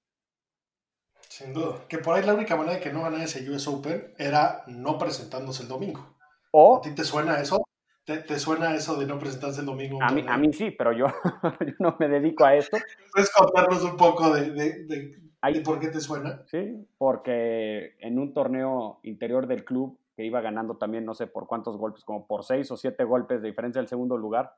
Sin 1.40 1.54
duda. 1.54 1.76
Que 1.88 1.96
por 1.96 2.14
ahí 2.14 2.22
la 2.22 2.34
única 2.34 2.54
manera 2.54 2.74
de 2.74 2.82
que 2.82 2.92
no 2.92 3.00
ganara 3.00 3.24
ese 3.24 3.48
US 3.48 3.66
Open 3.66 4.12
era 4.18 4.62
no 4.66 4.98
presentándose 4.98 5.62
el 5.62 5.70
domingo. 5.70 6.14
O, 6.50 6.76
¿A 6.76 6.80
ti 6.82 6.94
te 6.94 7.02
suena 7.02 7.40
eso? 7.40 7.66
¿Te, 8.04 8.18
te 8.18 8.38
suena 8.38 8.74
eso 8.74 8.96
de 8.96 9.06
no 9.06 9.18
presentarse 9.18 9.60
el 9.60 9.66
domingo? 9.66 10.02
a 10.02 10.10
mí, 10.10 10.22
a 10.28 10.36
mí 10.36 10.52
sí, 10.52 10.70
pero 10.70 10.92
yo, 10.92 11.06
yo 11.66 11.74
no 11.78 11.96
me 11.98 12.08
dedico 12.08 12.44
a 12.44 12.56
esto. 12.56 12.76
¿Puedes 13.10 13.32
contarnos 13.32 13.82
un 13.84 13.96
poco 13.96 14.34
de, 14.34 14.50
de, 14.50 14.84
de 14.84 15.60
por 15.64 15.80
qué 15.80 15.88
te 15.88 16.00
suena? 16.00 16.42
Sí, 16.50 16.86
porque 16.98 17.96
en 18.00 18.18
un 18.18 18.34
torneo 18.34 19.00
interior 19.04 19.46
del 19.46 19.64
club 19.64 19.98
que 20.14 20.26
iba 20.26 20.42
ganando 20.42 20.76
también 20.76 21.06
no 21.06 21.14
sé 21.14 21.26
por 21.26 21.46
cuántos 21.46 21.78
golpes, 21.78 22.04
como 22.04 22.26
por 22.26 22.44
seis 22.44 22.70
o 22.70 22.76
siete 22.76 23.04
golpes 23.04 23.40
de 23.40 23.48
diferencia 23.48 23.80
del 23.80 23.88
segundo 23.88 24.18
lugar, 24.18 24.52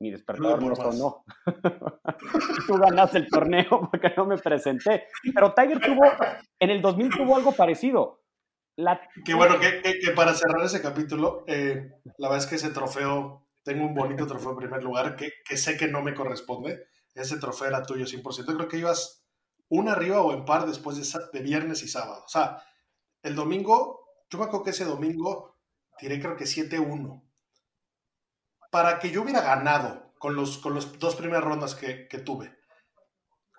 mi 0.00 0.10
despertador 0.10 0.62
No, 0.62 0.68
no 0.70 0.76
sonó. 0.76 1.24
Tú 2.66 2.76
ganaste 2.78 3.18
el 3.18 3.28
torneo 3.28 3.68
porque 3.90 4.12
no 4.16 4.26
me 4.26 4.38
presenté. 4.38 5.04
Pero 5.34 5.54
Tiger 5.54 5.80
tuvo, 5.80 6.02
en 6.58 6.70
el 6.70 6.82
2000 6.82 7.10
tuvo 7.10 7.36
algo 7.36 7.52
parecido. 7.52 8.22
La, 8.78 9.00
Qué 9.24 9.32
bueno 9.34 9.58
que, 9.58 9.80
que- 9.80 9.98
que 10.00 10.10
para 10.12 10.34
cerrar 10.34 10.62
ese 10.64 10.82
capítulo, 10.82 11.44
eh, 11.46 11.92
la 12.18 12.28
verdad 12.28 12.44
es 12.44 12.46
que 12.46 12.56
ese 12.56 12.68
trofeo, 12.70 13.46
tengo 13.64 13.86
un 13.86 13.94
bonito 13.94 14.26
trofeo 14.26 14.50
en 14.50 14.56
primer 14.58 14.82
lugar 14.84 15.16
que, 15.16 15.30
que 15.48 15.56
sé 15.56 15.76
que 15.78 15.88
no 15.88 16.02
me 16.02 16.14
corresponde. 16.14 16.86
Ese 17.14 17.38
trofeo 17.38 17.68
era 17.68 17.82
tuyo 17.82 18.04
100%. 18.04 18.54
Creo 18.54 18.68
que 18.68 18.76
ibas 18.78 19.24
una 19.70 19.92
arriba 19.92 20.20
o 20.20 20.34
en 20.34 20.44
par 20.44 20.66
después 20.66 20.96
de, 20.98 21.20
de 21.32 21.40
viernes 21.42 21.82
y 21.82 21.88
sábado. 21.88 22.22
O 22.24 22.28
sea, 22.28 22.62
el 23.22 23.34
domingo, 23.34 24.04
yo 24.28 24.38
me 24.38 24.44
acuerdo 24.44 24.64
que 24.64 24.70
ese 24.70 24.84
domingo 24.84 25.56
tiré 25.98 26.20
creo 26.20 26.36
que 26.36 26.44
7-1. 26.44 27.22
Para 28.70 28.98
que 28.98 29.10
yo 29.10 29.22
hubiera 29.22 29.40
ganado 29.40 30.12
con 30.18 30.34
los, 30.34 30.58
con 30.58 30.74
los 30.74 30.98
dos 30.98 31.16
primeras 31.16 31.44
rondas 31.44 31.74
que, 31.74 32.08
que 32.08 32.18
tuve, 32.18 32.56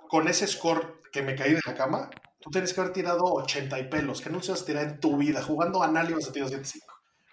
con 0.09 0.27
ese 0.27 0.47
score 0.47 1.01
que 1.11 1.21
me 1.21 1.35
caí 1.35 1.53
de 1.53 1.61
la 1.65 1.75
cama, 1.75 2.09
tú 2.39 2.49
tienes 2.49 2.73
que 2.73 2.81
haber 2.81 2.93
tirado 2.93 3.23
80 3.23 3.79
y 3.79 3.89
pelos, 3.89 4.21
que 4.21 4.29
no 4.29 4.41
se 4.41 4.51
vas 4.51 4.63
a 4.63 4.65
tirar 4.65 4.83
en 4.83 4.99
tu 4.99 5.17
vida. 5.17 5.41
Jugando 5.41 5.81
a 5.81 5.87
Nali 5.87 6.13
vas 6.13 6.29
a 6.29 6.31
tirar 6.31 6.49
7-5. 6.49 6.81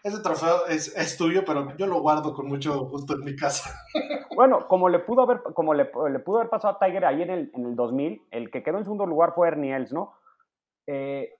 Ese 0.04 0.20
trofeo 0.20 0.66
es, 0.66 0.94
es 0.96 1.16
tuyo, 1.16 1.44
pero 1.46 1.74
yo 1.78 1.86
lo 1.86 2.02
guardo 2.02 2.34
con 2.34 2.46
mucho 2.46 2.78
gusto 2.90 3.14
en 3.14 3.24
mi 3.24 3.34
casa. 3.34 3.70
bueno, 4.36 4.68
como 4.68 4.90
le 4.90 4.98
pudo 4.98 5.22
haber, 5.22 5.42
como 5.54 5.72
le, 5.72 5.84
le 6.10 6.18
pudo 6.18 6.38
haber 6.38 6.50
pasado 6.50 6.74
a 6.74 6.78
Tiger 6.78 7.06
ahí 7.06 7.22
en 7.22 7.30
el, 7.30 7.50
en 7.54 7.66
el 7.66 7.74
2000, 7.74 8.26
el 8.30 8.50
que 8.50 8.62
quedó 8.62 8.76
en 8.76 8.84
segundo 8.84 9.06
lugar 9.06 9.32
fue 9.34 9.48
Ernie 9.48 9.74
Els, 9.74 9.92
¿no? 9.94 10.12
Eh, 10.86 11.34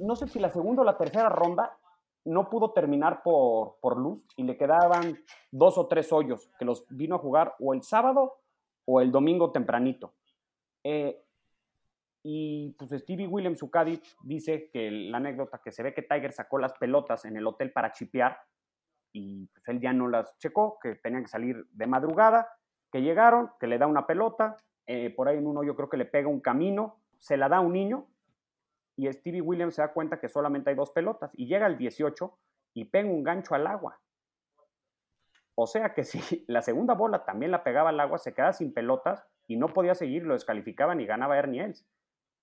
no 0.00 0.16
sé 0.16 0.26
si 0.26 0.40
la 0.40 0.50
segunda 0.50 0.82
o 0.82 0.84
la 0.84 0.98
tercera 0.98 1.28
ronda 1.28 1.78
no 2.26 2.50
pudo 2.50 2.72
terminar 2.72 3.22
por, 3.22 3.78
por 3.80 3.96
luz 3.96 4.22
y 4.36 4.42
le 4.42 4.56
quedaban 4.56 5.18
dos 5.50 5.78
o 5.78 5.86
tres 5.86 6.12
hoyos 6.12 6.50
que 6.58 6.64
los 6.64 6.84
vino 6.90 7.16
a 7.16 7.18
jugar 7.18 7.54
o 7.60 7.72
el 7.72 7.82
sábado 7.82 8.40
o 8.84 9.00
el 9.00 9.10
domingo 9.10 9.52
tempranito. 9.52 10.14
Eh, 10.84 11.22
y 12.22 12.74
pues 12.78 12.90
Stevie 12.90 13.28
Williams, 13.28 13.60
su 13.60 13.70
dice 14.24 14.68
que 14.72 14.90
la 14.90 15.18
anécdota 15.18 15.60
que 15.62 15.70
se 15.70 15.82
ve 15.84 15.94
que 15.94 16.02
Tiger 16.02 16.32
sacó 16.32 16.58
las 16.58 16.72
pelotas 16.72 17.24
en 17.24 17.36
el 17.36 17.46
hotel 17.46 17.72
para 17.72 17.92
chipear 17.92 18.38
y 19.12 19.46
pues 19.46 19.66
él 19.68 19.80
ya 19.80 19.92
no 19.92 20.08
las 20.08 20.36
checó, 20.38 20.78
que 20.82 20.96
tenían 20.96 21.22
que 21.22 21.28
salir 21.28 21.66
de 21.70 21.86
madrugada, 21.86 22.48
que 22.90 23.00
llegaron, 23.00 23.52
que 23.60 23.68
le 23.68 23.78
da 23.78 23.86
una 23.86 24.06
pelota, 24.06 24.56
eh, 24.86 25.10
por 25.10 25.28
ahí 25.28 25.38
en 25.38 25.46
uno 25.46 25.62
yo 25.62 25.76
creo 25.76 25.88
que 25.88 25.96
le 25.96 26.04
pega 26.04 26.28
un 26.28 26.40
camino, 26.40 27.00
se 27.18 27.36
la 27.36 27.48
da 27.48 27.58
a 27.58 27.60
un 27.60 27.72
niño 27.72 28.08
y 28.96 29.12
Stevie 29.12 29.42
Williams 29.42 29.74
se 29.74 29.82
da 29.82 29.92
cuenta 29.92 30.18
que 30.18 30.28
solamente 30.28 30.70
hay 30.70 30.76
dos 30.76 30.90
pelotas 30.90 31.30
y 31.34 31.46
llega 31.46 31.66
al 31.66 31.76
18 31.76 32.38
y 32.74 32.86
pega 32.86 33.08
un 33.08 33.22
gancho 33.22 33.54
al 33.54 33.66
agua. 33.66 34.00
O 35.54 35.66
sea 35.66 35.94
que 35.94 36.04
si 36.04 36.44
la 36.48 36.62
segunda 36.62 36.94
bola 36.94 37.24
también 37.24 37.50
la 37.50 37.62
pegaba 37.62 37.90
al 37.90 38.00
agua, 38.00 38.18
se 38.18 38.34
quedaba 38.34 38.52
sin 38.52 38.72
pelotas 38.72 39.24
y 39.46 39.56
no 39.56 39.68
podía 39.68 39.94
seguir, 39.94 40.24
lo 40.24 40.34
descalificaban 40.34 41.00
y 41.00 41.06
ganaba 41.06 41.38
Ernie 41.38 41.64
Els. 41.64 41.86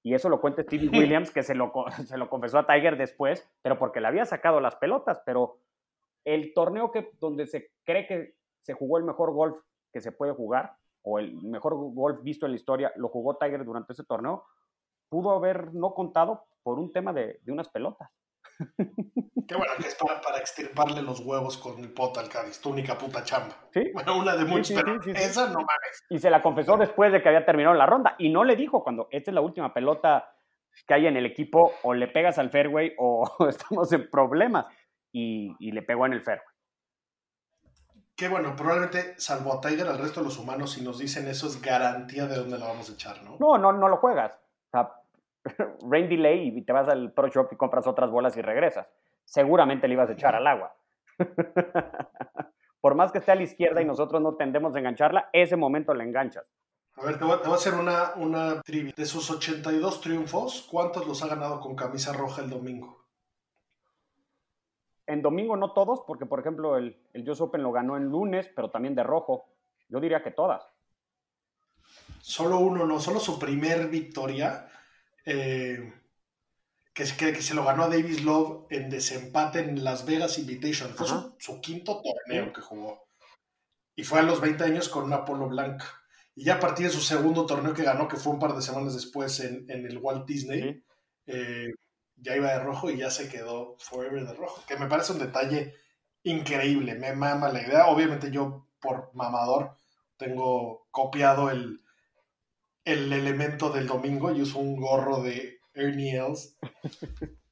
Y 0.03 0.13
eso 0.13 0.29
lo 0.29 0.41
cuenta 0.41 0.63
Stevie 0.63 0.89
Williams, 0.99 1.31
que 1.31 1.43
se 1.43 1.55
lo, 1.55 1.71
se 2.05 2.17
lo 2.17 2.29
confesó 2.29 2.59
a 2.59 2.67
Tiger 2.67 2.97
después, 2.97 3.49
pero 3.61 3.79
porque 3.79 4.01
le 4.01 4.07
había 4.07 4.25
sacado 4.25 4.59
las 4.59 4.75
pelotas. 4.75 5.21
Pero 5.25 5.59
el 6.25 6.53
torneo 6.53 6.91
que, 6.91 7.11
donde 7.19 7.47
se 7.47 7.71
cree 7.83 8.05
que 8.05 8.35
se 8.61 8.73
jugó 8.73 8.97
el 8.97 9.03
mejor 9.03 9.31
golf 9.31 9.57
que 9.91 10.01
se 10.01 10.11
puede 10.11 10.33
jugar, 10.33 10.75
o 11.03 11.19
el 11.19 11.35
mejor 11.43 11.75
golf 11.75 12.23
visto 12.23 12.45
en 12.45 12.53
la 12.53 12.55
historia, 12.55 12.93
lo 12.95 13.09
jugó 13.09 13.37
Tiger 13.37 13.63
durante 13.65 13.93
ese 13.93 14.03
torneo, 14.03 14.45
pudo 15.13 15.29
haber 15.29 15.75
no 15.75 15.93
contado 15.93 16.47
por 16.63 16.79
un 16.79 16.91
tema 16.91 17.13
de, 17.13 17.39
de 17.43 17.51
unas 17.51 17.69
pelotas. 17.69 18.09
Qué 19.47 19.55
bueno 19.55 19.73
que 19.79 19.87
es 19.87 19.93
para, 19.93 20.19
para 20.21 20.39
extirparle 20.39 21.03
los 21.03 21.19
huevos 21.19 21.55
con 21.59 21.77
el 21.83 21.93
pot 21.93 22.17
al 22.17 22.29
Cádiz, 22.29 22.59
tu 22.59 22.71
única 22.71 22.97
puta 22.97 23.23
chamba. 23.23 23.55
¿Sí? 23.71 23.91
Bueno, 23.93 24.17
una 24.17 24.35
de 24.35 24.45
muchas, 24.45 24.69
sí, 24.69 24.73
pero 24.75 24.99
sí, 25.03 25.11
sí, 25.11 25.15
sí. 25.15 25.23
esa 25.23 25.45
no 25.49 25.59
mames. 25.59 26.03
Y 26.09 26.17
se 26.17 26.31
la 26.31 26.41
confesó 26.41 26.77
después 26.77 27.11
de 27.11 27.21
que 27.21 27.29
había 27.29 27.45
terminado 27.45 27.75
la 27.75 27.85
ronda. 27.85 28.15
Y 28.17 28.29
no 28.29 28.43
le 28.43 28.55
dijo 28.55 28.83
cuando 28.83 29.07
esta 29.11 29.29
es 29.29 29.35
la 29.35 29.41
última 29.41 29.71
pelota 29.71 30.33
que 30.87 30.93
hay 30.95 31.05
en 31.05 31.15
el 31.15 31.27
equipo, 31.27 31.73
o 31.83 31.93
le 31.93 32.07
pegas 32.07 32.39
al 32.39 32.49
fairway 32.49 32.95
o 32.97 33.29
estamos 33.47 33.93
en 33.93 34.09
problemas. 34.09 34.65
Y, 35.11 35.55
y 35.59 35.73
le 35.73 35.83
pegó 35.83 36.07
en 36.07 36.13
el 36.13 36.23
fairway. 36.23 36.47
Qué 38.15 38.29
bueno, 38.29 38.55
probablemente 38.55 39.13
salvo 39.19 39.53
a 39.53 39.61
Tiger, 39.61 39.87
al 39.87 39.99
resto 39.99 40.21
de 40.21 40.25
los 40.25 40.39
humanos, 40.39 40.71
si 40.71 40.81
nos 40.81 40.97
dicen 40.97 41.27
eso 41.27 41.45
es 41.45 41.61
garantía 41.61 42.25
de 42.25 42.37
dónde 42.37 42.57
la 42.57 42.67
vamos 42.67 42.89
a 42.89 42.93
echar, 42.93 43.21
¿no? 43.21 43.37
No, 43.39 43.59
no, 43.59 43.73
no 43.73 43.87
lo 43.87 43.97
juegas. 43.97 44.39
O 44.67 44.71
sea, 44.71 45.02
rain 45.89 46.09
delay 46.09 46.49
y 46.55 46.61
te 46.61 46.73
vas 46.73 46.87
al 46.87 47.11
Pro 47.11 47.27
Shop 47.27 47.49
y 47.51 47.55
compras 47.55 47.87
otras 47.87 48.09
bolas 48.09 48.35
y 48.37 48.41
regresas. 48.41 48.87
Seguramente 49.25 49.87
le 49.87 49.93
ibas 49.93 50.09
a 50.09 50.13
echar 50.13 50.35
al 50.35 50.47
agua. 50.47 50.75
Por 52.81 52.95
más 52.95 53.11
que 53.11 53.19
esté 53.19 53.31
a 53.31 53.35
la 53.35 53.43
izquierda 53.43 53.81
y 53.81 53.85
nosotros 53.85 54.21
no 54.21 54.35
tendemos 54.35 54.75
a 54.75 54.79
engancharla, 54.79 55.29
ese 55.31 55.55
momento 55.55 55.93
la 55.93 56.03
enganchas. 56.03 56.45
A 56.95 57.05
ver, 57.05 57.17
te 57.17 57.25
voy, 57.25 57.37
te 57.37 57.45
voy 57.45 57.53
a 57.53 57.55
hacer 57.55 57.73
una, 57.73 58.13
una 58.17 58.61
trivia. 58.61 58.93
De 58.95 59.05
sus 59.05 59.29
82 59.31 60.01
triunfos, 60.01 60.67
¿cuántos 60.69 61.07
los 61.07 61.23
ha 61.23 61.27
ganado 61.27 61.59
con 61.59 61.75
camisa 61.75 62.13
roja 62.13 62.41
el 62.41 62.49
domingo? 62.49 63.03
En 65.07 65.21
domingo 65.21 65.55
no 65.57 65.73
todos, 65.73 66.01
porque 66.05 66.25
por 66.25 66.39
ejemplo 66.39 66.77
el, 66.77 66.97
el 67.13 67.29
US 67.29 67.41
Open 67.41 67.63
lo 67.63 67.71
ganó 67.71 67.97
en 67.97 68.05
lunes, 68.05 68.49
pero 68.55 68.69
también 68.69 68.95
de 68.95 69.03
rojo. 69.03 69.45
Yo 69.89 69.99
diría 69.99 70.21
que 70.21 70.31
todas. 70.31 70.63
Solo 72.21 72.59
uno, 72.59 72.85
no, 72.85 72.99
solo 72.99 73.19
su 73.19 73.37
primer 73.37 73.89
victoria, 73.89 74.67
eh, 75.25 75.93
que, 76.93 77.05
se- 77.05 77.17
que, 77.17 77.33
que 77.33 77.41
se 77.41 77.53
lo 77.55 77.65
ganó 77.65 77.83
a 77.83 77.89
Davis 77.89 78.23
Love 78.23 78.67
en 78.69 78.89
desempate 78.89 79.59
en 79.59 79.83
Las 79.83 80.05
Vegas 80.05 80.37
Invitation. 80.37 80.91
Fue 80.95 81.07
su, 81.07 81.35
su 81.39 81.61
quinto 81.61 82.01
torneo 82.01 82.53
que 82.53 82.61
jugó. 82.61 83.07
Y 83.95 84.03
fue 84.03 84.19
a 84.19 84.23
los 84.23 84.41
20 84.41 84.63
años 84.63 84.89
con 84.89 85.05
una 85.05 85.25
polo 85.25 85.47
blanca. 85.49 85.85
Y 86.35 86.45
ya 86.45 86.55
a 86.55 86.59
partir 86.59 86.87
de 86.87 86.91
su 86.93 87.01
segundo 87.01 87.45
torneo 87.45 87.73
que 87.73 87.83
ganó, 87.83 88.07
que 88.07 88.17
fue 88.17 88.33
un 88.33 88.39
par 88.39 88.55
de 88.55 88.61
semanas 88.61 88.95
después 88.95 89.39
en, 89.41 89.69
en 89.69 89.85
el 89.85 89.99
Walt 89.99 90.25
Disney, 90.27 90.61
Sí. 90.61 90.83
eh, 91.27 91.71
ya 92.15 92.35
iba 92.37 92.51
de 92.51 92.59
rojo 92.59 92.89
y 92.89 92.97
ya 92.97 93.11
se 93.11 93.29
quedó 93.29 93.75
forever 93.79 94.25
de 94.25 94.33
rojo. 94.33 94.63
Que 94.67 94.77
me 94.77 94.87
parece 94.87 95.13
un 95.13 95.19
detalle 95.19 95.75
increíble. 96.23 96.95
Me 96.95 97.13
mama 97.13 97.49
la 97.49 97.61
idea. 97.61 97.87
Obviamente 97.87 98.31
yo, 98.31 98.67
por 98.79 99.11
mamador, 99.13 99.77
tengo 100.17 100.87
copiado 100.91 101.49
el, 101.51 101.82
el 102.85 103.11
elemento 103.11 103.69
del 103.69 103.87
domingo 103.87 104.31
y 104.31 104.41
uso 104.41 104.59
un 104.59 104.75
gorro 104.75 105.21
de 105.21 105.59
Ernie 105.73 106.17
Els. 106.17 106.57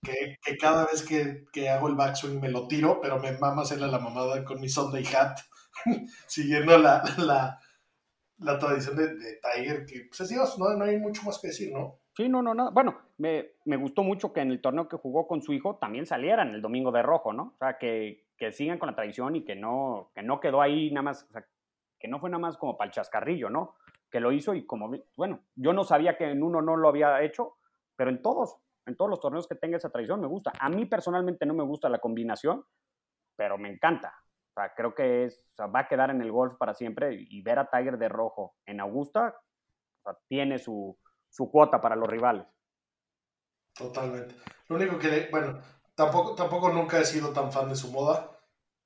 Que, 0.04 0.38
cada 0.60 0.86
vez 0.86 1.04
que, 1.04 1.46
que 1.54 1.70
hago 1.70 1.88
el 1.88 1.96
backswing 1.96 2.40
me 2.40 2.50
lo 2.50 2.68
tiro, 2.68 3.00
pero 3.02 3.20
me 3.20 3.34
mama 3.34 3.62
hacerle 3.62 3.88
la 3.88 4.00
mamada 4.00 4.44
con 4.44 4.60
mi 4.60 4.68
Sunday 4.68 5.06
hat, 5.06 5.38
siguiendo 6.28 6.78
la, 6.78 7.04
la, 7.18 7.60
la 8.40 8.58
tradición 8.58 8.96
de, 8.96 9.40
Tiger, 9.42 9.86
que 9.86 10.06
pues 10.08 10.22
así, 10.22 10.36
no, 10.36 10.74
no 10.74 10.86
hay 10.86 10.98
mucho 10.98 11.22
más 11.24 11.40
que 11.40 11.50
decir, 11.50 11.72
¿no? 11.72 12.00
Sí, 12.16 12.28
no, 12.28 12.42
no, 12.42 12.54
nada. 12.54 12.72
Bueno, 12.72 12.98
me, 13.18 13.52
me 13.66 13.78
gustó 13.78 14.04
mucho 14.04 14.34
que 14.34 14.42
en 14.42 14.52
el 14.52 14.60
torneo 14.60 14.90
que 14.90 14.98
jugó 14.98 15.28
con 15.28 15.42
su 15.42 15.54
hijo 15.54 15.78
también 15.78 16.06
salieran 16.06 16.54
el 16.54 16.62
domingo 16.62 16.92
de 16.92 17.04
rojo, 17.04 17.32
¿no? 17.32 17.54
O 17.56 17.58
sea, 17.58 17.78
que, 17.78 18.26
que 18.38 18.52
sigan 18.52 18.80
con 18.80 18.88
la 18.88 18.96
tradición 18.96 19.36
y 19.36 19.46
que 19.46 19.56
no, 19.56 20.12
que 20.14 20.24
no 20.24 20.40
quedó 20.40 20.62
ahí 20.62 20.92
nada 20.92 21.04
más, 21.04 21.28
o 21.30 21.32
sea, 21.32 21.46
que 22.00 22.08
no 22.08 22.20
fue 22.20 22.30
nada 22.30 22.42
más 22.42 22.58
como 22.58 22.78
para 22.78 22.90
el 22.90 22.94
chascarrillo, 22.94 23.50
¿no? 23.50 23.76
Que 24.12 24.20
lo 24.20 24.32
hizo 24.32 24.54
y 24.54 24.66
como, 24.66 24.92
bueno, 25.16 25.46
yo 25.56 25.74
no 25.74 25.84
sabía 25.84 26.18
que 26.18 26.30
en 26.30 26.44
uno 26.44 26.62
no 26.62 26.76
lo 26.76 26.90
había 26.90 27.22
hecho, 27.22 27.58
pero 27.96 28.10
en 28.10 28.22
todos, 28.22 28.58
en 28.86 28.96
todos 28.98 29.10
los 29.10 29.20
torneos 29.20 29.48
que 29.48 29.56
tenga 29.56 29.78
esa 29.78 29.90
tradición 29.90 30.20
me 30.20 30.28
gusta. 30.28 30.52
A 30.60 30.70
mí 30.70 30.86
personalmente 30.86 31.46
no 31.46 31.54
me 31.54 31.64
gusta 31.64 31.90
la 31.90 32.00
combinación, 32.00 32.66
pero 33.36 33.58
me 33.58 33.70
encanta. 33.70 34.14
O 34.52 34.54
sea, 34.54 34.74
creo 34.76 34.94
que 34.94 35.26
es, 35.26 35.50
va 35.60 35.80
a 35.80 35.88
quedar 35.88 36.10
en 36.10 36.22
el 36.22 36.32
golf 36.32 36.58
para 36.58 36.74
siempre 36.74 37.14
y, 37.14 37.42
ver 37.42 37.60
a 37.60 37.70
Tiger 37.70 37.98
de 37.98 38.10
rojo 38.10 38.56
en 38.66 38.82
Augusta, 38.82 39.36
tiene 40.28 40.60
su, 40.60 40.98
su 41.30 41.50
cuota 41.50 41.80
para 41.80 41.96
los 41.96 42.10
rivales. 42.10 42.46
Totalmente. 43.74 44.36
Lo 44.68 44.76
único 44.76 45.00
que, 45.00 45.30
bueno, 45.32 45.60
tampoco, 45.96 46.36
tampoco 46.36 46.70
nunca 46.70 47.00
he 47.00 47.06
sido 47.06 47.32
tan 47.32 47.52
fan 47.52 47.70
de 47.70 47.76
su 47.76 47.92
moda. 47.92 48.41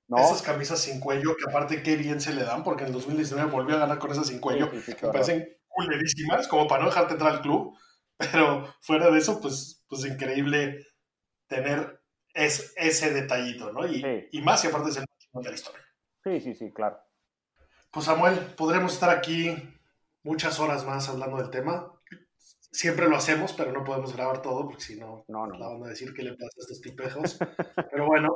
¿No? 0.08 0.18
Esas 0.18 0.42
camisas 0.42 0.80
sin 0.80 1.00
cuello, 1.00 1.36
que 1.36 1.50
aparte 1.50 1.82
qué 1.84 1.96
bien 1.96 2.22
se 2.22 2.34
le 2.34 2.44
dan, 2.44 2.64
porque 2.64 2.84
en 2.84 2.88
el 2.88 2.94
2019 2.94 3.52
volvió 3.52 3.76
a 3.76 3.80
ganar 3.80 4.00
con 4.00 4.12
esas 4.12 4.28
sin 4.28 4.40
cuello, 4.40 4.70
Sí, 4.72 4.80
sí, 4.82 4.92
que 4.92 4.98
qué 4.98 5.06
me 5.08 5.12
parecen 5.14 5.58
culerísimas, 5.68 6.48
como 6.48 6.68
para 6.68 6.84
no 6.84 6.90
dejarte 6.90 7.14
entrar 7.14 7.34
al 7.34 7.42
club. 7.42 7.78
Pero 8.18 8.74
fuera 8.82 9.10
de 9.12 9.18
eso, 9.20 9.42
pues, 9.42 9.84
pues 9.90 10.06
increíble 10.06 10.86
tener 11.48 12.02
es, 12.34 12.74
ese 12.78 13.14
detallito, 13.14 13.72
¿no? 13.72 13.86
Y, 13.88 14.02
Sí. 14.02 14.28
y 14.32 14.42
más, 14.42 14.64
y 14.64 14.68
aparte 14.68 14.90
es 14.90 14.98
el 14.98 15.06
máximo 15.10 15.42
de 15.42 15.50
la 15.50 15.56
historia. 15.56 15.82
Sí, 16.24 16.40
sí, 16.40 16.56
sí, 16.56 16.72
claro. 16.74 16.98
Pues 17.92 18.06
Samuel, 18.06 18.38
podremos 18.58 18.94
estar 18.94 19.10
aquí 19.10 19.56
muchas 20.24 20.60
horas 20.60 20.86
más 20.86 21.08
hablando 21.10 21.38
del 21.38 21.50
tema. 21.50 21.92
Siempre 22.72 23.08
lo 23.08 23.16
hacemos, 23.16 23.54
pero 23.54 23.72
no 23.72 23.84
podemos 23.86 24.14
grabar 24.16 24.42
todo 24.42 24.66
porque 24.68 24.82
si 24.84 24.98
no, 25.00 25.24
No, 25.30 25.48
no. 25.48 25.58
la 25.58 25.68
van 25.70 25.84
a 25.84 25.88
decir 25.90 26.14
qué 26.14 26.24
le 26.24 26.32
pasa 26.34 26.50
a 26.58 26.62
estos 26.62 26.82
tipejos. 26.82 27.38
pero 27.92 28.06
bueno, 28.08 28.36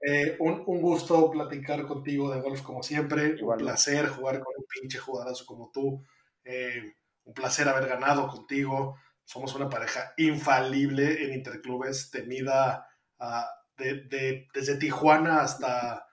eh, 0.00 0.36
un, 0.40 0.62
un 0.66 0.80
gusto 0.80 1.30
platicar 1.30 1.86
contigo 1.86 2.30
de 2.32 2.40
golf 2.40 2.62
como 2.62 2.82
siempre. 2.82 3.36
Un 3.42 3.56
placer 3.58 4.08
jugar 4.08 4.40
con 4.40 4.54
un 4.56 4.64
pinche 4.66 4.98
jugadorazo 4.98 5.44
como 5.46 5.70
tú. 5.72 6.04
Eh, 6.44 6.94
un 7.24 7.34
placer 7.34 7.68
haber 7.68 7.88
ganado 7.88 8.28
contigo. 8.28 8.96
Somos 9.24 9.54
una 9.54 9.68
pareja 9.68 10.12
infalible 10.16 11.24
en 11.24 11.34
interclubes, 11.34 12.10
temida 12.10 12.86
ah, 13.18 13.48
de- 13.76 14.02
de- 14.04 14.48
desde 14.54 14.76
Tijuana 14.76 15.42
hasta 15.42 16.06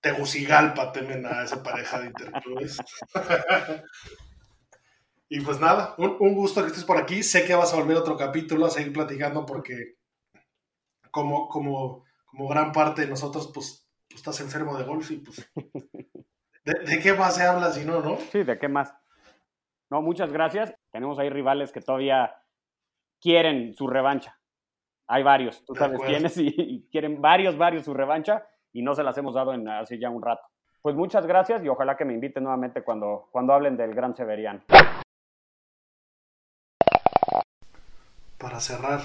Tegucigalpa, 0.00 0.92
temen 0.92 1.26
a 1.26 1.44
esa 1.44 1.62
pareja 1.62 2.00
de 2.00 2.06
interclubes. 2.08 2.78
y 5.28 5.40
pues 5.40 5.58
nada, 5.58 5.94
un, 5.98 6.16
un 6.20 6.34
gusto 6.34 6.60
que 6.60 6.68
estés 6.68 6.84
por 6.84 6.96
aquí. 6.98 7.22
Sé 7.24 7.44
que 7.44 7.54
vas 7.54 7.72
a 7.72 7.76
volver 7.76 7.96
a 7.96 8.00
otro 8.00 8.16
capítulo 8.16 8.66
a 8.66 8.70
seguir 8.70 8.92
platicando 8.92 9.44
porque 9.46 9.96
como, 11.10 11.48
como, 11.48 12.04
como 12.32 12.48
gran 12.48 12.72
parte 12.72 13.02
de 13.02 13.08
nosotros, 13.08 13.52
pues, 13.54 13.88
pues 14.08 14.20
estás 14.20 14.40
enfermo 14.40 14.76
de 14.76 14.84
golf 14.84 15.10
y 15.10 15.18
pues... 15.18 15.48
¿De, 16.64 16.74
de 16.84 17.00
qué 17.00 17.12
más 17.12 17.36
se 17.36 17.44
habla 17.44 17.70
si 17.72 17.84
no, 17.84 18.00
no? 18.00 18.16
Sí, 18.30 18.42
¿de 18.42 18.58
qué 18.58 18.68
más? 18.68 18.94
No, 19.90 20.00
muchas 20.00 20.32
gracias. 20.32 20.74
Tenemos 20.90 21.18
ahí 21.18 21.28
rivales 21.28 21.72
que 21.72 21.80
todavía 21.80 22.34
quieren 23.20 23.74
su 23.74 23.86
revancha. 23.86 24.38
Hay 25.08 25.22
varios, 25.22 25.64
tú 25.64 25.74
sabes 25.74 26.00
quiénes, 26.00 26.36
y, 26.38 26.54
y 26.56 26.88
quieren 26.88 27.20
varios, 27.20 27.58
varios 27.58 27.84
su 27.84 27.92
revancha 27.92 28.46
y 28.72 28.82
no 28.82 28.94
se 28.94 29.02
las 29.02 29.18
hemos 29.18 29.34
dado 29.34 29.52
en 29.52 29.68
hace 29.68 29.98
ya 29.98 30.08
un 30.08 30.22
rato. 30.22 30.42
Pues 30.80 30.96
muchas 30.96 31.26
gracias 31.26 31.62
y 31.62 31.68
ojalá 31.68 31.96
que 31.96 32.04
me 32.04 32.14
inviten 32.14 32.44
nuevamente 32.44 32.82
cuando, 32.82 33.28
cuando 33.30 33.52
hablen 33.52 33.76
del 33.76 33.94
Gran 33.94 34.14
Severiano. 34.14 34.62
para 38.42 38.58
cerrar 38.58 39.00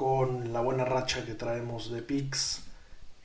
con 0.00 0.52
la 0.52 0.60
buena 0.60 0.84
racha 0.84 1.24
que 1.26 1.34
traemos 1.42 1.90
de 1.94 2.02
picks. 2.10 2.62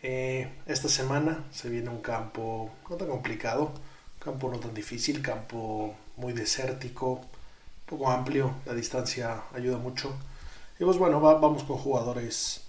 eh, 0.03 0.51
esta 0.65 0.89
semana 0.89 1.33
se 1.51 1.69
viene 1.69 1.89
un 1.89 2.01
campo 2.01 2.71
no 2.89 2.95
tan 2.97 3.09
complicado, 3.15 3.71
campo 4.19 4.49
no 4.51 4.59
tan 4.59 4.73
difícil, 4.73 5.21
campo 5.21 5.95
muy 6.17 6.33
desértico, 6.33 7.21
poco 7.85 8.09
amplio, 8.11 8.45
la 8.65 8.73
distancia 8.73 9.43
ayuda 9.53 9.77
mucho. 9.77 10.13
Y 10.79 10.85
pues 10.85 10.97
bueno, 10.97 11.21
va- 11.21 11.39
vamos 11.39 11.63
con 11.63 11.77
jugadores 11.77 12.63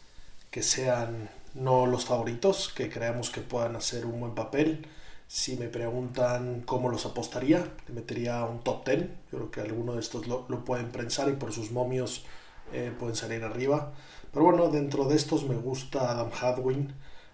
que 0.50 0.62
sean 0.62 1.30
no 1.54 1.86
los 1.86 2.04
favoritos, 2.06 2.72
que 2.74 2.90
creamos 2.90 3.30
que 3.30 3.40
puedan 3.42 3.76
hacer 3.76 4.06
un 4.06 4.20
buen 4.20 4.34
papel. 4.34 4.86
Si 5.28 5.56
me 5.56 5.68
preguntan 5.68 6.62
cómo 6.66 6.88
los 6.90 7.06
apostaría, 7.06 7.66
le 7.88 7.94
metería 7.94 8.44
un 8.44 8.60
top 8.62 8.86
10. 8.86 9.00
Yo 9.32 9.38
creo 9.38 9.50
que 9.50 9.60
alguno 9.60 9.94
de 9.94 10.00
estos 10.00 10.26
lo, 10.26 10.46
lo 10.48 10.64
pueden 10.64 10.90
prensar 10.92 11.28
y 11.30 11.34
por 11.34 11.52
sus 11.52 11.70
momios 11.72 12.24
eh, 12.72 12.92
pueden 12.98 13.16
salir 13.16 13.44
arriba. 13.44 13.92
Pero 14.32 14.46
bueno, 14.46 14.68
dentro 14.68 15.04
de 15.04 15.16
esestos 15.16 15.48
me 15.48 15.56
gusta 15.56 16.10
Adam 16.10 16.30
Hadwin. 16.40 16.92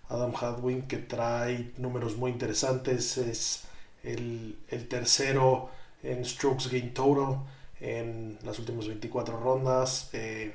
Adam 0.09 0.33
Hadwin 0.35 0.83
que 0.83 0.99
trae 0.99 1.73
números 1.77 2.17
muy 2.17 2.31
interesantes. 2.33 3.19
Es 3.19 3.65
el, 4.03 4.59
tercero 4.89 5.71
en 6.03 6.25
strokes 6.25 6.69
gain 6.71 6.95
total 6.95 7.41
en 7.81 8.39
las 8.43 8.59
últimas 8.59 8.87
24 8.89 9.39
rondas. 9.39 10.11
eh, 10.13 10.55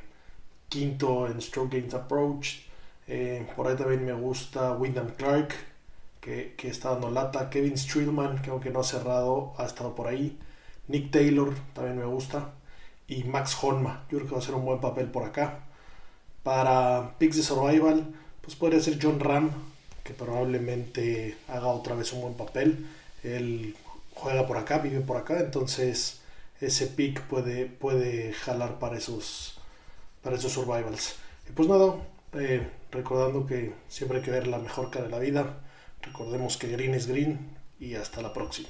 quinto 0.73 1.27
en 1.27 1.39
stroke 1.41 1.73
gains 1.73 1.93
approach. 1.93 2.47
Eh, 3.07 3.47
por 3.55 3.67
ahí 3.67 3.75
también 3.75 4.05
me 4.05 4.13
gusta 4.13 4.71
Wyndham 4.73 5.11
Clark, 5.15 5.53
que, 6.19 6.55
que 6.57 6.69
está 6.69 6.91
dando 6.91 7.11
lata. 7.11 7.49
Kevin 7.49 7.77
Streelman, 7.77 8.41
que 8.41 8.49
aunque 8.49 8.71
no 8.71 8.79
ha 8.79 8.83
cerrado, 8.83 9.53
ha 9.57 9.65
estado 9.65 9.93
por 9.95 10.07
ahí. 10.07 10.39
Nick 10.87 11.11
Taylor 11.11 11.53
también 11.73 11.97
me 11.99 12.05
gusta. 12.05 12.53
Y 13.13 13.23
Max 13.25 13.55
Honma, 13.61 14.05
yo 14.09 14.17
creo 14.17 14.27
que 14.27 14.31
va 14.31 14.37
a 14.39 14.41
hacer 14.41 14.55
un 14.55 14.65
buen 14.65 14.79
papel 14.79 15.05
por 15.07 15.23
acá. 15.23 15.59
Para 16.41 17.15
Picks 17.19 17.37
de 17.37 17.43
Survival, 17.43 18.07
pues 18.41 18.55
podría 18.55 18.81
ser 18.81 18.97
John 18.99 19.19
Ram, 19.19 19.51
que 20.03 20.13
probablemente 20.13 21.37
haga 21.47 21.67
otra 21.67 21.93
vez 21.93 22.11
un 22.13 22.21
buen 22.21 22.33
papel. 22.33 22.87
Él 23.23 23.75
juega 24.15 24.47
por 24.47 24.57
acá, 24.57 24.79
vive 24.79 25.01
por 25.01 25.17
acá, 25.17 25.39
entonces 25.39 26.21
ese 26.59 26.87
pick 26.87 27.21
puede, 27.27 27.67
puede 27.67 28.33
jalar 28.33 28.79
para 28.79 28.97
esos, 28.97 29.59
para 30.23 30.37
esos 30.37 30.51
survivals. 30.51 31.15
Y 31.47 31.51
pues 31.51 31.69
nada, 31.69 31.95
eh, 32.33 32.67
recordando 32.91 33.45
que 33.45 33.75
siempre 33.89 34.17
hay 34.17 34.23
que 34.23 34.31
ver 34.31 34.47
la 34.47 34.57
mejor 34.57 34.89
cara 34.89 35.05
de 35.05 35.11
la 35.11 35.19
vida. 35.19 35.59
Recordemos 36.01 36.57
que 36.57 36.67
green 36.67 36.95
es 36.95 37.05
green 37.05 37.57
y 37.79 37.93
hasta 37.93 38.23
la 38.23 38.33
próxima. 38.33 38.69